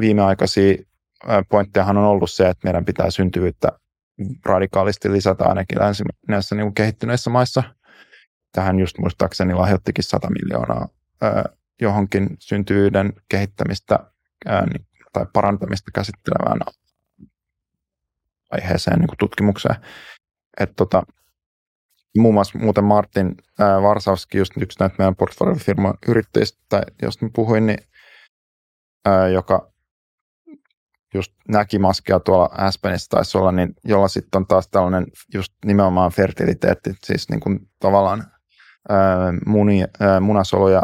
viimeaikaisia 0.00 0.74
pointtejahan 1.48 1.96
on 1.96 2.04
ollut 2.04 2.30
se, 2.30 2.48
että 2.48 2.66
meidän 2.66 2.84
pitää 2.84 3.10
syntyvyyttä 3.10 3.68
radikaalisti 4.44 5.12
lisätä 5.12 5.44
ainakin 5.44 5.78
näissä 6.28 6.54
niin 6.54 6.74
kehittyneissä 6.74 7.30
maissa. 7.30 7.62
Tähän 8.52 8.78
just 8.78 8.98
muistaakseni 8.98 9.54
lahjoittikin 9.54 10.04
100 10.04 10.28
miljoonaa 10.30 10.88
ää, 11.22 11.44
johonkin 11.80 12.28
syntyvyyden 12.38 13.12
kehittämistä 13.28 13.98
niin, 14.46 14.86
tai 15.12 15.26
parantamista 15.32 15.90
käsittelevään 15.94 16.60
aiheeseen 18.50 18.98
niin 18.98 19.08
tutkimukseen. 19.18 19.76
Et 20.60 20.72
tota, 20.76 21.02
muun 22.18 22.34
muassa 22.34 22.58
muuten 22.58 22.84
Martin 22.84 23.34
ää, 23.58 23.82
Varsavski, 23.82 24.38
just 24.38 24.52
yksi 24.60 24.80
näitä 24.80 24.94
meidän 24.98 25.16
portfoliofirman 25.16 25.94
yrittäjistä, 26.08 26.82
josta 27.02 27.26
puhuin, 27.34 27.66
niin, 27.66 27.78
ää, 29.04 29.28
joka 29.28 29.72
just 31.14 31.32
näki 31.48 31.78
maskia 31.78 32.20
tuolla 32.20 32.48
Aspenissa 32.52 33.10
taisi 33.10 33.38
olla, 33.38 33.52
niin 33.52 33.74
jolla 33.84 34.08
sitten 34.08 34.38
on 34.38 34.46
taas 34.46 34.68
tällainen 34.68 35.06
just 35.34 35.52
nimenomaan 35.64 36.12
fertiliteetti, 36.12 36.94
siis 37.04 37.28
niin 37.28 37.40
kuin 37.40 37.70
tavallaan 37.80 38.24
ää, 38.88 39.32
muni, 39.46 39.84
ää, 40.00 40.20
munasoluja 40.20 40.82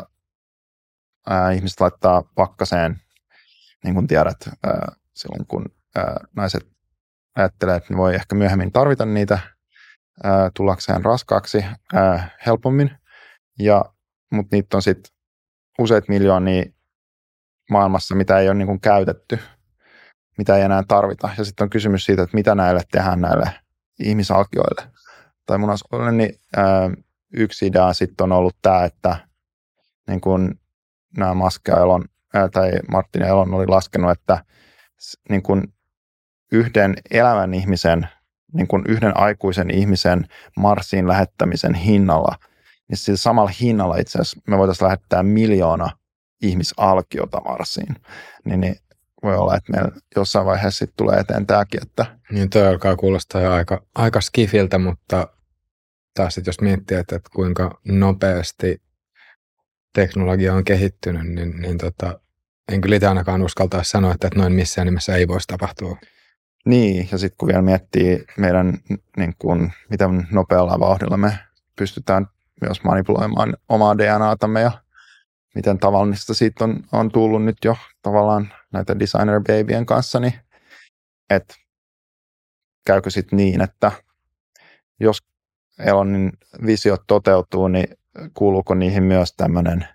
ää, 1.29 1.51
ihmiset 1.51 1.81
laittaa 1.81 2.23
pakkaseen, 2.35 3.01
niin 3.85 3.95
kuin 3.95 4.07
tiedät, 4.07 4.37
ää, 4.65 4.93
silloin 5.15 5.47
kun 5.47 5.65
ää, 5.97 6.17
naiset 6.37 6.67
ajattelee, 7.37 7.77
että 7.77 7.95
ne 7.95 7.97
voi 7.97 8.15
ehkä 8.15 8.35
myöhemmin 8.35 8.73
tarvita 8.73 9.07
niitä 9.07 9.39
ää, 10.25 10.51
tullakseen 10.55 11.05
raskaaksi 11.05 11.65
ää, 11.95 12.31
helpommin, 12.47 12.91
ja, 13.59 13.85
mutta 14.33 14.57
niitä 14.57 14.77
on 14.77 14.83
sitten 14.83 15.13
useat 15.79 16.09
miljoonia 16.09 16.65
maailmassa, 17.71 18.15
mitä 18.15 18.39
ei 18.39 18.49
ole 18.49 18.55
niin 18.55 18.67
kuin 18.67 18.81
käytetty– 18.81 19.39
mitä 20.41 20.57
ei 20.57 20.63
enää 20.63 20.83
tarvita. 20.89 21.31
Ja 21.39 21.45
sitten 21.45 21.65
on 21.65 21.71
kysymys 21.71 22.05
siitä, 22.05 22.23
että 22.23 22.37
mitä 22.37 22.55
näille 22.55 22.81
tehdään 22.93 23.21
näille 23.21 23.51
ihmisalkioille 23.99 24.91
tai 25.47 25.59
munasoluille, 25.59 26.13
niin 26.13 26.35
ää, 26.57 26.91
yksi 27.35 27.67
idea 27.67 27.93
sitten 27.93 28.25
on 28.25 28.33
ollut 28.33 28.57
tämä, 28.63 28.85
että 28.85 29.17
niin 30.09 30.21
kun 30.21 30.61
nämä 31.17 31.35
Maske 31.35 31.73
Elon, 31.73 32.05
ää, 32.35 32.49
tai 32.49 32.71
Martin 32.91 33.23
Elon 33.23 33.55
oli 33.55 33.67
laskenut, 33.67 34.11
että 34.11 34.45
niin 35.29 35.43
kun 35.43 35.73
yhden 36.53 36.95
elävän 37.11 37.55
ihmisen, 37.55 38.09
niin 38.53 38.69
kun 38.69 38.85
yhden 38.89 39.17
aikuisen 39.17 39.71
ihmisen 39.71 40.27
Marsiin 40.57 41.09
lähettämisen 41.09 41.75
hinnalla, 41.75 42.37
niin 42.89 42.99
sillä 42.99 43.17
samalla 43.17 43.53
hinnalla 43.61 43.97
itse 43.97 44.19
asiassa 44.19 44.41
me 44.47 44.59
voitaisiin 44.59 44.87
lähettää 44.87 45.23
miljoona 45.23 45.91
ihmisalkiota 46.43 47.41
Marsiin. 47.41 47.97
Niin, 48.45 48.61
niin 48.61 48.77
voi 49.23 49.37
olla, 49.37 49.57
että 49.57 49.73
meillä 49.73 49.91
jossain 50.17 50.47
vaiheessa 50.47 50.79
sitten 50.79 50.97
tulee 50.97 51.19
eteen 51.19 51.47
tämäkin. 51.47 51.83
Että... 51.83 52.07
Niin 52.31 52.51
toi 52.51 52.69
alkaa 52.69 52.97
kuulostaa 52.97 53.41
jo 53.41 53.53
aika, 53.53 53.83
aika 53.95 54.21
skifiltä, 54.21 54.79
mutta 54.79 55.29
taas 56.15 56.35
sit 56.35 56.47
jos 56.47 56.61
miettii, 56.61 56.97
että, 56.97 57.17
että 57.17 57.31
kuinka 57.35 57.81
nopeasti 57.85 58.83
teknologia 59.93 60.55
on 60.55 60.65
kehittynyt, 60.65 61.27
niin, 61.27 61.61
niin 61.61 61.79
tota, 61.79 62.21
en 62.73 62.81
kyllä 62.81 62.97
itse 62.97 63.07
ainakaan 63.09 63.43
uskaltaisi 63.43 63.91
sanoa, 63.91 64.13
että, 64.13 64.27
että 64.27 64.39
noin 64.39 64.53
missään 64.53 64.87
nimessä 64.87 65.17
ei 65.17 65.29
voisi 65.29 65.47
tapahtua. 65.47 65.97
Niin, 66.67 67.09
ja 67.13 67.19
sitten 67.19 67.37
kun 67.39 67.49
vielä 67.49 67.63
miettii 67.63 68.25
meidän, 68.39 68.79
niin 69.17 69.35
kun, 69.39 69.71
miten 69.91 70.29
nopealla 70.31 70.81
vauhdilla 70.81 71.17
me 71.17 71.39
pystytään 71.77 72.27
myös 72.61 72.83
manipuloimaan 72.85 73.57
omaa 73.69 73.99
DNAtamme 73.99 74.61
ja 74.61 74.73
miten 75.55 75.79
tavallista 75.79 76.35
siitä 76.35 76.65
on, 76.65 76.85
on 76.93 77.11
tullut 77.11 77.45
nyt 77.45 77.57
jo 77.65 77.77
tavallaan 78.03 78.53
näitä 78.73 78.99
designer 78.99 79.41
babyjen 79.41 79.87
kanssa, 79.87 80.21
niin 80.21 80.35
että 81.31 81.55
käykö 82.87 83.11
sitten 83.11 83.37
niin, 83.37 83.61
että 83.61 83.93
jos 85.01 85.19
Elonin 85.79 86.33
visiot 86.67 87.03
toteutuu, 87.07 87.69
niin 87.69 87.97
kuuluuko 88.35 88.75
niihin 88.75 89.03
myös 89.03 89.35
tämmöinen 89.37 89.89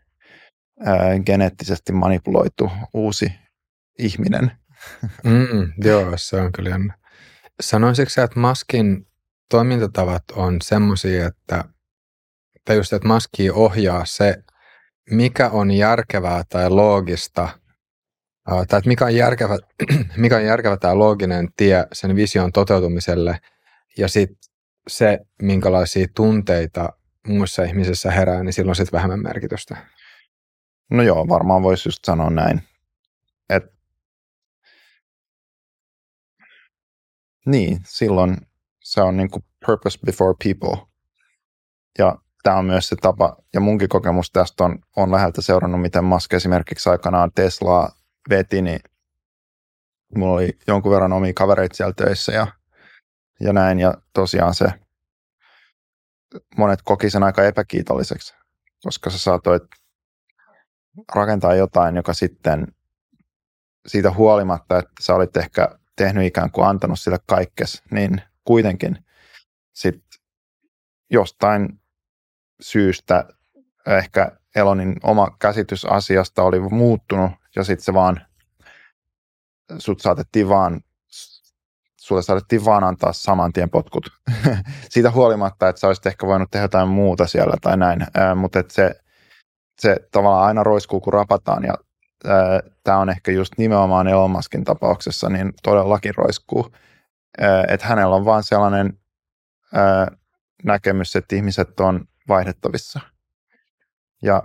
geneettisesti 1.25 1.93
manipuloitu 1.93 2.71
uusi 2.93 3.31
ihminen? 3.99 4.51
Mm, 5.23 5.73
joo, 5.83 6.11
se 6.15 6.35
on 6.35 6.51
kyllä 6.51 6.69
jännä. 6.69 6.97
Sanoisitko 7.61 8.21
että 8.21 8.39
Maskin 8.39 9.07
toimintatavat 9.49 10.23
on 10.35 10.57
semmoisia, 10.61 11.27
että, 11.27 11.63
tai 12.65 12.75
just, 12.75 12.93
että 12.93 13.07
Maski 13.07 13.49
ohjaa 13.49 14.05
se, 14.05 14.43
mikä 15.11 15.49
on 15.49 15.71
järkevää 15.71 16.43
tai 16.49 16.69
loogista, 16.69 17.49
tai 18.45 18.61
että 18.61 18.81
mikä 18.85 19.05
on 19.05 19.15
järkevä, 19.15 19.57
mikä 20.17 20.37
on 20.37 20.45
järkevä 20.45 20.77
tämä 20.77 20.99
looginen 20.99 21.47
tie 21.57 21.87
sen 21.93 22.15
vision 22.15 22.51
toteutumiselle, 22.51 23.39
ja 23.97 24.07
sitten 24.07 24.37
se, 24.87 25.19
minkälaisia 25.41 26.07
tunteita 26.15 26.89
muissa 27.25 27.63
ihmisissä 27.63 28.11
herää, 28.11 28.43
niin 28.43 28.53
silloin 28.53 28.75
sitten 28.75 28.97
vähemmän 28.97 29.23
merkitystä. 29.23 29.77
No 30.91 31.03
joo, 31.03 31.27
varmaan 31.27 31.63
voisi 31.63 31.89
just 31.89 32.05
sanoa 32.05 32.29
näin. 32.29 32.63
Et, 33.49 33.63
niin, 37.45 37.79
silloin 37.85 38.37
se 38.83 39.01
on 39.01 39.17
niin 39.17 39.29
kuin 39.29 39.45
purpose 39.65 39.99
before 40.05 40.33
people. 40.43 40.87
Ja 41.97 42.17
tämä 42.43 42.57
on 42.57 42.65
myös 42.65 42.89
se 42.89 42.95
tapa, 42.95 43.37
ja 43.53 43.59
munkin 43.59 43.89
kokemus 43.89 44.31
tästä 44.31 44.63
on, 44.63 44.79
on 44.95 45.11
läheltä 45.11 45.41
seurannut, 45.41 45.81
miten 45.81 46.03
Musk 46.03 46.33
esimerkiksi 46.33 46.89
aikanaan 46.89 47.31
Teslaa 47.35 47.89
veti, 48.29 48.61
niin 48.61 48.79
mulla 50.15 50.33
oli 50.33 50.57
jonkun 50.67 50.91
verran 50.91 51.13
omia 51.13 51.33
kavereita 51.33 51.75
siellä 51.75 51.93
töissä 51.93 52.31
ja, 52.31 52.47
ja 53.39 53.53
näin, 53.53 53.79
ja 53.79 53.93
tosiaan 54.13 54.53
se 54.53 54.84
monet 56.57 56.79
koki 56.83 57.09
sen 57.09 57.23
aika 57.23 57.43
epäkiitolliseksi, 57.43 58.35
koska 58.83 59.09
sä 59.09 59.17
saatoit 59.17 59.63
rakentaa 61.15 61.55
jotain, 61.55 61.95
joka 61.95 62.13
sitten 62.13 62.67
siitä 63.87 64.11
huolimatta, 64.11 64.79
että 64.79 64.91
sä 65.01 65.15
olit 65.15 65.37
ehkä 65.37 65.79
tehnyt 65.95 66.25
ikään 66.25 66.51
kuin 66.51 66.67
antanut 66.67 66.99
sille 66.99 67.17
kaikkes, 67.27 67.83
niin 67.91 68.21
kuitenkin 68.43 69.05
sitten 69.73 70.21
jostain 71.11 71.81
syystä 72.61 73.25
ehkä 73.87 74.31
Elonin 74.55 74.95
oma 75.03 75.27
käsitys 75.39 75.85
asiasta 75.85 76.43
oli 76.43 76.59
muuttunut 76.59 77.31
ja 77.55 77.63
sitten 77.63 77.83
se 77.83 77.93
vaan, 77.93 78.21
sut 79.77 79.99
saatettiin 79.99 80.49
vaan, 80.49 80.81
sulle 82.05 82.21
saatettiin 82.21 82.65
vaan 82.65 82.83
antaa 82.83 83.13
saman 83.13 83.53
tien 83.53 83.69
potkut. 83.69 84.09
Siitä 84.89 85.11
huolimatta, 85.11 85.69
että 85.69 85.79
sä 85.79 85.87
olisit 85.87 86.05
ehkä 86.05 86.27
voinut 86.27 86.51
tehdä 86.51 86.63
jotain 86.63 86.89
muuta 86.89 87.27
siellä 87.27 87.55
tai 87.61 87.77
näin, 87.77 88.07
mutta 88.35 88.59
että 88.59 88.73
se, 88.73 88.95
se 89.79 89.97
tavallaan 90.11 90.47
aina 90.47 90.63
roiskuu, 90.63 90.99
kun 90.99 91.13
rapataan 91.13 91.63
ja 91.63 91.73
tämä 92.83 92.97
on 92.97 93.09
ehkä 93.09 93.31
just 93.31 93.53
nimenomaan 93.57 94.07
Elon 94.07 94.31
Muskin 94.31 94.63
tapauksessa, 94.63 95.29
niin 95.29 95.53
todellakin 95.63 96.15
roiskuu. 96.15 96.71
Että 97.67 97.87
hänellä 97.87 98.15
on 98.15 98.25
vaan 98.25 98.43
sellainen 98.43 98.99
näkemys, 100.63 101.15
että 101.15 101.35
ihmiset 101.35 101.79
on 101.79 102.05
vaihdettavissa. 102.27 102.99
Ja 104.23 104.43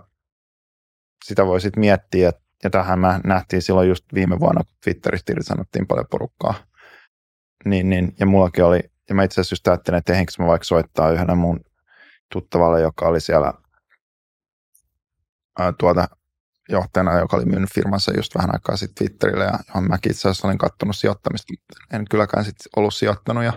sitä 1.24 1.46
voi 1.46 1.60
sitten 1.60 1.80
miettiä, 1.80 2.32
ja 2.64 2.70
tähän 2.70 2.98
mä 2.98 3.20
nähtiin 3.24 3.62
silloin 3.62 3.88
just 3.88 4.04
viime 4.14 4.40
vuonna, 4.40 4.64
kun 4.64 4.74
Twitteristä 4.84 5.32
sanottiin 5.40 5.86
paljon 5.86 6.06
porukkaa. 6.10 6.54
Niin, 7.64 7.90
niin, 7.90 8.14
ja 8.20 8.26
mullakin 8.26 8.64
oli, 8.64 8.80
ja 9.08 9.14
mä 9.14 9.24
itse 9.24 9.40
asiassa 9.40 9.52
just 9.52 9.68
ajattelin, 9.68 9.98
että 9.98 10.12
ehdinkö 10.12 10.32
mä 10.38 10.46
vaikka 10.46 10.64
soittaa 10.64 11.10
yhdelle 11.10 11.34
mun 11.34 11.60
tuttavalle, 12.32 12.80
joka 12.80 13.08
oli 13.08 13.20
siellä 13.20 13.52
ää, 15.58 15.72
tuota 15.78 16.08
johtajana, 16.68 17.18
joka 17.18 17.36
oli 17.36 17.44
myynyt 17.44 17.74
firmansa 17.74 18.16
just 18.16 18.34
vähän 18.34 18.50
aikaa 18.54 18.76
sitten 18.76 18.94
Twitterille, 18.94 19.44
ja 19.44 19.58
johon 19.68 19.88
mäkin 19.88 20.12
itse 20.12 20.28
asiassa 20.28 20.48
olin 20.48 20.58
katsonut 20.58 20.96
sijoittamista, 20.96 21.52
en 21.92 22.04
kylläkään 22.10 22.44
sitten 22.44 22.70
ollut 22.76 22.94
sijoittanut, 22.94 23.44
ja 23.44 23.52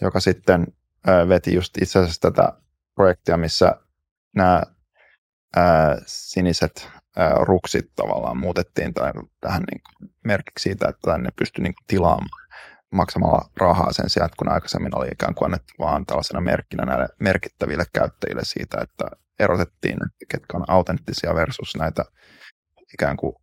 joka 0.00 0.20
sitten 0.20 0.66
ää, 1.06 1.28
veti 1.28 1.54
just 1.54 1.78
itse 1.82 1.98
asiassa 1.98 2.20
tätä 2.20 2.52
projektia, 2.94 3.36
missä 3.36 3.76
nämä 4.36 4.62
ää, 5.56 5.96
siniset 6.06 6.88
ää, 7.16 7.34
ruksit 7.40 7.90
tavallaan 7.96 8.36
muutettiin 8.36 8.94
tai 8.94 9.12
tähän 9.40 9.62
niin 9.62 9.82
merkiksi 10.24 10.62
siitä, 10.62 10.88
että 10.88 11.18
ne 11.18 11.28
pystyi 11.38 11.62
niin 11.62 11.74
tilaamaan 11.86 12.48
maksamalla 12.92 13.50
rahaa 13.56 13.92
sen 13.92 14.10
sijaan, 14.10 14.30
kun 14.38 14.52
aikaisemmin 14.52 14.98
oli 14.98 15.08
ikään 15.12 15.34
kuin 15.34 15.46
annettu 15.46 15.72
vaan 15.78 16.06
tällaisena 16.06 16.40
merkkinä 16.40 16.84
näille 16.84 17.08
merkittäville 17.20 17.84
käyttäjille 17.92 18.42
siitä, 18.44 18.78
että 18.82 19.04
erotettiin, 19.38 19.98
ketkä 20.28 20.56
on 20.56 20.64
autenttisia 20.68 21.34
versus 21.34 21.76
näitä 21.78 22.04
ikään 22.94 23.16
kuin 23.16 23.34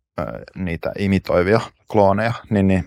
niitä 0.54 0.92
imitoivia 0.98 1.60
klooneja, 1.90 2.32
niin, 2.50 2.68
niin 2.68 2.84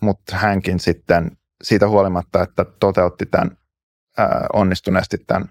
mutta 0.00 0.36
hänkin 0.36 0.80
sitten 0.80 1.30
siitä 1.62 1.88
huolimatta, 1.88 2.42
että 2.42 2.64
toteutti 2.80 3.26
tämän 3.26 3.56
äh, 4.20 4.28
onnistuneesti 4.52 5.18
tämän 5.26 5.48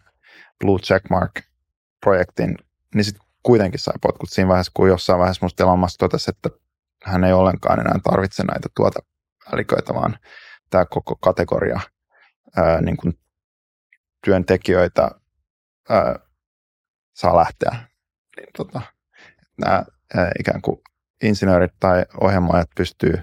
Blue 0.59 0.79
Checkmark-projektin, 0.79 2.55
niin 2.95 3.03
sitten 3.03 3.27
kuitenkin 3.43 3.79
sai 3.79 3.93
potkut 4.01 4.29
siinä 4.29 4.47
vaiheessa, 4.47 4.71
kun 4.75 4.87
jossain 4.87 5.19
vaiheessa 5.19 5.45
musta 5.45 5.63
Elon 5.63 5.87
totesi, 5.99 6.31
että 6.31 6.49
hän 7.05 7.23
ei 7.23 7.33
ollenkaan 7.33 7.79
enää 7.79 7.99
tarvitse 8.03 8.43
näitä 8.43 8.69
tuota 8.75 8.99
äliköitä, 9.53 9.93
vaan 9.93 10.19
tämä 10.69 10.85
koko 10.85 11.15
kategoria 11.15 11.79
ää, 12.57 12.81
niin 12.81 12.97
kuin 12.97 13.19
työntekijöitä 14.25 15.11
ää, 15.89 16.19
saa 17.13 17.37
lähteä. 17.37 17.71
Niin, 18.37 18.49
tota, 18.57 18.81
nämä 19.57 19.85
ää, 20.17 20.31
ikään 20.39 20.61
kuin 20.61 20.81
insinöörit 21.23 21.73
tai 21.79 22.05
ohjelmoijat 22.21 22.69
pystyy 22.77 23.13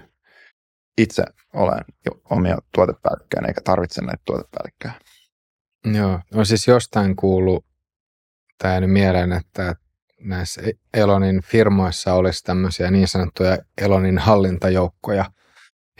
itse 0.97 1.23
olemaan 1.53 1.85
omia 2.29 2.57
tuotepäällikköjä, 2.75 3.47
eikä 3.47 3.61
tarvitse 3.63 4.01
näitä 4.01 4.21
tuotepäällikköjä. 4.25 4.93
Joo, 5.93 6.19
on 6.33 6.45
siis 6.45 6.67
jostain 6.67 7.15
kuullut, 7.15 7.65
tai 8.57 8.87
mieleen, 8.87 9.31
että 9.31 9.75
näissä 10.19 10.61
Elonin 10.93 11.41
firmoissa 11.41 12.13
olisi 12.13 12.43
tämmöisiä 12.43 12.91
niin 12.91 13.07
sanottuja 13.07 13.57
Elonin 13.81 14.17
hallintajoukkoja, 14.17 15.25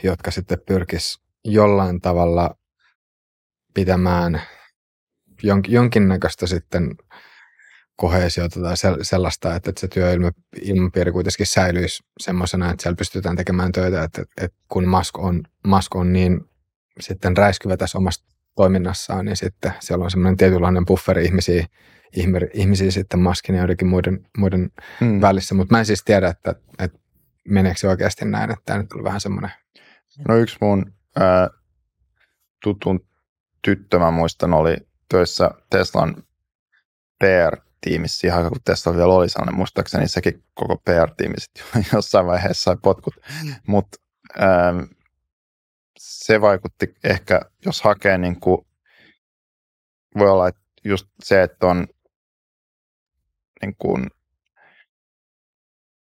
jotka 0.02 0.30
sitten 0.30 0.58
pyrkis 0.66 1.20
jollain 1.44 2.00
tavalla 2.00 2.54
pitämään 3.74 4.42
jonkinnäköistä 5.68 6.46
sitten 6.46 6.96
kohesiota 7.96 8.60
tai 8.60 8.74
sellaista, 9.02 9.54
että 9.54 9.72
se 9.76 9.88
työilmapiiri 9.88 11.12
kuitenkin 11.12 11.46
säilyisi 11.46 12.02
semmoisena, 12.20 12.70
että 12.70 12.82
siellä 12.82 12.96
pystytään 12.96 13.36
tekemään 13.36 13.72
töitä, 13.72 14.04
että, 14.04 14.22
että 14.42 14.58
kun 14.68 14.88
Musk 14.88 15.18
on, 15.18 15.42
Musk 15.66 15.96
on 15.96 16.12
niin 16.12 16.40
sitten 17.00 17.36
räiskyvä 17.36 17.76
tässä 17.76 17.98
omassa 17.98 18.24
toiminnassaan, 18.56 19.24
niin 19.24 19.36
sitten 19.36 19.72
siellä 19.80 20.04
on 20.04 20.10
semmoinen 20.10 20.36
tietynlainen 20.36 20.86
bufferi 20.86 21.24
ihmisiä, 21.24 21.66
ihmisiä 22.54 22.90
sitten 22.90 23.20
Muskin 23.20 23.54
ja 23.54 23.60
joidenkin 23.60 23.88
muiden, 23.88 24.26
muiden 24.38 24.70
hmm. 25.00 25.20
välissä, 25.20 25.54
mutta 25.54 25.74
mä 25.74 25.78
en 25.78 25.86
siis 25.86 26.04
tiedä, 26.04 26.28
että, 26.28 26.54
että 26.78 26.98
meneekö 27.48 27.78
se 27.78 27.88
oikeasti 27.88 28.24
näin, 28.24 28.50
että 28.50 28.62
tämä 28.64 28.78
nyt 28.78 28.92
on 28.92 29.04
vähän 29.04 29.20
semmoinen. 29.20 29.50
No 30.28 30.36
yksi 30.36 30.56
mun 30.60 30.92
ää, 31.16 31.48
tutun 32.62 33.08
tyttö, 33.62 33.98
mä 33.98 34.10
muistan, 34.10 34.54
oli 34.54 34.76
töissä 35.08 35.50
Teslan 35.70 36.22
PR-tiimissä 37.24 38.26
ihan 38.26 38.48
kun 38.48 38.58
Tesla 38.64 38.96
vielä 38.96 39.14
oli 39.14 39.28
sellainen, 39.28 39.54
muistaakseni 39.54 40.08
sekin 40.08 40.44
koko 40.54 40.76
PR-tiimi 40.76 41.34
sitten 41.40 41.84
jossain 41.94 42.26
vaiheessa 42.26 42.62
sai 42.62 42.76
potkut, 42.82 43.14
mutta 43.66 43.98
se 45.98 46.40
vaikutti 46.40 46.94
ehkä, 47.04 47.40
jos 47.64 47.82
hakee 47.82 48.18
niin 48.18 48.40
kuin, 48.40 48.66
voi 50.18 50.30
olla, 50.30 50.48
että 50.48 50.60
just 50.84 51.06
se, 51.22 51.42
että 51.42 51.66
on 51.66 51.86
niin 53.62 53.74
kuin, 53.78 54.06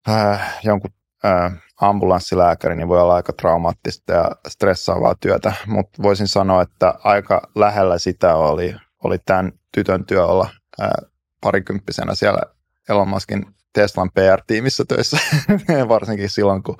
äh, 0.10 0.60
jonkun 0.64 0.94
ambulanssilääkäri, 1.82 2.76
niin 2.76 2.88
voi 2.88 3.02
olla 3.02 3.16
aika 3.16 3.34
traumaattista 3.34 4.14
ja 4.14 4.32
stressaavaa 4.48 5.16
työtä, 5.16 5.54
mutta 5.68 6.04
voisin 6.04 6.28
sanoa, 6.28 6.62
että 6.62 6.94
aika 7.04 7.42
lähellä 7.56 7.98
sitä 8.00 8.36
oli, 8.36 8.76
oli 9.04 9.18
tämän 9.26 9.52
tytön 9.72 10.06
työ 10.06 10.26
olla 10.26 10.50
äh, 10.82 10.90
parikymppisenä 11.42 12.16
siellä 12.16 12.42
Elon 12.90 13.08
Muskin 13.08 13.46
Teslan 13.74 14.12
PR-tiimissä 14.12 14.86
töissä, 14.88 15.18
varsinkin 15.88 16.30
silloin, 16.30 16.64
kun 16.64 16.78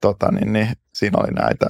tota, 0.00 0.32
niin, 0.32 0.52
niin, 0.52 0.72
siinä 0.94 1.18
oli 1.18 1.30
näitä 1.32 1.66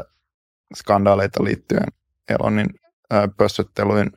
skandaaleita 0.76 1.44
liittyen 1.44 1.86
Elonin 2.28 2.66
äh, 3.12 3.22
pössötteluin, 3.36 4.10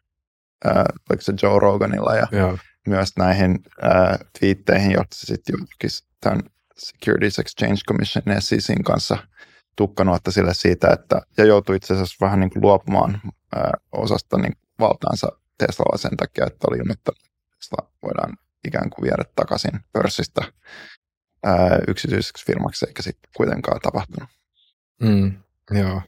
oliko 1.10 1.22
se 1.22 1.34
Joe 1.44 1.60
Roganilla 1.60 2.16
ja 2.16 2.28
Joo. 2.32 2.58
myös 2.88 3.10
näihin 3.18 3.60
äh, 3.84 4.20
twiitteihin, 4.40 4.92
jotta 4.92 5.16
se 5.16 5.26
sitten 5.26 5.56
julkisi 5.60 6.08
tämän 6.22 6.40
Securities 6.78 7.40
Exchange 7.40 7.80
Commission 7.88 8.24
SECin 8.40 8.84
kanssa 8.84 9.18
tukkanuotta 9.76 10.32
sille 10.32 10.54
siitä, 10.54 10.88
että, 10.94 11.22
ja 11.38 11.46
joutui 11.46 11.76
itse 11.76 11.94
asiassa 11.94 12.26
vähän 12.26 12.40
niin 12.40 12.50
kuin 12.50 12.62
luopumaan 12.62 13.22
äh, 13.58 13.62
osasta 13.92 14.38
niin 14.38 14.54
valtaansa 14.80 15.28
Teslalla 15.58 15.98
sen 15.98 16.18
takia, 16.18 16.46
että 16.46 16.68
oli 16.70 16.78
ilmoittanut, 16.78 17.20
että 17.20 17.32
Tesla 17.58 17.92
voidaan 18.04 18.38
ikään 18.68 18.90
kuin 18.90 19.04
viedä 19.04 19.24
takaisin 19.36 19.80
pörssistä 19.94 20.42
ää, 21.44 21.80
yksityiseksi 21.88 22.46
firmaksi, 22.46 22.86
eikä 22.88 23.02
sitten 23.02 23.32
kuitenkaan 23.36 23.82
tapahtunut. 23.82 24.30
Mm, 25.02 25.34
joo. 25.72 26.02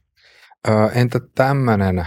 Entä 0.94 1.20
tämmöinen 1.34 2.06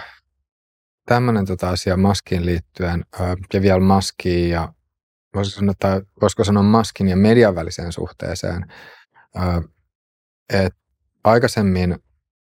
tämmönen 1.05 1.45
tota 1.45 1.69
asia 1.69 1.97
Maskiin 1.97 2.45
liittyen 2.45 3.05
ja 3.53 3.61
vielä 3.61 3.79
Maskiin 3.79 4.49
ja 4.49 4.73
voisiko 5.35 5.59
sanoa, 5.59 5.73
tai 5.79 6.01
voisiko 6.21 6.43
sanoa 6.43 6.63
Maskin 6.63 7.07
ja 7.07 7.15
median 7.15 7.55
väliseen 7.55 7.91
suhteeseen. 7.91 8.65
Et 10.53 10.75
aikaisemmin 11.23 11.99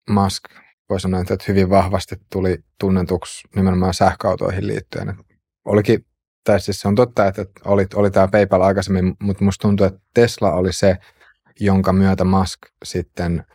Musk 0.09 0.43
voi 0.89 0.99
sanoa, 0.99 1.21
että 1.21 1.37
hyvin 1.47 1.69
vahvasti 1.69 2.15
tuli 2.31 2.57
tunnetuksi 2.79 3.47
nimenomaan 3.55 3.93
sähköautoihin 3.93 4.67
liittyen. 4.67 5.17
Olikin, 5.65 6.05
tai 6.43 6.59
siis 6.59 6.79
se 6.81 6.87
on 6.87 6.95
totta, 6.95 7.27
että 7.27 7.45
oli, 7.65 7.85
oli 7.95 8.11
tämä 8.11 8.27
PayPal 8.27 8.61
aikaisemmin, 8.61 9.15
mutta 9.21 9.43
musta 9.43 9.61
tuntuu, 9.61 9.85
että 9.85 9.99
Tesla 10.13 10.53
oli 10.53 10.73
se, 10.73 10.97
jonka 11.59 11.93
myötä 11.93 12.23
Musk 12.23 12.59
sitten– 12.85 13.43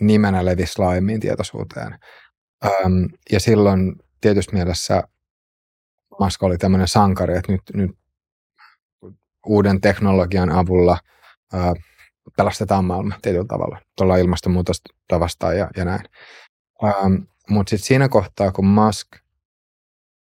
nimenä 0.00 0.44
levisi 0.44 0.78
laajemmin 0.78 1.20
tietoisuuteen. 1.20 1.98
Ja 3.32 3.40
silloin 3.40 3.96
tietysti 4.20 4.54
mielessä 4.54 5.02
Musk 6.20 6.42
oli 6.42 6.58
tämmöinen 6.58 6.88
sankari, 6.88 7.36
että 7.36 7.52
nyt, 7.52 7.62
nyt 7.74 7.90
uuden 9.46 9.80
teknologian 9.80 10.50
avulla 10.50 10.98
ö, 11.54 11.56
pelastetaan 12.36 12.84
maailma 12.84 13.14
tietyllä 13.22 13.46
tavalla. 13.48 13.80
Tuolla 13.96 14.16
ilmastonmuutosta 14.16 15.20
vastaan 15.20 15.58
ja, 15.58 15.70
ja 15.76 15.84
näin. 15.84 16.04
Mutta 17.50 17.70
sitten 17.70 17.86
siinä 17.86 18.08
kohtaa, 18.08 18.52
kun 18.52 18.66
Musk 18.66 19.08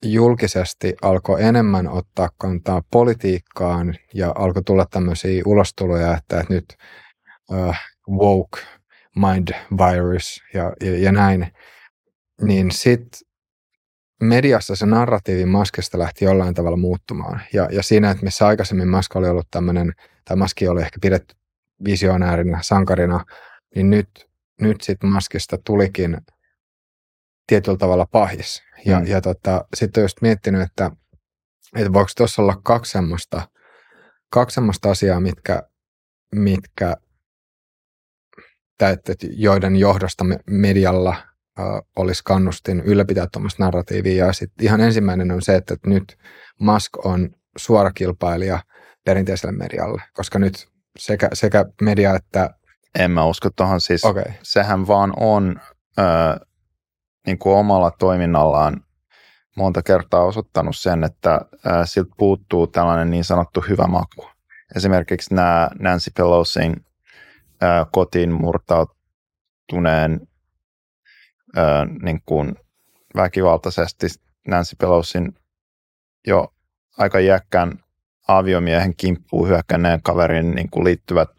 julkisesti 0.05 0.95
alkoi 1.01 1.43
enemmän 1.43 1.87
ottaa 1.87 2.29
kantaa 2.37 2.81
politiikkaan 2.91 3.95
ja 4.13 4.31
alkoi 4.35 4.63
tulla 4.63 4.85
tämmöisiä 4.85 5.43
ulostuloja, 5.45 6.17
että, 6.17 6.39
että 6.39 6.53
nyt 6.53 6.77
uh, 7.51 7.75
woke 8.09 8.59
mind 9.15 9.47
virus 9.71 10.43
ja, 10.53 10.73
ja, 10.83 10.99
ja 10.99 11.11
näin, 11.11 11.53
niin 12.41 12.71
sitten 12.71 13.28
mediassa 14.21 14.75
se 14.75 14.85
narratiivi 14.85 15.45
Maskesta 15.45 15.99
lähti 15.99 16.25
jollain 16.25 16.53
tavalla 16.53 16.77
muuttumaan. 16.77 17.41
Ja, 17.53 17.69
ja 17.71 17.83
siinä, 17.83 18.11
että 18.11 18.23
missä 18.23 18.47
aikaisemmin 18.47 18.87
Mask 18.87 19.15
oli 19.15 19.29
ollut 19.29 19.47
tämmöinen, 19.51 19.93
tai 20.25 20.37
Maski 20.37 20.67
oli 20.67 20.81
ehkä 20.81 20.97
pidetty 21.01 21.35
visionäärinä, 21.85 22.59
sankarina, 22.61 23.25
niin 23.75 23.89
nyt, 23.89 24.09
nyt 24.61 24.81
sitten 24.81 25.09
Maskista 25.09 25.57
tulikin 25.65 26.17
tietyllä 27.47 27.77
tavalla 27.77 28.05
pahis. 28.05 28.63
Ja, 28.85 28.99
mm. 28.99 29.07
ja 29.07 29.21
tota, 29.21 29.65
sitten 29.75 30.01
on 30.01 30.03
just 30.03 30.21
miettinyt, 30.21 30.61
että, 30.61 30.91
että 31.75 31.93
voiko 31.93 32.09
tuossa 32.17 32.41
olla 32.41 32.61
kaksi 32.63 32.91
semmoista, 32.91 33.41
kaksi 34.29 34.53
semmoista 34.53 34.91
asiaa, 34.91 35.19
mitkä, 35.19 35.63
mitkä 36.35 36.95
että, 38.87 39.11
että 39.11 39.27
joiden 39.29 39.75
johdosta 39.75 40.25
medialla 40.49 41.15
olisi 41.95 42.23
kannustin 42.23 42.79
ylläpitää 42.79 43.27
tuommoista 43.31 43.63
narratiivia. 43.63 44.25
Ja 44.25 44.33
sitten 44.33 44.65
ihan 44.65 44.81
ensimmäinen 44.81 45.31
on 45.31 45.41
se, 45.41 45.55
että 45.55 45.75
nyt 45.85 46.17
Musk 46.59 47.05
on 47.05 47.29
suora 47.57 47.91
kilpailija 47.91 48.59
perinteiselle 49.05 49.51
medialle, 49.51 50.01
koska 50.13 50.39
nyt 50.39 50.67
sekä, 50.97 51.29
sekä 51.33 51.65
media 51.81 52.15
että... 52.15 52.49
En 52.99 53.11
mä 53.11 53.25
usko 53.25 53.49
tuohon 53.55 53.81
siis. 53.81 54.05
Okay. 54.05 54.23
Sehän 54.43 54.87
vaan 54.87 55.13
on 55.17 55.61
ö, 55.99 56.03
niin 57.25 57.39
kuin 57.39 57.55
omalla 57.55 57.91
toiminnallaan 57.91 58.83
monta 59.57 59.81
kertaa 59.81 60.23
osoittanut 60.23 60.77
sen, 60.77 61.03
että 61.03 61.41
ö, 61.53 61.69
siltä 61.85 62.11
puuttuu 62.17 62.67
tällainen 62.67 63.09
niin 63.09 63.23
sanottu 63.23 63.61
hyvä 63.69 63.87
maku. 63.87 64.29
Esimerkiksi 64.75 65.35
nämä 65.35 65.69
Nancy 65.79 66.11
Pelosin 66.17 66.85
ö, 67.63 67.65
kotiin 67.91 68.31
murtautuneen 68.31 70.28
ö, 71.57 71.61
niin 72.01 72.21
kuin 72.25 72.55
väkivaltaisesti 73.15 74.07
Nancy 74.47 74.75
Pelosin 74.75 75.35
jo 76.27 76.53
aika 76.97 77.19
jäkkän 77.19 77.79
aviomiehen 78.27 78.95
kimppuun 78.95 79.47
hyökkäneen 79.47 80.01
kaverin 80.01 80.51
niin 80.51 80.69
kuin 80.69 80.83
liittyvät 80.83 81.29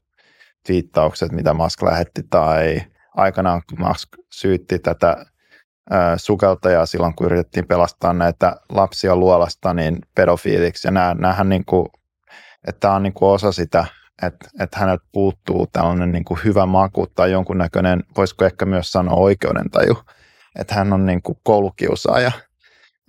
viittaukset, 0.68 1.32
mitä 1.32 1.54
Musk 1.54 1.82
lähetti, 1.82 2.22
tai 2.30 2.82
aikanaan 3.16 3.62
Musk 3.78 4.08
syytti 4.32 4.78
tätä 4.78 5.26
ää, 5.90 6.18
sukeltajaa 6.18 6.86
silloin, 6.86 7.14
kun 7.14 7.26
yritettiin 7.26 7.66
pelastaa 7.66 8.12
näitä 8.12 8.56
lapsia 8.68 9.16
luolasta, 9.16 9.74
niin 9.74 9.98
pedofiiliksi, 10.14 10.88
ja 10.88 11.14
näähän 11.14 11.48
niin 11.48 11.64
kuin, 11.64 11.86
että 12.68 12.80
tämä 12.80 12.94
on 12.94 13.02
niin 13.02 13.12
kuin 13.12 13.30
osa 13.30 13.52
sitä, 13.52 13.86
että, 14.22 14.48
että 14.60 14.78
häneltä 14.78 15.04
puuttuu 15.12 15.66
tällainen 15.66 16.12
niin 16.12 16.24
kuin 16.24 16.40
hyvä 16.44 16.66
maku 16.66 17.06
tai 17.06 17.32
jonkunnäköinen, 17.32 18.04
voisiko 18.16 18.44
ehkä 18.44 18.64
myös 18.64 18.92
sanoa 18.92 19.14
oikeudentaju, 19.14 20.02
että 20.58 20.74
hän 20.74 20.92
on 20.92 21.06
niin 21.06 21.22
kuin 21.22 21.38
koulukiusaaja, 21.42 22.32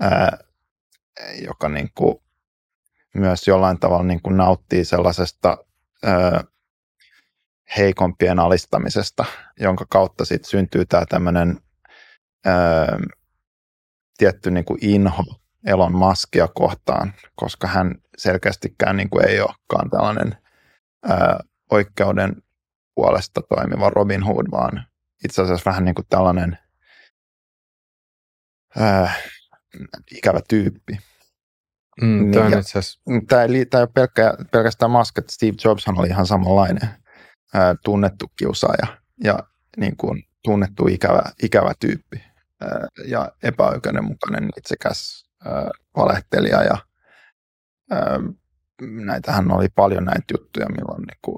ää, 0.02 0.38
joka 1.48 1.70
niin 1.70 1.90
kuin 1.96 2.16
myös 3.16 3.48
jollain 3.48 3.80
tavalla 3.80 4.04
niin 4.04 4.22
kuin 4.22 4.38
nauttii 4.38 4.86
sellaisesta 4.86 5.58
ö, 6.06 6.44
heikompien 7.78 8.40
alistamisesta, 8.40 9.26
jonka 9.60 9.86
kautta 9.90 10.26
sitten 10.26 10.50
syntyy 10.50 10.86
tämä 10.86 11.06
tämmöinen 11.10 11.60
tietty 14.18 14.52
niin 14.52 14.66
kuin 14.66 14.78
inho 14.82 15.24
Elon 15.66 15.96
Muskia 15.96 16.48
kohtaan, 16.48 17.14
koska 17.36 17.68
hän 17.68 17.96
selkeästikään 18.18 18.98
niin 18.98 19.10
kuin 19.10 19.28
ei 19.28 19.42
olekaan 19.42 19.90
tällainen 19.90 20.38
ö, 21.10 21.14
oikeuden 21.72 22.44
puolesta 22.96 23.42
toimiva 23.50 23.90
Robin 23.90 24.24
Hood, 24.24 24.46
vaan 24.52 24.86
itse 25.26 25.42
asiassa 25.42 25.70
vähän 25.70 25.86
niin 25.86 25.96
kuin 25.96 26.06
tällainen 26.10 26.58
ö, 28.78 29.08
ikävä 30.12 30.40
tyyppi. 30.50 30.98
Mm, 32.02 32.32
niin, 32.32 32.34
ja, 32.34 32.62
tämä 33.28 33.44
ei, 33.44 33.66
tämä 33.66 33.82
ei 33.82 33.84
ole 33.84 33.92
pelkkä, 33.94 34.34
pelkästään 34.52 34.92
Musk, 34.92 35.18
että 35.18 35.34
Steve 35.34 35.54
Jobshan 35.66 36.00
oli 36.00 36.08
ihan 36.08 36.26
samanlainen 36.26 36.90
ää, 37.54 37.76
tunnettu 37.84 38.32
kiusaaja 38.38 38.88
ja 39.24 39.40
niin 39.78 39.98
kuin, 39.98 40.24
tunnettu 40.44 40.88
ikävä, 40.88 41.22
ikävä 41.44 41.74
tyyppi 41.80 42.24
ää, 42.62 42.88
ja 43.06 43.32
epäoikeudenmukainen 43.44 44.50
itsekäs 44.58 45.26
ää, 45.46 45.70
valehtelija 45.96 46.64
ja 46.64 46.78
ää, 47.92 48.20
näitähän 48.82 49.52
oli 49.52 49.70
paljon 49.70 50.06
näitä 50.06 50.34
juttuja, 50.34 50.66
milloin 50.70 51.02
niin 51.02 51.20
kuin, 51.22 51.38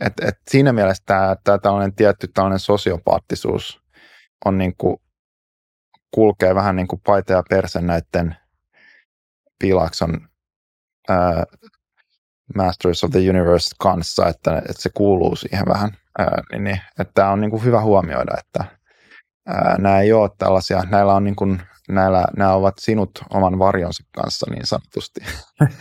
et, 0.00 0.12
et 0.22 0.38
siinä 0.50 0.72
mielessä 0.72 1.02
tämä, 1.06 1.36
tämä 1.44 1.58
tällainen 1.58 1.94
tietty 1.94 2.28
tällainen 2.28 2.58
sosiopaattisuus 2.58 3.82
on 4.44 4.58
niin 4.58 4.74
kuin, 4.78 4.96
kulkee 6.10 6.54
vähän 6.54 6.76
niin 6.76 6.88
kuin 6.88 7.02
paita 7.06 7.32
ja 7.32 7.42
perse 7.50 7.80
näiden 7.80 8.36
Pilakson 9.58 10.28
ää, 11.08 11.44
Masters 12.54 13.04
of 13.04 13.10
the 13.10 13.30
Universe 13.30 13.70
kanssa, 13.78 14.28
että, 14.28 14.58
että 14.58 14.82
se 14.82 14.90
kuuluu 14.94 15.36
siihen 15.36 15.66
vähän. 15.68 15.90
Ää, 16.18 16.42
niin, 16.52 16.64
niin, 16.64 16.80
että 16.98 17.12
tämä 17.14 17.30
on 17.30 17.40
niin 17.40 17.50
kuin 17.50 17.64
hyvä 17.64 17.80
huomioida, 17.80 18.34
että 18.38 18.64
ää, 19.46 19.76
nämä 19.78 20.00
ei 20.00 20.12
ole 20.12 20.30
tällaisia, 20.38 20.82
näillä 20.90 21.14
on 21.14 21.24
niin 21.24 21.36
kuin, 21.36 21.62
näillä, 21.90 22.24
nämä 22.36 22.52
ovat 22.52 22.74
sinut 22.78 23.10
oman 23.30 23.58
varjonsa 23.58 24.04
kanssa 24.12 24.46
niin 24.50 24.66
sanotusti. 24.66 25.20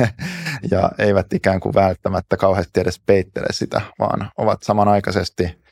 ja 0.72 0.91
eivät 0.98 1.34
ikään 1.34 1.60
kuin 1.60 1.76
välttämättä 1.76 2.38
kauheasti 2.38 2.80
edes 2.80 3.02
peittele 3.06 3.48
sitä, 3.52 3.81
vaan 3.99 4.31
ovat 4.38 4.64
samanaikaisesti, 4.64 5.64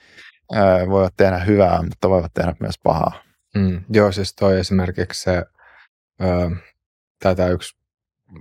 voivat 0.90 1.14
tehdä 1.18 1.38
hyvää, 1.40 1.82
mutta 1.84 2.10
voivat 2.10 2.34
tehdä 2.34 2.56
myös 2.60 2.76
pahaa. 2.84 3.22
Mm, 3.56 3.84
joo, 3.90 4.12
siis 4.12 4.36
toi 4.36 4.60
esimerkiksi 4.60 5.22
se, 5.22 5.46
ää, 6.20 6.52
tätä 7.20 7.48
yksi 7.48 7.78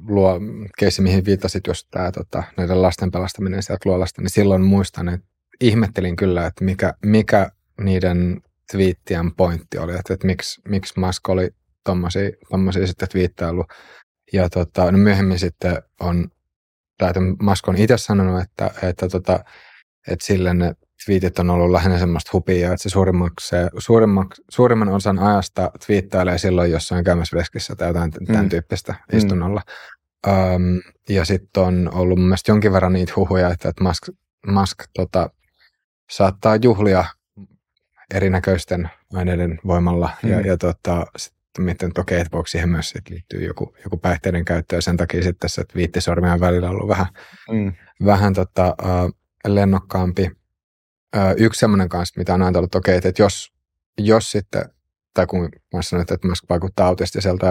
luo, 0.09 0.41
keissi, 0.79 1.03
mihin 1.03 1.25
viittasit 1.25 1.67
just 1.67 1.89
tämä 1.91 2.13
tota, 2.13 2.43
näiden 2.57 2.83
lasten 2.83 3.11
pelastaminen 3.11 3.63
sieltä 3.63 3.89
luolasta, 3.89 4.23
niin 4.23 4.31
silloin 4.31 4.63
muistan, 4.63 5.09
että 5.09 5.27
ihmettelin 5.61 6.17
kyllä, 6.17 6.47
että 6.47 6.65
mikä, 6.65 6.95
mikä 7.05 7.51
niiden 7.81 8.41
twiittien 8.73 9.35
pointti 9.35 9.79
oli, 9.79 9.93
että, 9.93 10.15
että 10.15 10.27
miksi, 10.27 10.61
miksi 10.69 11.01
Musk 11.01 11.29
oli 11.29 11.51
tommosia, 11.87 12.31
tommosia 12.51 12.87
sitten 12.87 13.09
twiittaillut. 13.09 13.67
Ja 14.33 14.51
tota, 14.51 14.93
no 14.93 14.99
myöhemmin 14.99 15.39
sitten 15.39 15.83
on, 16.01 16.29
tai 16.99 17.13
Musk 17.43 17.69
on 17.69 17.77
itse 17.77 17.99
sanonut, 17.99 18.43
että, 18.43 18.71
että, 18.83 19.09
tota, 19.09 19.45
että 20.09 20.27
sille 20.27 20.55
ne 20.55 20.75
twiitit 21.05 21.39
on 21.39 21.51
ollut 21.51 21.71
lähinnä 21.71 21.99
semmoista 21.99 22.31
hupia, 22.33 22.73
että 22.73 22.83
se 22.83 22.89
suurimman, 23.79 24.27
suurimman 24.51 24.89
osan 24.89 25.19
ajasta 25.19 25.71
twiittailee 25.87 26.39
silloin 26.39 26.71
jossain 26.71 27.05
käymässä 27.05 27.37
veskissä 27.37 27.77
tai 27.77 27.89
jotain 27.89 28.13
mm. 28.21 28.27
tämän 28.27 28.49
tyyppistä 28.49 28.93
mm. 28.93 29.19
istunnolla. 29.19 29.63
Um, 30.27 30.81
ja 31.09 31.25
sitten 31.25 31.63
on 31.63 31.91
ollut 31.95 32.19
mun 32.19 32.27
mielestä 32.27 32.51
jonkin 32.51 32.73
verran 32.73 32.93
niitä 32.93 33.13
huhuja, 33.17 33.51
että, 33.51 33.69
että 33.69 33.85
Musk, 33.85 34.09
Musk 34.47 34.79
tota, 34.95 35.31
saattaa 36.11 36.57
juhlia 36.57 37.05
erinäköisten 38.15 38.91
aineiden 39.15 39.59
voimalla. 39.67 40.11
Mm. 40.23 40.31
Ja, 40.31 40.41
ja 40.41 40.57
tota, 40.57 41.07
sitten 41.17 41.36
mietin, 41.63 41.89
että 41.89 42.01
okei, 42.01 42.21
että 42.21 42.33
voiko 42.33 42.47
siihen 42.47 42.69
myös 42.69 42.91
sit 42.91 43.11
liittyy 43.11 43.45
joku, 43.45 43.77
joku 43.85 43.97
päihteiden 43.97 44.45
käyttö. 44.45 44.77
Ja 44.77 44.83
sen 44.83 44.97
takia 44.97 45.23
sitten 45.23 45.41
tässä 45.41 45.65
viittisormien 45.77 46.41
välillä 46.41 46.69
on 46.69 46.75
ollut 46.75 46.89
vähän, 46.89 47.07
mm. 47.51 47.73
vähän 48.05 48.35
tota, 48.35 48.77
uh, 48.83 49.13
lennokkaampi 49.47 50.31
yksi 51.37 51.59
semmoinen 51.59 51.89
kanssa, 51.89 52.19
mitä 52.19 52.35
on 52.35 52.43
ajatellut, 52.43 52.69
että 52.69 52.79
okei, 52.79 53.01
että 53.05 53.23
jos, 53.23 53.53
jos 53.99 54.31
sitten, 54.31 54.65
tai 55.15 55.27
kun 55.27 55.49
mä 55.75 55.83
sanoin, 55.83 56.07
että 56.11 56.29
Musk 56.29 56.45
vaikuttaa 56.49 56.87
autistiselta, 56.87 57.47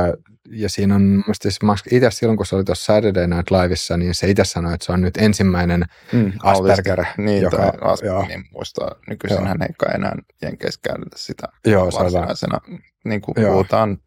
ja 0.50 0.70
siinä 0.70 0.96
on 0.96 1.24
musta 1.28 1.44
siis 1.44 1.62
Musk 1.62 1.94
itse 1.94 2.12
silloin, 2.12 2.38
kun 2.38 2.46
se 2.46 2.56
oli 2.56 2.64
tuossa 2.64 2.94
Saturday 2.94 3.28
Night 3.28 3.52
Liveissa, 3.52 3.98
niin 3.98 4.16
se 4.16 4.30
itse 4.30 4.46
sanoi, 4.46 4.74
että 4.74 4.86
se 4.86 4.92
on 4.92 5.02
nyt 5.02 5.18
ensimmäinen 5.18 5.84
mm, 6.14 6.32
Asperger. 6.44 7.06
Niin, 7.18 7.42
joka, 7.42 7.74
Asperger, 7.82 8.28
niin 8.28 8.46
muista, 8.52 8.82
nykyisin 9.08 9.48
hän 9.48 9.62
ei 9.62 9.74
kai 9.78 9.96
enää 9.96 10.16
jenkeissä 10.42 10.80
käytetä 10.84 11.18
sitä 11.18 11.48
joo, 11.66 11.92
varsinaisena, 11.92 12.60
niin 13.06 13.22
kuin 13.22 13.36
joo. 13.38 13.52
puhutaan, 13.52 13.98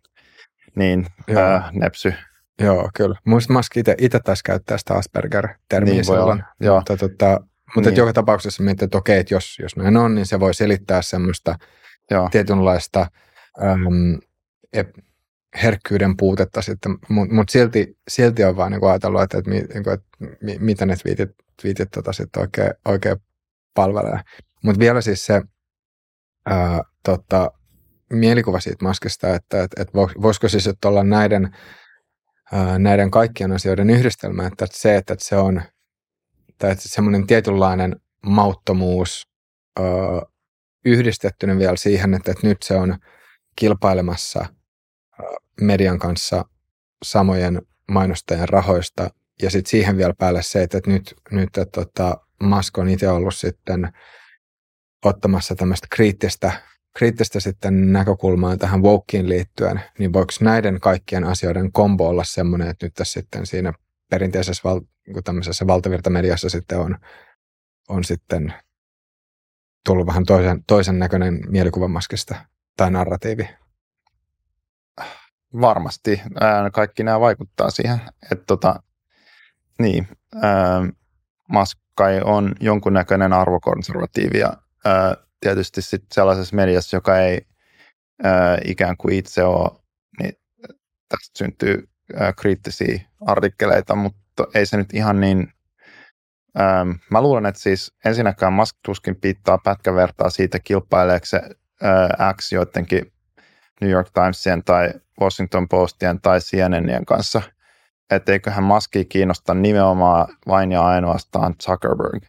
niin 0.77 1.07
joo. 1.29 1.43
Ää, 1.43 1.71
nepsy. 1.73 2.15
Joo, 2.61 2.91
kyllä. 2.95 3.19
Muista 3.25 3.53
Musk 3.53 3.77
itse 3.77 4.21
taisi 4.25 4.45
käyttää 4.45 4.79
sitä 4.79 4.95
Asperger-termiä 4.95 5.93
niin 5.93 6.05
silloin. 6.05 6.43
Joo. 6.61 6.77
Mutta 6.77 6.97
tota, 6.97 7.41
mutta 7.75 7.91
niin. 7.91 7.99
joka 7.99 8.13
tapauksessa 8.13 8.63
mietin, 8.63 8.85
että 8.85 8.99
okei, 8.99 9.19
että 9.19 9.35
jos, 9.35 9.59
jos 9.59 9.77
näin 9.77 9.97
on, 9.97 10.15
niin 10.15 10.27
se 10.27 10.41
voi 10.41 10.55
selittää 10.55 11.03
semmoista 11.03 11.59
Joo. 12.11 12.29
tietynlaista 12.31 13.07
äm, 13.63 14.19
herkkyyden 15.63 16.17
puutetta 16.17 16.63
sitten, 16.63 16.97
mutta 17.09 17.35
mut 17.35 17.49
silti, 17.49 17.97
silti 18.09 18.45
on 18.45 18.57
vaan 18.57 18.73
niinku 18.73 18.87
ajatellut, 18.87 19.23
että, 19.23 19.39
että, 19.39 19.51
niinku, 19.51 19.91
että 19.91 20.07
mi, 20.43 20.57
mitä 20.61 20.87
ne 20.87 20.97
twiitit, 20.97 21.31
twiitit 21.63 21.91
tota 21.91 22.13
sitten 22.13 22.41
oikein, 22.41 22.71
oikein 22.85 23.17
palvelee. 23.75 24.21
Mutta 24.65 24.79
vielä 24.79 25.01
siis 25.01 25.27
se 25.27 25.43
ää, 26.47 26.83
tota, 27.05 27.51
mielikuva 28.11 28.61
siitä 28.61 28.85
maskista, 28.85 29.35
että 29.35 29.63
et, 29.63 29.71
et 29.79 29.89
voisiko 29.95 30.49
siis 30.49 30.71
olla 30.85 31.05
näiden, 31.05 31.57
näiden 32.79 33.11
kaikkien 33.11 33.53
asioiden 33.53 33.91
yhdistelmä, 33.91 34.47
että 34.47 34.67
se, 34.71 34.97
että, 34.97 35.13
että 35.13 35.25
se 35.25 35.37
on– 35.37 35.63
tai 36.59 36.71
että 36.71 36.89
semmoinen 36.89 37.27
tietynlainen 37.27 37.97
mauttomuus 38.27 39.29
yhdistettynä 40.85 41.59
vielä 41.59 41.77
siihen, 41.77 42.15
että, 42.15 42.31
että 42.33 42.47
nyt 42.47 42.63
se 42.63 42.75
on 42.75 42.99
kilpailemassa 43.57 44.47
median 45.61 45.99
kanssa 45.99 46.45
samojen 47.05 47.63
mainostajien 47.91 48.49
rahoista. 48.49 49.11
Ja 49.43 49.51
sitten 49.51 49.71
siihen 49.71 49.97
vielä 49.97 50.15
päälle 50.19 50.43
se, 50.43 50.63
että, 50.63 50.79
että 50.79 50.91
nyt, 50.91 51.15
nyt 51.31 51.59
että, 51.59 51.85
tota, 51.85 52.17
Musk 52.43 52.79
on 52.79 52.89
itse 52.89 53.09
ollut 53.09 53.35
sitten 53.35 53.93
ottamassa 55.05 55.55
tämmöistä 55.55 55.87
kriittistä, 55.91 56.53
kriittistä 56.99 57.41
sitten 57.41 57.93
näkökulmaa 57.93 58.57
tähän 58.57 58.83
Wokeen 58.83 59.29
liittyen, 59.29 59.83
niin 59.99 60.13
voiko 60.13 60.33
näiden 60.41 60.81
kaikkien 60.81 61.25
asioiden 61.25 61.73
kombo 61.73 62.09
olla 62.09 62.25
semmoinen, 62.25 62.69
että 62.69 62.87
nyt 62.87 62.95
tässä 62.95 63.21
sitten 63.21 63.47
siinä 63.47 63.73
perinteisessä 64.11 64.61
val, 64.65 64.81
tämmöisessä 65.25 65.67
valtavirtamediassa 65.67 66.49
sitten 66.49 66.79
on, 66.79 66.99
on 67.89 68.05
sitten 68.05 68.55
tullut 69.87 70.07
vähän 70.07 70.25
toisen, 70.25 70.65
toisen 70.67 70.99
näköinen 70.99 71.41
mielikuva 71.49 71.89
maskista. 71.89 72.35
tai 72.77 72.91
narratiivi? 72.91 73.49
Varmasti. 75.61 76.23
Kaikki 76.73 77.03
nämä 77.03 77.21
vaikuttaa 77.21 77.71
siihen. 77.71 78.01
Että 78.33 78.45
tota, 78.47 78.83
niin, 79.79 80.09
ää, 80.43 80.83
Musk 81.49 81.79
kai 81.95 82.21
on 82.25 82.53
jonkunnäköinen 82.61 83.33
arvokonservatiivi 83.33 84.39
ja 84.39 84.53
tietysti 85.41 85.83
sit 85.83 86.05
sellaisessa 86.13 86.57
mediassa, 86.57 86.97
joka 86.97 87.19
ei 87.19 87.47
ää, 88.23 88.59
ikään 88.65 88.97
kuin 88.97 89.15
itse 89.15 89.45
ole, 89.45 89.71
niin 90.21 90.33
tästä 91.09 91.39
syntyy 91.39 91.89
ää, 92.17 92.33
kriittisiä 92.33 93.01
artikkeleita, 93.27 93.95
mutta 93.95 94.47
ei 94.55 94.67
se 94.67 94.77
nyt 94.77 94.95
ihan 94.95 95.21
niin 95.21 95.53
Ähm, 96.61 96.91
mä 97.11 97.23
luulen, 97.23 97.47
että 97.47 97.61
siis 97.61 97.93
ensinnäkään 98.05 98.53
Musk 98.53 98.77
tuskin 98.85 99.17
pitää 99.17 99.59
pätkävertaa 99.65 100.31
siitä 100.31 100.59
kilpaileeko 100.59 101.27
se 101.27 101.37
äh, 101.37 102.35
X 102.37 102.53
joidenkin 102.53 103.13
New 103.81 103.91
York 103.91 104.09
Timesien 104.15 104.65
tai 104.65 104.91
Washington 105.21 105.69
Postien 105.69 106.21
tai 106.21 106.39
CNNien 106.41 107.05
kanssa. 107.05 107.43
Että 108.11 108.33
eiköhän 108.33 108.65
Muskia 108.65 109.05
kiinnosta 109.05 109.55
nimenomaan 109.55 110.27
vain 110.47 110.73
ja 110.73 110.87
ainoastaan 110.87 111.55
Zuckerberg, 111.63 112.25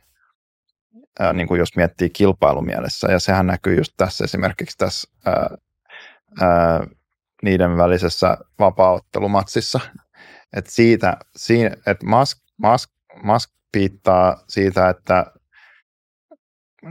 äh, 1.21 1.33
niin 1.33 1.47
kuin 1.47 1.59
jos 1.59 1.75
miettii 1.75 2.09
kilpailumielessä. 2.09 3.11
Ja 3.11 3.19
sehän 3.19 3.47
näkyy 3.47 3.77
just 3.77 3.93
tässä 3.97 4.23
esimerkiksi 4.23 4.77
tässä 4.77 5.09
äh, 5.27 5.35
äh, 6.41 6.87
niiden 7.43 7.77
välisessä 7.77 8.37
vapaaottelumatsissa. 8.59 9.79
Että 10.53 10.71
siitä, 10.71 11.17
siinä, 11.35 11.75
että 11.87 12.05
Musk, 12.05 12.37
Musk, 12.57 12.91
Musk 13.23 13.51
piittaa 13.71 14.43
siitä, 14.47 14.89
että 14.89 15.25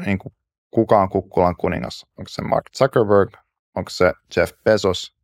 niin 0.07 0.19
kuin, 0.19 0.35
kuka 0.71 1.03
on 1.03 1.09
kukkulan 1.09 1.57
kuningas. 1.57 2.07
Onko 2.19 2.29
se 2.29 2.43
Mark 2.43 2.65
Zuckerberg, 2.77 3.35
onko 3.75 3.91
se 3.91 4.13
Jeff 4.37 4.53
Bezos 4.65 5.17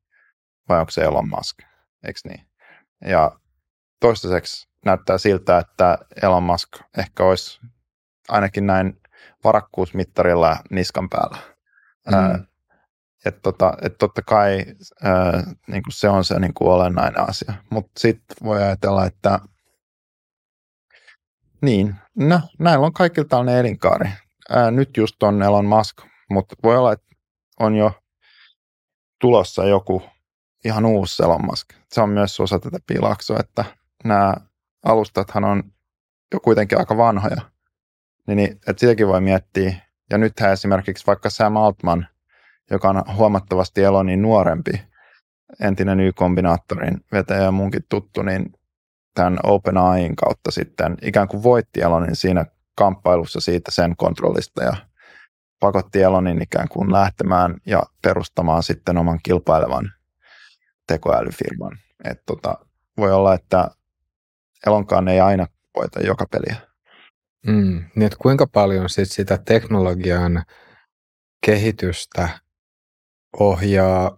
vai 0.69 0.81
onko 0.81 0.91
se 0.91 1.03
Elon 1.03 1.29
Musk, 1.29 1.59
eikö 2.07 2.21
niin? 2.25 2.47
Ja 3.05 3.39
toistaiseksi 4.01 4.69
näyttää 4.85 5.19
siltä, 5.19 5.59
että 5.59 5.99
Elon 6.23 6.43
Musk 6.43 6.69
ehkä 6.99 7.25
olisi 7.25 7.61
ainakin 8.29 8.67
näin 8.67 9.01
varakkuusmittarilla 9.45 10.57
niskan 10.71 11.09
päällä. 11.09 11.39
Mm. 12.11 12.47
että 13.25 13.41
tota, 13.41 13.73
et 13.83 13.99
totta 13.99 14.23
kai 14.23 14.65
ää, 15.03 15.43
niin 15.67 15.83
kuin 15.83 15.93
se 15.93 16.09
on 16.09 16.25
se 16.25 16.39
niin 16.39 16.55
kuin 16.55 16.71
olennainen 16.71 17.29
asia. 17.29 17.55
Mutta 17.71 18.01
sitten 18.01 18.37
voi 18.45 18.63
ajatella, 18.63 19.07
että 19.07 19.41
niin, 21.63 21.95
no 22.17 22.41
näillä 22.59 22.87
on 22.87 22.93
kaikilla 22.93 23.29
tällainen 23.29 23.57
elinkaari. 23.57 24.11
Ää, 24.51 24.71
nyt 24.71 24.97
just 24.97 25.23
on 25.23 25.43
Elon 25.43 25.67
Musk, 25.67 26.03
mutta 26.31 26.57
voi 26.63 26.77
olla, 26.77 26.93
että 26.93 27.07
on 27.61 27.75
jo 27.75 27.93
tulossa 29.21 29.65
joku 29.65 30.03
ihan 30.65 30.87
uusi 30.87 31.23
Elon 31.23 31.45
Musk. 31.45 31.69
Se 31.93 32.01
on 32.01 32.09
myös 32.09 32.41
osa 32.41 32.59
tätä 32.59 32.79
pilaksoa, 32.87 33.41
että 33.41 33.65
nämä 34.05 34.35
alustathan 34.85 35.45
on 35.45 35.63
jo 36.35 36.41
kuitenkin 36.41 36.79
aika 36.79 36.97
vanhoja. 36.97 37.54
Niin, 38.27 38.37
niin 38.37 38.53
että 38.53 38.81
sitäkin 38.81 39.09
voi 39.09 39.21
miettiä. 39.21 39.75
Ja 40.11 40.19
nythän 40.19 40.53
esimerkiksi 40.53 41.07
vaikka 41.07 41.31
Sam 41.31 41.57
Altman, 41.57 42.07
joka 42.71 42.89
on 42.89 43.03
huomattavasti 43.17 43.83
Elonin 43.83 44.23
nuorempi, 44.23 44.83
entinen 45.61 46.01
Y-kombinaattorin 46.01 47.01
vetäjä 47.13 47.43
ja 47.43 47.53
munkin 47.53 47.85
tuttu, 47.89 48.23
niin 48.23 48.53
tämän 49.15 49.39
OpenAIin 49.43 50.17
kautta 50.17 50.51
sitten 50.51 50.97
ikään 51.03 51.29
kuin 51.29 51.43
voitti 51.43 51.81
Elonin 51.81 52.17
siinä 52.17 52.47
kamppailussa 52.77 53.41
siitä 53.41 53.71
sen 53.71 53.97
kontrollista 53.97 54.65
ja 54.65 54.77
pakotti 55.61 56.03
Elonin 56.03 56.43
ikään 56.43 56.69
kuin 56.69 56.93
lähtemään 56.93 57.57
ja 57.67 57.83
perustamaan 58.03 58.63
sitten 58.63 58.99
oman 58.99 59.19
kilpailevan 59.23 59.93
tekoälyfirman. 60.87 61.79
Et 62.05 62.23
tota, 62.27 62.59
voi 62.97 63.13
olla, 63.13 63.35
että 63.35 63.71
Elonkaan 64.67 65.09
ei 65.09 65.21
aina 65.21 65.47
voita 65.77 66.01
joka 66.01 66.27
peliä. 66.31 66.74
Mm, 67.47 67.85
niin 67.95 68.07
että 68.07 68.19
kuinka 68.21 68.47
paljon 68.47 68.89
sit 68.89 69.11
sitä 69.11 69.39
teknologian 69.39 70.43
kehitystä 71.47 72.29
ohjaa 73.41 74.17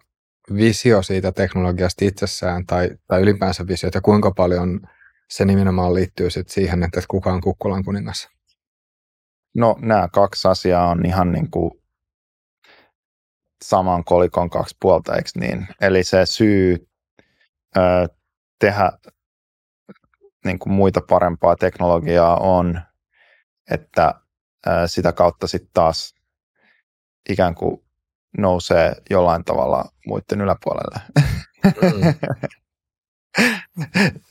visio 0.54 1.02
siitä 1.02 1.32
teknologiasta 1.32 2.04
itsessään 2.04 2.66
tai, 2.66 2.90
tai 3.06 3.22
ylipäänsä 3.22 3.66
visio, 3.66 3.90
ja 3.94 4.00
kuinka 4.00 4.30
paljon 4.30 4.80
se 5.30 5.44
nimenomaan 5.44 5.94
liittyy 5.94 6.30
sit 6.30 6.48
siihen, 6.48 6.82
että 6.82 7.00
kuka 7.08 7.32
on 7.32 7.40
kukkulan 7.40 7.84
kuningas? 7.84 8.28
No 9.54 9.76
nämä 9.80 10.08
kaksi 10.12 10.48
asiaa 10.48 10.88
on 10.88 11.06
ihan 11.06 11.32
niin 11.32 11.50
kuin 11.50 11.70
saman 13.64 14.04
kolikon 14.04 14.50
kaksi 14.50 14.76
puolta, 14.80 15.16
eikö 15.16 15.30
niin? 15.34 15.68
Eli 15.80 16.04
se 16.04 16.26
syy 16.26 16.88
ö, 17.76 17.80
tehdä 18.58 18.92
niin 20.44 20.58
kuin 20.58 20.72
muita 20.72 21.00
parempaa 21.08 21.56
teknologiaa 21.56 22.36
on, 22.36 22.80
että 23.70 24.14
sitä 24.86 25.12
kautta 25.12 25.46
sitten 25.46 25.70
taas 25.74 26.14
ikään 27.28 27.54
kuin 27.54 27.86
nousee 28.38 28.96
jollain 29.10 29.44
tavalla 29.44 29.84
muiden 30.06 30.40
yläpuolelle. 30.40 31.00
Mm. 31.64 32.14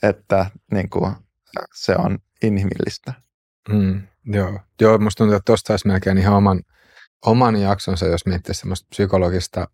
että 0.10 0.50
niin 0.72 0.90
kuin, 0.90 1.12
se 1.74 1.94
on 1.98 2.18
inhimillistä. 2.42 3.12
Mm, 3.68 4.02
joo. 4.24 4.60
joo, 4.80 4.98
musta 4.98 5.18
tuntuu, 5.18 5.36
että 5.36 5.44
tuosta 5.44 5.72
olisi 5.72 5.86
melkein 5.86 6.18
ihan 6.18 6.34
oman, 6.34 6.62
oman 7.26 7.56
jaksonsa, 7.56 8.06
jos 8.06 8.26
miettii 8.26 8.54
semmoista 8.54 8.86
psykologista 8.90 9.68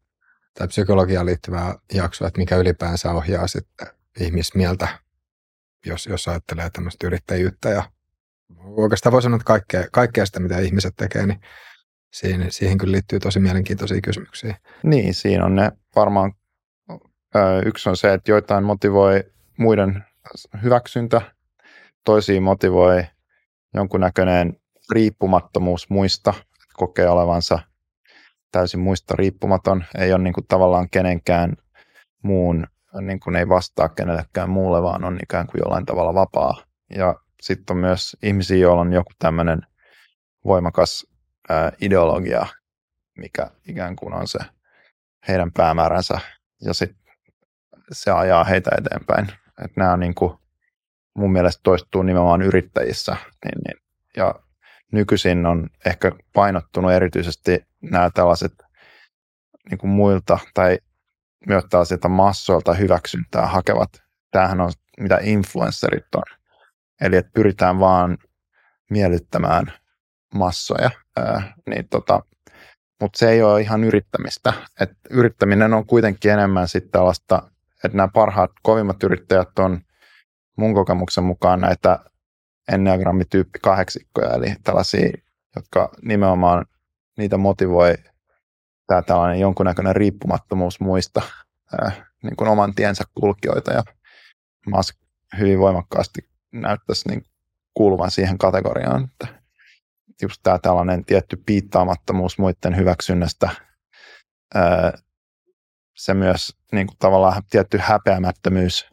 tai 0.59 0.69
psykologiaan 0.69 1.27
liittyvää 1.27 1.75
jaksoa, 1.95 2.29
että 2.29 2.39
mikä 2.39 2.57
ylipäänsä 2.57 3.11
ohjaa 3.11 3.47
sitten 3.47 3.89
ihmismieltä, 4.21 4.89
jos, 5.87 6.07
jos 6.07 6.29
ajattelee 6.29 6.71
tämmöistä 6.71 7.07
yrittäjyyttä 7.07 7.69
ja 7.69 7.91
oikeastaan 8.59 9.13
voi 9.13 9.23
sanoa, 9.23 9.37
että 9.37 9.45
kaikkea, 9.45 9.85
kaikkea 9.93 10.27
sitä, 10.27 10.41
mitä 10.41 10.59
ihmiset 10.59 10.95
tekee, 10.97 11.27
niin 11.27 11.41
siihen, 12.13 12.53
siihen 12.53 12.79
kyllä 12.79 12.93
liittyy 12.93 13.21
tosi 13.21 13.41
mielenkiintoisia 13.41 14.01
kysymyksiä. 14.01 14.57
Niin, 14.83 15.15
siinä 15.15 15.45
on 15.45 15.55
ne 15.55 15.73
varmaan, 15.97 16.33
yksi 17.67 17.89
on 17.89 17.97
se, 17.97 18.13
että 18.13 18.31
joitain 18.31 18.65
motivoi 18.65 19.25
muiden 19.59 20.05
hyväksyntä, 20.63 21.21
toisia 22.05 22.41
motivoi 22.41 23.05
jonkunnäköinen 23.75 24.57
riippumattomuus 24.93 25.91
muista, 25.91 26.35
kokee 26.73 27.09
olevansa 27.09 27.59
täysin 28.53 28.81
muista 28.81 29.15
riippumaton, 29.17 29.85
ei 29.99 30.13
ole 30.13 30.23
niin 30.23 30.35
kuin 30.35 30.47
tavallaan 30.47 30.91
kenenkään 30.91 31.57
muun, 32.23 32.67
niin 33.01 33.21
kuin 33.21 33.37
ei 33.37 33.49
vastaa 33.49 33.89
kenellekään 33.89 34.51
muulle, 34.51 34.83
vaan 34.83 35.05
on 35.05 35.19
ikään 35.23 35.47
kuin 35.47 35.61
jollain 35.65 35.87
tavalla 35.87 36.15
vapaa. 36.15 36.63
Ja 36.97 37.15
sitten 37.43 37.75
on 37.75 37.81
myös 37.81 38.17
ihmisiä, 38.23 38.57
joilla 38.57 38.81
on 38.81 38.93
joku 38.93 39.11
tämmöinen 39.19 39.61
voimakas 40.45 41.07
ää, 41.49 41.73
ideologia, 41.81 42.47
mikä 43.19 43.51
ikään 43.69 43.97
kuin 43.97 44.15
on 44.15 44.29
se 44.29 44.39
heidän 45.29 45.53
päämääränsä, 45.53 46.21
ja 46.61 46.75
sitten 46.75 47.03
se 47.93 48.11
ajaa 48.11 48.45
heitä 48.45 48.71
eteenpäin. 48.79 49.29
Et 49.65 49.77
nämä 49.77 49.93
on 49.93 50.01
niin 50.01 50.15
kuin, 50.15 50.39
mun 51.15 51.33
mielestä 51.33 51.61
toistuu 51.63 52.03
nimenomaan 52.03 52.43
yrittäjissä, 52.43 53.17
niin, 53.45 53.63
niin, 53.67 53.83
ja 54.17 54.35
nykyisin 54.93 55.47
on 55.47 55.71
ehkä 55.87 56.13
painottunut 56.33 56.93
erityisesti 56.93 57.67
nämä 57.81 58.11
tällaiset 58.15 58.53
niin 59.71 59.79
kuin 59.79 59.91
muilta 59.91 60.39
tai 60.55 60.79
myös 61.47 61.65
tällaisilta 61.71 62.09
massoilta 62.09 62.75
hyväksyntää 62.75 63.47
hakevat. 63.47 64.03
Tämähän 64.31 64.61
on 64.61 64.73
mitä 65.01 65.19
influencerit 65.23 66.15
on. 66.15 66.42
Eli 67.03 67.17
että 67.17 67.31
pyritään 67.35 67.79
vaan 67.79 68.19
miellyttämään 68.91 69.73
massoja, 70.35 70.91
ää, 71.17 71.55
niin 71.67 71.89
tota, 71.89 72.23
mutta 73.01 73.19
se 73.19 73.31
ei 73.31 73.43
ole 73.43 73.61
ihan 73.61 73.85
yrittämistä. 73.85 74.53
Et 74.81 74.91
yrittäminen 75.11 75.75
on 75.75 75.87
kuitenkin 75.87 76.33
enemmän 76.33 76.69
sitten 76.69 76.91
tällaista, 76.91 77.51
että 77.85 77.97
nämä 77.97 78.09
parhaat, 78.15 78.51
kovimmat 78.63 79.03
yrittäjät 79.03 79.59
on 79.59 79.81
mun 80.57 80.75
kokemuksen 80.75 81.25
mukaan 81.25 81.61
näitä 81.61 81.99
enneagrammityyppi 82.73 83.59
kahdeksikkoja, 83.63 84.35
eli 84.35 84.55
tällaisia, 84.65 85.11
jotka 85.57 85.89
nimenomaan 86.03 86.67
niitä 87.19 87.37
motivoi 87.37 87.95
tämä 88.87 89.03
tällainen 89.03 89.41
jonkunnäköinen 89.41 89.97
riippumattomuus 89.97 90.81
muista 90.81 91.23
ää, 91.73 92.07
niin 92.23 92.37
kuin 92.37 92.49
oman 92.49 92.75
tiensä 92.75 93.05
kulkijoita 93.15 93.73
ja 93.73 93.83
Musk 94.67 94.97
hyvin 95.39 95.59
voimakkaasti 95.59 96.32
näyttäisi 96.53 97.09
niin 97.09 97.25
kuuluvan 97.75 98.11
siihen 98.11 98.39
kategoriaan, 98.39 99.05
että 99.05 99.41
just 100.23 100.41
tämä 100.43 100.59
tällainen 100.59 101.05
tietty 101.05 101.37
piittaamattomuus 101.47 102.39
muiden 102.39 102.77
hyväksynnästä, 102.77 103.51
se 105.97 106.15
myös 106.15 106.57
niin 106.73 106.87
kuin 106.87 106.97
tavallaan 106.99 107.43
tietty 107.51 107.79
häpeämättömyys 107.83 108.89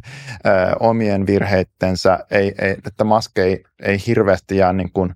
omien 0.80 1.26
virheittensä, 1.26 2.18
ei, 2.30 2.54
ei, 2.58 2.76
että 2.86 3.04
Musk 3.04 3.38
ei, 3.38 3.64
ei 3.82 3.98
hirveästi 4.06 4.56
jää 4.56 4.72
niin 4.72 4.92
kuin, 4.92 5.14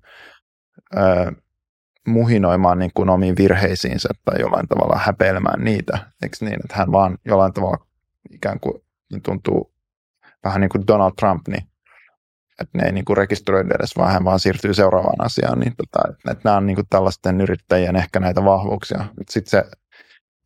muhinoimaan 2.07 2.79
niin 2.79 2.91
kuin 2.93 3.09
omiin 3.09 3.37
virheisiinsä 3.37 4.09
tai 4.25 4.41
jollain 4.41 4.67
tavalla 4.67 4.99
häpeilemään 5.05 5.63
niitä. 5.63 5.97
Eikö 6.23 6.37
niin, 6.41 6.59
että 6.63 6.75
hän 6.75 6.91
vaan 6.91 7.17
jollain 7.25 7.53
tavalla 7.53 7.87
ikään 8.31 8.59
kuin 8.59 8.83
niin 9.11 9.21
tuntuu 9.21 9.73
vähän 10.43 10.61
niin 10.61 10.69
kuin 10.69 10.87
Donald 10.87 11.11
Trump, 11.19 11.47
niin 11.47 11.63
että 12.61 12.77
ne 12.77 12.85
ei 12.85 12.91
niin 12.91 13.05
kuin 13.05 13.17
rekisteröidä 13.17 13.75
edes, 13.75 13.97
vaan 13.97 14.23
vaan 14.23 14.39
siirtyy 14.39 14.73
seuraavaan 14.73 15.25
asiaan. 15.25 15.59
Niin 15.59 15.73
tota, 15.75 16.09
että, 16.11 16.31
että 16.31 16.41
nämä 16.43 16.57
on 16.57 16.65
niin 16.65 16.75
kuin 16.75 16.87
tällaisten 16.89 17.41
yrittäjien 17.41 17.95
ehkä 17.95 18.19
näitä 18.19 18.43
vahvuuksia. 18.43 19.05
Sitten 19.29 19.49
se 19.49 19.63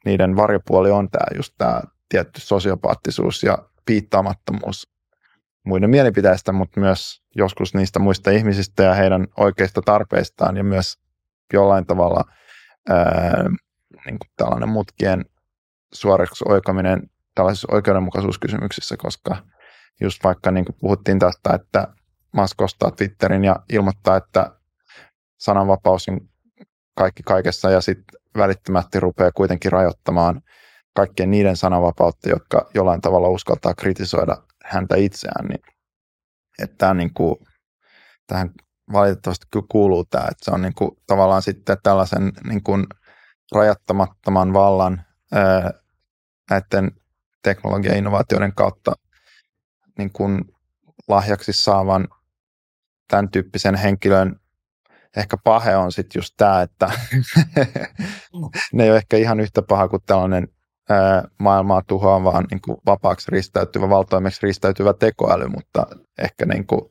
niiden 0.06 0.36
varjopuoli 0.36 0.92
on 0.92 1.10
tämä 1.10 1.38
just 1.38 1.54
tämä 1.58 1.82
tietty 2.10 2.42
sosiopaattisuus 2.42 3.44
ja 3.44 3.58
piittaamattomuus 3.86 4.92
muiden 5.66 5.90
mielipiteistä, 5.90 6.52
mutta 6.52 6.80
myös 6.80 7.22
joskus 7.36 7.74
niistä 7.74 8.00
muista 8.00 8.32
ihmisistä 8.32 8.84
ja 8.84 8.94
heidän 8.94 9.28
oikeista 9.38 9.82
tarpeistaan 9.86 10.58
ja 10.58 10.64
myös 10.64 10.98
jollain 11.54 11.86
tavalla 11.86 12.24
ää, 12.90 13.44
niin 14.06 14.20
kuin 14.20 14.32
tällainen 14.38 14.70
mutkien 14.70 15.26
suoraksi 15.94 16.46
oikaminen 16.48 17.10
tällaisissa 17.36 17.68
oikeudenmukaisuuskysymyksissä, 17.72 18.98
koska 18.98 19.38
just 20.02 20.24
vaikka 20.24 20.52
niin 20.52 20.66
kuin 20.66 20.76
puhuttiin 20.80 21.20
tästä, 21.20 21.54
että 21.54 21.88
Musk 22.34 22.62
ostaa 22.62 22.92
Twitterin 22.92 23.44
ja 23.44 23.56
ilmoittaa, 23.70 24.18
että 24.18 24.52
sananvapaus 25.40 26.08
on 26.08 26.20
kaikki 26.98 27.24
kaikessa 27.24 27.70
ja 27.70 27.82
sitten 27.82 28.22
välittömästi 28.38 29.00
rupeaa 29.00 29.32
kuitenkin 29.32 29.72
rajoittamaan 29.72 30.42
kaikkien 30.96 31.32
niiden 31.32 31.58
sananvapautta, 31.58 32.30
jotka 32.30 32.70
jollain 32.74 33.02
tavalla 33.02 33.28
uskaltaa 33.28 33.74
kritisoida 33.74 34.38
häntä 34.66 34.96
itseään, 34.96 35.46
niin 35.46 35.62
että 36.60 36.94
niin 36.94 37.14
kuin, 37.14 37.36
tähän 38.28 38.52
valitettavasti 38.94 39.46
kuuluu 39.72 40.06
tämä, 40.06 40.24
että 40.24 40.46
se 40.46 40.52
on 40.52 40.62
niin 40.62 40.74
kuin, 40.74 40.92
tavallaan 41.08 41.42
sitten 41.42 41.78
tällaisen 41.84 42.32
niin 42.48 42.64
kuin, 42.64 42.88
rajattamattoman 43.56 44.54
vallan 44.54 45.02
ää, 45.34 45.72
näiden 46.50 46.92
teknologia-innovaatioiden 47.44 48.54
kautta 48.56 48.92
niin 49.98 50.12
kuin, 50.12 50.42
lahjaksi 51.08 51.54
saavan 51.54 52.08
tämän 53.12 53.30
tyyppisen 53.30 53.76
henkilön 53.76 54.40
ehkä 55.18 55.38
pahe 55.38 55.76
on 55.76 55.92
sitten 55.92 56.20
just 56.20 56.34
tämä, 56.38 56.62
että 56.62 56.92
ne 58.74 58.84
ei 58.84 58.90
ole 58.90 58.98
ehkä 58.98 59.18
ihan 59.18 59.40
yhtä 59.40 59.62
paha 59.62 59.88
kuin 59.88 60.04
tällainen 60.06 60.48
ää, 60.90 61.24
maailmaa 61.40 61.82
tuhoavaan 61.88 62.48
niin 62.52 62.62
kuin 62.62 62.78
vapaaksi 62.86 63.32
ristäytyvä, 63.32 63.90
valtoimeksi 63.90 64.40
ristäytyvä 64.44 64.94
tekoäly, 64.94 65.48
mutta 65.48 65.88
ehkä 66.18 66.46
niin 66.46 66.68
kuin 66.68 66.82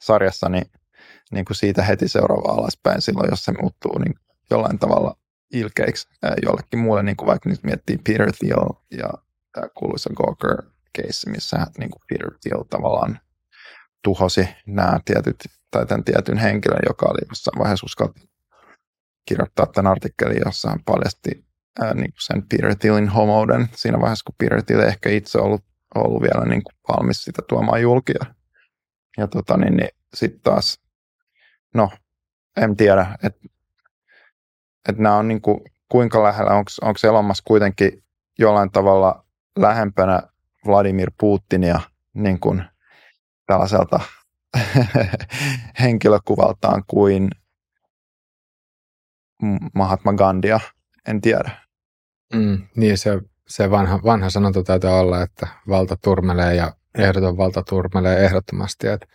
sarjassa 0.00 0.48
niin, 0.48 0.66
niin 1.32 1.44
kuin 1.44 1.56
siitä 1.56 1.82
heti 1.82 2.08
seuraava 2.08 2.52
alaspäin 2.52 3.02
silloin, 3.02 3.30
jos 3.30 3.44
se 3.44 3.52
muuttuu 3.60 3.98
niin 3.98 4.14
jollain 4.50 4.78
tavalla 4.78 5.16
ilkeiksi 5.52 6.08
ää, 6.22 6.34
jollekin 6.42 6.78
muulle, 6.78 7.02
niin 7.02 7.16
kuin 7.16 7.26
vaikka 7.26 7.48
nyt 7.48 7.62
miettii 7.62 7.98
Peter 7.98 8.32
Thiel 8.38 8.68
ja 8.90 9.08
tämä 9.52 9.68
kuuluisa 9.74 10.10
Gawker 10.16 10.62
case, 10.98 11.30
missä 11.30 11.66
niin 11.78 11.90
kuin 11.90 12.02
Peter 12.08 12.30
Thiel 12.42 12.64
tavallaan 12.70 13.20
tuhosi 14.02 14.48
nämä 14.66 15.00
tietyt, 15.04 15.36
tai 15.70 15.86
tämän 15.86 16.04
tietyn 16.04 16.38
henkilön, 16.38 16.82
joka 16.88 17.06
oli 17.06 17.28
jossain 17.28 17.58
vaiheessa 17.58 17.86
uskalti 17.86 18.30
kirjoittaa 19.26 19.66
tämän 19.66 19.92
artikkelin, 19.92 20.42
jossa 20.44 20.70
hän 20.70 20.84
paljasti 20.84 21.44
ää, 21.80 21.94
niin 21.94 22.12
kuin 22.12 22.20
sen 22.22 22.42
Peter 22.48 22.76
Thielin 22.76 23.08
homouden 23.08 23.68
siinä 23.72 24.00
vaiheessa, 24.00 24.24
kun 24.24 24.34
Peter 24.38 24.62
Thiel 24.62 24.80
ehkä 24.80 25.10
itse 25.10 25.38
ollut, 25.38 25.64
ollut 25.94 26.22
vielä 26.22 26.44
niin 26.44 26.62
kuin 26.62 26.74
valmis 26.88 27.24
sitä 27.24 27.42
tuomaan 27.48 27.82
julkia. 27.82 28.24
Ja 29.18 29.26
tota, 29.26 29.56
niin, 29.56 29.76
niin 29.76 29.88
sitten 30.14 30.40
taas, 30.40 30.80
no, 31.74 31.90
en 32.56 32.76
tiedä, 32.76 33.18
että 33.22 33.48
et 34.88 34.98
nämä 34.98 35.16
on 35.16 35.28
niin 35.28 35.40
kuin, 35.40 35.60
kuinka 35.88 36.22
lähellä, 36.22 36.54
onko 36.54 36.98
Elon 37.04 37.32
kuitenkin 37.44 38.04
jollain 38.38 38.70
tavalla 38.70 39.24
lähempänä 39.58 40.22
Vladimir 40.66 41.10
Putinia 41.20 41.80
niin 42.14 42.40
kuin 42.40 42.64
tällaiselta 43.50 44.00
henkilökuvaltaan 45.80 46.84
kuin 46.86 47.30
Mahatma 49.74 50.12
Gandhia, 50.12 50.60
en 51.08 51.20
tiedä. 51.20 51.50
Mm, 52.34 52.68
niin 52.76 52.98
se, 52.98 53.20
se 53.48 53.70
vanha, 53.70 54.00
vanha 54.04 54.30
sanonta 54.30 54.62
taitaa 54.62 55.00
olla, 55.00 55.22
että 55.22 55.48
valta 55.68 55.96
turmelee 55.96 56.54
ja 56.54 56.72
ehdoton 56.98 57.36
valta 57.36 57.62
turmelee 57.68 58.24
ehdottomasti. 58.24 58.86
Että, 58.86 59.06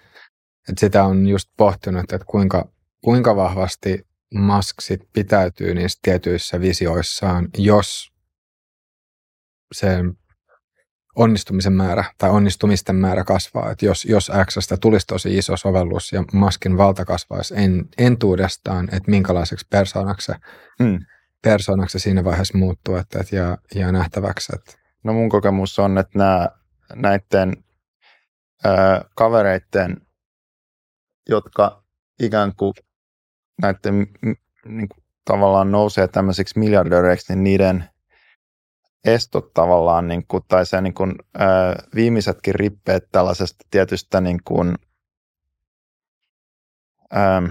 että 0.70 0.80
sitä 0.80 1.03
on 1.03 1.28
just 1.28 1.49
pohtinut, 1.57 2.14
että 2.14 2.26
kuinka, 2.26 2.70
kuinka 3.03 3.36
vahvasti 3.36 4.07
Musk 4.34 4.82
sit 4.82 5.02
pitäytyy 5.14 5.74
niissä 5.74 5.99
tietyissä 6.02 6.62
visioissaan, 6.62 7.48
jos 7.57 8.12
sen 9.72 10.18
onnistumisen 11.16 11.74
määrä 11.74 12.04
tai 12.18 12.30
onnistumisten 12.30 12.96
määrä 12.96 13.24
kasvaa. 13.24 13.72
Että 13.72 13.86
jos, 13.86 14.06
jos 14.06 14.32
Xstä 14.46 14.78
tulisi 14.78 15.08
tosi 15.08 15.38
iso 15.38 15.58
sovellus 15.58 16.12
ja 16.12 16.24
Maskin 16.34 16.78
valta 16.78 17.06
kasvaisi 17.06 17.54
en, 17.58 17.86
entuudestaan, 17.98 18.86
että 18.86 19.12
minkälaiseksi 19.12 19.68
persoonaksi, 19.70 20.32
mm. 20.80 21.00
persoonaksi 21.42 22.00
siinä 22.00 22.24
vaiheessa 22.24 22.58
muuttuu, 22.58 22.96
että, 22.96 23.20
että 23.20 23.36
jää, 23.36 23.58
jää 23.76 23.92
nähtäväksi. 23.92 24.56
Että. 24.56 24.72
No 25.04 25.14
mun 25.14 25.30
kokemus 25.30 25.80
on, 25.80 25.98
että 25.98 26.20
nämä, 26.20 26.50
näiden 26.96 27.64
äh, 28.66 29.02
kavereiden, 29.16 30.02
jotka 31.30 31.84
ikään 32.20 32.56
kuin 32.56 32.74
näiden 33.62 34.08
niin 34.68 34.90
kuin, 34.90 35.04
tavallaan 35.26 35.72
nousee 35.72 36.08
tämmöisiksi 36.08 36.60
miljardöreiksi, 36.60 37.34
niin 37.34 37.44
niiden– 37.44 37.84
estot 39.06 39.53
tavallaan, 39.53 40.07
niin 40.07 40.26
kuin, 40.27 40.44
tai 40.48 40.65
se 40.65 40.82
niin 40.82 40.94
kuin, 40.94 41.15
ää, 41.38 41.76
viimeisetkin 41.95 42.56
rippeet 42.56 43.07
tällaisesta 43.11 43.65
tietystä 43.72 44.22
niin 44.22 44.40
kuin, 44.45 44.76
ää, 47.11 47.41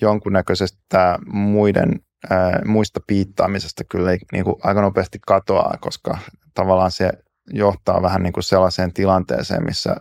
jonkunnäköisestä 0.00 1.18
muiden, 1.26 2.00
ää, 2.30 2.60
muista 2.64 3.00
piittaamisesta 3.06 3.84
kyllä 3.84 4.10
niin 4.32 4.44
kuin 4.44 4.56
aika 4.62 4.80
nopeasti 4.80 5.18
katoaa, 5.26 5.76
koska 5.80 6.18
tavallaan 6.54 6.90
se 6.92 7.12
johtaa 7.50 8.02
vähän 8.02 8.22
niin 8.22 8.32
kuin 8.32 8.44
sellaiseen 8.44 8.92
tilanteeseen, 8.92 9.64
missä 9.64 9.96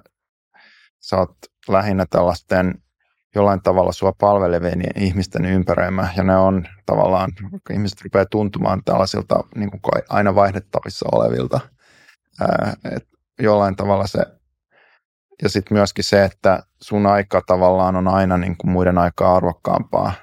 sä 1.00 1.18
oot 1.18 1.38
lähinnä 1.68 2.06
tällaisten 2.10 2.85
jollain 3.36 3.62
tavalla 3.62 3.92
sua 3.92 4.14
palvelevien 4.20 4.84
ihmisten 4.96 5.46
ympäröimä, 5.46 6.08
ja 6.18 6.24
ne 6.24 6.38
on 6.38 6.66
tavallaan, 6.86 7.32
ihmiset 7.72 8.02
rupeaa 8.02 8.26
tuntumaan 8.26 8.82
tällaisilta 8.86 9.44
niin 9.56 9.72
kuin 9.72 9.82
aina 10.10 10.36
vaihdettavissa 10.36 11.06
olevilta, 11.12 11.60
ää, 12.42 12.74
et 12.92 13.08
jollain 13.40 13.76
tavalla 13.76 14.08
se, 14.08 14.20
ja 15.44 15.50
sitten 15.50 15.78
myöskin 15.78 16.04
se, 16.04 16.24
että 16.24 16.64
sun 16.82 17.06
aika 17.06 17.42
tavallaan 17.48 17.96
on 17.96 18.08
aina 18.08 18.38
niin 18.38 18.58
kuin 18.58 18.72
muiden 18.72 18.98
aikaa 18.98 19.36
arvokkaampaa, 19.36 20.14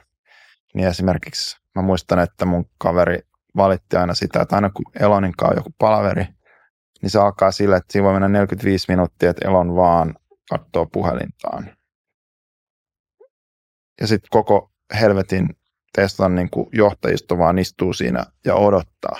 niin 0.74 0.88
esimerkiksi 0.88 1.56
mä 1.74 1.82
muistan, 1.82 2.18
että 2.18 2.44
mun 2.44 2.64
kaveri 2.78 3.18
valitti 3.56 3.96
aina 3.96 4.14
sitä, 4.14 4.40
että 4.40 4.54
aina 4.54 4.70
kun 4.70 4.84
Elonin 5.00 5.32
kanssa 5.36 5.52
on 5.52 5.58
joku 5.58 5.70
palaveri, 5.78 6.26
niin 7.02 7.10
se 7.10 7.18
alkaa 7.18 7.52
sille, 7.52 7.76
että 7.76 7.92
siinä 7.92 8.04
voi 8.04 8.12
mennä 8.12 8.28
45 8.28 8.86
minuuttia, 8.88 9.30
että 9.30 9.48
Elon 9.48 9.76
vaan 9.76 10.14
katsoo 10.50 10.86
puhelintaan 10.86 11.70
ja 14.02 14.08
sitten 14.08 14.28
koko 14.30 14.72
helvetin 15.00 15.48
Teslan 15.92 16.34
niin 16.34 16.50
kuin 16.50 16.68
johtajisto 16.72 17.38
vaan 17.38 17.58
istuu 17.58 17.92
siinä 17.92 18.24
ja 18.44 18.54
odottaa. 18.54 19.18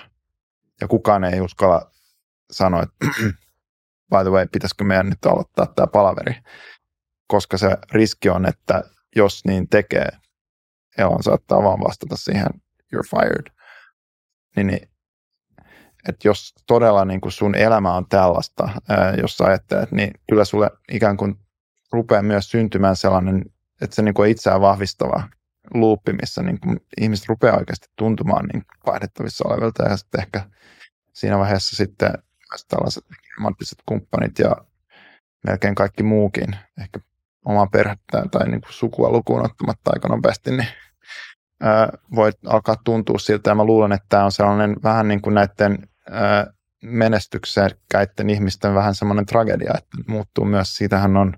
Ja 0.81 0.89
kukaan 0.89 1.25
ei 1.25 1.41
uskalla 1.41 1.91
sanoa, 2.51 2.83
että 2.83 3.07
by 4.13 4.23
the 4.23 4.31
way, 4.31 4.47
pitäisikö 4.53 4.85
meidän 4.85 5.09
nyt 5.09 5.27
aloittaa 5.27 5.67
tämä 5.67 5.87
palaveri. 5.87 6.35
Koska 7.27 7.59
se 7.59 7.77
riski 7.93 8.29
on, 8.29 8.47
että 8.47 8.83
jos 9.17 9.45
niin 9.45 9.69
tekee, 9.69 10.09
Elon 10.99 11.23
saattaa 11.23 11.63
vaan 11.63 11.81
vastata 11.81 12.17
siihen, 12.17 12.49
you're 12.95 13.09
fired. 13.11 13.47
Niin, 14.57 14.67
niin 14.67 14.89
että 16.09 16.29
jos 16.29 16.55
todella 16.67 17.05
niin 17.05 17.21
kuin 17.21 17.33
sun 17.33 17.55
elämä 17.55 17.95
on 17.95 18.09
tällaista, 18.09 18.69
jos 19.21 19.37
sä 19.37 19.45
ajattelet, 19.45 19.93
niin 19.93 20.11
kyllä 20.29 20.45
sulle 20.45 20.71
ikään 20.93 21.17
kuin 21.17 21.35
rupeaa 21.93 22.23
myös 22.23 22.51
syntymään 22.51 22.97
sellainen 22.97 23.45
että 23.81 23.97
se 23.97 24.03
niin 24.03 24.15
kuin 24.15 24.31
itseään 24.31 24.61
vahvistava 24.61 25.29
luuppi, 25.75 26.13
missä 26.13 26.43
niin 26.43 26.61
kuin 26.61 26.81
ihmiset 27.01 27.29
rupeaa 27.29 27.57
oikeasti 27.59 27.87
tuntumaan 27.97 28.47
niin 28.53 28.63
vaihdettavissa 28.87 29.49
olevilta 29.49 29.83
ja 29.85 29.97
sitten 29.97 30.21
ehkä 30.21 30.45
siinä 31.13 31.39
vaiheessa 31.39 31.77
sitten 31.77 32.11
myös 32.51 32.65
tällaiset 32.69 33.05
romanttiset 33.39 33.79
kumppanit 33.87 34.39
ja 34.39 34.57
melkein 35.47 35.75
kaikki 35.75 36.03
muukin, 36.03 36.57
ehkä 36.81 37.01
omaa 37.45 37.67
perhettä 37.67 38.25
tai 38.31 38.49
niin 38.49 38.61
kuin 38.61 38.73
sukua 38.73 39.11
lukuun 39.11 39.45
ottamatta 39.45 39.91
aika 39.95 40.09
nopeasti, 40.09 40.51
niin 40.51 40.69
ää, 41.61 41.89
voi 42.15 42.33
alkaa 42.47 42.77
tuntua 42.85 43.19
siltä. 43.19 43.51
Ja 43.51 43.55
mä 43.55 43.65
luulen, 43.65 43.93
että 43.93 44.07
tämä 44.09 44.25
on 44.25 44.33
sellainen 44.33 44.77
vähän 44.83 45.09
niin 45.09 45.23
kuin 45.23 45.35
näiden 45.35 45.79
ää, 46.11 46.47
menestyksekkäiden 46.83 48.31
ihmisten 48.31 48.75
vähän 48.75 48.95
semmoinen 48.95 49.27
tragedia, 49.27 49.73
että 49.79 49.97
muuttuu 50.07 50.45
myös. 50.45 50.77
Siitähän 50.77 51.17
on 51.17 51.35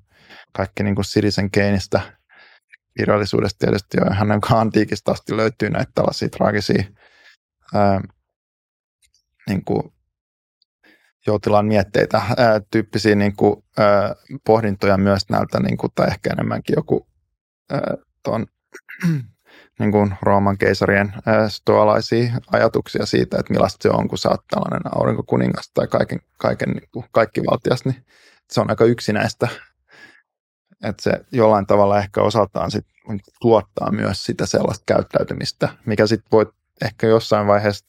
kaikki 0.52 0.82
niin 0.82 0.94
kuin 0.94 1.04
Citizen 1.04 1.50
Kaneista 1.50 2.00
kirjallisuudesta 2.98 3.58
tietysti 3.58 3.96
jo 4.00 4.14
hänen 4.14 4.40
antiikista 4.50 5.12
asti 5.12 5.36
löytyy 5.36 5.70
näitä 5.70 5.92
tällaisia 5.94 6.28
traagisia 6.28 6.84
ää, 7.74 8.00
niin 9.48 9.64
kuin 9.64 9.82
joutilaan 11.26 11.66
mietteitä, 11.66 12.22
ää, 12.36 12.60
tyyppisiä 12.70 13.14
niin 13.14 13.36
kuin, 13.36 13.64
ää, 13.78 14.14
pohdintoja 14.46 14.98
myös 14.98 15.22
näiltä, 15.30 15.60
niin 15.60 15.76
kuin, 15.76 15.92
tai 15.94 16.08
ehkä 16.08 16.30
enemmänkin 16.32 16.74
joku 16.76 17.06
ää, 17.70 17.94
ton, 18.22 18.46
niin 19.78 19.92
kuin 19.92 20.14
Rooman 20.22 20.58
keisarien 20.58 21.12
stoalaisia 21.48 22.32
ajatuksia 22.52 23.06
siitä, 23.06 23.36
että 23.40 23.52
millaista 23.52 23.82
se 23.82 23.90
on, 23.90 24.08
kun 24.08 24.18
sä 24.18 24.28
oot 24.28 24.44
tällainen 24.50 24.96
aurinkokuningas 24.98 25.70
tai 25.74 25.86
kaiken, 25.86 26.20
kaiken, 26.38 26.70
niin 26.70 26.88
kuin, 26.92 27.06
kaikki 27.12 27.40
valtias, 27.50 27.84
niin 27.84 28.04
se 28.52 28.60
on 28.60 28.70
aika 28.70 28.84
yksinäistä. 28.84 29.48
Että 30.84 31.02
se 31.02 31.24
jollain 31.32 31.66
tavalla 31.66 31.98
ehkä 31.98 32.22
osaltaan 32.22 32.70
sit 32.70 32.86
tuottaa 33.40 33.92
myös 33.92 34.24
sitä 34.24 34.46
sellaista 34.46 34.84
käyttäytymistä, 34.86 35.68
mikä 35.86 36.06
sitten 36.06 36.30
voi 36.32 36.52
ehkä 36.84 37.06
jossain 37.06 37.46
vaiheessa, 37.46 37.86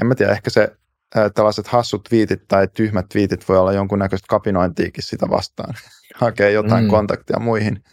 en 0.00 0.06
mä 0.06 0.14
tiedä, 0.14 0.32
ehkä 0.32 0.50
se 0.50 0.76
tällaiset 1.34 1.66
hassut 1.66 2.10
viitit 2.10 2.48
tai 2.48 2.68
tyhmät 2.68 3.06
viitit 3.14 3.48
voi 3.48 3.58
olla 3.58 3.72
jonkunnäköistä 3.72 4.26
kapinointiikin 4.28 5.04
sitä 5.04 5.26
vastaan. 5.30 5.74
Hakee 6.14 6.50
jotain 6.50 6.84
mm. 6.84 6.90
kontaktia 6.90 7.38
muihin. 7.38 7.84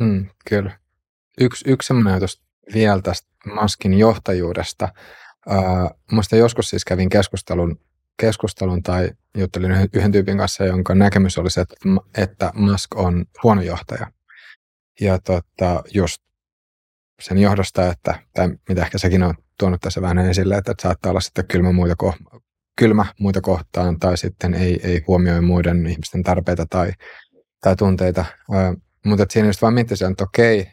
Mm, 0.00 0.26
kyllä. 0.48 0.78
Yksi, 1.40 1.64
yksi 1.70 1.86
semmoinen 1.86 2.12
ajatus 2.12 2.42
vielä 2.74 3.02
tästä 3.02 3.28
Maskin 3.54 3.94
johtajuudesta. 3.94 4.88
Uh, 5.46 5.90
muista 6.12 6.36
joskus 6.36 6.70
siis 6.70 6.84
kävin 6.84 7.08
keskustelun, 7.08 7.80
keskustelun 8.20 8.82
tai 8.82 9.10
juttelin 9.36 9.88
yhden 9.92 10.12
tyypin 10.12 10.38
kanssa, 10.38 10.64
jonka 10.64 10.94
näkemys 10.94 11.38
oli 11.38 11.50
se, 11.50 11.64
että, 12.16 12.52
Musk 12.54 12.96
on 12.96 13.24
huono 13.42 13.62
johtaja. 13.62 14.06
Ja 15.00 15.18
tota, 15.18 15.82
just 15.94 16.22
sen 17.22 17.38
johdosta, 17.38 17.90
että, 17.90 18.20
tai 18.34 18.48
mitä 18.68 18.82
ehkä 18.82 18.98
sekin 18.98 19.22
on 19.22 19.34
tuonut 19.58 19.80
tässä 19.80 20.02
vähän 20.02 20.18
esille, 20.18 20.56
että, 20.56 20.72
että 20.72 20.82
saattaa 20.82 21.10
olla 21.10 21.20
sitten 21.20 21.46
kylmä 21.46 21.72
muita, 21.72 21.94
ko- 22.02 22.40
kylmä 22.78 23.06
muita 23.20 23.40
kohtaan 23.40 23.98
tai 23.98 24.16
sitten 24.16 24.54
ei, 24.54 24.80
ei 24.82 25.04
huomioi 25.06 25.40
muiden 25.40 25.86
ihmisten 25.86 26.22
tarpeita 26.22 26.66
tai, 26.70 26.92
tai 27.60 27.76
tunteita. 27.76 28.24
Ö, 28.54 28.76
mutta 29.04 29.26
siinä 29.30 29.48
just 29.48 29.62
vaan 29.62 29.74
miettisin, 29.74 30.10
että 30.10 30.24
okei, 30.24 30.72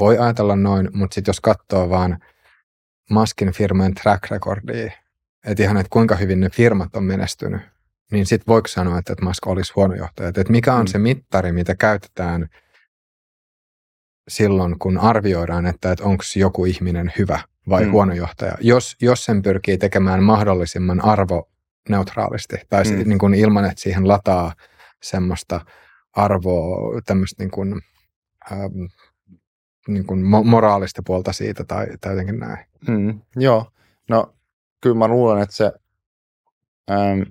voi 0.00 0.18
ajatella 0.18 0.56
noin, 0.56 0.88
mutta 0.92 1.14
sitten 1.14 1.30
jos 1.30 1.40
katsoo 1.40 1.90
vaan 1.90 2.18
Maskin 3.10 3.52
firmojen 3.52 3.94
track 3.94 4.30
recordia, 4.30 4.92
että 5.46 5.62
ihan, 5.62 5.76
että 5.76 5.90
kuinka 5.90 6.16
hyvin 6.16 6.40
ne 6.40 6.50
firmat 6.50 6.96
on 6.96 7.04
menestynyt, 7.04 7.60
niin 8.12 8.26
sitten 8.26 8.46
voiko 8.46 8.68
sanoa, 8.68 8.98
että, 8.98 9.12
että 9.12 9.24
Musk 9.24 9.46
olisi 9.46 9.72
huono 9.76 9.94
johtaja. 9.94 10.28
Että 10.28 10.44
mikä 10.48 10.74
on 10.74 10.84
mm. 10.84 10.86
se 10.86 10.98
mittari, 10.98 11.52
mitä 11.52 11.74
käytetään 11.74 12.48
silloin, 14.28 14.78
kun 14.78 14.98
arvioidaan, 14.98 15.66
että, 15.66 15.92
että 15.92 16.04
onko 16.04 16.24
joku 16.36 16.64
ihminen 16.64 17.12
hyvä 17.18 17.40
vai 17.68 17.84
mm. 17.84 17.90
huono 17.90 18.14
johtaja. 18.14 18.56
Jos, 18.60 18.96
jos 19.00 19.24
sen 19.24 19.42
pyrkii 19.42 19.78
tekemään 19.78 20.22
mahdollisimman 20.22 21.04
arvoneutraalisti 21.04 22.56
tai 22.68 22.84
mm. 22.84 23.08
niin 23.08 23.18
kuin 23.18 23.34
ilman, 23.34 23.64
että 23.64 23.80
siihen 23.80 24.08
lataa 24.08 24.52
semmoista 25.02 25.60
arvoa, 26.12 27.00
tämmöistä 27.06 27.42
niin 27.42 27.50
kuin, 27.50 27.80
ähm, 28.52 28.84
niin 29.88 30.06
kuin 30.06 30.22
moraalista 30.44 31.02
puolta 31.06 31.32
siitä 31.32 31.64
tai, 31.64 31.86
tai 32.00 32.12
jotenkin 32.12 32.38
näin. 32.38 32.66
Mm, 32.88 33.20
joo, 33.36 33.70
no 34.08 34.36
kyllä 34.80 34.96
mä 34.96 35.08
luulen, 35.08 35.42
että 35.42 35.56
se, 35.56 35.72
ähm, 36.90 37.22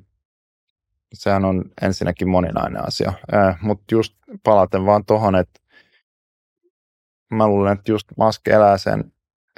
sehän 1.13 1.45
on 1.45 1.65
ensinnäkin 1.81 2.29
moninainen 2.29 2.87
asia, 2.87 3.13
äh, 3.33 3.57
mutta 3.61 3.85
just 3.91 4.13
palaten 4.43 4.85
vaan 4.85 5.05
tuohon, 5.05 5.35
että 5.35 5.59
mä 7.31 7.47
luulen, 7.47 7.73
että 7.73 7.91
just 7.91 8.07
Musk 8.17 8.47
elää 8.47 8.77
sen 8.77 9.11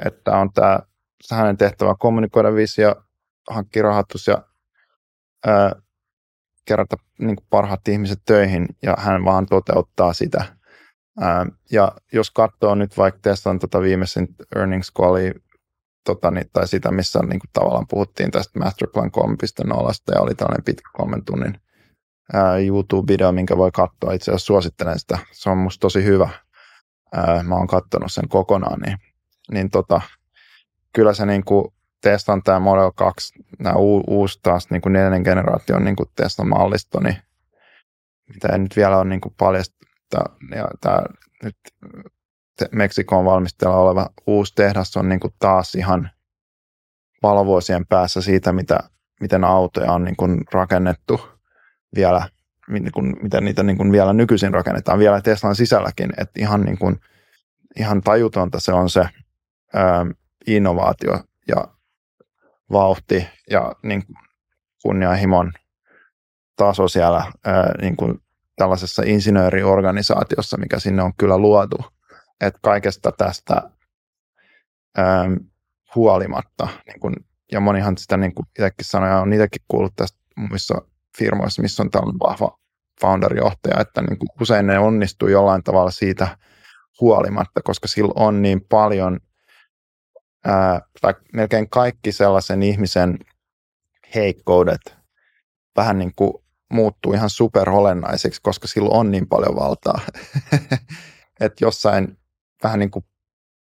että 0.05 0.37
on 0.37 0.53
tämä 0.53 0.79
hänen 1.31 1.57
tehtävä 1.57 1.95
kommunikoida 1.99 2.55
visio, 2.55 2.95
hankkia 3.49 3.83
rahoitus 3.83 4.27
ja 4.27 4.43
ää, 5.45 5.71
kerätä 6.65 6.95
niin 7.19 7.37
parhaat 7.49 7.87
ihmiset 7.87 8.19
töihin 8.25 8.67
ja 8.81 8.95
hän 8.97 9.25
vaan 9.25 9.45
toteuttaa 9.45 10.13
sitä. 10.13 10.45
Ää, 11.19 11.45
ja 11.71 11.91
jos 12.13 12.31
katsoo 12.31 12.75
nyt 12.75 12.97
vaikka 12.97 13.19
Teslan 13.21 13.59
tota 13.59 13.81
viimeisin 13.81 14.27
earnings 14.55 14.91
calli, 14.93 15.33
tota, 16.07 16.31
niin, 16.31 16.49
tai 16.53 16.67
sitä, 16.67 16.91
missä 16.91 17.19
niin 17.19 17.39
kuin 17.39 17.49
tavallaan 17.53 17.87
puhuttiin 17.87 18.31
tästä 18.31 18.59
Masterplan 18.59 19.11
3.0 19.17 20.15
ja 20.15 20.21
oli 20.21 20.35
tällainen 20.35 20.63
pitkä 20.63 20.89
kolmen 20.93 21.25
tunnin 21.25 21.59
YouTube-video, 22.67 23.31
minkä 23.31 23.57
voi 23.57 23.71
katsoa. 23.71 24.13
Itse 24.13 24.31
asiassa 24.31 24.45
suosittelen 24.45 24.99
sitä. 24.99 25.19
Se 25.31 25.49
on 25.49 25.57
musta 25.57 25.81
tosi 25.81 26.03
hyvä. 26.03 26.29
Ää, 27.13 27.43
mä 27.43 27.55
oon 27.55 27.67
katsonut 27.67 28.11
sen 28.11 28.29
kokonaan, 28.29 28.79
niin 28.79 28.97
niin 29.51 29.69
tota, 29.69 30.01
kyllä 30.93 31.13
se 31.13 31.25
niin 31.25 31.43
kuin 31.43 31.73
Teslan 32.01 32.43
tämä 32.43 32.59
Model 32.59 32.91
2, 32.95 33.33
nämä 33.59 33.75
u- 33.75 34.03
uusi 34.07 34.39
taas 34.43 34.69
niin 34.69 34.81
kuin 34.81 34.93
neljännen 34.93 35.21
generaation 35.21 35.85
niin 35.85 35.95
kuin 35.95 36.09
Teslan 36.15 36.47
mallisto, 36.47 36.99
niin 36.99 37.17
mitä 38.33 38.47
ei 38.47 38.59
nyt 38.59 38.75
vielä 38.75 38.97
ole 38.97 39.05
niin 39.05 39.21
kuin 39.21 39.35
ja 40.55 40.67
tämä 40.81 41.01
nyt 41.43 41.57
Meksikoon 42.71 43.25
valmistella 43.25 43.77
oleva 43.77 44.09
uusi 44.27 44.53
tehdas 44.55 44.97
on 44.97 45.09
niin 45.09 45.19
kuin 45.19 45.33
taas 45.39 45.75
ihan 45.75 46.09
valovuosien 47.23 47.85
päässä 47.85 48.21
siitä, 48.21 48.53
mitä, 48.53 48.79
miten 49.21 49.43
autoja 49.43 49.91
on 49.91 50.03
niin 50.03 50.15
kuin 50.15 50.41
rakennettu 50.51 51.21
vielä, 51.95 52.29
niin 52.69 52.91
kuin, 52.91 53.15
miten 53.21 53.45
niitä 53.45 53.63
niin 53.63 53.77
kuin 53.77 53.91
vielä 53.91 54.13
nykyisin 54.13 54.53
rakennetaan, 54.53 54.99
vielä 54.99 55.21
Teslan 55.21 55.55
sisälläkin, 55.55 56.09
että 56.17 56.39
ihan, 56.39 56.61
niin 56.61 56.77
kuin, 56.77 56.99
ihan 57.79 58.01
tajutonta 58.01 58.59
se 58.59 58.73
on 58.73 58.89
se 58.89 59.09
ää, 59.73 60.05
innovaatio 60.47 61.23
ja 61.47 61.67
vauhti 62.71 63.27
ja 63.49 63.73
niin 63.83 64.03
kunnianhimon 64.83 65.53
taso 66.55 66.87
siellä 66.87 67.31
ää, 67.45 67.73
niin 67.81 67.95
kuin 67.95 68.21
tällaisessa 68.55 69.03
insinööriorganisaatiossa, 69.05 70.57
mikä 70.57 70.79
sinne 70.79 71.03
on 71.03 71.13
kyllä 71.17 71.37
luotu. 71.37 71.96
Että 72.41 72.59
kaikesta 72.63 73.11
tästä 73.11 73.69
ää, 74.97 75.25
huolimatta, 75.95 76.67
niin 76.87 76.99
kuin, 76.99 77.15
ja 77.51 77.59
monihan 77.59 77.97
sitä 77.97 78.17
niin 78.17 78.35
kuin 78.35 78.45
itsekin 78.49 78.85
sanoi, 78.85 79.21
on 79.21 79.33
itsekin 79.33 79.61
kuullut 79.67 79.95
tästä 79.95 80.17
muissa 80.35 80.81
firmoissa, 81.17 81.61
missä 81.61 81.83
on 81.83 81.91
tällainen 81.91 82.19
vahva 82.19 82.57
founder-johtaja, 83.01 83.81
että 83.81 84.01
niin 84.01 84.19
kuin 84.19 84.29
usein 84.41 84.67
ne 84.67 84.79
onnistuu 84.79 85.27
jollain 85.27 85.63
tavalla 85.63 85.91
siitä 85.91 86.37
huolimatta, 87.01 87.61
koska 87.63 87.87
sillä 87.87 88.13
on 88.15 88.41
niin 88.41 88.61
paljon 88.61 89.19
ää, 90.45 90.81
melkein 91.33 91.69
kaikki 91.69 92.11
sellaisen 92.11 92.63
ihmisen 92.63 93.19
heikkoudet 94.15 94.97
vähän 95.75 95.99
niin 95.99 96.11
kuin 96.15 96.33
muuttuu 96.73 97.13
ihan 97.13 97.29
superolennaiseksi, 97.29 98.41
koska 98.41 98.67
sillä 98.67 98.89
on 98.89 99.11
niin 99.11 99.27
paljon 99.27 99.55
valtaa. 99.55 99.99
että 101.41 101.65
jossain 101.65 102.17
vähän 102.63 102.79
niin 102.79 102.91
kuin 102.91 103.05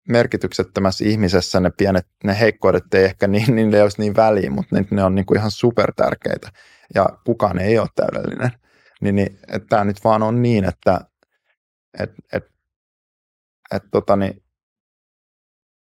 merkityksettömässä 0.09 1.05
ihmisessä 1.05 1.59
ne 1.59 1.71
pienet, 1.77 2.07
ne 2.23 2.39
heikkoudet 2.39 2.93
ei 2.93 3.03
ehkä 3.03 3.27
niin, 3.27 3.45
niin 3.55 3.69
ne 3.69 3.81
olisi 3.81 4.01
niin 4.01 4.15
väliin, 4.15 4.53
mutta 4.53 4.75
ne, 4.75 4.85
ne 4.91 5.03
on 5.03 5.15
niin 5.15 5.25
kuin 5.25 5.37
ihan 5.37 5.51
super 5.51 5.93
tärkeitä 5.93 6.51
ja 6.95 7.09
kukaan 7.25 7.59
ei 7.59 7.79
ole 7.79 7.87
täydellinen. 7.95 8.51
Niin, 9.01 9.15
niin 9.15 9.39
tämä 9.69 9.83
nyt 9.83 10.03
vaan 10.03 10.23
on 10.23 10.41
niin, 10.41 10.65
että 10.65 10.99
et, 11.99 12.11
et, 12.33 12.45
et, 13.75 13.83
tota, 13.91 14.15
niin, 14.15 14.43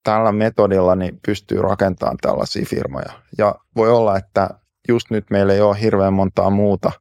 tällä 0.03 0.31
metodilla 0.31 0.95
niin 0.95 1.19
pystyy 1.25 1.61
rakentamaan 1.61 2.17
tällaisia 2.21 2.65
firmoja. 2.65 3.13
Ja 3.37 3.55
voi 3.75 3.91
olla, 3.91 4.17
että 4.17 4.49
just 4.87 5.09
nyt 5.09 5.25
meillä 5.29 5.53
ei 5.53 5.61
ole 5.61 5.81
hirveän 5.81 6.13
montaa 6.13 6.49
muuta 6.49 6.91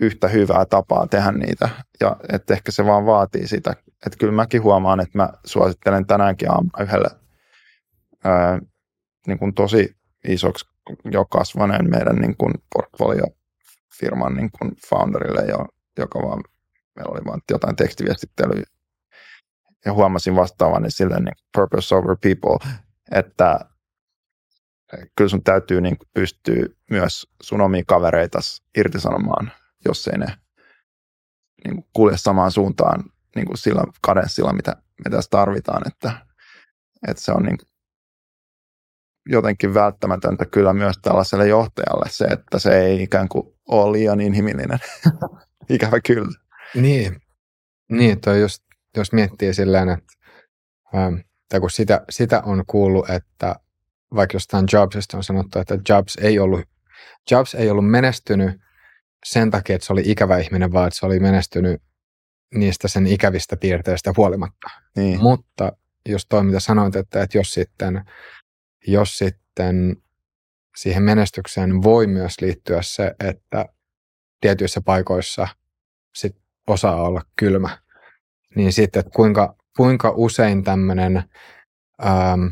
yhtä 0.00 0.28
hyvää 0.28 0.64
tapaa 0.64 1.06
tehdä 1.06 1.32
niitä. 1.32 1.68
Ja 2.00 2.16
että 2.32 2.54
ehkä 2.54 2.72
se 2.72 2.86
vaan 2.86 3.06
vaatii 3.06 3.46
sitä. 3.48 3.74
Että 4.06 4.18
kyllä 4.18 4.32
mäkin 4.32 4.62
huomaan, 4.62 5.00
että 5.00 5.18
mä 5.18 5.30
suosittelen 5.44 6.06
tänäänkin 6.06 6.50
aamulla 6.50 6.82
yhdelle 6.82 7.10
ää, 8.24 8.60
niin 9.26 9.38
kuin 9.38 9.54
tosi 9.54 9.96
isoksi 10.28 10.66
jo 11.04 11.24
kasvaneen 11.24 11.90
meidän 11.90 12.16
niin 12.16 12.36
kuin 12.36 12.54
portfoliofirman 12.74 14.34
niin 14.36 14.50
kuin 14.58 14.72
founderille, 14.88 15.44
jo, 15.50 15.66
joka 15.98 16.18
vaan, 16.18 16.42
meillä 16.96 17.12
oli 17.12 17.24
vaan 17.24 17.40
jotain 17.50 17.76
tekstiviestittelyä. 17.76 18.62
Ja 19.84 19.92
huomasin 19.92 20.36
vastaavani 20.36 20.90
sille 20.90 21.20
niin 21.20 21.34
purpose 21.54 21.94
over 21.94 22.16
people, 22.22 22.72
että 23.10 23.60
kyllä 25.16 25.28
sun 25.28 25.42
täytyy 25.42 25.80
niin 25.80 25.96
pystyä 26.14 26.66
myös 26.90 27.26
sun 27.42 27.60
omia 27.60 27.82
kavereita 27.86 28.38
irtisanomaan, 28.76 29.52
jos 29.84 30.08
ei 30.08 30.18
ne 30.18 30.26
niin 31.64 31.86
kulje 31.92 32.16
samaan 32.16 32.50
suuntaan 32.50 33.04
niin 33.34 33.46
kuin 33.46 33.58
sillä 33.58 33.84
kadenssilla, 34.00 34.52
mitä 34.52 34.76
me 35.04 35.10
tässä 35.10 35.30
tarvitaan, 35.30 35.82
että, 35.86 36.26
että 37.08 37.22
se 37.22 37.32
on 37.32 37.42
niin 37.42 37.58
jotenkin 39.26 39.74
välttämätöntä 39.74 40.44
kyllä 40.46 40.72
myös 40.72 40.96
tällaiselle 41.02 41.48
johtajalle 41.48 42.06
se, 42.08 42.24
että 42.24 42.58
se 42.58 42.80
ei 42.80 43.02
ikään 43.02 43.28
kuin 43.28 43.54
ole 43.68 43.92
liian 43.92 44.20
inhimillinen. 44.20 44.78
Ikävä 45.68 46.00
kyllä. 46.00 46.38
Niin, 46.74 47.22
niin 47.90 48.20
toi 48.20 48.40
just 48.40 48.64
jos 48.96 49.12
miettii 49.12 49.54
silleen, 49.54 49.88
että 49.88 50.12
ähm, 50.94 51.14
tai 51.48 51.60
kun 51.60 51.70
sitä, 51.70 52.04
sitä 52.10 52.42
on 52.44 52.64
kuullut, 52.66 53.10
että 53.10 53.56
vaikka 54.14 54.36
jostain 54.36 54.66
Jobsista 54.72 55.16
on 55.16 55.24
sanottu, 55.24 55.58
että 55.58 55.78
Jobs 55.88 56.16
ei 56.16 56.38
ollut, 56.38 56.60
Jobs 57.30 57.54
ei 57.54 57.70
ollut 57.70 57.90
menestynyt 57.90 58.60
sen 59.24 59.50
takia, 59.50 59.76
että 59.76 59.86
se 59.86 59.92
oli 59.92 60.02
ikävä 60.04 60.38
ihminen, 60.38 60.72
vaan 60.72 60.88
että 60.88 60.98
se 60.98 61.06
oli 61.06 61.20
menestynyt 61.20 61.82
niistä 62.54 62.88
sen 62.88 63.06
ikävistä 63.06 63.56
piirteistä 63.56 64.12
huolimatta. 64.16 64.68
Niin. 64.96 65.20
Mutta 65.22 65.72
just 66.08 66.26
toi, 66.28 66.44
mitä 66.44 66.60
sanoit, 66.60 66.96
että, 66.96 67.22
että 67.22 67.38
jos 67.38 67.50
sitten, 67.54 68.04
jos 68.86 69.18
sitten 69.18 69.96
siihen 70.76 71.02
menestykseen 71.02 71.82
voi 71.82 72.06
myös 72.06 72.40
liittyä 72.40 72.82
se, 72.82 73.14
että 73.20 73.66
tietyissä 74.40 74.80
paikoissa 74.80 75.48
sit 76.14 76.36
osaa 76.66 77.02
olla 77.02 77.22
kylmä, 77.36 77.78
niin 78.56 78.72
sitten, 78.72 79.00
että 79.00 79.12
kuinka, 79.16 79.56
kuinka 79.76 80.12
usein 80.16 80.64
tämmöinen, 80.64 81.16
ähm, 82.06 82.46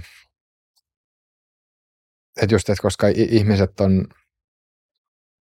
että 2.43 2.55
just, 2.55 2.69
että 2.69 2.82
koska 2.82 3.06
ihmiset 3.09 3.81
on, 3.81 4.06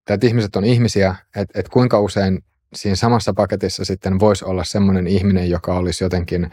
että 0.09 0.27
ihmiset 0.27 0.55
on 0.55 0.63
ihmisiä, 0.63 1.15
että, 1.35 1.59
että 1.59 1.71
kuinka 1.71 1.99
usein 1.99 2.43
siinä 2.73 2.95
samassa 2.95 3.33
paketissa 3.33 3.85
sitten 3.85 4.19
voisi 4.19 4.45
olla 4.45 4.63
semmoinen 4.63 5.07
ihminen, 5.07 5.49
joka 5.49 5.77
olisi 5.77 6.03
jotenkin 6.03 6.51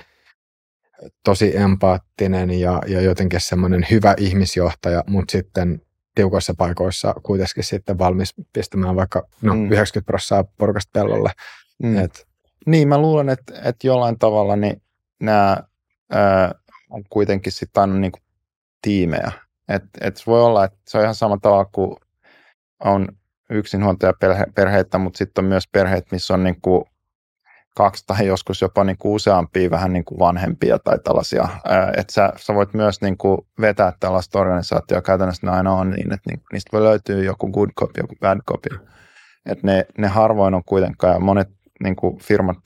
tosi 1.24 1.56
empaattinen 1.56 2.50
ja, 2.50 2.82
ja 2.86 3.00
jotenkin 3.00 3.40
semmoinen 3.40 3.86
hyvä 3.90 4.14
ihmisjohtaja, 4.18 5.04
mutta 5.06 5.32
sitten 5.32 5.82
tiukoissa 6.14 6.54
paikoissa 6.58 7.14
kuitenkin 7.22 7.64
sitten 7.64 7.98
valmis 7.98 8.34
pistämään 8.52 8.96
vaikka 8.96 9.28
no, 9.42 9.54
mm. 9.54 9.72
90 9.72 10.06
prosenttia 10.06 10.52
porukasta 10.58 10.90
pellolle. 10.92 11.30
Mm. 11.82 11.98
Et. 11.98 12.28
Niin, 12.66 12.88
mä 12.88 12.98
luulen, 12.98 13.28
että, 13.28 13.54
että 13.64 13.86
jollain 13.86 14.18
tavalla 14.18 14.56
niin 14.56 14.82
nämä 15.20 15.56
ää, 16.10 16.54
on 16.90 17.04
kuitenkin 17.10 17.52
sitten 17.52 17.80
aina 17.80 17.94
niin 17.94 18.12
tiimejä. 18.82 19.32
Et, 19.68 19.82
et 20.00 20.22
voi 20.26 20.42
olla, 20.42 20.64
että 20.64 20.78
se 20.88 20.98
on 20.98 21.04
ihan 21.04 21.14
sama 21.14 21.38
tavalla 21.42 21.64
kuin 21.64 21.96
on 22.84 23.08
yksinhuoltajaperheitä, 23.50 24.98
mutta 24.98 25.18
sitten 25.18 25.44
on 25.44 25.48
myös 25.48 25.68
perheet, 25.72 26.12
missä 26.12 26.34
on 26.34 26.44
niin 26.44 26.60
kuin 26.62 26.84
kaksi 27.76 28.04
tai 28.06 28.26
joskus 28.26 28.62
jopa 28.62 28.84
niin 28.84 28.98
kuin 28.98 29.14
useampia 29.14 29.70
vähän 29.70 29.92
niin 29.92 30.04
kuin 30.04 30.18
vanhempia 30.18 30.78
tai 30.78 30.98
tällaisia. 31.04 31.48
Että 31.96 32.12
sä, 32.12 32.32
sä 32.36 32.54
voit 32.54 32.74
myös 32.74 33.00
niin 33.00 33.18
kuin 33.18 33.38
vetää 33.60 33.92
tällaista 34.00 34.38
organisaatioa, 34.38 35.02
käytännössä 35.02 35.46
ne 35.46 35.52
aina 35.52 35.72
on 35.72 35.90
niin, 35.90 36.12
että 36.12 36.30
niistä 36.52 36.70
voi 36.72 36.82
löytyä 36.82 37.22
joku 37.22 37.50
good 37.52 37.70
copy, 37.80 38.00
joku 38.00 38.14
bad 38.20 38.38
copy. 38.48 38.88
Että 39.46 39.66
ne, 39.66 39.86
ne 39.98 40.08
harvoin 40.08 40.54
on 40.54 40.64
kuitenkaan, 40.66 41.14
ja 41.14 41.20
monet 41.20 41.48
niin 41.82 41.96
kuin 41.96 42.18
firmat, 42.18 42.58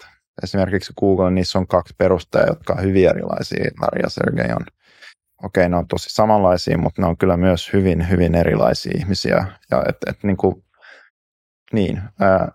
esimerkiksi 0.42 0.92
Google, 1.00 1.30
niissä 1.30 1.58
on 1.58 1.66
kaksi 1.66 1.94
perustajaa, 1.98 2.46
jotka 2.46 2.72
on 2.72 2.82
hyvin 2.82 3.08
erilaisia. 3.08 3.70
Larry 3.80 4.00
ja 4.02 4.08
Sergey 4.08 4.52
on, 4.52 4.66
okei, 5.42 5.68
ne 5.68 5.76
on 5.76 5.88
tosi 5.88 6.10
samanlaisia, 6.10 6.78
mutta 6.78 7.02
ne 7.02 7.08
on 7.08 7.16
kyllä 7.16 7.36
myös 7.36 7.72
hyvin, 7.72 8.10
hyvin 8.10 8.34
erilaisia 8.34 8.92
ihmisiä. 8.98 9.46
Ja 9.70 9.84
et, 9.88 9.96
et 10.06 10.18
niin 10.22 10.36
kuin, 10.36 10.64
niin, 11.72 12.02
ää, 12.20 12.52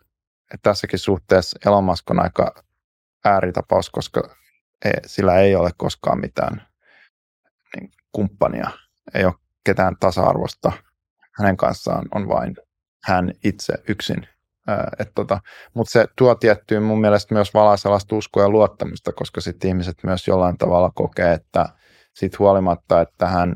tässäkin 0.61 0.99
suhteessa 0.99 1.59
Elon 1.65 1.83
Musk 1.83 2.11
on 2.11 2.19
aika 2.19 2.63
ääritapaus, 3.25 3.89
koska 3.89 4.35
ei, 4.85 4.91
sillä 5.05 5.39
ei 5.39 5.55
ole 5.55 5.71
koskaan 5.77 6.19
mitään 6.19 6.67
niin, 7.75 7.91
kumppania. 8.11 8.69
Ei 9.13 9.25
ole 9.25 9.33
ketään 9.63 9.95
tasa-arvosta. 9.99 10.71
Hänen 11.31 11.57
kanssaan 11.57 12.05
on 12.15 12.27
vain 12.27 12.55
hän 13.03 13.31
itse 13.43 13.73
yksin. 13.87 14.27
tota, 15.15 15.39
Mutta 15.73 15.91
se 15.91 16.05
tuo 16.17 16.35
tiettyyn 16.35 16.83
mun 16.83 17.01
mielestä 17.01 17.33
myös 17.33 17.53
valaa 17.53 17.77
sellaista 17.77 18.15
uskoa 18.15 18.43
ja 18.43 18.49
luottamusta, 18.49 19.11
koska 19.13 19.41
sitten 19.41 19.67
ihmiset 19.67 19.97
myös 20.03 20.27
jollain 20.27 20.57
tavalla 20.57 20.91
kokee, 20.95 21.33
että 21.33 21.65
sit 22.13 22.39
huolimatta, 22.39 23.01
että 23.01 23.27
hän 23.27 23.53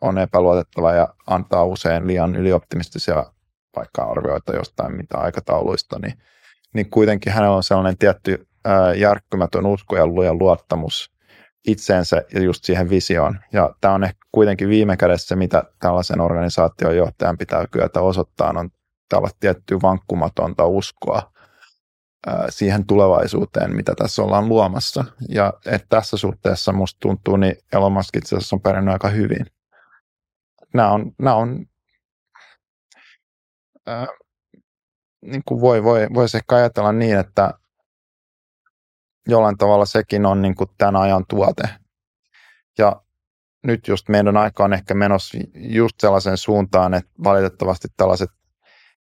on 0.00 0.18
epäluotettava 0.18 0.92
ja 0.92 1.14
antaa 1.26 1.64
usein 1.64 2.06
liian 2.06 2.36
ylioptimistisia 2.36 3.32
vaikka 3.76 4.02
arvioita 4.02 4.56
jostain 4.56 4.96
mitä 4.96 5.18
aikatauluista, 5.18 5.98
niin, 5.98 6.14
niin 6.74 6.90
kuitenkin 6.90 7.32
hänellä 7.32 7.56
on 7.56 7.62
sellainen 7.62 7.98
tietty 7.98 8.48
ää, 8.64 8.94
järkkymätön 8.94 9.66
usko 9.66 9.96
ja 9.96 10.06
luottamus 10.34 11.18
itseensä 11.66 12.22
ja 12.34 12.42
just 12.42 12.64
siihen 12.64 12.90
visioon. 12.90 13.38
Ja 13.52 13.74
tämä 13.80 13.94
on 13.94 14.04
ehkä 14.04 14.18
kuitenkin 14.32 14.68
viime 14.68 14.96
kädessä 14.96 15.28
se, 15.28 15.36
mitä 15.36 15.64
tällaisen 15.80 16.20
organisaation 16.20 16.96
johtajan 16.96 17.38
pitää 17.38 17.66
kyetä 17.70 18.00
osoittaa, 18.00 18.52
on 18.56 18.70
tällaista 19.08 19.38
tiettyä 19.40 19.78
vankkumatonta 19.82 20.66
uskoa 20.66 21.32
siihen 22.48 22.86
tulevaisuuteen, 22.86 23.76
mitä 23.76 23.94
tässä 23.94 24.22
ollaan 24.22 24.48
luomassa. 24.48 25.04
Ja 25.28 25.52
että 25.66 25.86
tässä 25.88 26.16
suhteessa 26.16 26.72
musta 26.72 26.98
tuntuu, 27.00 27.36
niin 27.36 27.56
Elon 27.72 27.92
Musk 27.92 28.16
itse 28.16 28.36
asiassa 28.36 28.56
on 28.56 28.60
pärjännyt 28.60 28.92
aika 28.92 29.08
hyvin. 29.08 29.46
Nämä 30.74 30.90
on, 30.90 31.12
nämä 31.18 31.36
on 31.36 31.66
äh, 33.88 34.08
niin 35.22 35.42
kuin 35.46 35.60
voi, 35.60 35.84
voi, 35.84 36.06
voisi 36.14 36.36
ehkä 36.36 36.56
ajatella 36.56 36.92
niin, 36.92 37.18
että 37.18 37.54
jollain 39.28 39.58
tavalla 39.58 39.86
sekin 39.86 40.26
on 40.26 40.42
niin 40.42 40.54
kuin 40.54 40.70
tämän 40.78 40.96
ajan 40.96 41.24
tuote. 41.28 41.62
Ja 42.78 43.02
nyt 43.64 43.88
just 43.88 44.08
meidän 44.08 44.36
aika 44.36 44.64
on 44.64 44.72
ehkä 44.72 44.94
menossa 44.94 45.38
just 45.54 46.00
sellaisen 46.00 46.36
suuntaan, 46.36 46.94
että 46.94 47.10
valitettavasti 47.24 47.88
tällaiset 47.96 48.30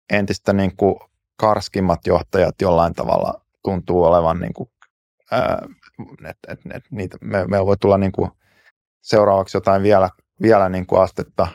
entistä 0.10 0.54
niin 0.54 0.76
kuin 0.78 0.96
karskimmat 1.38 2.00
johtajat 2.08 2.56
jollain 2.62 2.94
tavalla 2.94 3.42
tuntuu 3.64 4.04
olevan, 4.04 4.40
niin 4.40 4.54
kuin, 4.54 4.70
että 6.30 6.54
et, 6.54 6.60
et, 6.74 6.84
niitä, 6.92 7.18
me, 7.22 7.46
meillä 7.48 7.66
voi 7.66 7.78
tulla 7.78 7.98
niin 7.98 8.12
kuin 8.12 8.32
seuraavaksi 9.02 9.58
jotain 9.58 9.84
vielä, 9.84 10.10
vielä 10.42 10.70
niin 10.70 10.86
kuin 10.86 11.02
astetta 11.02 11.48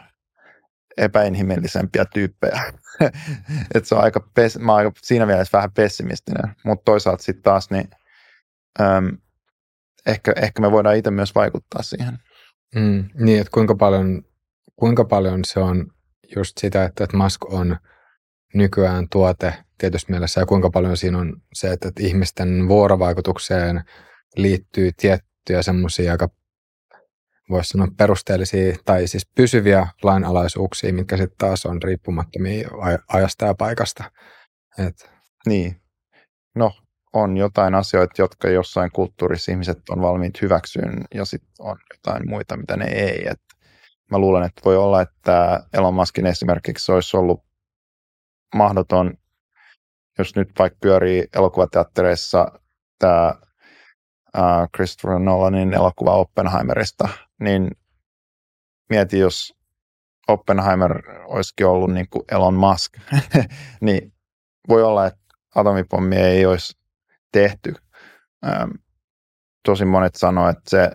epäinhimillisempiä 0.96 2.04
tyyppejä. 2.04 2.62
Et 3.74 3.84
se 3.84 3.94
on 3.94 4.00
aika, 4.00 4.28
pes, 4.34 4.58
mä 4.58 4.74
oon 4.74 4.92
siinä 5.02 5.26
mielessä 5.26 5.58
vähän 5.58 5.72
pessimistinen, 5.72 6.56
mutta 6.64 6.84
toisaalta 6.84 7.22
sitten 7.22 7.42
taas 7.42 7.70
niin 7.70 7.88
äm, 8.80 9.18
ehkä, 10.06 10.32
ehkä 10.36 10.62
me 10.62 10.70
voidaan 10.70 10.96
itse 10.96 11.10
myös 11.10 11.34
vaikuttaa 11.34 11.82
siihen. 11.82 12.18
Mm, 12.74 13.08
niin, 13.14 13.40
että 13.40 13.50
kuinka 13.54 13.74
paljon, 13.74 14.22
kuinka 14.76 15.04
paljon 15.04 15.44
se 15.44 15.60
on 15.60 15.86
just 16.36 16.58
sitä, 16.58 16.84
että, 16.84 17.04
että 17.04 17.16
Musk 17.16 17.44
on 17.52 17.76
nykyään 18.54 19.08
tuote 19.08 19.54
tietysti 19.78 20.12
mielessä 20.12 20.40
ja 20.40 20.46
kuinka 20.46 20.70
paljon 20.70 20.96
siinä 20.96 21.18
on 21.18 21.42
se, 21.54 21.72
että, 21.72 21.88
että 21.88 22.02
ihmisten 22.02 22.68
vuorovaikutukseen 22.68 23.84
liittyy 24.36 24.90
tiettyjä 24.96 25.62
semmoisia 25.62 26.12
aika 26.12 26.28
voisi 27.50 27.68
sanoa 27.68 27.88
perusteellisia 27.96 28.76
tai 28.84 29.06
siis 29.06 29.26
pysyviä 29.34 29.86
lainalaisuuksia, 30.02 30.92
mitkä 30.92 31.16
sitten 31.16 31.38
taas 31.38 31.66
on 31.66 31.82
riippumattomia 31.82 32.68
ajasta 33.08 33.46
ja 33.46 33.54
paikasta. 33.54 34.04
Et. 34.78 35.10
Niin. 35.46 35.80
No, 36.54 36.72
on 37.12 37.36
jotain 37.36 37.74
asioita, 37.74 38.22
jotka 38.22 38.48
jossain 38.48 38.90
kulttuurissa 38.92 39.52
ihmiset 39.52 39.78
on 39.90 40.02
valmiit 40.02 40.42
hyväksyyn 40.42 41.04
ja 41.14 41.24
sitten 41.24 41.54
on 41.58 41.76
jotain 41.94 42.28
muita, 42.28 42.56
mitä 42.56 42.76
ne 42.76 42.84
ei. 42.84 43.28
Et 43.28 43.40
mä 44.10 44.18
luulen, 44.18 44.42
että 44.42 44.60
voi 44.64 44.76
olla, 44.76 45.02
että 45.02 45.60
Elon 45.72 45.94
Muskin 45.94 46.26
esimerkiksi 46.26 46.92
olisi 46.92 47.16
ollut 47.16 47.44
mahdoton, 48.54 49.14
jos 50.18 50.36
nyt 50.36 50.48
vaikka 50.58 50.78
pyörii 50.82 51.24
elokuvateattereissa 51.36 52.60
tämä 52.98 53.34
Christopher 54.76 55.18
Nolanin 55.18 55.74
elokuva 55.74 56.14
Oppenheimerista, 56.14 57.08
niin 57.40 57.70
mieti, 58.90 59.18
jos 59.18 59.54
Oppenheimer 60.28 61.02
olisikin 61.24 61.66
ollut 61.66 61.92
niin 61.92 62.06
kuin 62.10 62.24
Elon 62.32 62.54
Musk, 62.54 62.92
niin 63.80 64.12
voi 64.68 64.82
olla, 64.82 65.06
että 65.06 65.20
atomipommi 65.54 66.16
ei 66.16 66.46
olisi 66.46 66.78
tehty. 67.32 67.74
Tosi 69.64 69.84
monet 69.84 70.14
sanoivat, 70.14 70.58
että 70.58 70.70
se 70.70 70.90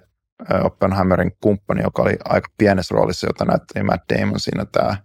Oppenheimerin 0.64 1.32
kumppani, 1.42 1.82
joka 1.84 2.02
oli 2.02 2.18
aika 2.26 2.48
pienessä 2.58 2.96
roolissa, 2.96 3.28
jota 3.28 3.46
näytti 3.46 3.84
Matt 3.84 4.04
Damon 4.14 4.40
siinä 4.40 4.66
tämä 4.66 4.98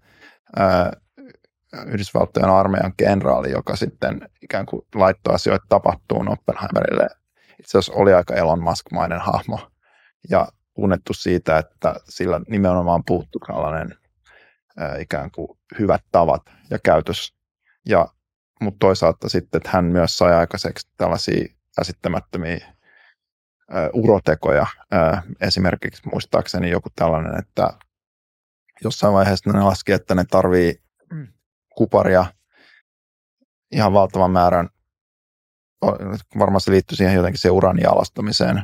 Yhdysvaltojen 1.87 2.51
armeijan 2.51 2.93
kenraali, 2.97 3.51
joka 3.51 3.77
sitten 3.77 4.29
ikään 4.43 4.67
kuin 4.67 4.83
laittoi 4.95 5.35
asioita 5.35 5.67
tapahtuun 5.69 6.29
Oppenheimerille. 6.29 7.09
Itse 7.59 7.79
asiassa 7.79 7.93
oli 7.93 8.15
aika 8.15 8.35
Elon 8.35 8.62
Musk-mainen 8.62 9.21
hahmo. 9.21 9.71
Ja 10.31 10.49
tunnettu 10.81 11.15
siitä, 11.15 11.59
että 11.59 11.94
sillä 12.09 12.40
nimenomaan 12.48 13.02
puuttuu 13.07 13.40
tällainen 13.47 13.98
ää, 14.77 14.97
ikään 14.98 15.31
kuin 15.31 15.59
hyvät 15.78 16.05
tavat 16.12 16.43
ja 16.70 16.78
käytös. 16.78 17.35
Ja, 17.89 18.09
mutta 18.61 18.78
toisaalta 18.78 19.28
sitten, 19.28 19.59
että 19.59 19.70
hän 19.73 19.85
myös 19.85 20.19
sai 20.19 20.35
aikaiseksi 20.35 20.89
tällaisia 20.97 21.44
käsittämättömiä 21.77 22.74
urotekoja. 23.93 24.66
Esimerkiksi 25.40 26.02
muistaakseni 26.12 26.70
joku 26.70 26.89
tällainen, 26.97 27.39
että 27.39 27.78
jossain 28.85 29.15
vaiheessa 29.15 29.52
ne 29.52 29.62
laski, 29.62 29.93
että 29.93 30.15
ne 30.15 30.24
tarvii 30.24 30.82
kuparia 31.77 32.27
ihan 33.73 33.93
valtavan 33.93 34.31
määrän 34.31 34.69
varmaan 36.39 36.61
se 36.61 36.70
liittyy 36.70 36.97
siihen 36.97 37.15
jotenkin 37.15 37.40
se 37.40 37.51
uran 37.51 37.78
jalostamiseen, 37.82 38.62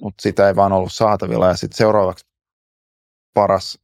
mutta 0.00 0.22
sitä 0.22 0.48
ei 0.48 0.56
vaan 0.56 0.72
ollut 0.72 0.92
saatavilla. 0.92 1.48
Ja 1.48 1.54
sitten 1.54 1.76
seuraavaksi 1.76 2.26
paras 3.34 3.78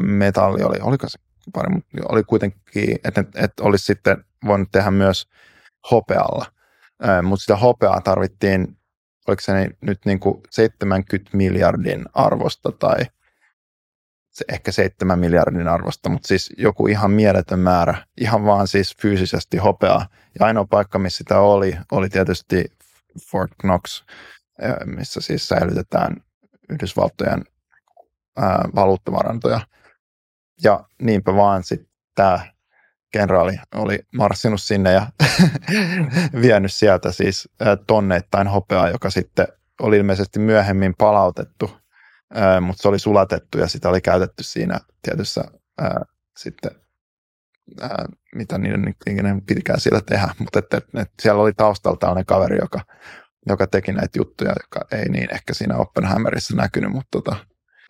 metalli 0.00 0.62
oli, 0.62 0.76
oliko 0.82 1.08
se 1.08 1.18
pari, 1.52 1.74
mutta 1.74 1.98
oli 2.08 2.24
kuitenkin, 2.24 2.98
että, 3.04 3.24
että 3.34 3.62
olisi 3.62 3.84
sitten 3.84 4.24
voinut 4.46 4.68
tehdä 4.72 4.90
myös 4.90 5.28
hopealla. 5.90 6.46
Mutta 7.22 7.40
sitä 7.40 7.56
hopeaa 7.56 8.00
tarvittiin, 8.00 8.76
oliko 9.28 9.40
se 9.40 9.68
nyt 9.80 9.98
niin 10.04 10.20
kuin 10.20 10.40
70 10.50 11.36
miljardin 11.36 12.04
arvosta 12.14 12.72
tai 12.72 12.98
se 14.30 14.44
ehkä 14.48 14.72
7 14.72 15.18
miljardin 15.18 15.68
arvosta, 15.68 16.08
mutta 16.08 16.28
siis 16.28 16.52
joku 16.58 16.86
ihan 16.86 17.10
mieletön 17.10 17.58
määrä, 17.58 18.06
ihan 18.20 18.44
vaan 18.44 18.68
siis 18.68 18.96
fyysisesti 19.02 19.56
hopeaa. 19.56 20.06
Ja 20.40 20.46
ainoa 20.46 20.64
paikka, 20.64 20.98
missä 20.98 21.18
sitä 21.18 21.40
oli, 21.40 21.76
oli 21.92 22.08
tietysti 22.08 22.64
Fort 23.30 23.52
Knox, 23.60 24.04
missä 24.84 25.20
siis 25.20 25.48
säilytetään 25.48 26.16
Yhdysvaltojen 26.70 27.44
valuuttavarantoja. 28.74 29.60
Ja 30.62 30.84
niinpä 31.02 31.34
vaan 31.34 31.64
sitten 31.64 31.88
tämä 32.14 32.40
kenraali 33.12 33.58
oli 33.74 33.98
marssinut 34.14 34.62
sinne 34.62 34.92
ja 34.92 35.06
vienyt 36.42 36.72
sieltä 36.72 37.12
siis 37.12 37.48
tonneittain 37.86 38.48
hopeaa, 38.48 38.88
joka 38.88 39.10
sitten 39.10 39.48
oli 39.80 39.96
ilmeisesti 39.96 40.38
myöhemmin 40.38 40.94
palautettu, 40.98 41.76
mutta 42.60 42.82
se 42.82 42.88
oli 42.88 42.98
sulatettu 42.98 43.58
ja 43.58 43.68
sitä 43.68 43.88
oli 43.88 44.00
käytetty 44.00 44.42
siinä 44.42 44.80
tietyssä 45.02 45.44
ää, 45.80 46.04
sitten, 46.36 46.70
ää, 47.80 48.06
mitä 48.34 48.58
niiden 48.58 48.94
ikinä 49.06 49.40
pitikään 49.46 49.80
siellä 49.80 50.00
tehdä, 50.00 50.28
mutta 50.38 50.58
että, 50.58 50.80
siellä 51.22 51.42
oli 51.42 51.52
taustalla 51.52 51.96
tällainen 51.96 52.26
kaveri, 52.26 52.58
joka, 52.58 52.80
joka 53.46 53.66
teki 53.66 53.92
näitä 53.92 54.18
juttuja, 54.18 54.52
joka 54.62 54.96
ei 54.98 55.08
niin 55.08 55.34
ehkä 55.34 55.54
siinä 55.54 55.76
Oppenheimerissa 55.76 56.56
näkynyt, 56.56 56.90
mutta 56.90 57.08
tota. 57.10 57.36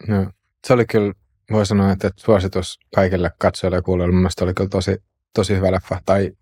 no, 0.09 0.31
se 0.66 0.73
oli 0.73 0.87
kyllä, 0.87 1.12
voi 1.51 1.66
sanoa, 1.66 1.93
että 1.93 2.11
suositus 2.16 2.79
kaikille 2.95 3.31
katsojille 3.39 3.77
ja 3.77 3.83
kuulijoille, 3.83 4.16
mun 4.16 4.29
oli 4.41 4.55
kyllä 4.55 4.70
tosi, 4.70 4.97
tosi 5.35 5.57
hyvä 5.57 5.73
leffa, 5.73 6.01
tai 6.07 6.33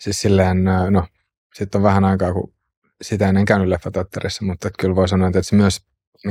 siis 0.00 0.20
silleen, 0.20 0.64
no, 0.90 1.06
sitten 1.54 1.78
on 1.78 1.82
vähän 1.82 2.04
aikaa, 2.04 2.32
kun 2.32 2.54
sitä 3.02 3.28
ennen 3.28 3.44
käynyt 3.44 3.68
leffateatterissa, 3.68 4.44
mutta 4.44 4.70
kyllä 4.78 4.96
voi 4.96 5.08
sanoa, 5.08 5.28
että 5.28 5.42
se 5.42 5.56
myös 5.56 5.80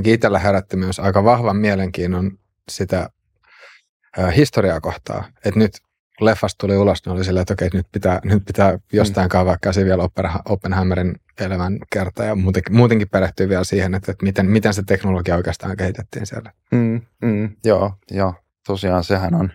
itsellä 0.06 0.40
herätti 0.40 0.78
myös 0.78 1.00
aika 1.00 1.24
vahvan 1.24 1.58
mielenkiinnon 1.58 2.38
sitä 2.72 3.10
äh, 4.20 4.36
historiaa 4.36 4.82
kohtaa. 4.82 5.30
Että 5.46 5.60
nyt 5.60 5.72
kun 6.18 6.26
leffasta 6.26 6.58
tuli 6.58 6.78
ulos, 6.78 7.06
niin 7.06 7.14
oli 7.14 7.24
silleen, 7.24 7.42
että 7.42 7.54
okei, 7.54 7.70
nyt 7.74 7.88
pitää, 7.92 8.20
nyt 8.24 8.46
pitää 8.46 8.80
jostain 8.94 9.26
mm. 9.26 9.30
kaivaa 9.30 9.58
käsi 9.62 9.86
vielä 9.86 10.10
Oppenheimerin 10.50 11.16
elävän 11.40 11.78
kerta 11.90 12.24
ja 12.24 12.36
muutenkin, 12.36 12.76
muutenkin 12.76 13.10
perehtyä 13.10 13.50
vielä 13.50 13.64
siihen, 13.64 13.96
että, 13.96 14.12
että 14.12 14.26
miten, 14.26 14.46
miten 14.46 14.74
se 14.74 14.84
teknologia 14.84 15.36
oikeastaan 15.36 15.78
kehitettiin 15.78 16.26
siellä. 16.26 16.52
Mm, 16.72 17.02
mm, 17.22 17.56
joo, 17.66 17.94
joo, 18.12 18.34
tosiaan 18.68 19.04
sehän 19.04 19.36
on 19.36 19.52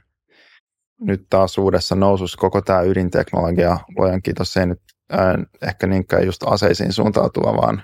nyt 1.00 1.26
taas 1.30 1.58
uudessa 1.58 1.94
nousussa 1.94 2.38
koko 2.38 2.60
tämä 2.62 2.80
ydinteknologia. 2.80 3.78
Luojan 3.96 4.22
kiitos, 4.22 4.52
se 4.52 4.60
ei 4.60 4.66
nyt 4.66 4.82
äh, 5.12 5.18
ehkä 5.68 5.86
niinkään 5.86 6.26
just 6.26 6.42
aseisiin 6.46 6.92
suuntautua, 6.92 7.56
vaan 7.56 7.82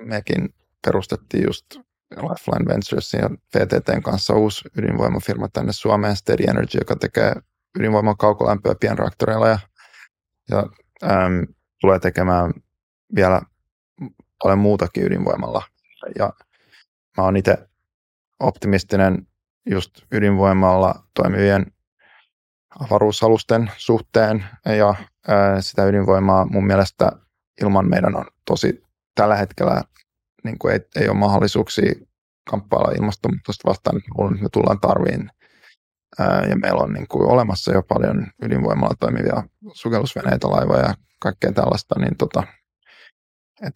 mekin 0.00 0.54
perustettiin 0.86 1.44
just 1.44 1.66
Lifeline 2.10 2.74
Venturesin 2.74 3.20
ja 3.20 3.30
VTTn 3.30 4.02
kanssa 4.02 4.34
uusi 4.34 4.68
ydinvoimafirma 4.76 5.48
tänne 5.48 5.72
Suomeen, 5.72 6.16
Steady 6.16 6.44
Energy, 6.48 6.78
joka 6.78 6.96
tekee 6.96 7.34
ydinvoiman 7.78 8.16
kaukolämpöä 8.16 8.74
pienreaktoreilla 8.80 9.48
ja, 9.48 9.58
ja 10.50 10.58
äm, 11.04 11.46
tulee 11.80 11.98
tekemään 11.98 12.52
vielä 13.14 13.40
paljon 14.42 14.58
muutakin 14.58 15.04
ydinvoimalla. 15.04 15.62
Ja 16.18 16.32
mä 17.16 17.24
oon 17.24 17.36
itse 17.36 17.68
optimistinen 18.40 19.26
just 19.66 19.90
ydinvoimalla 20.12 20.94
toimivien 21.14 21.66
avaruusalusten 22.80 23.70
suhteen 23.76 24.44
ja 24.78 24.94
ää, 25.28 25.60
sitä 25.60 25.84
ydinvoimaa 25.84 26.44
mun 26.44 26.66
mielestä 26.66 27.12
ilman 27.62 27.88
meidän 27.90 28.16
on 28.16 28.24
tosi 28.44 28.82
tällä 29.14 29.36
hetkellä 29.36 29.82
niin 30.44 30.58
kuin 30.58 30.72
ei, 30.72 30.80
ei 30.96 31.08
ole 31.08 31.18
mahdollisuuksia 31.18 31.92
kamppailla 32.50 32.92
ilmastonmuutosta 32.92 33.68
vastaan, 33.68 33.96
että 33.96 34.42
me 34.42 34.48
tullaan 34.52 34.80
tarviin. 34.80 35.30
Ja 36.48 36.56
meillä 36.56 36.82
on 36.82 36.92
niin 36.92 37.08
kuin 37.08 37.30
olemassa 37.30 37.72
jo 37.72 37.82
paljon 37.82 38.26
ydinvoimalla 38.42 38.94
toimivia 39.00 39.42
sukellusveneitä, 39.72 40.48
laivoja 40.48 40.82
ja 40.82 40.94
kaikkea 41.20 41.52
tällaista, 41.52 41.98
niin 41.98 42.16
tota, 42.16 42.42
et, 43.62 43.74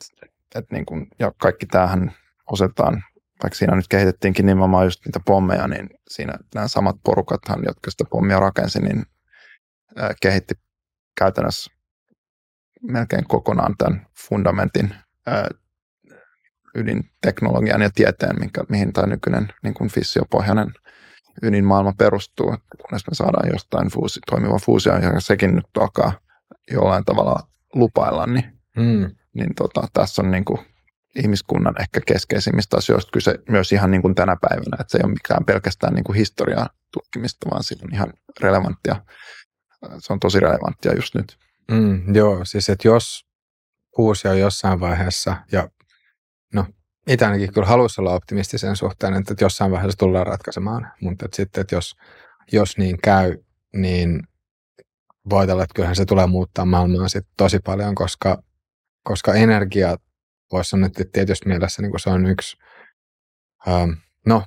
et 0.54 0.70
niin 0.70 0.86
kuin, 0.86 1.06
ja 1.18 1.32
kaikki 1.42 1.66
tämähän 1.66 2.12
osetaan, 2.52 3.04
vaikka 3.42 3.58
siinä 3.58 3.76
nyt 3.76 3.88
kehitettiinkin 3.88 4.46
nimenomaan 4.46 4.86
just 4.86 5.04
niitä 5.04 5.20
pommeja, 5.26 5.68
niin 5.68 5.90
siinä 6.08 6.38
nämä 6.54 6.68
samat 6.68 6.96
porukathan, 7.04 7.62
jotka 7.66 7.90
sitä 7.90 8.04
pommia 8.10 8.40
rakensi, 8.40 8.80
niin 8.80 9.02
kehitti 10.22 10.54
käytännössä 11.18 11.70
melkein 12.82 13.28
kokonaan 13.28 13.74
tämän 13.78 14.06
fundamentin 14.28 14.94
ydinteknologian 16.74 17.82
ja 17.82 17.90
tieteen, 17.94 18.40
minkä, 18.40 18.64
mihin 18.68 18.92
tämä 18.92 19.06
nykyinen 19.06 19.48
niin 19.62 19.74
kuin 19.74 19.90
fissiopohjainen 19.90 20.72
ydinmaailma 21.42 21.92
perustuu, 21.98 22.56
kunnes 22.82 23.06
me 23.06 23.14
saadaan 23.14 23.48
jostain 23.52 23.88
fuusi, 23.88 24.20
toimiva 24.30 24.58
fuusio, 24.58 24.96
ja 24.96 25.20
sekin 25.20 25.54
nyt 25.54 25.66
alkaa 25.80 26.12
jollain 26.70 27.04
tavalla 27.04 27.48
lupailla, 27.74 28.26
niin, 28.26 28.44
mm. 28.76 29.10
niin 29.34 29.54
tota, 29.54 29.88
tässä 29.92 30.22
on 30.22 30.30
niin 30.30 30.44
kuin 30.44 30.60
ihmiskunnan 31.16 31.74
ehkä 31.80 32.00
keskeisimmistä 32.06 32.76
asioista 32.76 33.10
kyse 33.12 33.34
myös 33.48 33.72
ihan 33.72 33.90
niin 33.90 34.02
kuin 34.02 34.14
tänä 34.14 34.36
päivänä, 34.40 34.76
että 34.80 34.90
se 34.90 34.98
ei 34.98 35.04
ole 35.04 35.12
mikään 35.12 35.44
pelkästään 35.44 35.94
niin 35.94 36.04
kuin 36.04 36.16
historiaa 36.16 36.68
tutkimista, 36.92 37.50
vaan 37.50 37.62
se 37.62 37.76
on 37.82 37.94
ihan 37.94 38.12
relevanttia. 38.40 38.96
Se 39.98 40.12
on 40.12 40.20
tosi 40.20 40.40
relevanttia 40.40 40.94
just 40.94 41.14
nyt. 41.14 41.38
Mm, 41.70 42.14
joo, 42.14 42.44
siis 42.44 42.68
että 42.68 42.88
jos 42.88 43.26
fuusio 43.96 44.32
jossain 44.32 44.80
vaiheessa, 44.80 45.36
ja 45.52 45.68
itse 47.08 47.26
ainakin 47.26 47.52
kyllä 47.52 47.66
haluaisi 47.66 48.00
olla 48.00 48.14
optimistisen 48.14 48.76
suhteen, 48.76 49.14
että 49.14 49.34
jossain 49.40 49.70
vaiheessa 49.70 49.98
tullaan 49.98 50.26
ratkaisemaan, 50.26 50.92
mutta 51.00 51.24
että 51.24 51.36
sitten, 51.36 51.60
että 51.60 51.74
jos, 51.74 51.96
jos 52.52 52.78
niin 52.78 52.98
käy, 53.04 53.36
niin 53.76 54.22
voitella, 55.30 55.62
että 55.62 55.74
kyllähän 55.74 55.96
se 55.96 56.04
tulee 56.04 56.26
muuttaa 56.26 56.64
maailmaa 56.64 57.08
sitten 57.08 57.32
tosi 57.36 57.58
paljon, 57.58 57.94
koska, 57.94 58.42
koska 59.02 59.34
energia 59.34 59.96
voisi 60.52 60.70
sanoa, 60.70 60.86
että 60.86 61.04
tietysti 61.12 61.48
mielessä 61.48 61.82
niin 61.82 62.00
se 62.00 62.10
on 62.10 62.26
yksi, 62.26 62.56
ähm, 63.68 63.90
no 64.26 64.42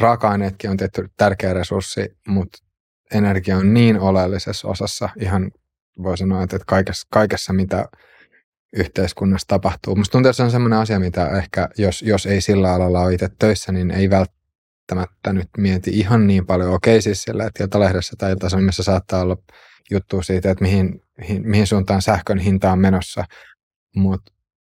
raaka-aineetkin 0.00 0.70
on 0.70 0.76
tietty 0.76 1.08
tärkeä 1.16 1.52
resurssi, 1.52 2.16
mutta 2.28 2.58
energia 3.14 3.56
on 3.56 3.74
niin 3.74 4.00
oleellisessa 4.00 4.68
osassa 4.68 5.08
ihan 5.20 5.50
voi 6.02 6.18
sanoa, 6.18 6.42
että 6.42 6.58
kaikessa, 6.66 7.08
kaikessa 7.10 7.52
mitä 7.52 7.88
yhteiskunnassa 8.76 9.48
tapahtuu. 9.48 9.96
Musta 9.96 10.12
tuntuu, 10.12 10.30
että 10.30 10.36
se 10.36 10.42
on 10.42 10.50
sellainen 10.50 10.78
asia, 10.78 11.00
mitä 11.00 11.28
ehkä, 11.28 11.68
jos, 11.78 12.02
jos 12.02 12.26
ei 12.26 12.40
sillä 12.40 12.74
alalla 12.74 13.00
ole 13.00 13.14
itse 13.14 13.28
töissä, 13.38 13.72
niin 13.72 13.90
ei 13.90 14.10
välttämättä 14.10 15.32
nyt 15.32 15.48
mieti 15.58 15.90
ihan 15.90 16.26
niin 16.26 16.46
paljon. 16.46 16.74
Okei 16.74 17.02
siis 17.02 17.22
sillä, 17.22 17.46
että 17.46 17.64
Iltalehdessä 17.64 18.16
tai 18.18 18.32
Iltasanomissa 18.32 18.82
saattaa 18.82 19.22
olla 19.22 19.36
juttu 19.90 20.22
siitä, 20.22 20.50
että 20.50 20.64
mihin, 20.64 21.02
mihin, 21.42 21.66
suuntaan 21.66 22.02
sähkön 22.02 22.38
hinta 22.38 22.72
on 22.72 22.78
menossa, 22.78 23.24
Mut, 23.96 24.20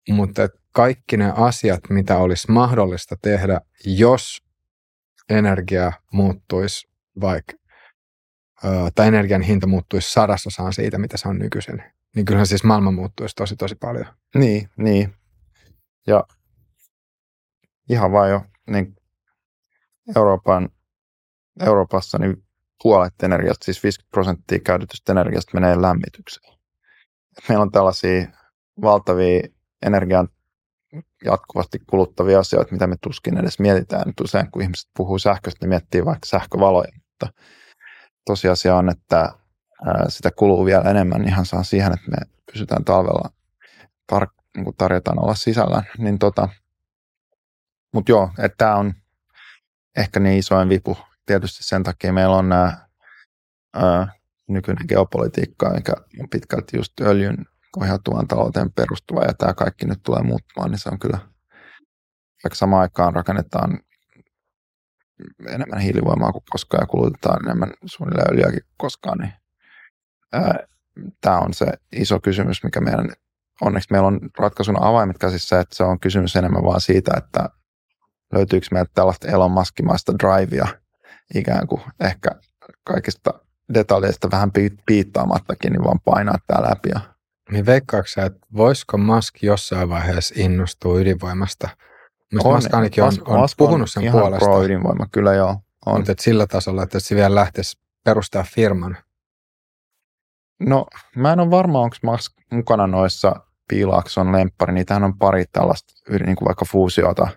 mutta 0.10 0.50
kaikki 0.72 1.18
ne 1.18 1.34
asiat, 1.36 1.80
mitä 1.90 2.18
olisi 2.18 2.52
mahdollista 2.52 3.16
tehdä, 3.22 3.62
jos 3.86 4.44
energia 5.30 5.92
muuttuisi 6.14 6.88
vaikka, 7.22 7.54
tai 8.96 9.08
energian 9.08 9.42
hinta 9.42 9.68
muuttuisi 9.68 10.12
sadasosaan 10.12 10.74
siitä, 10.74 10.98
mitä 10.98 11.18
se 11.18 11.28
on 11.28 11.40
nykyisin, 11.40 11.84
niin 12.16 12.26
kyllähän 12.26 12.48
siis 12.48 12.64
maailma 12.64 12.92
muuttuisi 12.92 13.36
tosi 13.36 13.56
tosi 13.56 13.76
paljon. 13.76 14.06
Niin, 14.36 14.70
niin. 14.78 15.14
Ja 16.08 16.24
ihan 17.90 18.12
vaan 18.12 18.30
jo 18.30 18.42
niin 18.70 18.96
Euroopan, 20.16 20.70
Euroopassa 21.60 22.18
niin 22.18 22.44
puolet 22.84 23.14
energiasta, 23.24 23.66
siis 23.66 23.84
50 23.84 24.12
prosenttia 24.12 24.60
käytetystä 24.60 25.12
energiasta 25.12 25.52
menee 25.54 25.82
lämmitykseen. 25.82 26.58
Meillä 27.50 27.62
on 27.62 27.72
tällaisia 27.72 28.28
valtavia 28.82 29.42
energian 29.86 30.30
jatkuvasti 31.26 31.80
kuluttavia 31.90 32.40
asioita, 32.40 32.72
mitä 32.72 32.88
me 32.88 32.96
tuskin 33.02 33.38
edes 33.38 33.60
mietitään. 33.60 34.08
Nyt 34.08 34.20
usein 34.20 34.52
kun 34.52 34.62
ihmiset 34.62 34.90
puhuu 34.98 35.20
sähköstä, 35.20 35.66
ne 35.66 35.70
miettii 35.70 36.06
vaikka 36.06 36.26
sähkövaloja, 36.26 36.92
mutta 36.96 37.42
tosiasia 38.26 38.76
on, 38.76 38.90
että 38.90 39.30
sitä 40.10 40.32
kuluu 40.32 40.66
vielä 40.66 40.90
enemmän 40.90 41.28
ihan 41.28 41.46
saa 41.46 41.64
siihen, 41.64 41.94
että 41.94 42.12
me 42.12 42.18
pysytään 42.52 42.86
talvella, 42.86 43.30
tar- 44.14 44.44
niin 44.56 44.64
kuin 44.64 44.76
tarjotaan 44.78 45.20
olla 45.20 45.36
sisällä. 45.36 45.84
Niin 45.98 46.20
tota, 46.20 46.50
Mutta 47.94 48.12
joo, 48.12 48.30
että 48.40 48.58
tämä 48.58 48.76
on 48.76 48.94
ehkä 49.98 50.20
niin 50.20 50.40
isoin 50.40 50.70
vipu. 50.70 50.98
Tietysti 51.26 51.64
sen 51.64 51.84
takia 51.84 52.14
meillä 52.14 52.36
on 52.36 52.50
nämä 52.50 52.78
nykyinen 54.50 54.86
geopolitiikka, 54.88 55.70
mikä 55.70 55.94
on 56.20 56.30
pitkälti 56.30 56.78
just 56.78 57.02
öljyn 57.02 57.46
ohjautuvan 57.78 58.28
talouteen 58.28 58.72
perustuva 58.72 59.22
ja 59.24 59.34
tämä 59.34 59.54
kaikki 59.54 59.86
nyt 59.86 60.04
tulee 60.04 60.22
muuttumaan, 60.22 60.72
niin 60.72 60.80
se 60.80 60.90
on 60.90 61.00
kyllä, 61.00 61.20
vaikka 62.44 62.56
samaan 62.56 62.82
aikaan 62.82 63.16
rakennetaan 63.16 63.80
enemmän 65.48 65.80
hiilivoimaa 65.80 66.32
kuin 66.32 66.44
koskaan 66.50 66.84
ja 66.84 66.88
kulutetaan 66.88 67.46
enemmän 67.46 67.74
suunnilleen 67.86 68.34
öljyäkin 68.34 68.62
kuin 68.62 68.74
koskaan, 68.78 69.18
niin 69.18 69.34
tämä 71.22 71.40
on 71.40 71.54
se 71.54 71.66
iso 71.92 72.20
kysymys, 72.20 72.64
mikä 72.64 72.82
meidän, 72.82 73.10
onneksi 73.62 73.88
meillä 73.92 74.08
on 74.08 74.20
ratkaisun 74.38 74.84
avaimet 74.84 75.18
käsissä, 75.18 75.60
että 75.60 75.76
se 75.76 75.84
on 75.84 76.00
kysymys 76.00 76.36
enemmän 76.36 76.64
vaan 76.64 76.82
siitä, 76.82 77.12
että 77.18 77.50
löytyykö 78.34 78.68
meiltä 78.72 78.92
tällaista 78.94 79.28
Elon 79.28 79.52
Muskimaista 79.52 80.14
drivea 80.20 80.68
ikään 81.36 81.68
kuin 81.68 81.82
ehkä 82.00 82.30
kaikista 82.84 83.34
detaljeista 83.74 84.32
vähän 84.32 84.52
piittaamattakin, 84.86 85.72
niin 85.72 85.84
vaan 85.84 86.00
painaa 86.06 86.38
tämä 86.48 86.70
läpi. 86.70 86.90
Ja... 86.90 87.00
Niin 87.52 87.66
veikkaatko 87.66 88.22
että 88.26 88.48
voisiko 88.58 88.98
Musk 88.98 89.44
jossain 89.44 89.90
vaiheessa 89.90 90.36
innostua 90.38 91.00
ydinvoimasta? 91.00 91.70
on, 92.44 92.56
Musk 92.56 92.74
ainakin 92.74 93.04
on, 93.04 93.14
on 93.26 93.40
Musk 93.40 93.58
puhunut 93.58 93.92
sen 93.92 94.04
ihan 94.04 94.20
puolesta. 94.20 94.46
pro 94.46 94.64
ydinvoima, 94.64 95.08
kyllä 95.12 95.34
joo. 95.34 95.58
On. 95.86 95.98
Mutta 95.98 96.14
sillä 96.20 96.48
tasolla, 96.48 96.84
että 96.84 97.00
se 97.00 97.16
vielä 97.16 97.36
lähtisi 97.36 97.78
perustaa 98.04 98.44
firman. 98.44 98.98
No, 100.60 100.86
mä 101.16 101.34
en 101.34 101.40
ole 101.40 101.52
varma, 101.52 101.82
onko 101.82 101.96
Musk 102.04 102.34
mukana 102.52 102.88
noissa 102.88 103.36
Piilakson 103.68 104.32
lemppari. 104.32 104.74
Niitähän 104.74 105.04
on 105.04 105.18
pari 105.18 105.46
tällaista, 105.52 105.94
niin 106.10 106.36
kuin 106.36 106.46
vaikka 106.46 106.66
fuusiota 106.66 107.28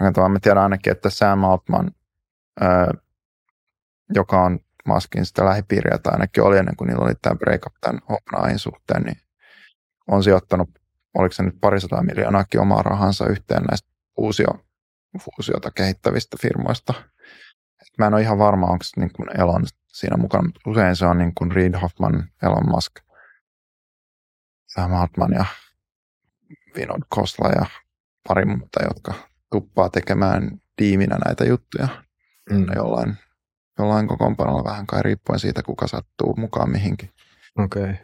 rakentavaa. 0.00 0.28
Mä 0.28 0.38
tiedän 0.42 0.62
ainakin, 0.62 0.90
että 0.90 1.10
Sam 1.10 1.44
Altman, 1.44 1.90
joka 4.14 4.42
on 4.42 4.60
Muskin 4.86 5.26
sitä 5.26 5.44
lähipiiriä, 5.44 5.98
tai 5.98 6.12
ainakin 6.12 6.42
oli 6.42 6.58
ennen 6.58 6.76
kuin 6.76 6.88
niillä 6.88 7.04
oli 7.04 7.14
tämä 7.22 7.36
breakup 7.36 7.74
tämän 7.80 8.00
Hopnain 8.08 8.58
suhteen, 8.58 9.02
niin 9.02 9.16
on 10.08 10.24
sijoittanut, 10.24 10.70
oliko 11.18 11.32
se 11.32 11.42
nyt 11.42 11.60
parisataa 11.60 12.02
miljoonaakin 12.02 12.60
omaa 12.60 12.82
rahansa 12.82 13.26
yhteen 13.26 13.62
näistä 13.62 13.88
uusio, 14.16 14.48
fuusiota 15.20 15.70
kehittävistä 15.70 16.36
firmoista. 16.40 16.94
Et 17.82 17.98
mä 17.98 18.06
en 18.06 18.14
ole 18.14 18.22
ihan 18.22 18.38
varma, 18.38 18.66
onko 18.66 18.84
niin 18.96 19.12
kuin 19.12 19.40
Elon 19.40 19.64
siinä 19.86 20.16
mukana, 20.16 20.42
mutta 20.42 20.60
usein 20.66 20.96
se 20.96 21.06
on 21.06 21.18
niin 21.18 21.34
kuin 21.34 21.52
Reid 21.52 21.74
Hoffman, 21.82 22.28
Elon 22.42 22.68
Musk, 22.70 22.92
Sam 24.66 24.94
Altman 24.94 25.32
ja 25.32 25.44
Vinod 26.76 27.02
Kosla 27.08 27.48
ja 27.48 27.66
pari 28.28 28.44
muuta, 28.44 28.84
jotka 28.84 29.14
tuppaa 29.52 29.88
tekemään 29.88 30.60
tiiminä 30.76 31.18
näitä 31.24 31.44
juttuja 31.44 31.88
mm. 32.50 32.66
jollain, 32.76 33.16
jollain 33.78 34.08
kokoonpanolla 34.08 34.64
vähän 34.64 34.86
kai 34.86 35.02
riippuen 35.02 35.38
siitä, 35.38 35.62
kuka 35.62 35.86
sattuu 35.86 36.34
mukaan 36.36 36.70
mihinkin. 36.70 37.10
Okei. 37.58 37.82
Okay. 37.82 37.94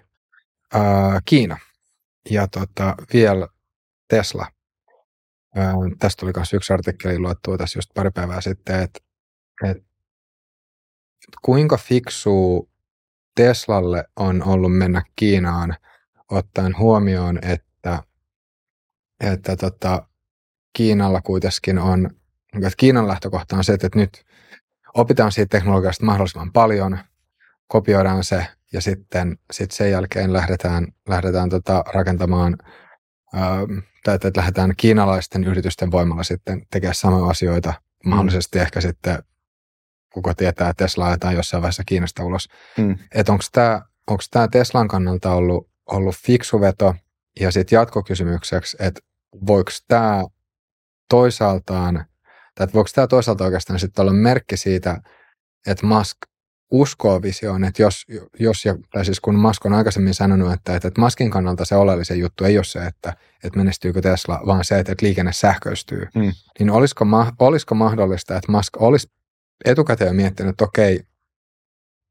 Uh, 0.75 1.23
Kiina 1.25 1.57
ja 2.31 2.49
tota, 2.49 2.95
vielä 3.13 3.49
Tesla. 4.09 4.47
Uh, 5.57 5.97
tästä 5.99 6.21
tuli 6.21 6.33
myös 6.37 6.53
yksi 6.53 6.73
artikkeli 6.73 7.19
luettua 7.19 7.59
tässä 7.59 7.79
just 7.79 7.91
pari 7.95 8.11
päivää 8.11 8.41
sitten, 8.41 8.81
että 8.83 9.01
et, 9.65 9.85
kuinka 11.43 11.77
fiksu 11.77 12.69
Teslalle 13.35 14.05
on 14.17 14.43
ollut 14.49 14.79
mennä 14.79 15.03
Kiinaan 15.17 15.77
ottaen 16.31 16.79
huomioon, 16.79 17.39
että, 17.43 18.03
että 19.21 19.57
tota, 19.57 20.07
Kiinalla 20.73 21.21
kuitenkin 21.21 21.79
on, 21.79 22.11
että 22.57 22.71
Kiinan 22.77 23.09
lähtökohta 23.09 23.57
on 23.57 23.65
se, 23.65 23.73
että 23.73 23.89
nyt 23.95 24.25
opitaan 24.95 25.33
siitä 25.33 25.59
teknologiasta 25.59 26.07
mahdollisimman 26.07 26.53
paljon, 26.53 26.99
kopioidaan 27.67 28.25
se 28.25 28.47
ja 28.73 28.81
sitten 28.81 29.39
sit 29.53 29.71
sen 29.71 29.91
jälkeen 29.91 30.33
lähdetään, 30.33 30.87
lähdetään 31.09 31.49
tota 31.49 31.85
rakentamaan 31.95 32.57
tai 34.05 34.15
että 34.15 34.33
lähdetään 34.37 34.73
kiinalaisten 34.77 35.45
yritysten 35.45 35.91
voimalla 35.91 36.23
sitten 36.23 36.67
tekemään 36.71 36.95
samoja 36.95 37.31
asioita, 37.31 37.75
mm. 38.05 38.11
mahdollisesti 38.11 38.59
ehkä 38.59 38.81
sitten 38.81 39.19
kuka 40.13 40.35
tietää, 40.35 40.73
Tesla 40.77 41.07
ajetaan 41.07 41.35
jossain 41.35 41.63
vaiheessa 41.63 41.83
Kiinasta 41.87 42.25
ulos. 42.25 42.49
Mm. 42.79 42.99
Että 43.15 43.33
onko 43.33 43.45
tämä 43.53 43.83
onko 44.07 44.23
tämä 44.31 44.49
Teslan 44.49 44.89
kannalta 44.89 45.33
ollut, 45.33 45.69
ollut 45.87 46.15
fiksu 46.17 46.61
veto 46.61 46.95
ja 47.41 47.51
sitten 47.51 47.77
jatkokysymykseksi, 47.77 48.77
että 48.81 49.01
voiko 49.47 49.71
tämä 49.89 50.25
toisaaltaan, 51.09 51.95
tai 52.55 52.65
että 52.65 52.75
voiko 52.75 52.91
tämä 52.95 53.07
toisaalta 53.07 53.45
oikeastaan 53.45 53.79
sitten 53.79 54.03
olla 54.03 54.13
merkki 54.13 54.57
siitä, 54.57 55.03
että 55.67 55.87
Musk 55.87 56.17
uskoo 56.71 57.23
visioon, 57.23 57.65
että 57.65 57.83
jos, 57.83 58.07
jos 58.39 58.65
ja, 58.65 58.75
tai 58.93 59.05
siis 59.05 59.21
kun 59.21 59.35
Musk 59.35 59.67
on 59.67 59.73
aikaisemmin 59.73 60.15
sanonut, 60.15 60.53
että, 60.53 60.77
että, 60.77 60.89
että 60.89 61.01
Muskin 61.01 61.31
kannalta 61.31 61.65
se 61.65 61.77
oleellisen 61.77 62.19
juttu 62.19 62.45
ei 62.45 62.59
ole 62.59 62.65
se, 62.65 62.79
että, 62.79 63.17
että 63.45 63.59
menestyykö 63.59 64.01
Tesla, 64.01 64.41
vaan 64.47 64.65
se, 64.65 64.79
että, 64.79 64.93
että 64.93 65.07
liikenne 65.07 65.33
sähköistyy, 65.33 66.09
mm. 66.15 66.33
niin 66.59 66.71
olisiko, 66.71 67.05
olisiko 67.39 67.75
mahdollista, 67.75 68.37
että 68.37 68.53
Musk 68.53 68.83
olisi 68.83 69.09
etukäteen 69.65 70.17
miettinyt, 70.17 70.51
että 70.51 70.65
okei, 70.65 71.07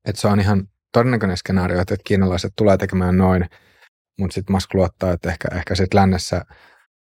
että 0.05 0.21
se 0.21 0.27
on 0.27 0.39
ihan 0.39 0.67
todennäköinen 0.91 1.37
skenaario, 1.37 1.81
että 1.81 1.95
kiinalaiset 2.03 2.53
tulee 2.55 2.77
tekemään 2.77 3.17
noin, 3.17 3.49
mutta 4.19 4.33
sitten 4.33 4.55
Musk 4.55 4.73
luottaa, 4.73 5.11
että 5.11 5.29
ehkä, 5.29 5.47
ehkä 5.55 5.75
sitten 5.75 5.99
lännessä 5.99 6.45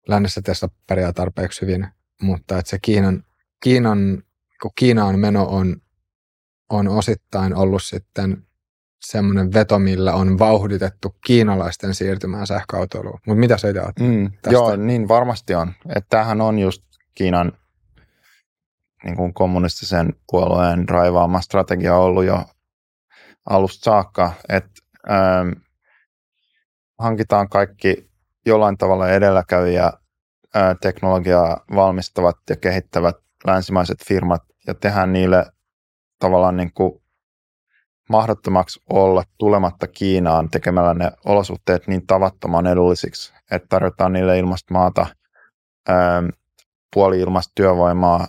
lännessä 0.09 0.43
Tesla 0.43 0.69
pärjää 0.87 1.13
tarpeeksi 1.13 1.63
hyvin, 1.63 1.89
mutta 2.23 2.59
että 2.59 2.71
se 2.71 2.79
Kiinan, 2.83 3.25
Kiinan 3.63 4.23
kun 4.63 4.71
Kiinaan 4.79 5.19
meno 5.19 5.45
on, 5.45 5.77
on 6.71 6.89
osittain 6.89 7.55
ollut 7.55 7.83
sitten 7.83 8.47
semmoinen 9.01 9.53
veto, 9.53 9.79
millä 9.79 10.15
on 10.15 10.39
vauhditettu 10.39 11.17
kiinalaisten 11.27 11.95
siirtymään 11.95 12.47
sähköautoiluun. 12.47 13.19
Mutta 13.27 13.41
mitä 13.41 13.59
sä 13.59 13.69
itse 13.69 13.83
mm, 14.01 14.31
Joo, 14.51 14.77
niin 14.77 15.09
varmasti 15.09 15.55
on. 15.55 15.73
Että 15.89 16.07
tämähän 16.11 16.41
on 16.41 16.59
just 16.59 16.83
Kiinan 17.15 17.53
niin 19.05 19.17
kuin 19.17 19.35
kommunistisen 19.35 20.15
puolueen 20.31 20.89
raivaama 20.89 21.41
strategia 21.41 21.97
ollut 21.97 22.25
jo 22.25 22.45
alusta 23.51 23.85
saakka, 23.85 24.33
että 24.49 24.81
ähm, 25.11 25.49
hankitaan 26.99 27.49
kaikki 27.49 28.11
jollain 28.47 28.79
tavalla 28.79 29.09
edelläkävijä 29.09 29.93
ää, 30.55 30.75
teknologiaa 30.75 31.65
valmistavat 31.75 32.37
ja 32.51 32.57
kehittävät 32.57 33.17
länsimaiset 33.47 34.05
firmat 34.05 34.43
ja 34.67 34.75
tehdään 34.75 35.13
niille 35.13 35.47
tavallaan 36.19 36.57
niin 36.57 36.73
kuin 36.73 37.03
mahdottomaksi 38.09 38.83
olla 38.91 39.25
tulematta 39.39 39.87
Kiinaan 39.87 40.51
tekemällä 40.51 40.95
ne 40.95 41.13
olosuhteet 41.25 41.87
niin 41.87 42.07
tavattoman 42.07 42.67
edullisiksi, 42.67 43.33
että 43.51 43.67
tarjotaan 43.69 44.13
niille 44.13 44.39
ilmasta 44.39 44.75
maata, 44.75 45.07
puoli 46.95 47.21
ilmasta 47.21 47.53
työvoimaa, 47.55 48.27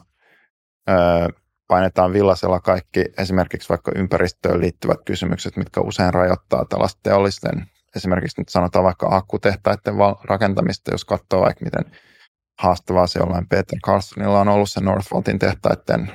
painetaan 1.68 2.14
villasella 2.14 2.60
kaikki 2.60 3.06
esimerkiksi 3.18 3.70
vaikka 3.70 3.92
ympäristöön 3.96 4.62
liittyvät 4.62 5.00
kysymykset, 5.06 5.58
mitkä 5.58 5.82
usein 5.82 6.14
rajoittaa 6.14 6.66
tällaista 6.66 7.00
teollisten 7.04 7.70
esimerkiksi 7.96 8.42
nyt 8.42 8.50
sanotaan 8.50 8.86
vaikka 8.86 9.08
akkutehtaiden 9.12 9.94
rakentamista, 10.24 10.92
jos 10.92 11.06
katsoo 11.06 11.42
vaikka 11.42 11.66
miten 11.66 11.98
haastavaa 12.60 13.08
se 13.08 13.20
jollain 13.20 13.48
Peter 13.48 13.80
Carlsonilla 13.86 14.40
on 14.40 14.48
ollut 14.48 14.70
se 14.70 14.82
Northvoltin 14.82 15.40
tehtaiden 15.40 16.12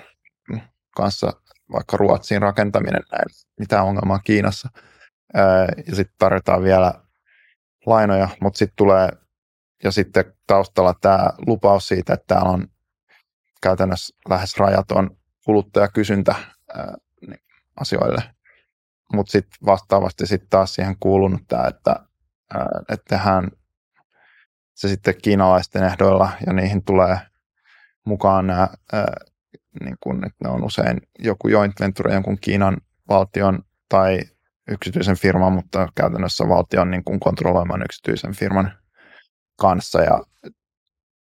kanssa 0.97 1.33
vaikka 1.73 1.97
Ruotsiin 1.97 2.43
rakentaminen, 2.43 3.03
näin, 3.13 3.25
mitä 3.59 3.83
ongelmaa 3.83 4.19
Kiinassa. 4.19 4.69
Ja 5.87 5.97
sitten 5.97 6.15
tarjotaan 6.19 6.63
vielä 6.63 6.95
lainoja, 7.87 8.29
mutta 8.41 8.59
sitten 8.59 8.77
tulee 8.77 9.09
ja 9.85 9.91
sitten 9.91 10.35
taustalla 10.47 10.95
tämä 11.01 11.31
lupaus 11.47 11.89
siitä, 11.89 12.13
että 12.13 12.35
täällä 12.35 12.51
on 12.51 12.69
käytännössä 13.65 14.17
lähes 14.29 14.57
rajaton 14.57 15.17
kuluttajakysyntä 15.45 16.35
ää, 16.75 16.95
niin 17.27 17.41
asioille. 17.81 18.23
Mutta 19.13 19.31
sitten 19.31 19.59
vastaavasti 19.67 20.27
sitten 20.27 20.51
taas 20.51 20.75
siihen 20.75 20.97
kuulunut 21.01 21.43
tämä, 21.49 21.67
että, 21.67 21.97
että 22.89 23.05
tehdään 23.09 23.51
se 24.75 24.89
sitten 24.89 25.15
kiinalaisten 25.23 25.85
ehdoilla 25.85 26.31
ja 26.47 26.53
niihin 26.53 26.85
tulee 26.85 27.19
mukaan 28.07 28.47
nämä, 28.47 28.69
niin 29.85 29.97
kun, 30.01 30.27
että 30.27 30.45
ne 30.45 30.51
on 30.51 30.65
usein 30.65 31.01
joku 31.19 31.49
joint 31.49 31.81
venture 31.81 32.15
jonkun 32.15 32.39
Kiinan 32.41 32.77
valtion 33.09 33.63
tai 33.89 34.21
yksityisen 34.69 35.17
firman, 35.17 35.53
mutta 35.53 35.89
käytännössä 35.95 36.49
valtion 36.49 36.91
niin 36.91 37.05
kuin 37.05 37.21
kontrolloiman 37.21 37.83
yksityisen 37.83 38.35
firman 38.35 38.73
kanssa. 39.61 40.03
Ja 40.03 40.21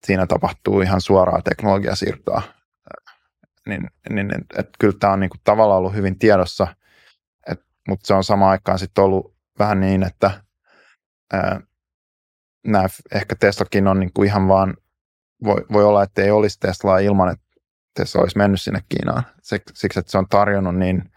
siinä 0.06 0.26
tapahtuu 0.26 0.80
ihan 0.80 1.00
suoraa 1.00 1.42
teknologiasiirtoa. 1.42 2.42
Niin, 3.66 3.90
niin, 4.10 4.30
että 4.58 4.72
kyllä 4.78 4.94
tämä 5.00 5.12
on 5.12 5.20
niin 5.20 5.30
kuin 5.30 5.40
tavallaan 5.44 5.78
ollut 5.78 5.94
hyvin 5.94 6.18
tiedossa– 6.18 6.66
mutta 7.88 8.06
se 8.06 8.14
on 8.14 8.24
samaan 8.24 8.50
aikaan 8.50 8.78
sitten 8.78 9.04
ollut 9.04 9.34
vähän 9.58 9.80
niin, 9.80 10.02
että 10.02 10.30
ää, 11.32 11.60
nämä, 12.66 12.86
ehkä 13.14 13.34
Teslakin 13.34 13.88
on 13.88 14.00
niin 14.00 14.12
kuin 14.14 14.26
ihan 14.26 14.48
vaan, 14.48 14.76
voi, 15.44 15.64
voi 15.72 15.84
olla, 15.84 16.02
että 16.02 16.22
ei 16.22 16.30
olisi 16.30 16.60
Teslaa 16.60 16.98
ilman, 16.98 17.32
että 17.32 17.44
Tesla 17.94 18.20
olisi 18.20 18.38
mennyt 18.38 18.60
sinne 18.60 18.80
Kiinaan. 18.88 19.22
Siksi, 19.42 19.98
että 19.98 20.10
se 20.12 20.18
on 20.18 20.28
tarjonnut 20.28 20.76
niin 20.76 21.12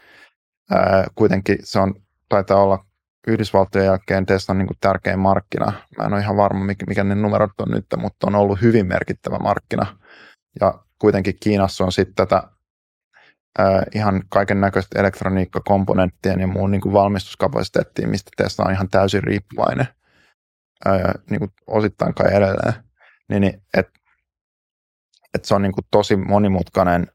ää, 0.72 1.08
kuitenkin 1.16 1.58
se 1.64 1.80
on, 1.80 1.96
taitaa 2.30 2.64
olla 2.64 2.86
Yhdysvaltojen 3.28 3.86
jälkeen 3.86 4.26
Teslan 4.26 4.58
niin 4.58 4.68
kuin 4.68 4.78
tärkein 4.82 5.20
markkina. 5.20 5.74
Mä 5.98 6.06
en 6.06 6.14
ole 6.14 6.22
ihan 6.22 6.38
varma, 6.38 6.66
mikä, 6.66 6.86
mikä 6.86 7.04
ne 7.04 7.16
numerot 7.16 7.52
on 7.60 7.72
nyt, 7.72 7.86
mutta 7.98 8.28
on 8.28 8.36
ollut 8.36 8.62
hyvin 8.62 8.88
merkittävä 8.88 9.38
markkina. 9.38 9.98
Ja 10.62 10.84
kuitenkin 11.00 11.38
Kiinassa 11.40 11.84
on 11.84 11.92
sitten 11.92 12.16
tätä 12.16 12.44
ää, 13.60 13.84
ihan 13.96 14.24
kaiken 14.30 14.62
näköistä 14.62 15.00
elektroniikkakomponenttien 15.00 16.40
ja 16.40 16.48
muun 16.48 16.72
niin 16.72 16.82
kuin 16.82 16.94
valmistuskapasiteettia, 16.94 18.08
mistä 18.08 18.32
Tesla 18.38 18.66
on 18.66 18.72
ihan 18.72 18.90
täysin 18.90 19.24
riippuvainen, 19.24 19.88
ää, 20.86 21.14
niin 21.30 21.40
kuin 21.40 21.52
osittain 21.68 22.14
kai 22.14 22.28
edelleen. 22.34 22.74
Niin, 23.30 23.42
niin 23.42 23.62
et, 23.78 23.90
et 25.34 25.46
se 25.46 25.56
on 25.56 25.62
niin 25.62 25.74
kuin 25.74 25.86
tosi 25.92 26.16
monimutkainen 26.16 27.08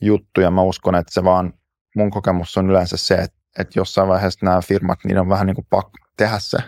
juttu 0.00 0.40
ja 0.40 0.50
mä 0.50 0.62
uskon, 0.62 0.94
että 0.94 1.12
se 1.12 1.24
vaan, 1.24 1.54
mun 1.96 2.10
kokemus 2.10 2.56
on 2.56 2.70
yleensä 2.70 2.96
se, 2.96 3.14
että, 3.14 3.41
että 3.58 3.78
jossain 3.78 4.08
vaiheessa 4.08 4.46
nämä 4.46 4.60
firmat, 4.60 4.98
niiden 5.04 5.20
on 5.20 5.28
vähän 5.28 5.46
niin 5.46 5.54
kuin 5.54 5.66
pakko 5.70 5.98
tehdä 6.16 6.38
se 6.38 6.58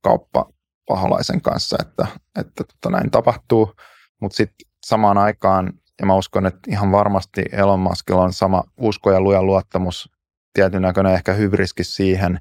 kauppa 0.00 0.52
paholaisen 0.88 1.40
kanssa, 1.40 1.76
että, 1.80 2.06
että 2.38 2.64
tota 2.64 2.96
näin 2.96 3.10
tapahtuu, 3.10 3.74
mutta 4.20 4.36
sitten 4.36 4.66
samaan 4.86 5.18
aikaan, 5.18 5.72
ja 6.00 6.06
mä 6.06 6.14
uskon, 6.14 6.46
että 6.46 6.60
ihan 6.68 6.92
varmasti 6.92 7.44
Elon 7.52 7.80
Muskilla 7.80 8.22
on 8.22 8.32
sama 8.32 8.64
usko 8.80 9.12
ja 9.12 9.20
luja 9.20 9.42
luottamus, 9.42 10.10
tietyn 10.52 10.82
näköinen 10.82 11.14
ehkä 11.14 11.32
hybriski 11.32 11.84
siihen, 11.84 12.38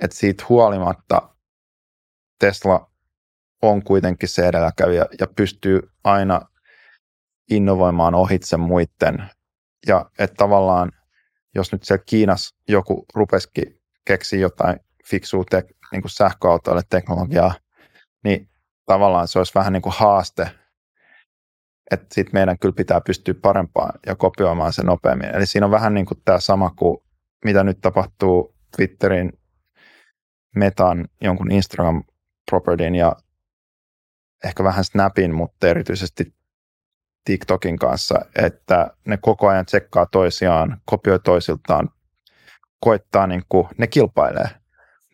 että 0.00 0.16
siitä 0.16 0.44
huolimatta 0.48 1.34
Tesla 2.38 2.90
on 3.62 3.82
kuitenkin 3.84 4.28
se 4.28 4.48
edelläkävijä 4.48 5.06
ja 5.20 5.26
pystyy 5.36 5.80
aina 6.04 6.40
innovoimaan 7.50 8.14
ohitse 8.14 8.56
muiden. 8.56 9.30
Ja 9.86 10.10
että 10.18 10.34
tavallaan, 10.34 10.92
jos 11.54 11.72
nyt 11.72 11.82
siellä 11.84 12.04
Kiinassa 12.06 12.56
joku 12.68 13.04
rupesikin 13.14 13.80
keksiä 14.04 14.38
jotain 14.38 14.80
fiksua 15.06 15.44
te, 15.50 15.62
niin 15.92 16.02
kuin 16.02 16.10
sähköautoille 16.10 16.82
teknologiaa, 16.90 17.54
niin 18.24 18.48
tavallaan 18.86 19.28
se 19.28 19.38
olisi 19.38 19.54
vähän 19.54 19.72
niin 19.72 19.82
kuin 19.82 19.94
haaste, 19.96 20.50
että 21.90 22.06
sitten 22.14 22.34
meidän 22.34 22.58
kyllä 22.58 22.74
pitää 22.74 23.00
pystyä 23.00 23.34
parempaan 23.42 23.98
ja 24.06 24.16
kopioimaan 24.16 24.72
se 24.72 24.82
nopeammin. 24.82 25.34
Eli 25.34 25.46
siinä 25.46 25.66
on 25.66 25.72
vähän 25.72 25.94
niin 25.94 26.06
kuin 26.06 26.22
tämä 26.24 26.40
sama 26.40 26.70
kuin 26.70 26.98
mitä 27.44 27.64
nyt 27.64 27.80
tapahtuu 27.80 28.54
Twitterin, 28.76 29.32
Metan, 30.56 31.08
jonkun 31.20 31.52
Instagram 31.52 32.04
propertyn 32.50 32.94
ja 32.94 33.16
ehkä 34.44 34.64
vähän 34.64 34.84
Snapin, 34.84 35.34
mutta 35.34 35.68
erityisesti 35.68 36.34
TikTokin 37.24 37.78
kanssa, 37.78 38.14
että 38.36 38.90
ne 39.06 39.16
koko 39.16 39.48
ajan 39.48 39.66
tsekkaa 39.66 40.06
toisiaan, 40.06 40.80
kopioi 40.84 41.18
toisiltaan, 41.20 41.88
koittaa 42.80 43.26
niin 43.26 43.42
kuin, 43.48 43.68
ne 43.78 43.86
kilpailee. 43.86 44.48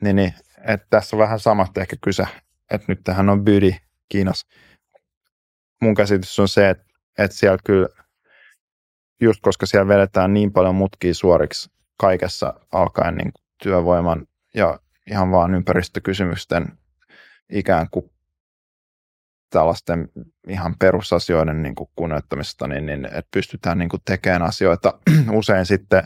Niin, 0.01 0.17
niin 0.17 0.35
että 0.65 0.87
tässä 0.91 1.17
on 1.17 1.21
vähän 1.21 1.41
samat 1.41 1.79
ehkä 1.79 1.97
kyse, 2.01 2.25
että 2.71 2.85
nyt 2.89 3.01
tähän 3.05 3.29
on 3.29 3.45
Bydi 3.45 3.77
Kiinassa. 4.09 4.47
Mun 5.83 5.95
käsitys 5.95 6.39
on 6.39 6.49
se, 6.49 6.71
että, 6.71 6.85
että 7.19 7.37
siellä 7.37 7.59
kyllä, 7.65 7.89
just 9.21 9.41
koska 9.43 9.67
siellä 9.67 9.89
vedetään 9.89 10.35
niin 10.35 10.53
paljon 10.53 10.75
mutkia 10.75 11.15
suoriksi 11.15 11.71
kaikessa 11.97 12.55
alkaen 12.73 13.15
niin 13.15 13.33
työvoiman 13.63 14.27
ja 14.55 14.79
ihan 15.11 15.31
vaan 15.31 15.55
ympäristökysymysten 15.55 16.79
ikään 17.51 17.87
kuin 17.91 18.11
tällaisten 19.51 20.09
ihan 20.49 20.75
perusasioiden 20.79 21.63
niin 21.63 21.75
kuin 21.75 21.91
kunnioittamista, 21.97 22.67
niin, 22.67 22.87
niin 22.87 23.05
että 23.05 23.29
pystytään 23.31 23.79
niin 23.79 23.89
kuin 23.89 24.03
tekemään 24.05 24.43
asioita 24.43 24.99
usein 25.33 25.67
sitten 25.67 26.03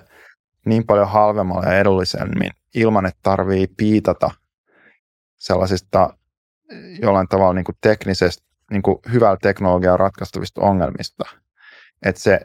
niin 0.66 0.86
paljon 0.86 1.08
halvemmalla 1.08 1.66
ja 1.66 1.78
edullisemmin 1.78 2.50
ilman, 2.74 3.06
että 3.06 3.20
tarvii 3.22 3.66
piitata 3.76 4.30
sellaisista 5.38 6.16
jollain 7.02 7.28
tavalla 7.28 7.54
niin 7.54 7.64
kuin 7.64 7.78
teknisesti 7.80 8.44
niin 8.70 8.82
kuin 8.82 8.98
hyvällä 9.12 9.36
teknologialla 9.42 9.96
ratkaistavista 9.96 10.60
ongelmista. 10.60 11.24
Että 12.04 12.20
se, 12.20 12.40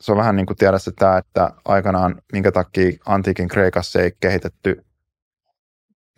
se 0.00 0.12
on 0.12 0.18
vähän 0.18 0.36
niin 0.36 0.46
kuin 0.46 0.56
tiedä 0.56 0.78
sitä, 0.78 1.18
että 1.18 1.50
aikanaan 1.64 2.22
minkä 2.32 2.52
takia 2.52 2.92
antiikin 3.06 3.48
Kreikassa 3.48 4.00
ei 4.00 4.12
kehitetty 4.20 4.84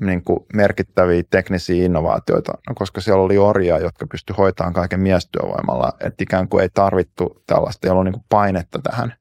niin 0.00 0.24
kuin 0.24 0.40
merkittäviä 0.54 1.22
teknisiä 1.30 1.84
innovaatioita, 1.84 2.52
no, 2.68 2.74
koska 2.74 3.00
siellä 3.00 3.22
oli 3.22 3.38
orjia, 3.38 3.78
jotka 3.78 4.06
pysty 4.06 4.32
hoitamaan 4.38 4.72
kaiken 4.74 5.00
miestyövoimalla, 5.00 5.92
että 6.00 6.24
ikään 6.24 6.48
kuin 6.48 6.62
ei 6.62 6.68
tarvittu 6.74 7.42
tällaista, 7.46 7.86
ei 7.86 7.90
ollut 7.90 8.04
niin 8.04 8.12
kuin 8.12 8.24
painetta 8.28 8.78
tähän. 8.78 9.14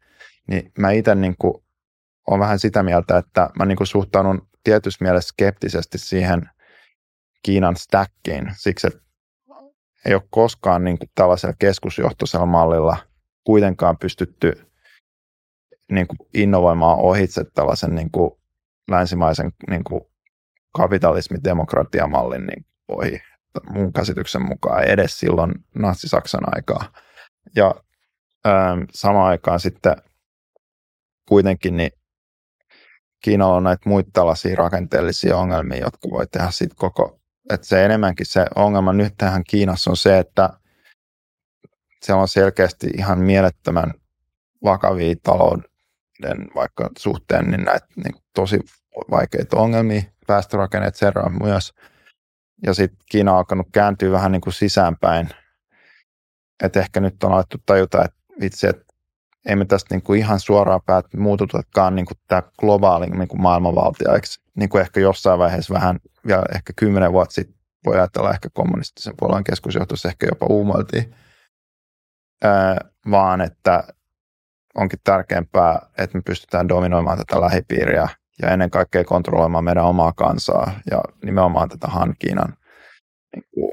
Niin 0.48 0.72
mä 0.78 0.92
itse 0.92 1.16
niin 1.16 1.36
olen 2.28 2.40
vähän 2.40 2.60
sitä 2.60 2.84
mieltä, 2.84 3.18
että 3.18 3.50
mä 3.58 3.66
niin 3.66 3.76
kuin 3.78 3.88
suhtaudun 3.88 4.48
tietyssä 4.64 5.06
mielessä 5.06 5.28
skeptisesti 5.28 5.98
siihen 5.98 6.50
Kiinan 7.44 7.76
stackiin, 7.76 8.52
siksi 8.58 8.88
että 8.88 9.00
ei 10.06 10.14
ole 10.14 10.24
koskaan 10.30 10.84
niin 10.84 11.00
kuin 11.00 11.10
tällaisella 11.16 11.56
keskusjohtoisella 11.60 12.46
mallilla 12.46 12.98
kuitenkaan 13.44 13.98
pystytty 13.98 14.54
niin 15.92 16.08
kuin 16.08 16.18
innovoimaan 16.34 17.00
ohitse 17.00 17.44
tällaisen 17.54 17.96
niin 17.96 18.12
kuin 18.12 18.32
länsimaisen 18.92 19.52
niin 19.70 19.84
kuin 19.84 20.02
kapitalismi-demokratiamallin 20.78 22.48
niin 22.48 22.66
ohi 22.88 23.22
mun 23.70 23.94
käsityksen 23.94 24.42
mukaan 24.42 24.84
edes 24.84 25.20
silloin 25.20 25.52
Natsi-Saksan 25.76 26.56
aikaa. 26.56 26.94
Ja 27.56 27.76
ähm, 28.48 28.82
samaan 28.94 29.30
aikaan 29.30 29.60
sitten 29.60 29.96
kuitenkin 31.30 31.78
niin 31.78 31.92
Kiinalla 33.24 33.56
on 33.56 33.64
näitä 33.64 33.90
muita 33.90 34.10
tällaisia 34.14 34.56
rakenteellisia 34.56 35.38
ongelmia, 35.38 35.78
jotka 35.78 36.10
voi 36.10 36.28
tehdä 36.28 36.52
sitten 36.52 36.78
koko, 36.78 37.20
että 37.50 37.68
se 37.68 37.86
enemmänkin 37.86 38.26
se 38.26 38.46
ongelma 38.56 38.94
nyt 38.94 39.14
tähän 39.18 39.44
Kiinassa 39.44 39.90
on 39.90 39.98
se, 39.98 40.20
että 40.20 40.50
siellä 42.02 42.22
on 42.22 42.28
selkeästi 42.28 42.88
ihan 42.98 43.20
mielettömän 43.20 43.94
vakavia 44.64 45.16
talouden 45.24 46.50
vaikka 46.56 46.90
suhteen, 46.98 47.52
niin 47.52 47.64
näitä 47.64 47.88
niin 47.96 48.16
tosi 48.36 48.60
vaikeita 49.12 49.58
ongelmia, 49.58 50.02
väestörakenne, 50.28 50.88
et 50.88 50.96
cetera 50.96 51.30
myös. 51.30 51.74
Ja 52.64 52.74
sitten 52.74 53.00
Kiina 53.12 53.32
on 53.32 53.38
alkanut 53.38 53.68
kääntyä 53.72 54.12
vähän 54.12 54.32
niin 54.32 54.42
kuin 54.42 54.54
sisäänpäin. 54.54 55.30
Että 56.64 56.80
ehkä 56.80 57.00
nyt 57.00 57.24
on 57.24 57.34
alettu 57.34 57.58
tajuta, 57.66 58.06
että 58.06 58.18
vitsi, 58.42 58.68
että 58.68 58.84
ei 59.46 59.56
me 59.56 59.66
tästä 59.66 59.96
niin 59.96 60.02
kuin 60.02 60.20
ihan 60.20 60.40
suoraan 60.40 60.82
päät 60.86 61.06
muututakaan 61.18 61.96
niin 61.96 62.06
kuin 62.06 62.18
tämä 62.28 62.44
globaali 62.60 63.06
niin 63.06 63.28
kuin 63.28 63.42
maailmanvaltiaiksi. 63.42 64.42
Niin 64.56 64.70
kuin 64.70 64.82
ehkä 64.82 65.00
jossain 65.00 65.40
vaiheessa 65.40 65.74
vähän, 65.74 66.00
vielä 66.28 66.44
ehkä 66.56 66.74
kymmenen 66.76 67.14
vuotta 67.14 67.34
sitten 67.34 67.56
voi 67.86 67.96
ajatella 67.96 68.32
ehkä 68.32 68.50
kommunistisen 68.54 69.14
puolueen 69.20 69.44
keskusjohtossa 69.44 70.10
ehkä 70.10 70.28
jopa 70.28 70.46
uumoiltiin. 70.50 71.16
Öö, 72.46 72.52
vaan 73.12 73.42
että 73.42 73.84
onkin 74.76 75.00
tärkeämpää, 75.04 75.90
että 75.98 76.18
me 76.18 76.22
pystytään 76.26 76.68
dominoimaan 76.68 77.18
tätä 77.18 77.42
lähipiiriä 77.42 78.10
ja 78.42 78.50
ennen 78.50 78.70
kaikkea 78.70 79.04
kontrolloimaan 79.04 79.64
meidän 79.64 79.86
omaa 79.86 80.12
kansaa 80.12 80.72
ja 80.92 81.02
nimenomaan 81.24 81.70
tätä 81.70 81.88
Han 81.88 82.16
Kiinan 82.20 82.58
niin 83.36 83.46
kuin, 83.54 83.72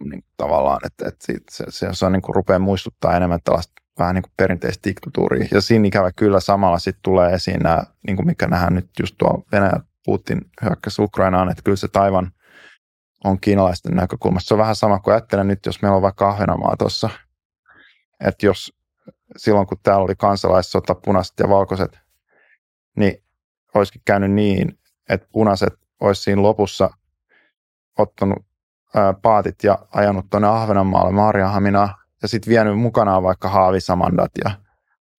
niin 0.00 0.22
kuin 0.22 0.32
tavallaan, 0.36 0.80
että, 0.86 1.08
että 1.08 1.26
se, 1.50 1.64
se, 1.68 1.88
se 1.92 2.06
on 2.06 2.12
niin 2.12 2.22
kuin, 2.22 2.34
rupeaa 2.34 2.58
muistuttaa 2.58 3.16
enemmän 3.16 3.40
tällaista 3.44 3.72
vähän 3.98 4.14
niin 4.14 4.22
kuin 4.22 4.32
perinteistä 4.36 4.88
diktatuuria. 4.88 5.48
Ja 5.50 5.60
siinä 5.60 5.88
ikävä 5.88 6.12
kyllä 6.12 6.40
samalla 6.40 6.78
sitten 6.78 7.02
tulee 7.02 7.34
esiin 7.34 7.60
nämä, 7.60 7.82
niin 8.06 8.16
kuin 8.16 8.26
mikä 8.26 8.46
nähdään 8.46 8.74
nyt 8.74 8.90
just 9.00 9.14
tuo 9.18 9.44
Venäjä 9.52 9.80
Putin 10.04 10.40
hyökkäsi 10.62 11.02
Ukrainaan, 11.02 11.50
että 11.50 11.62
kyllä 11.62 11.76
se 11.76 11.88
Taivan 11.88 12.32
on 13.24 13.40
kiinalaisten 13.40 13.96
näkökulmasta. 13.96 14.48
Se 14.48 14.54
on 14.54 14.58
vähän 14.58 14.76
sama 14.76 15.00
kuin 15.00 15.14
ajattelen 15.14 15.48
nyt, 15.48 15.66
jos 15.66 15.82
meillä 15.82 15.96
on 15.96 16.02
vaikka 16.02 16.28
Ahvenanmaa 16.28 16.76
tuossa, 16.76 17.10
että 18.20 18.46
jos 18.46 18.72
silloin 19.36 19.66
kun 19.66 19.78
täällä 19.82 20.04
oli 20.04 20.14
kansalaissota, 20.14 20.94
punaiset 20.94 21.34
ja 21.40 21.48
valkoiset, 21.48 21.98
niin 22.96 23.23
olisikin 23.74 24.02
käynyt 24.04 24.32
niin, 24.32 24.78
että 25.08 25.28
punaiset 25.32 25.74
olisi 26.00 26.22
siinä 26.22 26.42
lopussa 26.42 26.90
ottanut 27.98 28.46
ää, 28.94 29.14
paatit 29.22 29.64
ja 29.64 29.78
ajanut 29.92 30.26
tuonne 30.30 30.48
Ahvenanmaalle 30.48 31.12
Maariahaminaan 31.12 31.94
ja 32.22 32.28
sitten 32.28 32.50
vienyt 32.50 32.78
mukanaan 32.78 33.22
vaikka 33.22 33.48
haavisamandat 33.48 34.30
ja 34.44 34.50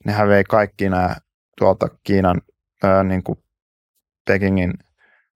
nehän 0.06 0.28
vei 0.28 0.44
kaikki 0.44 0.90
nämä 0.90 1.16
tuolta 1.58 1.88
Kiinan 2.04 2.42
ää, 2.84 3.04
niin 3.04 3.24
kuin 3.24 3.40
Pekingin 4.28 4.74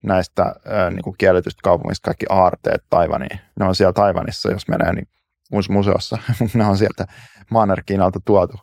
näistä 0.04 0.56
ää, 0.66 0.90
niin 0.90 1.04
kuin 1.04 1.16
kielletystä 1.18 1.60
kaupungista 1.64 2.06
kaikki 2.06 2.26
aarteet 2.30 2.84
Taivaniin. 2.90 3.40
Ne 3.60 3.66
on 3.66 3.76
siellä 3.76 3.94
Taivanissa, 3.94 4.52
jos 4.52 4.68
menee 4.68 4.94
niin 4.94 5.08
museossa. 5.70 6.18
ne 6.54 6.66
on 6.66 6.78
sieltä 6.78 7.06
Manner-Kiinalta 7.50 8.20
tuotu. 8.26 8.60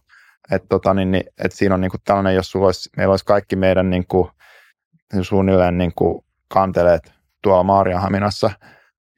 Et 0.51 0.62
tota, 0.69 0.95
niin, 0.95 1.11
niin, 1.11 1.24
et 1.45 1.53
siinä 1.53 1.74
on 1.74 1.81
niin 1.81 1.91
kuin 1.91 2.01
tällainen, 2.05 2.35
jos 2.35 2.51
sulla 2.51 2.66
olisi, 2.66 2.91
meillä 2.97 3.12
olisi 3.12 3.24
kaikki 3.24 3.57
meidän 3.57 3.91
niin 3.91 4.07
kuin, 4.07 4.31
suunnilleen 5.23 5.78
niin 5.78 5.93
kuin 5.95 6.24
kanteleet 6.49 7.15
tuolla 7.43 7.62
Maarianhaminassa 7.62 8.51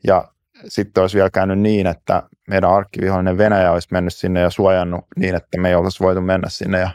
ja 0.06 0.28
sitten 0.68 1.00
olisi 1.00 1.16
vielä 1.16 1.30
käynyt 1.30 1.58
niin, 1.58 1.86
että 1.86 2.22
meidän 2.48 2.70
arkkivihollinen 2.70 3.38
Venäjä 3.38 3.72
olisi 3.72 3.88
mennyt 3.90 4.14
sinne 4.14 4.40
ja 4.40 4.50
suojannut 4.50 5.04
niin, 5.16 5.34
että 5.34 5.60
me 5.60 5.68
ei 5.68 5.74
oltaisi 5.74 6.04
voitu 6.04 6.20
mennä 6.20 6.48
sinne 6.48 6.78
ja 6.80 6.90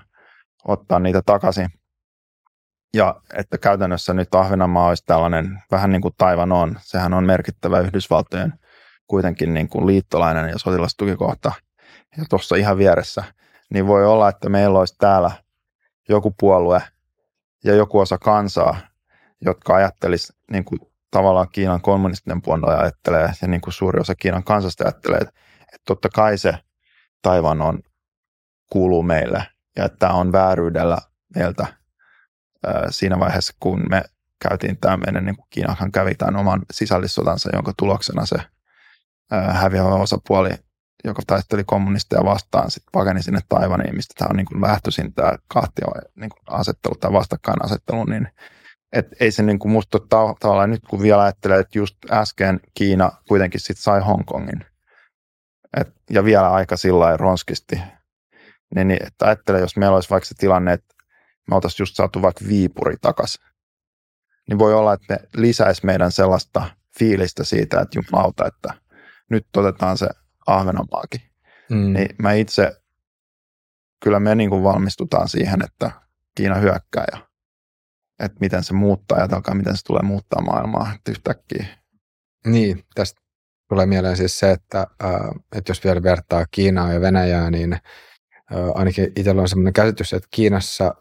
ottaa 0.68 1.00
niitä 1.00 1.22
takaisin. 1.26 1.70
ja 2.94 3.22
että 3.34 3.58
käytännössä 3.58 4.14
nyt 4.14 4.36
Ahvenanmaa 4.36 4.88
olisi 4.88 5.04
tällainen 5.06 5.64
vähän 5.72 5.92
niin 5.92 6.02
kuin 6.02 6.14
Taivan 6.18 6.52
on. 6.52 6.76
Sehän 6.82 7.14
on 7.14 7.24
merkittävä 7.24 7.80
Yhdysvaltojen 7.80 8.54
kuitenkin 9.08 9.54
niin 9.54 9.70
kuin 9.70 9.88
liittolainen 9.88 10.50
ja 10.50 10.58
sotilastukikohta. 10.58 11.52
Ja 12.18 12.26
tuossa 12.30 12.56
ihan 12.56 12.78
vieressä. 12.78 13.24
Niin 13.70 13.88
voi 13.88 14.06
olla, 14.06 14.30
että 14.30 14.50
meillä 14.50 14.80
olisi 14.80 14.96
täällä 14.98 15.32
joku 16.10 16.34
puolue 16.40 16.82
joku 17.64 18.00
osa 18.00 18.18
kansaa, 18.18 18.78
jotka 19.42 19.76
ajattelisi 19.76 20.34
niin 20.52 20.66
kuin 20.66 20.80
tavallaan 21.12 21.50
Kiinan 21.52 21.82
kommunistinen 21.82 22.42
puolue 22.42 22.76
ajattelee 22.76 23.30
ja 23.42 23.48
niin 23.48 23.62
kuin 23.62 23.74
suuri 23.74 24.00
osa 24.00 24.16
Kiinan 24.16 24.44
kansasta 24.44 24.84
ajattelee, 24.84 25.20
että, 25.20 25.34
totta 25.86 26.10
kai 26.10 26.38
se 26.38 26.54
Taivan 27.22 27.62
on, 27.62 27.80
kuuluu 28.72 29.04
meille 29.04 29.48
ja 29.76 29.86
että 29.86 30.10
on 30.10 30.32
vääryydellä 30.32 30.98
meiltä 31.36 31.66
siinä 32.90 33.20
vaiheessa, 33.20 33.54
kun 33.60 33.86
me 33.90 34.04
käytiin 34.42 34.78
meidän 35.06 35.26
niin 35.26 35.36
kuin 35.36 35.48
Kiinahan 35.50 35.92
kävi 35.92 36.16
tämän 36.16 36.36
oman 36.36 36.62
sisällissotansa, 36.72 37.50
jonka 37.54 37.74
tuloksena 37.78 38.26
se 38.26 38.38
häviävä 39.32 39.96
osapuoli, 39.96 40.50
joka 41.04 41.22
taisteli 41.28 41.64
kommunisteja 41.64 42.26
vastaan, 42.26 42.72
sitten 42.72 42.92
pakeni 42.92 43.24
sinne 43.24 43.40
Taivaniin, 43.50 43.96
mistä 43.96 44.14
tämä 44.18 44.28
on 44.30 44.36
niin 44.36 44.46
kuin 44.46 44.62
lähtöisin 44.62 45.14
tämä 45.14 45.34
kahtia 45.48 45.88
niin 46.16 46.30
kuin 46.30 46.42
asettelu 46.48 46.96
tai 46.96 47.14
vastakkainasettelu, 47.14 48.04
niin 48.04 48.28
et 48.94 49.08
ei 49.20 49.32
se 49.32 49.44
niin 49.44 49.60
kuin 49.60 49.72
musta 49.72 50.00
ta- 50.00 50.36
tavallaan 50.40 50.70
nyt 50.70 50.84
kun 50.90 51.02
vielä 51.02 51.22
ajattelee, 51.22 51.60
että 51.60 51.78
just 51.78 51.98
äsken 52.12 52.60
Kiina 52.74 53.12
kuitenkin 53.28 53.60
sitten 53.60 53.84
sai 53.84 54.02
Hongkongin, 54.02 54.66
et, 55.78 55.94
ja 56.10 56.24
vielä 56.26 56.52
aika 56.52 56.78
sillä 56.78 57.18
ronskisti, 57.18 57.82
niin, 58.76 58.88
niin 58.88 59.08
että 59.08 59.26
ajattelee, 59.26 59.62
jos 59.62 59.78
meillä 59.78 59.96
olisi 59.96 60.10
vaikka 60.10 60.28
se 60.28 60.36
tilanne, 60.36 60.74
että 60.74 60.96
me 61.50 61.56
oltaisiin 61.56 61.82
just 61.82 61.96
saatu 61.96 62.22
vaikka 62.22 62.46
Viipuri 62.48 62.96
takaisin, 63.02 63.46
niin 64.50 64.60
voi 64.60 64.74
olla, 64.74 64.94
että 64.94 65.14
ne 65.14 65.20
lisäisi 65.36 65.86
meidän 65.86 66.12
sellaista 66.12 66.66
fiilistä 67.00 67.44
siitä, 67.44 67.82
että 67.82 68.00
jumalauta, 68.00 68.48
että 68.48 68.74
nyt 69.30 69.48
otetaan 69.58 69.98
se 69.98 70.08
Ahvenanmaakin. 70.48 71.22
Mm. 71.70 71.94
Niin 71.94 72.16
mä 72.18 72.34
itse, 72.34 72.82
kyllä 74.04 74.20
me 74.20 74.36
niin 74.36 74.50
kuin 74.50 74.64
valmistutaan 74.64 75.30
siihen, 75.30 75.64
että 75.64 75.92
Kiina 76.36 76.56
hyökkää 76.56 77.06
ja 77.12 77.18
että 78.20 78.38
miten 78.40 78.64
se 78.64 78.74
muuttaa 78.74 79.18
ja 79.20 79.28
alkaa, 79.32 79.56
miten 79.56 79.78
se 79.78 79.84
tulee 79.84 80.02
muuttaa 80.02 80.42
maailmaa 80.42 80.94
että 80.96 81.12
yhtäkkiä. 81.12 81.66
Niin, 82.46 82.84
tästä 82.96 83.22
tulee 83.70 83.86
mieleen 83.86 84.18
siis 84.18 84.40
se, 84.40 84.52
että, 84.52 84.80
äh, 84.80 85.12
että 85.56 85.70
jos 85.72 85.84
vielä 85.84 86.04
vertaa 86.04 86.46
Kiinaa 86.52 86.94
ja 86.94 87.02
Venäjää, 87.02 87.52
niin 87.52 87.74
äh, 87.74 87.80
ainakin 88.76 89.12
itsellä 89.16 89.42
on 89.42 89.50
sellainen 89.50 89.74
käsitys, 89.74 90.14
että 90.14 90.28
Kiinassa 90.32 90.96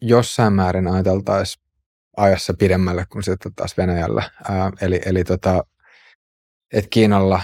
jossain 0.00 0.52
määrin 0.52 0.88
ajateltaisiin 0.88 1.64
ajassa 2.16 2.54
pidemmälle 2.54 3.06
kuin 3.12 3.22
sitten 3.22 3.54
taas 3.54 3.76
Venäjällä. 3.76 4.30
Ää, 4.50 4.72
eli 4.80 5.00
eli 5.06 5.24
tota, 5.24 5.64
että 6.72 6.88
Kiinalla 6.90 7.42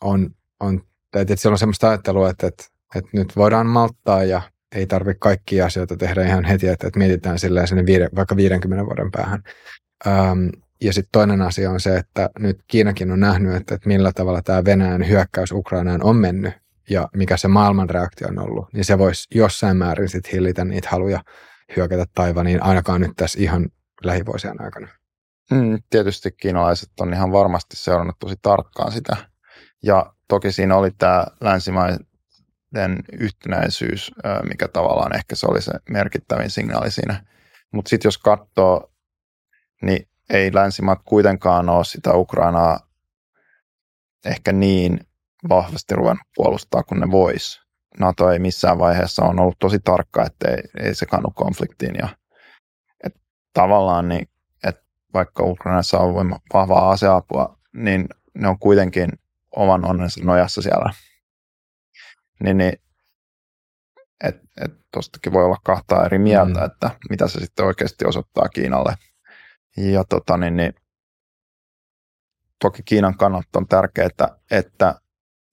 on, 0.00 0.30
on 0.60 0.82
että 1.14 1.36
siellä 1.36 1.54
on 1.54 1.58
semmoista 1.58 1.88
ajattelua, 1.88 2.30
että, 2.30 2.46
että, 2.46 2.64
että 2.94 3.10
nyt 3.12 3.36
voidaan 3.36 3.66
malttaa 3.66 4.24
ja 4.24 4.42
ei 4.74 4.86
tarvitse 4.86 5.18
kaikkia 5.18 5.66
asioita 5.66 5.96
tehdä 5.96 6.26
ihan 6.26 6.44
heti, 6.44 6.68
että, 6.68 6.86
että 6.86 6.98
mietitään 6.98 7.38
silleen 7.38 7.68
sinne 7.68 7.86
viide, 7.86 8.08
vaikka 8.16 8.36
50 8.36 8.86
vuoden 8.86 9.10
päähän. 9.10 9.42
Ähm, 10.06 10.48
ja 10.82 10.92
sitten 10.92 11.12
toinen 11.12 11.42
asia 11.42 11.70
on 11.70 11.80
se, 11.80 11.96
että 11.96 12.30
nyt 12.38 12.58
Kiinakin 12.66 13.10
on 13.10 13.20
nähnyt, 13.20 13.54
että, 13.54 13.74
että 13.74 13.88
millä 13.88 14.12
tavalla 14.12 14.42
tämä 14.42 14.64
Venäjän 14.64 15.08
hyökkäys 15.08 15.52
Ukrainaan 15.52 16.04
on 16.04 16.16
mennyt 16.16 16.54
ja 16.90 17.08
mikä 17.16 17.36
se 17.36 17.48
maailman 17.48 17.90
reaktio 17.90 18.28
on 18.28 18.38
ollut, 18.38 18.72
niin 18.72 18.84
se 18.84 18.98
voisi 18.98 19.28
jossain 19.34 19.76
määrin 19.76 20.08
sitten 20.08 20.32
hillitä 20.32 20.64
niitä 20.64 20.88
haluja 20.90 21.22
hyökätä 21.76 22.04
Taivaniin, 22.14 22.62
ainakaan 22.62 23.00
nyt 23.00 23.12
tässä 23.16 23.38
ihan 23.40 23.68
lähivuosien 24.04 24.60
aikana. 24.60 24.88
Mm, 25.50 25.78
tietysti 25.90 26.32
kiinalaiset 26.32 26.90
on 27.00 27.14
ihan 27.14 27.32
varmasti 27.32 27.76
seurannut 27.76 28.16
tosi 28.18 28.34
tarkkaan 28.42 28.92
sitä. 28.92 29.16
Ja 29.82 30.12
toki 30.28 30.52
siinä 30.52 30.76
oli 30.76 30.90
tämä 30.90 31.26
länsimaiden 31.40 33.04
yhtenäisyys, 33.12 34.12
mikä 34.48 34.68
tavallaan 34.68 35.16
ehkä 35.16 35.34
se 35.34 35.46
oli 35.50 35.62
se 35.62 35.72
merkittävin 35.90 36.50
signaali 36.50 36.90
siinä. 36.90 37.24
Mutta 37.72 37.88
sitten 37.88 38.06
jos 38.06 38.18
katsoo, 38.18 38.92
niin 39.82 40.08
ei 40.30 40.54
länsimaat 40.54 41.00
kuitenkaan 41.04 41.68
ole 41.68 41.84
sitä 41.84 42.14
Ukrainaa 42.14 42.80
ehkä 44.24 44.52
niin 44.52 45.00
vahvasti 45.48 45.94
ruvennut 45.94 46.26
puolustaa 46.36 46.82
kuin 46.82 47.00
ne 47.00 47.10
vois. 47.10 47.60
NATO 48.00 48.30
ei 48.30 48.38
missään 48.38 48.78
vaiheessa 48.78 49.24
on 49.24 49.40
ollut 49.40 49.58
tosi 49.58 49.78
tarkka, 49.78 50.26
että 50.26 50.48
ei, 50.48 50.86
ei 50.86 50.94
se 50.94 51.06
kannu 51.06 51.30
konfliktiin. 51.34 51.94
Ja, 51.94 52.08
et 53.04 53.14
tavallaan, 53.52 54.08
niin, 54.08 54.28
että 54.64 54.82
vaikka 55.14 55.44
Ukrainassa 55.44 55.98
on 55.98 56.36
vahvaa 56.54 56.90
aseapua, 56.90 57.58
niin 57.72 58.08
ne 58.34 58.48
on 58.48 58.58
kuitenkin 58.58 59.12
oman 59.56 59.84
onnensa 59.84 60.20
nojassa 60.24 60.62
siellä. 60.62 60.92
Niin, 62.42 62.58
niin 62.58 62.72
että 64.24 64.42
et 64.64 64.72
tuostakin 64.92 65.32
voi 65.32 65.44
olla 65.44 65.56
kahta 65.64 66.04
eri 66.06 66.18
mieltä, 66.18 66.60
mm. 66.60 66.66
että 66.66 66.90
mitä 67.10 67.28
se 67.28 67.40
sitten 67.40 67.66
oikeasti 67.66 68.06
osoittaa 68.06 68.48
Kiinalle. 68.48 68.94
Ja 69.76 70.04
tota, 70.04 70.36
niin, 70.36 70.56
niin, 70.56 70.74
toki 72.60 72.82
Kiinan 72.82 73.16
kannalta 73.16 73.48
on 73.58 73.66
tärkeää, 73.66 74.08
että 74.50 75.00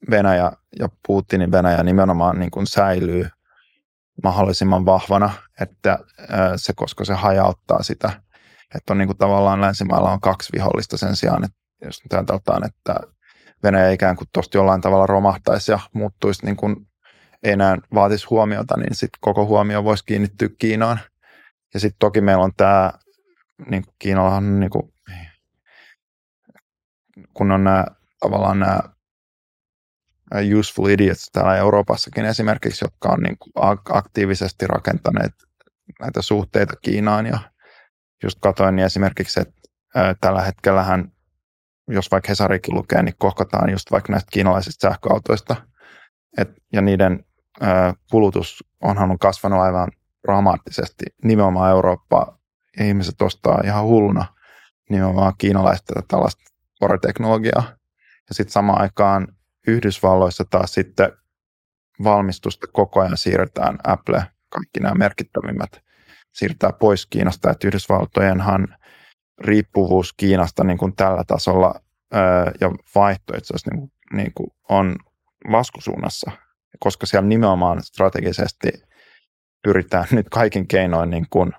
Venäjä 0.10 0.52
ja 0.80 0.90
Putinin 1.08 1.52
Venäjä 1.52 1.84
nimenomaan 1.84 2.40
niin 2.40 2.52
kuin 2.52 2.68
säilyy 2.68 3.30
mahdollisimman 4.24 4.86
vahvana, 4.86 5.34
että 5.62 6.00
se, 6.56 6.74
koska 6.76 7.06
se 7.06 7.14
hajauttaa 7.14 7.84
sitä, 7.84 8.22
että 8.76 8.94
on 8.94 8.98
niin 8.98 9.08
kuin 9.08 9.18
tavallaan 9.18 9.62
länsimailla 9.62 10.12
on 10.12 10.22
kaksi 10.22 10.50
vihollista 10.54 10.98
sen 10.98 11.16
sijaan, 11.16 11.44
että 11.44 11.58
jos 11.86 12.04
nyt 12.04 12.14
ajatellaan, 12.14 12.66
että 12.66 13.13
Venäjä 13.64 13.92
ikään 13.92 14.16
kuin 14.16 14.28
tuosta 14.34 14.58
jollain 14.58 14.82
tavalla 14.82 15.06
romahtaisi 15.06 15.72
ja 15.72 15.80
muuttuisi 15.94 16.46
niin 16.46 16.56
kuin 16.56 16.76
enää 17.44 17.78
vaatisi 17.94 18.28
huomiota, 18.30 18.78
niin 18.78 18.96
sitten 18.96 19.20
koko 19.22 19.46
huomio 19.46 19.84
voisi 19.84 20.06
kiinnittyä 20.06 20.50
Kiinaan. 20.60 21.00
Ja 21.74 21.80
sitten 21.80 22.00
toki 22.00 22.22
meillä 22.22 22.44
on 22.44 22.52
tämä, 22.58 22.94
niin 23.70 23.84
Kiinallahan 24.00 24.60
niin 24.60 24.70
kuin, 24.70 24.94
kun 27.34 27.52
on 27.52 27.64
nämä 27.64 27.86
tavallaan 28.20 28.60
nämä 28.60 28.80
useful 30.60 30.88
idiots 30.88 31.30
täällä 31.32 31.58
Euroopassakin 31.58 32.26
esimerkiksi, 32.26 32.86
jotka 32.86 33.10
on 33.10 33.20
niin 33.20 33.38
kuin 33.40 33.52
aktiivisesti 33.90 34.68
rakentaneet 34.68 35.34
näitä 36.00 36.22
suhteita 36.22 36.74
Kiinaan. 36.82 37.26
Ja 37.26 37.40
just 38.24 38.40
katsoin 38.42 38.76
niin 38.76 38.86
esimerkiksi, 38.86 39.40
että 39.40 39.62
tällä 40.22 40.42
hetkellähän, 40.42 41.13
jos 41.88 42.12
vaikka 42.12 42.30
Hesarikin 42.30 42.76
lukee, 42.76 43.04
niin 43.04 43.16
kohkataan 43.18 43.70
just 43.70 43.92
vaikka 43.92 44.12
näistä 44.12 44.30
kiinalaisista 44.32 44.90
sähköautoista. 44.90 45.56
Et, 46.38 46.50
ja 46.74 46.82
niiden 46.82 47.26
kulutus 48.12 48.64
onhan 48.82 49.12
on 49.12 49.20
kasvanut 49.20 49.60
aivan 49.60 49.92
dramaattisesti. 50.28 51.06
Nimenomaan 51.24 51.72
Eurooppa 51.72 52.38
ihmiset 52.80 53.22
ostaa 53.22 53.62
ihan 53.66 53.84
hulluna 53.84 54.26
nimenomaan 54.90 55.34
kiinalaista 55.38 55.94
tällaista 56.08 56.44
teknologiaa. 57.02 57.64
Ja 58.30 58.36
sitten 58.36 58.54
samaan 58.54 58.82
aikaan 58.82 59.28
Yhdysvalloissa 59.68 60.46
taas 60.50 60.74
sitten 60.74 61.12
valmistusta 62.04 62.68
koko 62.74 63.02
ajan 63.02 63.18
siirretään 63.18 63.78
Apple, 63.84 64.24
kaikki 64.50 64.80
nämä 64.80 64.96
merkittävimmät 64.96 65.82
siirtää 66.32 66.72
pois 66.74 67.06
Kiinasta, 67.06 67.52
että 67.52 67.68
Yhdysvaltojenhan 67.68 68.78
riippuvuus 69.44 70.14
Kiinasta 70.14 70.64
niin 70.64 70.78
kuin 70.78 70.96
tällä 70.96 71.24
tasolla 71.28 71.76
ää, 72.14 72.52
ja 72.62 72.72
asiassa 73.34 73.72
niin 73.72 73.80
kuin, 73.80 73.92
niin 74.14 74.32
kuin 74.36 74.48
on 74.70 74.96
laskusuunnassa, 75.48 76.32
koska 76.80 77.06
siellä 77.06 77.28
nimenomaan 77.28 77.84
strategisesti 77.84 78.70
pyritään 79.64 80.06
nyt 80.12 80.30
kaikin 80.30 80.68
keinoin 80.68 81.10
niin 81.10 81.28
kuin, 81.30 81.52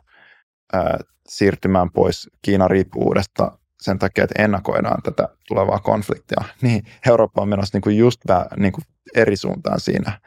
ää, 0.73 0.99
siirtymään 1.29 1.91
pois 1.91 2.31
Kiinan 2.43 2.71
riippuvuudesta 2.71 3.59
sen 3.83 3.99
takia, 3.99 4.25
että 4.25 4.43
ennakoidaan 4.43 5.03
tätä 5.03 5.29
tulevaa 5.49 5.79
konfliktia, 5.79 6.45
niin 6.63 6.83
Eurooppa 7.07 7.43
on 7.43 7.49
menossa 7.49 7.77
niin 7.77 7.83
kuin 7.83 7.97
just 7.97 8.21
vähän 8.29 8.47
niin 8.57 8.73
kuin 8.73 8.85
eri 9.15 9.37
suuntaan 9.37 9.81
siinä. 9.81 10.21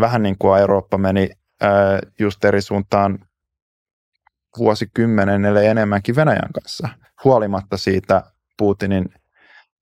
Vähän 0.00 0.22
niin 0.22 0.36
kuin 0.38 0.60
Eurooppa 0.60 0.98
meni 0.98 1.30
just 2.18 2.44
eri 2.44 2.62
suuntaan 2.62 3.18
vuosikymmenen, 4.58 5.44
ellei 5.44 5.66
enemmänkin 5.66 6.16
Venäjän 6.16 6.52
kanssa, 6.54 6.88
huolimatta 7.24 7.76
siitä 7.76 8.22
Putinin 8.58 9.14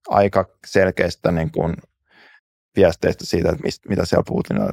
aika 0.09 0.45
selkeistä 0.65 1.31
niin 1.31 1.51
kuin 1.51 1.73
viesteistä 2.75 3.25
siitä, 3.25 3.49
että 3.49 3.63
mistä, 3.63 3.89
mitä 3.89 4.05
siellä 4.05 4.23
Putinin, 4.27 4.69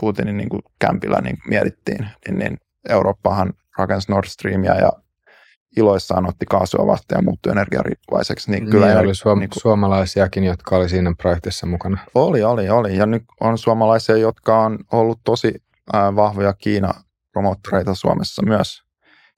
Putinin 0.00 0.36
niin 0.36 0.48
kuin 0.48 0.62
kämpillä 0.78 1.20
niin 1.20 1.36
mietittiin, 1.48 2.08
niin, 2.26 2.38
niin 2.38 2.58
Eurooppahan 2.88 3.52
rakensi 3.78 4.12
Nord 4.12 4.26
Streamia 4.26 4.74
ja 4.74 4.92
iloissaan 5.76 6.28
otti 6.28 6.46
kaasua 6.46 6.86
vastaan 6.86 7.18
ja 7.18 7.22
muuttui 7.22 7.52
energiariippuvaiseksi. 7.52 8.50
Niin, 8.50 8.70
kyllä 8.70 8.86
niin, 8.86 8.98
oli 8.98 9.14
suom- 9.14 9.38
niin 9.38 9.50
kuin, 9.50 9.60
suomalaisiakin, 9.60 10.44
jotka 10.44 10.76
oli 10.76 10.88
siinä 10.88 11.14
projektissa 11.18 11.66
mukana. 11.66 11.98
Oli, 12.14 12.42
oli, 12.42 12.68
oli. 12.68 12.96
Ja 12.96 13.06
nyt 13.06 13.22
on 13.40 13.58
suomalaisia, 13.58 14.16
jotka 14.16 14.58
on 14.58 14.78
ollut 14.92 15.20
tosi 15.24 15.54
äh, 15.94 16.16
vahvoja 16.16 16.52
Kiina-promottoreita 16.52 17.94
Suomessa 17.94 18.42
myös. 18.42 18.83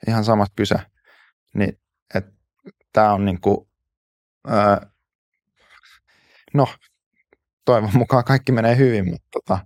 Ihan 0.09 0.24
samat 0.24 0.52
kyse. 0.56 0.74
Niin, 1.55 1.78
tämä 2.93 3.12
on 3.12 3.24
niin 3.24 3.40
kuin, 3.40 3.68
ää, 4.47 4.90
no, 6.55 6.68
toivon 7.64 7.90
mukaan 7.94 8.24
kaikki 8.24 8.52
menee 8.52 8.77
hyvin, 8.77 9.10
mutta 9.10 9.28
tota, 9.32 9.59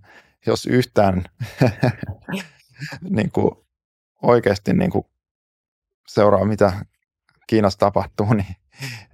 jos 0.45 0.65
yhtään 0.65 1.23
niin 3.17 3.31
kuin 3.31 3.51
oikeasti 4.21 4.73
niin 4.73 4.91
kuin 4.91 5.05
seuraa, 6.07 6.45
mitä 6.45 6.85
Kiinassa 7.47 7.79
tapahtuu, 7.79 8.33
niin, 8.33 8.55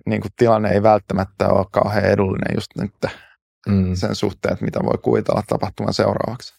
niin 0.06 0.22
kuin 0.22 0.32
tilanne 0.38 0.70
ei 0.70 0.84
välttämättä 0.84 1.50
ole 1.50 1.66
kauhean 1.72 2.06
edullinen 2.06 2.56
just 2.56 2.72
nyt 2.78 2.94
mm. 3.68 3.96
sen 3.96 4.16
suhteen, 4.16 4.54
että 4.54 4.66
mitä 4.66 4.80
voi 4.84 4.98
kuvitella 5.02 5.44
tapahtuman 5.48 5.94
seuraavaksi. 5.94 6.54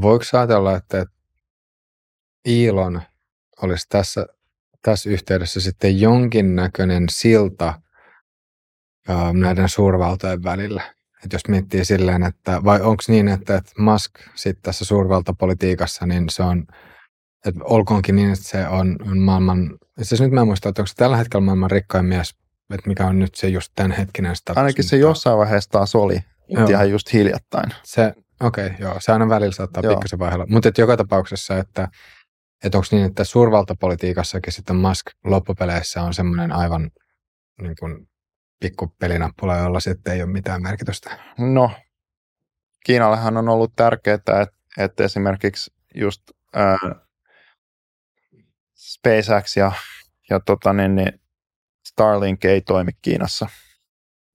Voiko 0.00 0.24
ajatella, 0.32 0.76
että 0.76 1.06
Ilon 2.44 3.02
olisi 3.62 3.86
tässä, 3.88 4.26
tässä 4.82 5.10
yhteydessä 5.10 5.60
sitten 5.60 6.00
jonkinnäköinen 6.00 7.06
silta 7.10 7.80
ää, 9.08 9.32
näiden 9.32 9.68
suurvaltojen 9.68 10.42
välillä? 10.42 10.94
Et 11.24 11.32
jos 11.32 11.42
miettii 11.48 11.84
silleen, 11.84 12.22
että 12.22 12.64
vai 12.64 12.80
onko 12.80 13.02
niin, 13.08 13.28
että, 13.28 13.56
että 13.56 13.72
Musk 13.78 14.12
sitten 14.34 14.62
tässä 14.62 14.84
suurvaltapolitiikassa, 14.84 16.06
niin 16.06 16.28
se 16.28 16.42
on, 16.42 16.64
että 17.46 17.60
olkoonkin 17.64 18.16
niin, 18.16 18.32
että 18.32 18.44
se 18.44 18.68
on, 18.68 18.96
on 19.10 19.18
maailman, 19.18 19.78
siis 20.02 20.20
nyt 20.20 20.30
mä 20.30 20.40
en 20.40 20.46
muista, 20.46 20.68
että 20.68 20.82
onko 20.82 20.86
se 20.86 20.94
tällä 20.94 21.16
hetkellä 21.16 21.44
maailman 21.44 21.70
rikkain 21.70 22.04
mies, 22.04 22.34
että 22.74 22.88
mikä 22.88 23.06
on 23.06 23.18
nyt 23.18 23.34
se 23.34 23.48
just 23.48 23.72
tämän 23.74 23.92
hetkinen 23.92 24.36
status. 24.36 24.58
Ainakin 24.58 24.84
se 24.84 24.96
jossain 24.96 25.38
vaiheessa 25.38 25.70
taas 25.70 25.94
oli, 25.94 26.20
ihan 26.68 26.90
just 26.90 27.12
hiljattain. 27.12 27.70
Se, 27.82 28.14
okei, 28.40 28.66
okay, 28.66 28.78
joo, 28.80 28.96
se 29.00 29.12
aina 29.12 29.28
välillä 29.28 29.52
saattaa 29.52 29.82
joo. 29.82 29.94
pikkasen 29.94 30.18
vaihella. 30.18 30.46
Mutta 30.48 30.70
joka 30.78 30.96
tapauksessa, 30.96 31.58
että, 31.58 31.88
että 32.64 32.78
onko 32.78 32.88
niin, 32.90 33.04
että 33.04 33.24
suurvaltapolitiikassakin 33.24 34.52
sitten 34.52 34.76
Musk 34.76 35.06
loppupeleissä 35.24 36.02
on 36.02 36.14
semmoinen 36.14 36.52
aivan 36.52 36.90
niin 37.62 37.76
kuin 37.80 38.08
pikku 38.60 38.94
pelinappula, 38.98 39.56
jolla 39.56 39.80
sitten 39.80 40.14
ei 40.14 40.22
ole 40.22 40.32
mitään 40.32 40.62
merkitystä? 40.62 41.18
No, 41.38 41.70
Kiinallehan 42.84 43.36
on 43.36 43.48
ollut 43.48 43.72
tärkeää, 43.76 44.14
että, 44.14 44.46
että 44.78 45.04
esimerkiksi 45.04 45.72
just 45.94 46.22
ää, 46.54 46.76
SpaceX 48.74 49.56
ja, 49.56 49.72
ja 50.30 50.40
tota 50.40 50.72
niin, 50.72 50.94
niin 50.94 51.20
Starlink 51.86 52.44
ei 52.44 52.60
toimi 52.60 52.90
Kiinassa. 53.02 53.46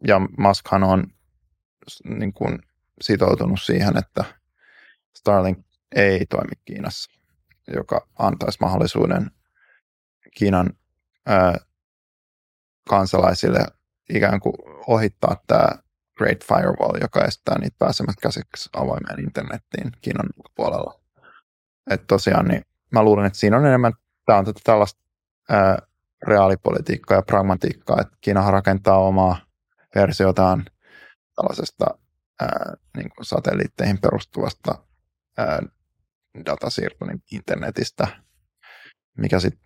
Ja 0.08 0.22
Muskhan 0.38 0.84
on 0.84 1.08
niin 2.06 2.34
kuin, 2.34 2.60
sitoutunut 3.02 3.62
siihen, 3.62 3.98
että 3.98 4.24
Starlink 5.18 5.66
ei 5.96 6.26
toimi 6.26 6.52
Kiinassa, 6.66 7.15
joka 7.68 8.08
antaisi 8.20 8.58
mahdollisuuden 8.62 9.32
Kiinan 10.38 10.74
ää, 11.26 11.58
kansalaisille 12.90 13.66
ikään 14.10 14.40
kuin 14.40 14.54
ohittaa 14.88 15.44
tämä 15.48 15.68
Great 16.18 16.44
Firewall, 16.44 17.02
joka 17.02 17.26
estää 17.26 17.60
niitä 17.60 17.76
pääsemät 17.80 18.16
käsiksi 18.22 18.70
avoimeen 18.74 19.20
internettiin 19.20 19.92
Kiinan 20.02 20.30
puolella. 20.56 21.00
Että 21.92 22.08
tosiaan, 22.08 22.48
niin 22.48 22.62
mä 22.92 23.04
luulen, 23.04 23.26
että 23.26 23.40
siinä 23.40 23.58
on 23.58 23.66
enemmän, 23.66 23.94
tämä 24.26 24.40
on 24.40 24.46
tällaista 24.64 25.02
ää, 25.50 25.78
reaalipolitiikkaa 26.28 27.18
ja 27.18 27.22
pragmatiikkaa, 27.22 28.02
että 28.02 28.18
Kiinahan 28.22 28.54
rakentaa 28.54 28.98
omaa 28.98 29.38
versiotaan 29.96 30.66
tällaisesta 31.36 31.86
ää, 32.42 32.74
niin 32.98 33.10
kuin 33.16 33.26
satelliitteihin 33.26 34.02
perustuvasta 34.02 34.86
ää, 35.38 35.60
datasiirto 36.46 37.06
niin 37.06 37.24
internetistä, 37.32 38.08
mikä 39.18 39.40
sitten 39.40 39.66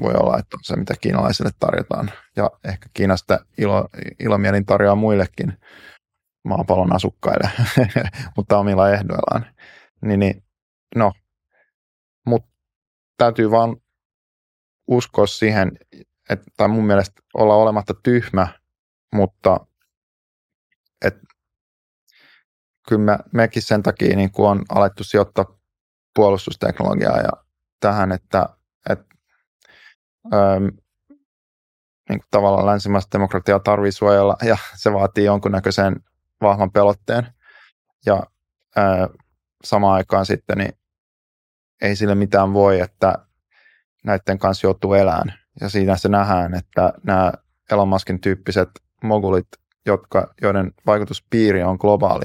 voi 0.00 0.14
olla, 0.14 0.38
että 0.38 0.56
on 0.56 0.64
se, 0.64 0.76
mitä 0.76 0.94
kiinalaisille 1.00 1.50
tarjotaan. 1.60 2.10
Ja 2.36 2.50
ehkä 2.64 2.88
Kiinasta 2.94 3.38
ilo, 3.58 3.88
ilomielin 4.20 4.66
tarjoaa 4.66 4.94
muillekin 4.94 5.58
maapallon 6.44 6.94
asukkaille, 6.94 7.50
mutta 8.36 8.58
omilla 8.58 8.90
ehdoillaan. 8.90 9.46
Niin, 10.02 10.20
niin 10.20 10.44
no, 10.96 11.12
mutta 12.26 12.48
täytyy 13.16 13.50
vaan 13.50 13.76
uskoa 14.86 15.26
siihen, 15.26 15.78
että, 16.30 16.50
tai 16.56 16.68
mun 16.68 16.86
mielestä 16.86 17.22
olla 17.34 17.54
olematta 17.54 17.94
tyhmä, 18.02 18.48
mutta 19.14 19.66
että 21.04 21.20
kyllä 22.88 23.02
me, 23.02 23.18
mekin 23.32 23.62
sen 23.62 23.82
takia 23.82 24.16
niin 24.16 24.32
kun 24.32 24.50
on 24.50 24.64
alettu 24.68 25.04
sijoittaa 25.04 25.55
puolustusteknologiaa 26.16 27.18
ja 27.18 27.30
tähän, 27.80 28.12
että, 28.12 28.48
että 28.90 29.14
öö, 30.34 30.60
niin 32.08 32.20
kuin 32.20 32.28
tavallaan 32.30 32.66
länsimaista 32.66 33.18
demokratiaa 33.18 33.58
tarvii 33.58 33.92
suojella 33.92 34.36
ja 34.42 34.56
se 34.74 34.92
vaatii 34.92 35.24
jonkunnäköisen 35.24 35.96
vahvan 36.40 36.70
pelotteen. 36.70 37.26
Ja 38.06 38.22
öö, 38.78 38.84
samaan 39.64 39.94
aikaan 39.94 40.26
sitten 40.26 40.58
niin 40.58 40.72
ei 41.82 41.96
sille 41.96 42.14
mitään 42.14 42.52
voi, 42.52 42.80
että 42.80 43.18
näiden 44.04 44.38
kanssa 44.38 44.66
joutuu 44.66 44.94
elään. 44.94 45.32
Ja 45.60 45.68
siinä 45.68 45.96
se 45.96 46.08
nähdään, 46.08 46.54
että 46.54 46.92
nämä 47.02 47.32
Elon 47.70 47.88
Muskin 47.88 48.20
tyyppiset 48.20 48.68
mogulit, 49.02 49.48
jotka, 49.86 50.34
joiden 50.42 50.72
vaikutuspiiri 50.86 51.62
on 51.62 51.76
globaali, 51.80 52.24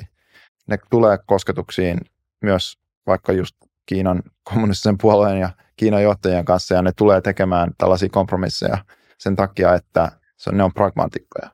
ne 0.68 0.78
tulee 0.90 1.18
kosketuksiin 1.26 1.98
myös 2.42 2.78
vaikka 3.08 3.34
just 3.34 3.56
Kiinan 3.92 4.24
kommunistisen 4.44 4.98
puolueen 4.98 5.40
ja 5.40 5.50
Kiinan 5.76 6.04
johtajien 6.04 6.46
kanssa 6.46 6.76
ja 6.76 6.82
ne 6.82 6.92
tulee 6.96 7.22
tekemään 7.22 7.72
tällaisia 7.78 8.10
kompromisseja 8.10 8.78
sen 9.18 9.36
takia, 9.36 9.74
että 9.76 10.12
se, 10.38 10.52
ne 10.52 10.64
on 10.64 10.74
pragmaatikkoja, 10.74 11.50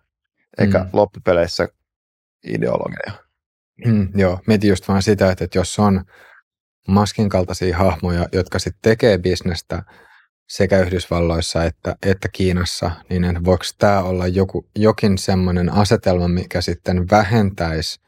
eikä 0.57 0.79
mm. 0.79 0.89
loppupeleissä 0.93 1.67
ideologeja. 2.47 3.11
Mm, 3.85 4.09
joo, 4.15 4.39
mietin 4.47 4.69
just 4.69 4.87
vaan 4.87 5.01
sitä, 5.01 5.31
että, 5.31 5.43
että 5.43 5.57
jos 5.57 5.79
on 5.79 6.03
Maskin 6.87 7.29
kaltaisia 7.29 7.77
hahmoja, 7.77 8.27
jotka 8.31 8.59
sitten 8.59 8.81
tekee 8.81 9.17
bisnestä 9.17 9.83
sekä 10.49 10.79
Yhdysvalloissa 10.79 11.63
että, 11.63 11.95
että 12.05 12.29
Kiinassa, 12.33 12.91
niin 13.09 13.45
voiko 13.45 13.63
tämä 13.77 14.03
olla 14.03 14.27
joku, 14.27 14.69
jokin 14.75 15.17
semmoinen 15.17 15.73
asetelma, 15.73 16.27
mikä 16.27 16.61
sitten 16.61 17.09
vähentäisi 17.11 17.99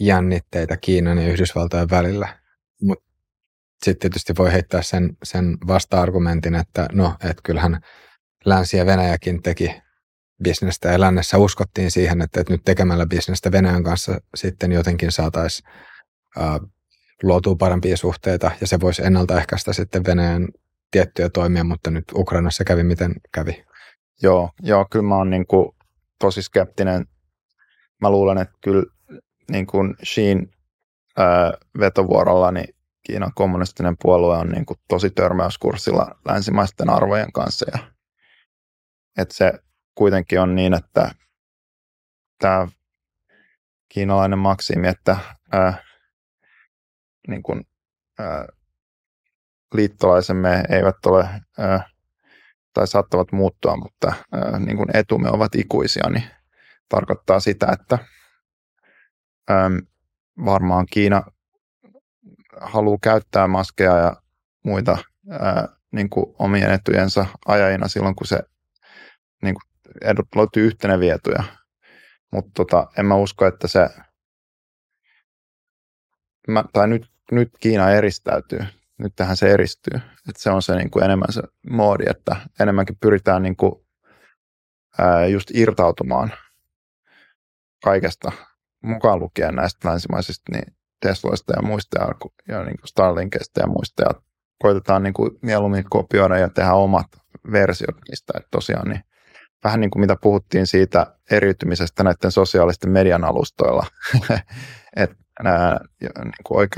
jännitteitä 0.00 0.76
Kiinan 0.76 1.18
ja 1.18 1.28
Yhdysvaltojen 1.28 1.90
välillä? 1.90 2.40
Sitten 3.84 4.00
tietysti 4.00 4.32
voi 4.38 4.52
heittää 4.52 4.82
sen, 4.82 5.16
sen 5.22 5.58
vasta-argumentin, 5.66 6.54
että 6.54 6.88
no, 6.92 7.14
että 7.24 7.42
kyllähän 7.42 7.80
Länsi 8.44 8.76
ja 8.76 8.86
Venäjäkin 8.86 9.42
teki 9.42 9.82
bisnestä 10.42 10.88
ja 10.88 11.00
lännessä 11.00 11.38
uskottiin 11.38 11.90
siihen, 11.90 12.22
että, 12.22 12.40
että 12.40 12.52
nyt 12.52 12.64
tekemällä 12.64 13.06
bisnestä 13.06 13.52
Venäjän 13.52 13.84
kanssa 13.84 14.20
sitten 14.34 14.72
jotenkin 14.72 15.12
saataisiin 15.12 15.68
luotua 17.22 17.56
parempia 17.56 17.96
suhteita 17.96 18.50
ja 18.60 18.66
se 18.66 18.80
voisi 18.80 19.04
ennaltaehkäistä 19.04 19.72
sitten 19.72 20.04
Venäjän 20.04 20.48
tiettyjä 20.90 21.28
toimia, 21.28 21.64
mutta 21.64 21.90
nyt 21.90 22.04
Ukrainassa 22.14 22.64
kävi 22.64 22.82
miten 22.82 23.14
kävi. 23.32 23.64
Joo, 24.22 24.50
joo 24.62 24.86
kyllä 24.90 25.08
mä 25.08 25.16
oon 25.16 25.30
niin 25.30 25.46
kuin 25.46 25.76
tosi 26.18 26.42
skeptinen. 26.42 27.06
Mä 28.00 28.10
luulen, 28.10 28.38
että 28.38 28.54
kyllä 28.60 28.84
niin 29.50 29.66
kuin 29.66 29.94
Sheen 30.04 30.48
ää, 31.16 31.52
vetovuorolla, 31.80 32.52
niin 32.52 32.74
Kiinan 33.02 33.32
kommunistinen 33.34 33.96
puolue 34.02 34.38
on 34.38 34.48
niin 34.48 34.66
kuin 34.66 34.78
tosi 34.88 35.10
törmäyskurssilla 35.10 36.20
länsimaisten 36.28 36.90
arvojen 36.90 37.32
kanssa. 37.32 37.66
Ja, 37.72 37.78
että 39.18 39.34
se 39.34 39.52
kuitenkin 39.94 40.40
on 40.40 40.54
niin, 40.54 40.74
että 40.74 41.14
tämä 42.38 42.68
kiinalainen 43.88 44.38
maksimi, 44.38 44.88
että 44.88 45.16
ää, 45.52 45.84
niin 47.28 47.42
kuin, 47.42 47.64
ää, 48.18 48.46
liittolaisemme 49.74 50.62
eivät 50.68 51.06
ole 51.06 51.28
ää, 51.58 51.88
tai 52.72 52.86
saattavat 52.86 53.32
muuttua, 53.32 53.76
mutta 53.76 54.12
ää, 54.32 54.58
niin 54.58 54.76
kuin 54.76 54.96
etumme 54.96 55.30
ovat 55.30 55.54
ikuisia, 55.54 56.10
niin 56.10 56.24
tarkoittaa 56.88 57.40
sitä, 57.40 57.66
että 57.72 57.98
ää, 59.48 59.70
varmaan 60.44 60.86
Kiina 60.90 61.22
haluaa 62.60 62.98
käyttää 63.02 63.46
maskeja 63.46 63.96
ja 63.96 64.16
muita 64.64 64.98
ää, 65.30 65.68
niin 65.92 66.10
kuin 66.10 66.34
omien 66.38 66.70
etujensa 66.70 67.26
ajajina 67.46 67.88
silloin, 67.88 68.14
kun 68.14 68.26
se 68.26 68.40
niin 69.42 69.54
kuin 69.54 69.92
edut 70.10 70.28
löytyy 70.36 70.66
yhteneviä 70.66 71.14
etuja. 71.14 71.44
Mutta 72.32 72.50
tota, 72.54 72.86
en 72.98 73.06
mä 73.06 73.14
usko, 73.14 73.46
että 73.46 73.68
se, 73.68 73.88
mä, 76.48 76.64
tai 76.72 76.88
nyt, 76.88 77.10
nyt 77.32 77.50
Kiina 77.60 77.90
eristäytyy. 77.90 78.60
Nyt 78.98 79.12
tähän 79.16 79.36
se 79.36 79.50
eristyy. 79.50 80.00
Että 80.28 80.42
se 80.42 80.50
on 80.50 80.62
se 80.62 80.76
niin 80.76 80.90
kuin 80.90 81.04
enemmän 81.04 81.32
se 81.32 81.42
moodi, 81.70 82.04
että 82.10 82.36
enemmänkin 82.60 82.96
pyritään 83.00 83.42
niin 83.42 83.56
kuin, 83.56 83.86
ää, 84.98 85.26
just 85.26 85.50
irtautumaan 85.54 86.32
kaikesta 87.84 88.32
mukaan 88.82 89.20
lukien 89.20 89.54
näistä 89.54 89.88
länsimaisista 89.88 90.52
niin 90.52 90.76
Tesloista 91.00 91.52
ja 91.56 91.62
muista 91.62 92.00
ja, 92.00 92.14
ja 92.48 92.64
niin 92.64 92.76
kuin 92.80 92.88
Starlinkista 92.88 93.60
ja 93.60 93.66
muista 93.66 94.02
ja 94.02 94.20
koitetaan 94.62 95.02
niin 95.02 95.14
kuin 95.14 95.30
mieluummin 95.42 95.84
kopioida 95.90 96.38
ja 96.38 96.48
tehdä 96.48 96.72
omat 96.72 97.06
versiot 97.52 97.96
niistä. 98.08 98.32
Että 98.36 98.48
tosiaan 98.50 98.88
niin 98.88 99.00
vähän 99.64 99.80
niin 99.80 99.90
kuin 99.90 100.00
mitä 100.00 100.16
puhuttiin 100.22 100.66
siitä 100.66 101.06
eriytymisestä 101.30 102.04
näiden 102.04 102.30
sosiaalisten 102.30 102.90
median 102.90 103.24
alustoilla. 103.24 103.86
että 104.96 105.16
niin 106.24 106.32
kuin 106.44 106.68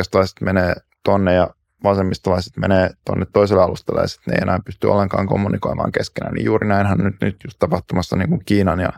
menee 0.40 0.74
tonne 1.04 1.34
ja 1.34 1.50
vasemmistolaiset 1.84 2.56
menee 2.56 2.90
tonne 3.04 3.26
toiselle 3.32 3.62
alustalle 3.62 4.00
ja 4.00 4.08
sitten 4.08 4.32
ne 4.32 4.38
ei 4.38 4.42
enää 4.42 4.60
pysty 4.64 4.86
ollenkaan 4.86 5.26
kommunikoimaan 5.26 5.92
keskenään. 5.92 6.34
Niin 6.34 6.44
juuri 6.44 6.68
näinhän 6.68 6.98
nyt, 6.98 7.14
nyt 7.20 7.36
just 7.44 7.58
tapahtumassa 7.58 8.16
niin 8.16 8.28
kuin 8.28 8.44
Kiinan 8.44 8.80
ja 8.80 8.92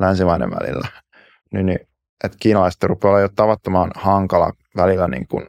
länsimaiden 0.00 0.50
välillä. 0.50 0.88
Niin, 1.52 1.66
niin 1.66 1.88
että 2.24 2.38
kiinalaiset 2.40 2.82
rupeaa 2.82 3.10
olla 3.10 3.20
jo 3.20 3.28
tavattoman 3.28 3.90
hankala 3.94 4.52
välillä 4.76 5.08
niin 5.08 5.28
kuin 5.28 5.46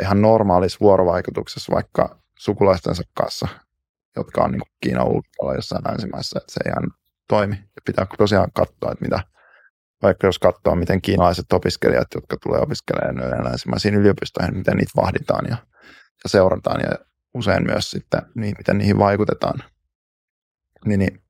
ihan 0.00 0.22
normaalissa 0.22 0.78
vuorovaikutuksessa 0.80 1.72
vaikka 1.74 2.18
sukulaistensa 2.38 3.02
kanssa, 3.14 3.48
jotka 4.16 4.44
on 4.44 4.52
niin 4.52 4.62
Kiinan 4.80 5.06
ulkopuolella 5.06 5.58
jossain 5.58 5.84
länsimaissa, 5.84 6.40
että 6.40 6.52
se 6.52 6.60
ei 6.64 6.70
ihan 6.70 6.90
toimi. 7.28 7.54
Ja 7.56 7.82
pitää 7.84 8.06
tosiaan 8.18 8.52
katsoa, 8.54 8.92
että 8.92 9.04
mitä, 9.04 9.20
vaikka 10.02 10.26
jos 10.26 10.38
katsoo, 10.38 10.74
miten 10.74 11.02
kiinalaiset 11.02 11.52
opiskelijat, 11.52 12.08
jotka 12.14 12.36
tulee 12.42 12.60
opiskelemaan 12.60 13.44
länsimaisiin 13.44 13.94
yliopistoihin, 13.94 14.56
miten 14.56 14.76
niitä 14.76 14.92
vahditaan 14.96 15.46
ja, 15.48 15.56
ja 16.24 16.28
seurataan 16.28 16.80
ja 16.80 17.06
usein 17.34 17.64
myös 17.66 17.90
sitten, 17.90 18.22
niin, 18.34 18.54
miten 18.58 18.78
niihin 18.78 18.98
vaikutetaan. 18.98 19.62
Niin, 20.84 20.98
niin 20.98 21.22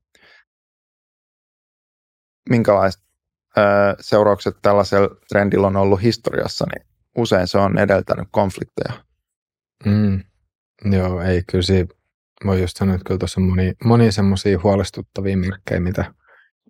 minkälaiset 2.50 3.02
seuraukset 4.00 4.56
tällaisella 4.62 5.08
trendillä 5.28 5.66
on 5.66 5.76
ollut 5.76 6.02
historiassa, 6.02 6.66
niin 6.74 6.86
usein 7.16 7.48
se 7.48 7.58
on 7.58 7.78
edeltänyt 7.78 8.28
konflikteja. 8.30 8.92
Mm. 9.84 10.20
Joo, 10.84 11.22
ei 11.22 11.42
kyllä 11.50 11.62
siinä, 11.62 11.88
voi 12.46 12.60
just 12.60 12.76
sanoa, 12.76 12.94
että 12.94 13.04
kyllä 13.04 13.18
tuossa 13.18 13.40
on 13.40 13.48
moni, 13.48 13.72
moni 13.84 14.12
semmoisia 14.12 14.58
huolestuttavia 14.62 15.36
merkkejä, 15.36 15.80
mitä, 15.80 16.14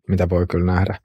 mitä 0.09 0.29
voi 0.29 0.47
kyllä 0.47 0.73
nähdä. 0.73 0.99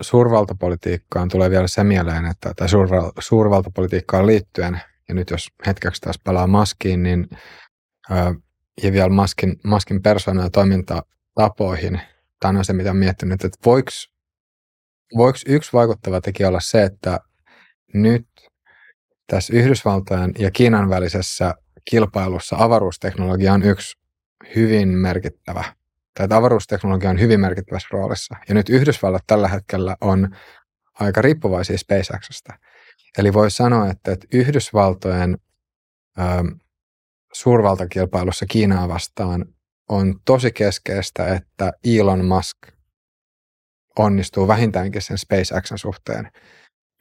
suurvaltapolitiikkaan 0.00 1.28
tulee 1.28 1.50
vielä 1.50 1.66
se 1.66 1.84
mieleen, 1.84 2.26
että 2.26 2.52
tai 2.56 2.68
suurval, 2.68 3.12
suurvaltapolitiikkaan 3.18 4.26
liittyen, 4.26 4.80
ja 5.08 5.14
nyt 5.14 5.30
jos 5.30 5.48
hetkeksi 5.66 6.00
taas 6.00 6.18
palaa 6.24 6.46
maskiin, 6.46 7.02
niin 7.02 7.28
ja 8.82 8.92
vielä 8.92 9.08
maskin, 9.08 9.56
maskin 9.64 10.02
persoonan 10.02 10.44
ja 10.44 10.50
toimintatapoihin, 10.50 12.00
tämä 12.40 12.58
on 12.58 12.64
se, 12.64 12.72
mitä 12.72 12.90
olen 12.90 12.96
miettinyt, 12.96 13.44
että 13.44 13.58
voiko 13.66 13.90
voiko 15.16 15.38
yksi 15.46 15.72
vaikuttava 15.72 16.20
tekijä 16.20 16.48
olla 16.48 16.60
se, 16.60 16.82
että 16.82 17.20
nyt 17.94 18.26
tässä 19.26 19.56
Yhdysvaltojen 19.56 20.32
ja 20.38 20.50
Kiinan 20.50 20.90
välisessä 20.90 21.54
kilpailussa 21.90 22.56
avaruusteknologia 22.58 23.52
on 23.52 23.62
yksi 23.62 23.98
hyvin 24.56 24.88
merkittävä, 24.88 25.64
tai 26.14 26.24
että 26.24 26.36
avaruusteknologia 26.36 27.10
on 27.10 27.20
hyvin 27.20 27.40
merkittävässä 27.40 27.88
roolissa. 27.92 28.36
Ja 28.48 28.54
nyt 28.54 28.68
Yhdysvallat 28.68 29.22
tällä 29.26 29.48
hetkellä 29.48 29.96
on 30.00 30.36
aika 31.00 31.22
riippuvaisia 31.22 31.78
SpaceXista. 31.78 32.58
Eli 33.18 33.32
voi 33.32 33.50
sanoa, 33.50 33.90
että, 33.90 34.12
että 34.12 34.26
Yhdysvaltojen 34.32 35.38
ö, 36.18 36.22
suurvaltakilpailussa 37.32 38.46
Kiinaa 38.46 38.88
vastaan 38.88 39.44
on 39.88 40.20
tosi 40.24 40.52
keskeistä, 40.52 41.34
että 41.34 41.72
Elon 41.84 42.24
Musk 42.24 42.56
onnistuu 43.98 44.48
vähintäänkin 44.48 45.02
sen 45.02 45.18
SpaceXn 45.18 45.78
suhteen, 45.78 46.30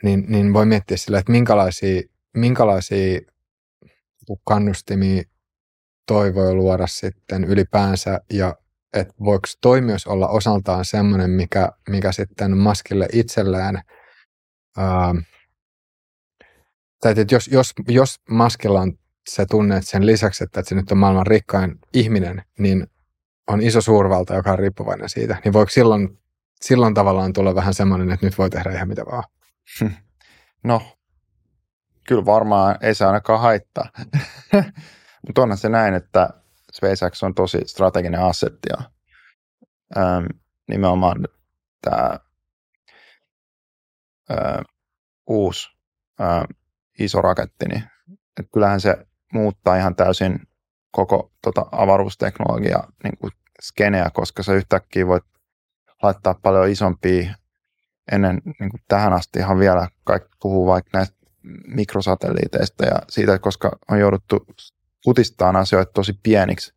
niin, 0.04 0.26
niin 0.28 0.54
voi 0.54 0.66
miettiä 0.66 0.98
sillä, 0.98 1.20
että 1.20 1.32
minkälaisia, 1.32 2.02
minkälaisia 2.38 3.20
kannustimia 4.44 5.24
toi 6.08 6.36
voi 6.36 6.54
luoda 6.54 6.88
sitten 6.88 7.44
ylipäänsä 7.44 8.20
ja 8.34 8.56
että 8.94 9.14
voiko 9.24 9.48
toi 9.62 9.82
myös 9.82 10.08
olla 10.08 10.28
osaltaan 10.28 10.86
semmoinen, 10.86 11.30
mikä, 11.30 11.72
mikä 11.90 12.12
sitten 12.12 12.58
maskille 12.58 13.08
itselleen 13.14 13.82
ää, 14.78 15.16
tai 17.02 17.14
että 17.18 17.36
jos, 17.36 17.48
jos, 17.48 17.74
jos 17.88 18.16
maskilla 18.30 18.82
on 18.82 18.94
se 19.30 19.46
tunne, 19.46 19.78
että 19.78 19.90
sen 19.90 20.06
lisäksi, 20.06 20.44
että 20.44 20.64
se 20.66 20.76
nyt 20.76 20.92
on 20.92 20.98
maailman 20.98 21.28
rikkain 21.28 21.76
ihminen, 21.94 22.44
niin 22.60 22.88
on 23.48 23.62
iso 23.62 23.82
suurvalta, 23.82 24.36
joka 24.36 24.52
on 24.52 24.60
riippuvainen 24.60 25.10
siitä, 25.10 25.42
niin 25.44 25.54
voiko 25.54 25.70
silloin 25.70 26.20
silloin 26.62 26.94
tavallaan 26.94 27.34
tulee 27.34 27.56
vähän 27.56 27.74
semmoinen, 27.74 28.12
että 28.12 28.26
nyt 28.26 28.38
voi 28.38 28.50
tehdä 28.50 28.72
ihan 28.72 28.88
mitä 28.88 29.06
vaan. 29.06 29.24
No, 30.64 30.82
kyllä 32.08 32.26
varmaan 32.26 32.78
ei 32.82 32.96
se 32.96 33.06
ainakaan 33.06 33.40
haittaa. 33.40 33.90
Mutta 35.28 35.42
onhan 35.42 35.58
se 35.58 35.70
näin, 35.70 35.94
että 35.94 36.30
SpaceX 36.74 37.24
on 37.24 37.36
tosi 37.36 37.58
strateginen 37.66 38.22
assetti 38.22 38.70
ja 38.70 38.92
ähm, 39.98 40.26
nimenomaan 40.68 41.28
tämä 41.82 42.20
uusi 45.28 45.70
äh, 46.22 46.44
iso 47.00 47.22
raketti, 47.22 47.66
niin 47.66 47.84
et 48.40 48.46
kyllähän 48.54 48.82
se 48.82 48.98
muuttaa 49.34 49.76
ihan 49.76 49.96
täysin 49.96 50.40
koko 50.92 51.32
tota 51.42 51.66
avaruusteknologia 51.72 52.84
niin 53.04 53.18
kuin 53.18 53.32
skeneä, 53.62 54.10
koska 54.14 54.44
se 54.44 54.54
yhtäkkiä 54.54 55.08
voit 55.08 55.24
laittaa 56.04 56.34
paljon 56.34 56.70
isompia 56.70 57.36
ennen 58.12 58.42
niin 58.60 58.72
kuin 58.72 58.82
tähän 58.88 59.14
asti 59.14 59.40
ihan 59.40 59.60
vielä 59.60 59.88
kaikki 60.04 60.30
puhuu 60.42 60.68
vaikka 60.68 60.90
näistä 60.94 61.18
mikrosatelliiteista 61.68 62.86
ja 62.86 62.96
siitä, 63.10 63.40
koska 63.40 63.78
on 63.92 64.00
jouduttu 64.00 64.46
kutistaan 65.04 65.56
asioita 65.56 65.92
tosi 65.92 66.14
pieniksi. 66.24 66.74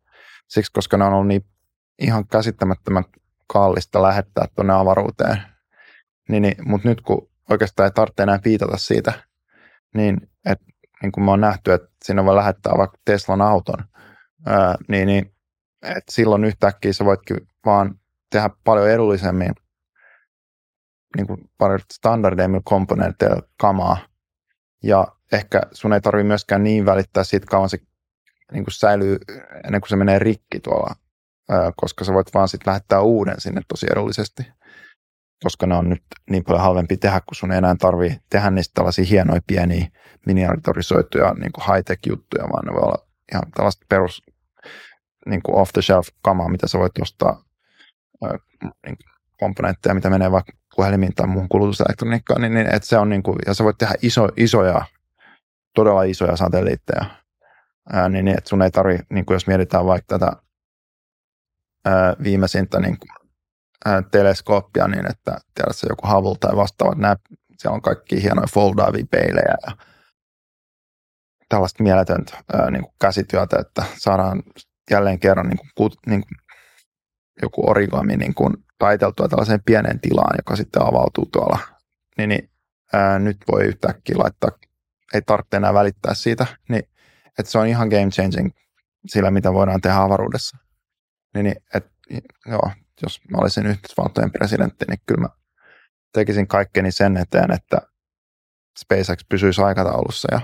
Siksi, 0.47 0.71
koska 0.71 0.97
ne 0.97 1.03
on 1.03 1.13
ollut 1.13 1.27
niin 1.27 1.45
ihan 1.99 2.27
käsittämättömän 2.27 3.03
kallista 3.47 4.01
lähettää 4.01 4.47
tuonne 4.55 4.73
avaruuteen. 4.73 5.41
Niin, 6.29 6.41
niin, 6.41 6.55
Mutta 6.69 6.89
nyt 6.89 7.01
kun 7.01 7.29
oikeastaan 7.49 7.87
ei 7.87 7.91
tarvitse 7.91 8.23
enää 8.23 8.39
viitata 8.45 8.77
siitä, 8.77 9.13
niin, 9.95 10.29
et, 10.45 10.59
niin 11.01 11.11
kuin 11.11 11.23
me 11.23 11.31
on 11.31 11.41
nähty, 11.41 11.71
että 11.73 11.89
sinne 12.03 12.25
voi 12.25 12.35
lähettää 12.35 12.73
vaikka 12.77 12.97
Teslan 13.05 13.41
auton, 13.41 13.85
ää, 14.45 14.75
niin, 14.87 15.07
niin 15.07 15.35
et 15.81 16.03
silloin 16.09 16.43
yhtäkkiä 16.43 16.93
sä 16.93 17.05
voitkin 17.05 17.37
vaan 17.65 17.99
tehdä 18.33 18.49
paljon 18.63 18.89
edullisemmin 18.89 19.51
niin 21.17 21.27
kuin 21.27 21.49
paljon 21.57 21.79
standardeimmilla 21.93 22.61
komponenteilla 22.65 23.41
kamaa. 23.57 23.97
Ja 24.83 25.07
ehkä 25.31 25.61
sun 25.71 25.93
ei 25.93 26.01
tarvi 26.01 26.23
myöskään 26.23 26.63
niin 26.63 26.85
välittää 26.85 27.23
siitä, 27.23 27.45
kauan 27.49 27.69
se 27.69 27.77
niin 28.51 28.63
kuin 28.63 28.73
säilyy 28.73 29.17
ennen 29.65 29.81
kuin 29.81 29.89
se 29.89 29.95
menee 29.95 30.19
rikki 30.19 30.59
tuolla, 30.59 30.95
koska 31.75 32.05
sä 32.05 32.13
voit 32.13 32.33
vaan 32.33 32.47
sitten 32.47 32.71
lähettää 32.71 33.01
uuden 33.01 33.41
sinne 33.41 33.61
tosi 33.67 33.85
edullisesti, 33.91 34.43
koska 35.43 35.67
ne 35.67 35.75
on 35.75 35.89
nyt 35.89 36.03
niin 36.29 36.43
paljon 36.43 36.63
halvempi 36.63 36.97
tehdä, 36.97 37.21
kun 37.25 37.35
sun 37.35 37.51
ei 37.51 37.57
enää 37.57 37.75
tarvi 37.79 38.17
tehdä 38.29 38.51
niistä 38.51 38.71
tällaisia 38.73 39.05
hienoja 39.05 39.41
pieniä 39.47 39.87
miniaturisoituja 40.25 41.33
niin 41.33 41.51
kuin 41.51 41.65
high-tech 41.65 42.07
juttuja, 42.07 42.43
vaan 42.43 42.65
ne 42.65 42.73
voi 42.73 42.81
olla 42.81 43.07
ihan 43.31 43.51
tällaista 43.55 43.85
perus 43.89 44.21
niin 45.25 45.43
kuin 45.43 45.55
off-the-shelf 45.55 46.07
kamaa, 46.21 46.49
mitä 46.49 46.67
sä 46.67 46.79
voit 46.79 47.01
ostaa 47.01 47.43
niin 48.85 48.97
komponentteja, 49.39 49.95
mitä 49.95 50.09
menee 50.09 50.31
vaikka 50.31 50.53
puhelimiin 50.75 51.15
tai 51.15 51.27
muuhun 51.27 51.49
kulutuselektroniikkaan, 51.49 52.41
niin, 52.41 52.53
niin 52.53 52.67
että 52.67 52.87
se 52.87 52.97
on 52.97 53.09
niin 53.09 53.23
kuin, 53.23 53.37
ja 53.45 53.53
sä 53.53 53.63
voit 53.63 53.77
tehdä 53.77 53.93
iso, 54.01 54.29
isoja, 54.37 54.85
todella 55.75 56.03
isoja 56.03 56.35
satelliitteja, 56.35 57.05
ää, 57.93 58.09
niin, 58.09 58.25
niin 58.25 58.37
että 58.37 58.49
sun 58.49 58.61
ei 58.61 58.71
tarvi, 58.71 58.99
niin 59.09 59.25
kuin 59.25 59.35
jos 59.35 59.47
mietitään 59.47 59.85
vaikka 59.85 60.19
tätä 60.19 60.31
ää, 61.85 62.15
viimeisintä 62.23 62.79
niin 62.79 62.97
kuin, 62.99 63.09
ää, 63.85 64.01
teleskooppia, 64.01 64.87
niin 64.87 65.11
että 65.11 65.37
tiedät 65.53 65.75
se 65.75 65.87
joku 65.89 66.07
Hubble 66.07 66.35
tai 66.39 66.55
vastaavat, 66.55 66.97
nämä, 66.97 67.15
siellä 67.57 67.75
on 67.75 67.81
kaikki 67.81 68.23
hienoja 68.23 68.47
foldaavia 68.53 69.05
peilejä 69.11 69.55
ja 69.67 69.77
tällaista 71.49 71.83
mieletöntä 71.83 72.43
ää, 72.53 72.71
niin 72.71 72.83
kuin 72.83 72.93
käsityötä, 73.01 73.59
että 73.59 73.83
saadaan 73.97 74.43
jälleen 74.91 75.19
kerran 75.19 75.47
niin 75.47 75.59
kuin, 75.75 75.91
niin 76.05 76.21
kuin 76.21 76.37
joku 77.41 77.69
origami 77.69 78.17
niin 78.17 78.33
kuin 78.33 78.53
taiteltua 78.77 79.27
tällaiseen 79.27 79.63
pieneen 79.65 79.99
tilaan, 79.99 80.35
joka 80.37 80.55
sitten 80.55 80.81
avautuu 80.81 81.25
tuolla, 81.25 81.59
niin, 82.17 82.29
niin 82.29 82.49
ää, 82.93 83.19
nyt 83.19 83.37
voi 83.51 83.63
yhtäkkiä 83.63 84.15
laittaa, 84.17 84.51
ei 85.13 85.21
tarvitse 85.21 85.57
enää 85.57 85.73
välittää 85.73 86.13
siitä, 86.13 86.45
niin 86.69 86.83
että 87.39 87.51
se 87.51 87.57
on 87.57 87.67
ihan 87.67 87.87
game 87.87 88.09
changing 88.09 88.51
sillä, 89.07 89.31
mitä 89.31 89.53
voidaan 89.53 89.81
tehdä 89.81 89.97
avaruudessa. 89.97 90.57
Niin, 91.33 91.43
niin 91.43 91.55
et, 91.73 91.85
joo, 92.45 92.71
jos 93.01 93.21
mä 93.31 93.37
olisin 93.37 93.65
Yhdysvaltojen 93.65 94.31
presidentti, 94.31 94.85
niin 94.89 94.99
kyllä 95.05 95.21
mä 95.21 95.29
tekisin 96.13 96.47
kaikkeni 96.47 96.91
sen 96.91 97.17
eteen, 97.17 97.51
että 97.51 97.77
SpaceX 98.79 99.25
pysyisi 99.29 99.61
aikataulussa 99.61 100.27
ja 100.31 100.41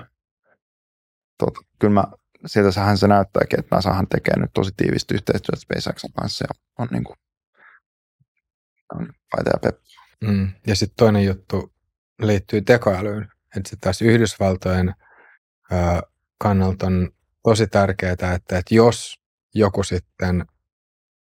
tot, 1.38 1.54
kyllä 1.80 1.94
mä 1.94 2.04
siltä 2.46 2.72
se 2.96 3.08
näyttääkin, 3.08 3.60
että 3.60 3.76
NASAhan 3.76 4.08
tekee 4.08 4.40
nyt 4.40 4.52
tosi 4.54 4.72
tiivistä 4.78 5.14
yhteistyötä 5.14 5.62
SpaceXin 5.62 6.14
kanssa 6.14 6.46
ja 6.50 6.62
on 6.78 6.88
niin 6.92 7.04
kuin 7.04 7.18
on 8.94 9.08
ja 9.46 9.60
peppu. 9.62 9.84
Mm. 10.22 10.52
Ja 10.68 10.76
sitten 10.76 10.96
toinen 10.98 11.26
juttu 11.26 11.74
liittyy 12.22 12.62
tekoälyyn. 12.62 13.24
Että 13.58 13.70
sitten 13.70 13.80
taas 13.80 14.02
Yhdysvaltojen 14.02 14.96
ö, 15.72 15.76
kannalta 16.38 16.86
on 16.86 17.12
tosi 17.44 17.68
tärkeää, 17.68 18.14
että, 18.14 18.34
että 18.34 18.62
jos 18.70 19.20
joku 19.56 19.84
sitten 19.84 20.46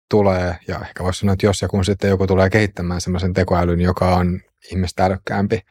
tulee, 0.09 0.57
ja 0.67 0.79
ehkä 0.79 1.03
voisi 1.03 1.19
sanoa, 1.19 1.33
että 1.33 1.45
jos 1.45 1.61
ja 1.61 1.67
kun 1.67 1.85
sitten 1.85 2.09
joku 2.09 2.27
tulee 2.27 2.49
kehittämään 2.49 3.01
semmoisen 3.01 3.33
tekoälyn, 3.33 3.81
joka 3.81 4.15
on 4.15 4.41
ihmistä 4.71 5.05
älykkäämpi, 5.05 5.61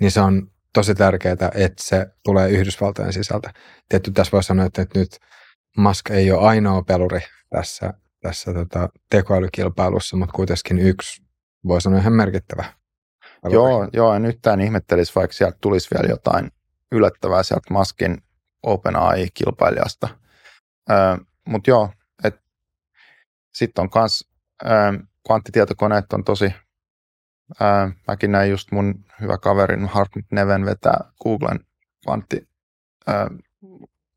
niin 0.00 0.10
se 0.10 0.20
on 0.20 0.50
tosi 0.72 0.94
tärkeää, 0.94 1.50
että 1.54 1.84
se 1.84 2.06
tulee 2.24 2.50
Yhdysvaltojen 2.50 3.12
sisältä. 3.12 3.52
Tietty 3.88 4.10
tässä 4.10 4.32
voi 4.32 4.42
sanoa, 4.42 4.66
että 4.66 4.86
nyt 4.94 5.18
Musk 5.76 6.10
ei 6.10 6.32
ole 6.32 6.48
ainoa 6.48 6.82
peluri 6.82 7.20
tässä, 7.50 7.94
tässä 8.22 8.54
tota 8.54 8.88
tekoälykilpailussa, 9.10 10.16
mutta 10.16 10.32
kuitenkin 10.32 10.78
yksi, 10.78 11.22
voi 11.66 11.80
sanoa 11.80 12.00
ihan 12.00 12.12
merkittävä. 12.12 12.64
Peluri. 13.42 13.54
Joo, 13.54 13.88
joo, 13.92 14.18
nyt 14.18 14.38
tämän 14.42 14.60
ihmettelisi, 14.60 15.12
vaikka 15.14 15.34
sieltä 15.34 15.58
tulisi 15.60 15.88
vielä 15.94 16.08
jotain 16.08 16.50
yllättävää 16.92 17.42
sieltä 17.42 17.74
Muskin 17.74 18.22
OpenAI-kilpailijasta. 18.62 20.08
Öö, 20.90 21.16
mutta 21.46 21.70
joo, 21.70 21.90
sitten 23.54 23.82
on 23.82 23.88
myös 23.94 24.30
kvanttitietokoneet 25.26 26.12
on 26.12 26.24
tosi, 26.24 26.54
ää, 27.60 27.90
mäkin 28.08 28.32
näin 28.32 28.50
just 28.50 28.72
mun 28.72 29.04
hyvä 29.20 29.38
kaverin 29.38 29.88
Hartmut 29.88 30.24
Neven 30.32 30.64
vetää 30.64 30.98
Googlen 31.22 31.60
kvantti 32.04 32.48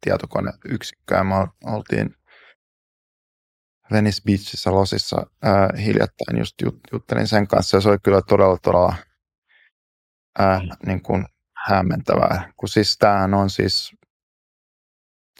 tietokoneyksikköä. 0.02 1.24
Me 1.24 1.36
oltiin 1.64 2.16
Venice 3.92 4.22
Beachissä 4.26 4.72
Losissa 4.72 5.26
ää, 5.44 5.70
hiljattain 5.78 6.38
just 6.38 6.62
jut, 6.62 6.80
juttelin 6.92 7.28
sen 7.28 7.48
kanssa. 7.48 7.78
Ja 7.78 7.82
se 7.82 7.90
oli 7.90 7.98
kyllä 8.04 8.22
todella 8.22 8.58
todella 8.58 8.96
ää, 10.40 10.62
niin 10.86 11.02
kuin 11.02 11.26
hämmentävää, 11.68 12.54
kun 12.58 12.70
siis 12.70 12.98
tämähän 12.98 13.34
on 13.34 13.50
siis 13.50 13.96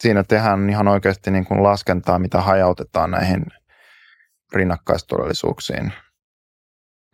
siinä 0.00 0.24
tehdään 0.24 0.70
ihan 0.70 0.88
oikeasti 0.88 1.30
niin 1.30 1.44
kuin 1.44 1.62
laskentaa, 1.62 2.18
mitä 2.18 2.40
hajautetaan 2.40 3.10
näihin 3.10 3.46
rinnakkaistodellisuuksiin, 4.52 5.92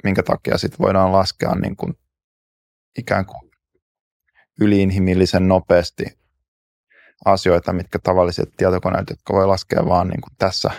minkä 0.05 0.23
takia 0.23 0.59
sitten 0.59 0.79
voidaan 0.79 1.13
laskea 1.13 1.55
niin 1.55 1.77
kuin 1.77 1.95
ikään 2.99 3.27
kuin 3.27 3.51
yliinhimillisen 4.61 5.49
nopeasti 5.49 6.05
asioita, 7.25 7.73
mitkä 7.73 7.99
tavalliset 7.99 8.49
tietokoneet, 8.57 9.11
jotka 9.11 9.33
voi 9.33 9.47
laskea 9.47 9.87
vaan 9.87 10.09
niin 10.09 10.21
kuin 10.21 10.33
tässä 10.39 10.71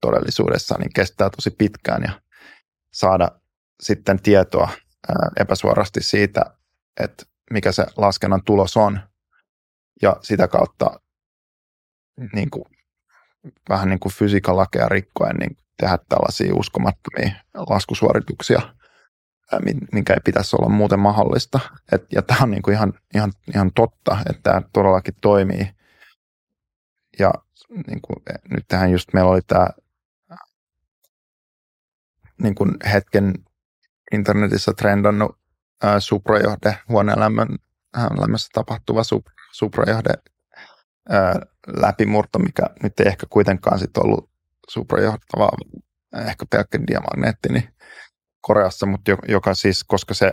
todellisuudessa, 0.00 0.76
niin 0.78 0.92
kestää 0.94 1.30
tosi 1.30 1.50
pitkään 1.50 2.02
ja 2.02 2.20
saada 2.92 3.40
sitten 3.82 4.22
tietoa 4.22 4.68
epäsuorasti 5.40 6.02
siitä, 6.02 6.42
että 7.00 7.24
mikä 7.50 7.72
se 7.72 7.86
laskennan 7.96 8.44
tulos 8.44 8.76
on. 8.76 9.00
Ja 10.02 10.16
sitä 10.22 10.48
kautta 10.48 11.00
niin 12.32 12.50
kuin, 12.50 12.64
vähän 13.68 13.88
niin 13.88 14.00
kuin 14.00 14.12
fysiikan 14.12 14.56
lakeja 14.56 14.88
rikkoen 14.88 15.36
niin 15.36 15.56
tehdä 15.76 15.98
tällaisia 16.08 16.54
uskomattomia 16.54 17.32
laskusuorituksia, 17.54 18.60
minkä 19.92 20.14
ei 20.14 20.20
pitäisi 20.24 20.56
olla 20.56 20.68
muuten 20.68 21.00
mahdollista. 21.00 21.60
Et, 21.92 22.06
ja 22.12 22.22
tämä 22.22 22.40
on 22.42 22.50
niinku 22.50 22.70
ihan, 22.70 22.92
ihan, 23.14 23.32
ihan 23.54 23.70
totta, 23.74 24.18
että 24.30 24.42
tämä 24.42 24.62
todellakin 24.72 25.14
toimii. 25.20 25.70
Ja 27.18 27.32
niinku, 27.86 28.12
nyt 28.50 28.64
tähän 28.68 28.90
just 28.90 29.12
meillä 29.12 29.30
oli 29.30 29.42
tämä 29.46 29.68
niinku 32.42 32.66
hetken 32.92 33.34
internetissä 34.12 34.72
trendannut 34.72 35.38
ää, 35.82 36.00
suprajohde, 36.00 36.78
huoneen 36.88 37.20
lämmössä 38.20 38.48
tapahtuva 38.52 39.04
sup, 39.04 39.26
suprajohde 39.52 40.10
läpimurto, 41.66 42.38
mikä 42.38 42.62
nyt 42.82 43.00
ei 43.00 43.06
ehkä 43.06 43.26
kuitenkaan 43.30 43.78
sit 43.78 43.96
ollut 43.96 44.30
suprajohtava, 44.68 45.48
ehkä 46.14 46.46
pelkkä 46.50 46.78
diamagneetti, 46.86 47.48
niin 47.52 47.74
Koreassa, 48.40 48.86
mutta 48.86 49.10
joka 49.28 49.54
siis, 49.54 49.84
koska 49.84 50.14
se, 50.14 50.32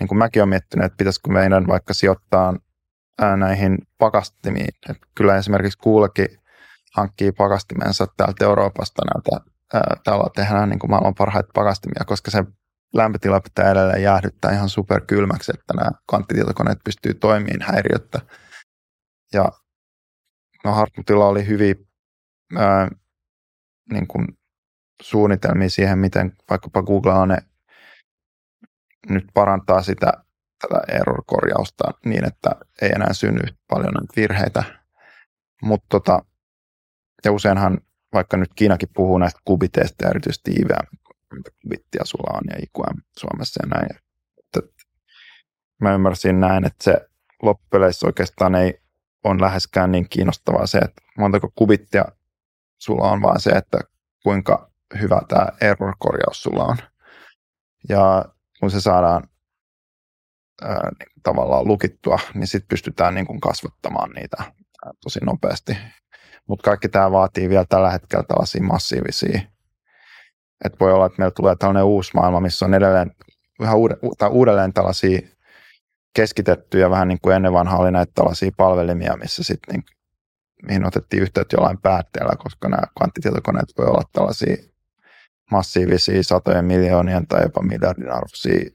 niin 0.00 0.08
kuin 0.08 0.18
mäkin 0.18 0.42
olen 0.42 0.48
miettinyt, 0.48 0.86
että 0.86 0.96
pitäisikö 0.96 1.30
meidän 1.30 1.66
vaikka 1.66 1.94
sijoittaa 1.94 2.54
näihin 3.36 3.78
pakastimiin. 3.98 4.74
Että 4.90 5.06
kyllä 5.14 5.36
esimerkiksi 5.36 5.78
kuulekin 5.78 6.28
hankkii 6.94 7.32
pakastimensa 7.32 8.06
täältä 8.16 8.44
Euroopasta 8.44 9.02
näiltä, 9.04 9.50
täällä 10.04 10.30
tehdään 10.36 10.68
niin 10.68 10.78
kuin 10.78 10.90
maailman 10.90 11.14
parhaita 11.14 11.50
pakastimia, 11.54 12.04
koska 12.06 12.30
se 12.30 12.44
lämpötila 12.94 13.40
pitää 13.40 13.70
edelleen 13.70 14.02
jäähdyttää 14.02 14.52
ihan 14.52 14.68
superkylmäksi, 14.68 15.52
että 15.54 15.74
nämä 15.74 15.90
kvanttitietokoneet 16.10 16.78
pystyy 16.84 17.14
toimimaan 17.14 17.72
häiriöttä. 17.72 18.20
Ja 19.32 19.48
no 20.66 20.72
Hartmutilla 20.72 21.26
oli 21.26 21.46
hyvin 21.46 21.88
ää, 22.56 22.90
niin 23.92 24.06
kuin 24.06 24.26
suunnitelmia 25.02 25.70
siihen, 25.70 25.98
miten 25.98 26.32
vaikkapa 26.50 26.82
Google 26.82 27.26
ne 27.26 27.36
nyt 29.08 29.24
parantaa 29.34 29.82
sitä 29.82 30.12
tätä 30.58 30.80
error-korjausta 30.88 31.84
niin, 32.04 32.24
että 32.24 32.50
ei 32.82 32.90
enää 32.94 33.12
synny 33.12 33.56
paljon 33.68 33.94
virheitä. 34.16 34.64
Mutta 35.62 35.86
tota, 35.88 36.24
ja 37.24 37.32
useinhan, 37.32 37.80
vaikka 38.12 38.36
nyt 38.36 38.50
Kiinakin 38.54 38.88
puhuu 38.94 39.18
näistä 39.18 39.40
kubiteista 39.44 40.04
ja 40.04 40.10
erityisesti 40.10 40.50
IVM, 40.50 41.14
kubittia 41.62 42.04
sulla 42.04 42.38
on 42.38 42.42
ja 42.50 42.56
IQM 42.56 43.00
Suomessa 43.18 43.60
ja 43.62 43.68
näin. 43.68 43.90
Että 44.38 44.60
mä 45.80 45.94
ymmärsin 45.94 46.40
näin, 46.40 46.66
että 46.66 46.84
se 46.84 47.08
loppupeleissä 47.42 48.06
oikeastaan 48.06 48.54
ei 48.54 48.80
on 49.26 49.40
läheskään 49.40 49.92
niin 49.92 50.08
kiinnostavaa 50.08 50.66
se, 50.66 50.78
että 50.78 51.02
montako 51.18 51.52
kubittia 51.54 52.04
sulla 52.78 53.10
on 53.10 53.22
vaan 53.22 53.40
se, 53.40 53.50
että 53.50 53.78
kuinka 54.22 54.70
hyvä 55.00 55.20
tämä 55.28 55.46
error-korjaus 55.60 56.42
sulla 56.42 56.64
on. 56.64 56.76
Ja 57.88 58.24
kun 58.60 58.70
se 58.70 58.80
saadaan 58.80 59.28
ää, 60.62 60.90
niin 60.98 61.22
tavallaan 61.22 61.68
lukittua, 61.68 62.18
niin 62.34 62.46
sitten 62.46 62.68
pystytään 62.68 63.14
niin 63.14 63.26
kuin 63.26 63.40
kasvattamaan 63.40 64.10
niitä 64.10 64.36
ää, 64.40 64.52
tosi 65.02 65.20
nopeasti. 65.24 65.76
Mutta 66.48 66.62
kaikki 66.62 66.88
tämä 66.88 67.10
vaatii 67.10 67.48
vielä 67.48 67.64
tällä 67.68 67.90
hetkellä 67.90 68.24
tällaisia 68.24 68.62
massiivisia. 68.62 69.40
Että 70.64 70.78
voi 70.80 70.92
olla, 70.92 71.06
että 71.06 71.18
meillä 71.18 71.34
tulee 71.36 71.56
tällainen 71.56 71.84
uusi 71.84 72.10
maailma, 72.14 72.40
missä 72.40 72.64
on 72.64 72.74
edelleen 72.74 73.10
yhä 73.60 73.72
uudelleen 74.30 74.72
tällaisia 74.72 75.20
keskitettyjä, 76.16 76.90
vähän 76.90 77.08
niin 77.08 77.18
kuin 77.22 77.36
ennen 77.36 77.52
vanhaa 77.52 77.78
oli 77.78 77.90
näitä 77.90 78.12
tällaisia 78.14 78.50
palvelimia, 78.56 79.16
missä 79.16 79.42
sitten 79.42 79.74
niin 79.74 79.84
mihin 80.62 80.86
otettiin 80.86 81.22
yhteyttä 81.22 81.56
jollain 81.56 81.78
päätteellä, 81.78 82.32
koska 82.38 82.68
nämä 82.68 82.82
kvanttitietokoneet 82.98 83.72
voi 83.78 83.86
olla 83.86 84.02
tällaisia 84.12 84.56
massiivisia 85.50 86.22
satojen 86.22 86.64
miljoonien 86.64 87.26
tai 87.26 87.42
jopa 87.42 87.62
miljardin 87.62 88.10
arvoisia 88.10 88.70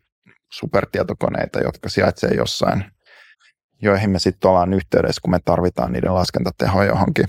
supertietokoneita, 0.51 1.59
jotka 1.59 1.89
sijaitsee 1.89 2.29
jossain, 2.33 2.85
joihin 3.81 4.09
me 4.09 4.19
sitten 4.19 4.49
ollaan 4.49 4.73
yhteydessä, 4.73 5.21
kun 5.21 5.31
me 5.31 5.39
tarvitaan 5.45 5.91
niiden 5.91 6.13
laskentatehoa 6.13 6.85
johonkin. 6.85 7.25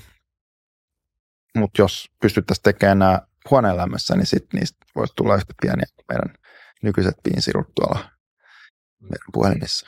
Mutta 1.57 1.83
jos 1.83 2.11
pystyttäisiin 2.23 2.63
tekemään 2.63 2.99
nämä 2.99 3.21
huoneen 3.51 3.77
lämmössä, 3.77 4.17
niin 4.17 4.27
sitten 4.27 4.61
niistä 4.61 4.87
voisi 4.95 5.13
tulla 5.17 5.35
yhtä 5.35 5.55
pieniä 5.63 5.87
kuin 5.97 6.05
meidän 6.09 6.35
nykyiset 6.83 7.17
piinsirut 7.23 7.75
tuolla 7.75 8.12
meidän 9.03 9.27
puhelimissa. 9.33 9.87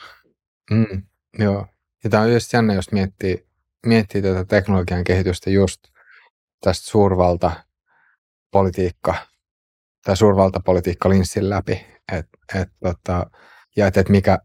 Mm, 0.71 1.03
joo. 1.39 1.67
Ja 2.03 2.09
tämä 2.09 2.23
on 2.23 2.33
just 2.33 2.53
jännä, 2.53 2.73
jos 2.73 2.91
miettii, 2.91 3.47
miettii 3.85 4.21
tätä 4.21 4.45
teknologian 4.45 5.03
kehitystä 5.03 5.49
just 5.49 5.81
tästä 6.61 6.89
suurvalta-politiikka 6.89 9.15
tai 10.03 10.17
suurvaltapolitiikka 10.17 11.09
linssin 11.09 11.49
läpi, 11.49 11.85
et, 12.11 12.27
et, 12.55 12.69
tota, 12.83 13.29
ja 13.75 13.87
että 13.87 13.99
et 13.99 14.09
mikä 14.09 14.39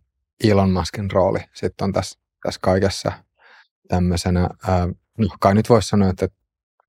Elon 0.44 0.70
Muskin 0.70 1.10
rooli 1.10 1.38
sitten 1.54 1.84
on 1.84 1.92
tässä, 1.92 2.18
tässä 2.42 2.58
kaikessa 2.62 3.12
tämmöisenä, 3.88 4.48
ää, 4.68 4.88
no 5.18 5.28
kai 5.40 5.54
nyt 5.54 5.68
voisi 5.68 5.88
sanoa, 5.88 6.10
että 6.10 6.28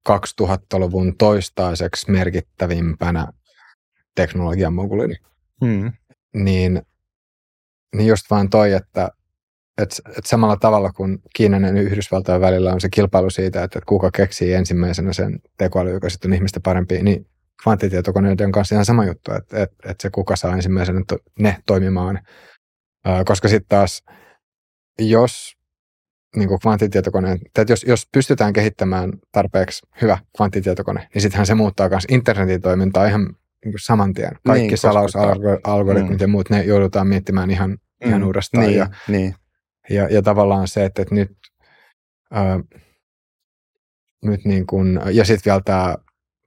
2000-luvun 0.09 1.17
toistaiseksi 1.17 2.11
merkittävimpänä 2.11 3.27
teknologian 4.15 4.73
mogulina. 4.73 5.15
Hmm. 5.65 5.91
Niin, 6.33 6.81
niin 7.95 8.07
just 8.07 8.25
vaan 8.29 8.49
toi, 8.49 8.73
että 8.73 9.09
et, 9.77 10.01
et 10.17 10.25
samalla 10.25 10.57
tavalla 10.57 10.91
kuin 10.91 11.19
Kiinan 11.35 11.63
ja 11.63 11.81
Yhdysvaltojen 11.81 12.41
välillä 12.41 12.73
on 12.73 12.81
se 12.81 12.89
kilpailu 12.89 13.29
siitä, 13.29 13.63
että 13.63 13.79
kuka 13.85 14.11
keksii 14.11 14.53
ensimmäisenä 14.53 15.13
sen 15.13 15.39
tekoäly, 15.57 15.91
joka 15.91 16.09
sitten 16.09 16.31
on 16.31 16.35
ihmistä 16.35 16.59
parempi, 16.59 17.03
niin 17.03 17.25
kvanttitietokoneiden 17.63 18.51
kanssa 18.51 18.75
ihan 18.75 18.85
sama 18.85 19.05
juttu, 19.05 19.31
että, 19.31 19.63
että, 19.63 19.89
että 19.89 20.01
se 20.01 20.09
kuka 20.09 20.35
saa 20.35 20.53
ensimmäisenä 20.53 21.01
to, 21.07 21.17
ne 21.39 21.57
toimimaan. 21.65 22.19
Ää, 23.05 23.23
koska 23.23 23.47
sitten 23.47 23.69
taas, 23.69 24.03
jos 24.99 25.55
niin 26.35 26.47
kuin 26.47 26.59
kvanttitietokoneen, 26.59 27.39
jos, 27.69 27.83
jos 27.83 28.07
pystytään 28.11 28.53
kehittämään 28.53 29.11
tarpeeksi 29.31 29.87
hyvä 30.01 30.17
kvanttitietokone, 30.37 31.07
niin 31.13 31.21
sittenhän 31.21 31.45
se 31.45 31.55
muuttaa 31.55 31.89
myös 31.89 32.05
internetin 32.09 32.61
toimintaa 32.61 33.05
ihan 33.05 33.35
niin 33.65 33.72
kuin 33.72 33.80
saman 33.80 34.14
tien. 34.14 34.31
Kaikki 34.45 34.67
niin, 34.67 34.77
salausalgoritmit 34.77 36.19
mm. 36.19 36.22
ja 36.22 36.27
muut, 36.27 36.49
ne 36.49 36.64
joudutaan 36.64 37.07
miettimään 37.07 37.51
ihan, 37.51 37.69
mm. 37.69 38.09
ihan 38.09 38.23
uudestaan. 38.23 38.65
Niin, 38.65 38.77
ja, 38.77 38.90
niin. 39.07 39.35
Ja, 39.90 40.07
ja 40.09 40.22
tavallaan 40.22 40.67
se, 40.67 40.85
että, 40.85 41.01
että 41.01 41.15
nyt 41.15 41.31
ää, 42.31 42.59
nyt 44.23 44.45
niin 44.45 44.67
kuin, 44.67 44.99
ja 45.11 45.25
sitten 45.25 45.51
vielä 45.51 45.61
tämä 45.65 45.95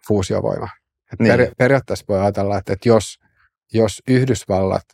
fuusiovoima. 0.09 0.69
Et 1.13 1.21
Niin. 1.21 1.33
peri, 1.33 1.51
periaatteessa 1.59 2.05
voi 2.09 2.21
ajatella, 2.21 2.59
että, 2.59 2.73
että 2.73 2.89
jos, 2.89 3.19
jos 3.73 4.03
Yhdysvallat 4.09 4.85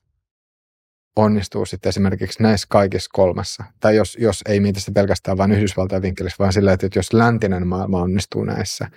onnistuu 1.17 1.67
sitten 1.67 1.89
esimerkiksi 1.89 2.43
näissä 2.43 2.67
kaikissa 2.71 3.11
kolmessa, 3.13 3.65
tai 3.81 3.97
jos, 3.97 4.17
jos 4.21 4.43
ei 4.49 4.61
miitä 4.61 4.81
sitä 4.81 4.93
pelkästään 4.93 5.39
vain 5.39 5.53
Yhdysvaltain 5.53 6.03
vinkkelissä, 6.03 6.37
vaan 6.39 6.53
sillä, 6.53 6.73
että 6.73 6.89
jos 6.95 7.13
läntinen 7.13 7.67
maailma 7.67 8.03
onnistuu 8.03 8.45
näissä, 8.45 8.91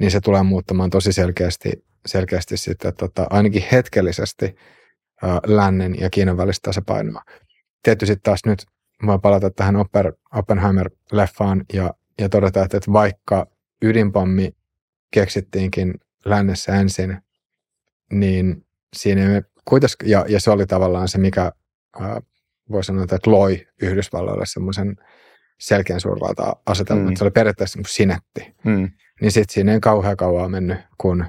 niin 0.00 0.10
se 0.10 0.20
tulee 0.20 0.42
muuttamaan 0.42 0.90
tosi 0.90 1.12
selkeästi, 1.12 1.72
selkeästi 2.06 2.56
sitten 2.56 2.94
tota, 2.94 3.26
ainakin 3.30 3.64
hetkellisesti 3.72 4.56
ää, 5.22 5.40
lännen 5.46 6.00
ja 6.00 6.10
Kiinan 6.10 6.36
välistä 6.36 6.68
tasapainoa. 6.68 7.22
Tietysti 7.82 8.06
sitten 8.06 8.22
taas 8.22 8.40
nyt 8.46 8.66
voi 9.06 9.18
palata 9.18 9.50
tähän 9.50 9.76
Opper, 9.76 10.12
Oppenheimer-leffaan 10.34 11.64
ja, 11.72 11.94
ja 12.20 12.28
todeta, 12.28 12.62
että, 12.62 12.76
että 12.76 12.92
vaikka 12.92 13.46
ydinpommi 13.82 14.50
keksittiinkin 15.10 15.94
lännessä 16.24 16.72
ensin, 16.74 17.18
niin 18.12 18.66
siinä 18.96 19.34
ei 19.34 19.42
kuitenkin, 19.64 20.10
ja, 20.10 20.24
ja 20.28 20.40
se 20.40 20.50
oli 20.50 20.66
tavallaan 20.66 21.08
se, 21.08 21.18
mikä 21.18 21.52
ää, 22.00 22.20
voi 22.70 22.84
sanoa, 22.84 23.04
että 23.04 23.18
loi 23.26 23.66
Yhdysvalloille 23.82 24.46
semmoisen 24.46 24.96
selkeän 25.60 26.00
suurvalta-asetelman, 26.00 27.04
Mm. 27.04 27.10
mm. 27.10 27.16
se 27.16 27.24
oli 27.24 27.30
periaatteessa 27.30 27.78
niin 27.78 27.84
kuin 27.84 27.92
sinetti. 27.92 28.54
Mm. 28.64 28.90
Niin 29.20 29.32
sitten 29.32 29.54
siinä 29.54 29.72
ei 29.72 29.80
kauhean 29.80 30.16
kauan 30.16 30.50
mennyt, 30.50 30.78
kun 30.98 31.24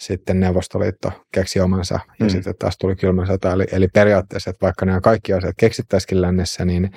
sitten 0.00 0.40
Neuvostoliitto 0.40 1.12
keksi 1.32 1.60
omansa 1.60 2.00
ja 2.20 2.26
Mm. 2.26 2.30
sitten 2.30 2.54
taas 2.58 2.78
tuli 2.78 2.96
kylmä 2.96 3.26
sota. 3.26 3.52
Eli, 3.52 3.64
eli 3.72 3.88
periaatteessa, 3.88 4.50
että 4.50 4.66
vaikka 4.66 4.86
nämä 4.86 5.00
kaikki 5.00 5.32
asiat 5.32 5.54
keksittäisikin 5.58 6.22
lännessä, 6.22 6.64
niin 6.64 6.90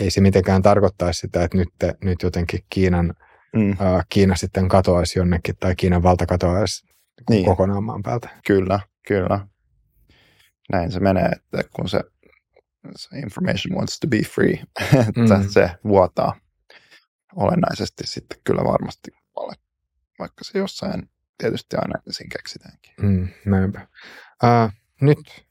ei 0.00 0.10
se 0.10 0.20
mitenkään 0.20 0.62
tarkoittaisi 0.62 1.20
sitä, 1.20 1.44
että 1.44 1.58
nyt, 1.58 1.68
nyt 2.04 2.22
jotenkin 2.22 2.60
Kiinan, 2.70 3.14
Mm. 3.56 3.76
ää, 3.80 4.02
Kiina 4.08 4.36
sitten 4.36 4.68
katoaisi 4.68 5.18
jonnekin 5.18 5.54
tai 5.60 5.74
Kiinan 5.76 6.02
valta 6.02 6.26
katoaisi 6.26 6.86
Niin. 7.30 7.44
kokonaan 7.44 7.84
maan 7.84 8.02
päältä. 8.02 8.28
Kyllä, 8.46 8.80
kyllä. 9.08 9.46
Näin 10.72 10.92
se 10.92 11.00
menee, 11.00 11.28
että 11.28 11.70
kun 11.76 11.88
se, 11.88 12.00
se 12.96 13.18
information 13.18 13.76
wants 13.76 13.98
to 14.00 14.08
be 14.08 14.18
free, 14.18 14.54
että 15.08 15.36
Mm. 15.38 15.48
se 15.48 15.70
vuotaa 15.84 16.40
olennaisesti 17.36 18.06
sitten 18.06 18.38
kyllä 18.44 18.64
varmasti 18.64 19.10
alle, 19.36 19.54
vaikka 20.18 20.44
se 20.44 20.58
jossain 20.58 21.10
tietysti 21.40 21.76
aina 21.76 22.02
ensin 22.06 22.28
keksitäänkin. 22.28 22.94
Mm, 23.02 23.28
näinpä. 23.46 23.86
Ää, 24.42 24.70
nyt 25.00 25.46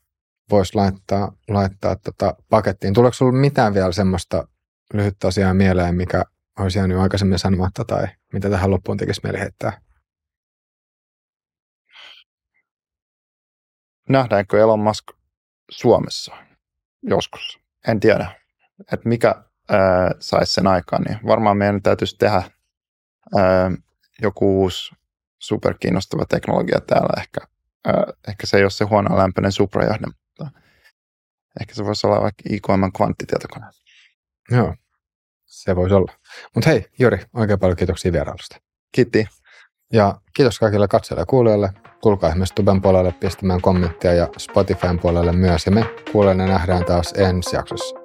voisi 0.49 0.75
laittaa, 0.75 1.31
laittaa 1.47 1.95
tota 1.95 2.35
pakettiin. 2.49 2.93
Tuleeko 2.93 3.13
sinulla 3.13 3.39
mitään 3.39 3.73
vielä 3.73 3.91
semmoista 3.91 4.47
lyhyttä 4.93 5.27
asiaa 5.27 5.53
mieleen, 5.53 5.95
mikä 5.95 6.23
olisi 6.59 6.79
jäänyt 6.79 6.97
aikaisemmin 6.97 7.39
sanomatta 7.39 7.85
tai 7.85 8.07
mitä 8.33 8.49
tähän 8.49 8.71
loppuun 8.71 8.97
tekisi 8.97 9.21
mieli 9.23 9.39
heittää? 9.39 9.81
Nähdäänkö 14.09 14.59
Elon 14.59 14.79
Musk 14.79 15.05
Suomessa 15.71 16.35
joskus? 17.03 17.59
En 17.87 17.99
tiedä, 17.99 18.35
että 18.79 19.09
mikä 19.09 19.35
ää, 19.69 20.11
saisi 20.19 20.53
sen 20.53 20.67
aikaan, 20.67 21.03
niin 21.03 21.19
varmaan 21.27 21.57
meidän 21.57 21.81
täytyisi 21.81 22.15
tehdä 22.17 22.43
ää, 23.37 23.71
joku 24.21 24.61
uusi 24.61 24.98
superkiinnostava 25.39 26.25
teknologia 26.25 26.79
täällä. 26.87 27.21
Ehkä, 27.21 27.39
ää, 27.85 28.03
ehkä 28.27 28.47
se 28.47 28.57
ei 28.57 28.63
ole 28.63 28.69
se 28.69 28.85
huono 28.85 29.17
lämpöinen 29.17 29.51
suprajahde, 29.51 30.05
mutta 30.05 30.59
ehkä 31.61 31.73
se 31.73 31.85
voisi 31.85 32.07
olla 32.07 32.21
vaikka 32.21 32.43
IKM 32.49 32.91
kvanttitietokone. 32.97 33.65
Joo, 34.51 34.75
se 35.45 35.75
voisi 35.75 35.95
olla. 35.95 36.13
Mutta 36.55 36.69
hei, 36.69 36.85
Jori, 36.99 37.17
oikein 37.33 37.59
paljon 37.59 37.77
kiitoksia 37.77 38.11
vierailusta. 38.11 38.57
Kiitti. 38.91 39.27
Ja 39.93 40.21
kiitos 40.35 40.59
kaikille 40.59 40.87
katsojille 40.87 41.21
ja 41.21 41.25
kuulijoille. 41.25 41.73
Tulkaa 42.01 42.29
esimerkiksi 42.29 42.55
Tuben 42.55 42.81
puolelle 42.81 43.11
pistämään 43.11 43.61
kommenttia 43.61 44.13
ja 44.13 44.27
Spotifyn 44.37 44.99
puolelle 44.99 45.31
myös. 45.31 45.65
Ja 45.65 45.71
me 45.71 45.85
kuulemme 46.11 46.43
ja 46.43 46.49
nähdään 46.49 46.85
taas 46.85 47.13
ensi 47.17 47.55
jaksossa. 47.55 47.95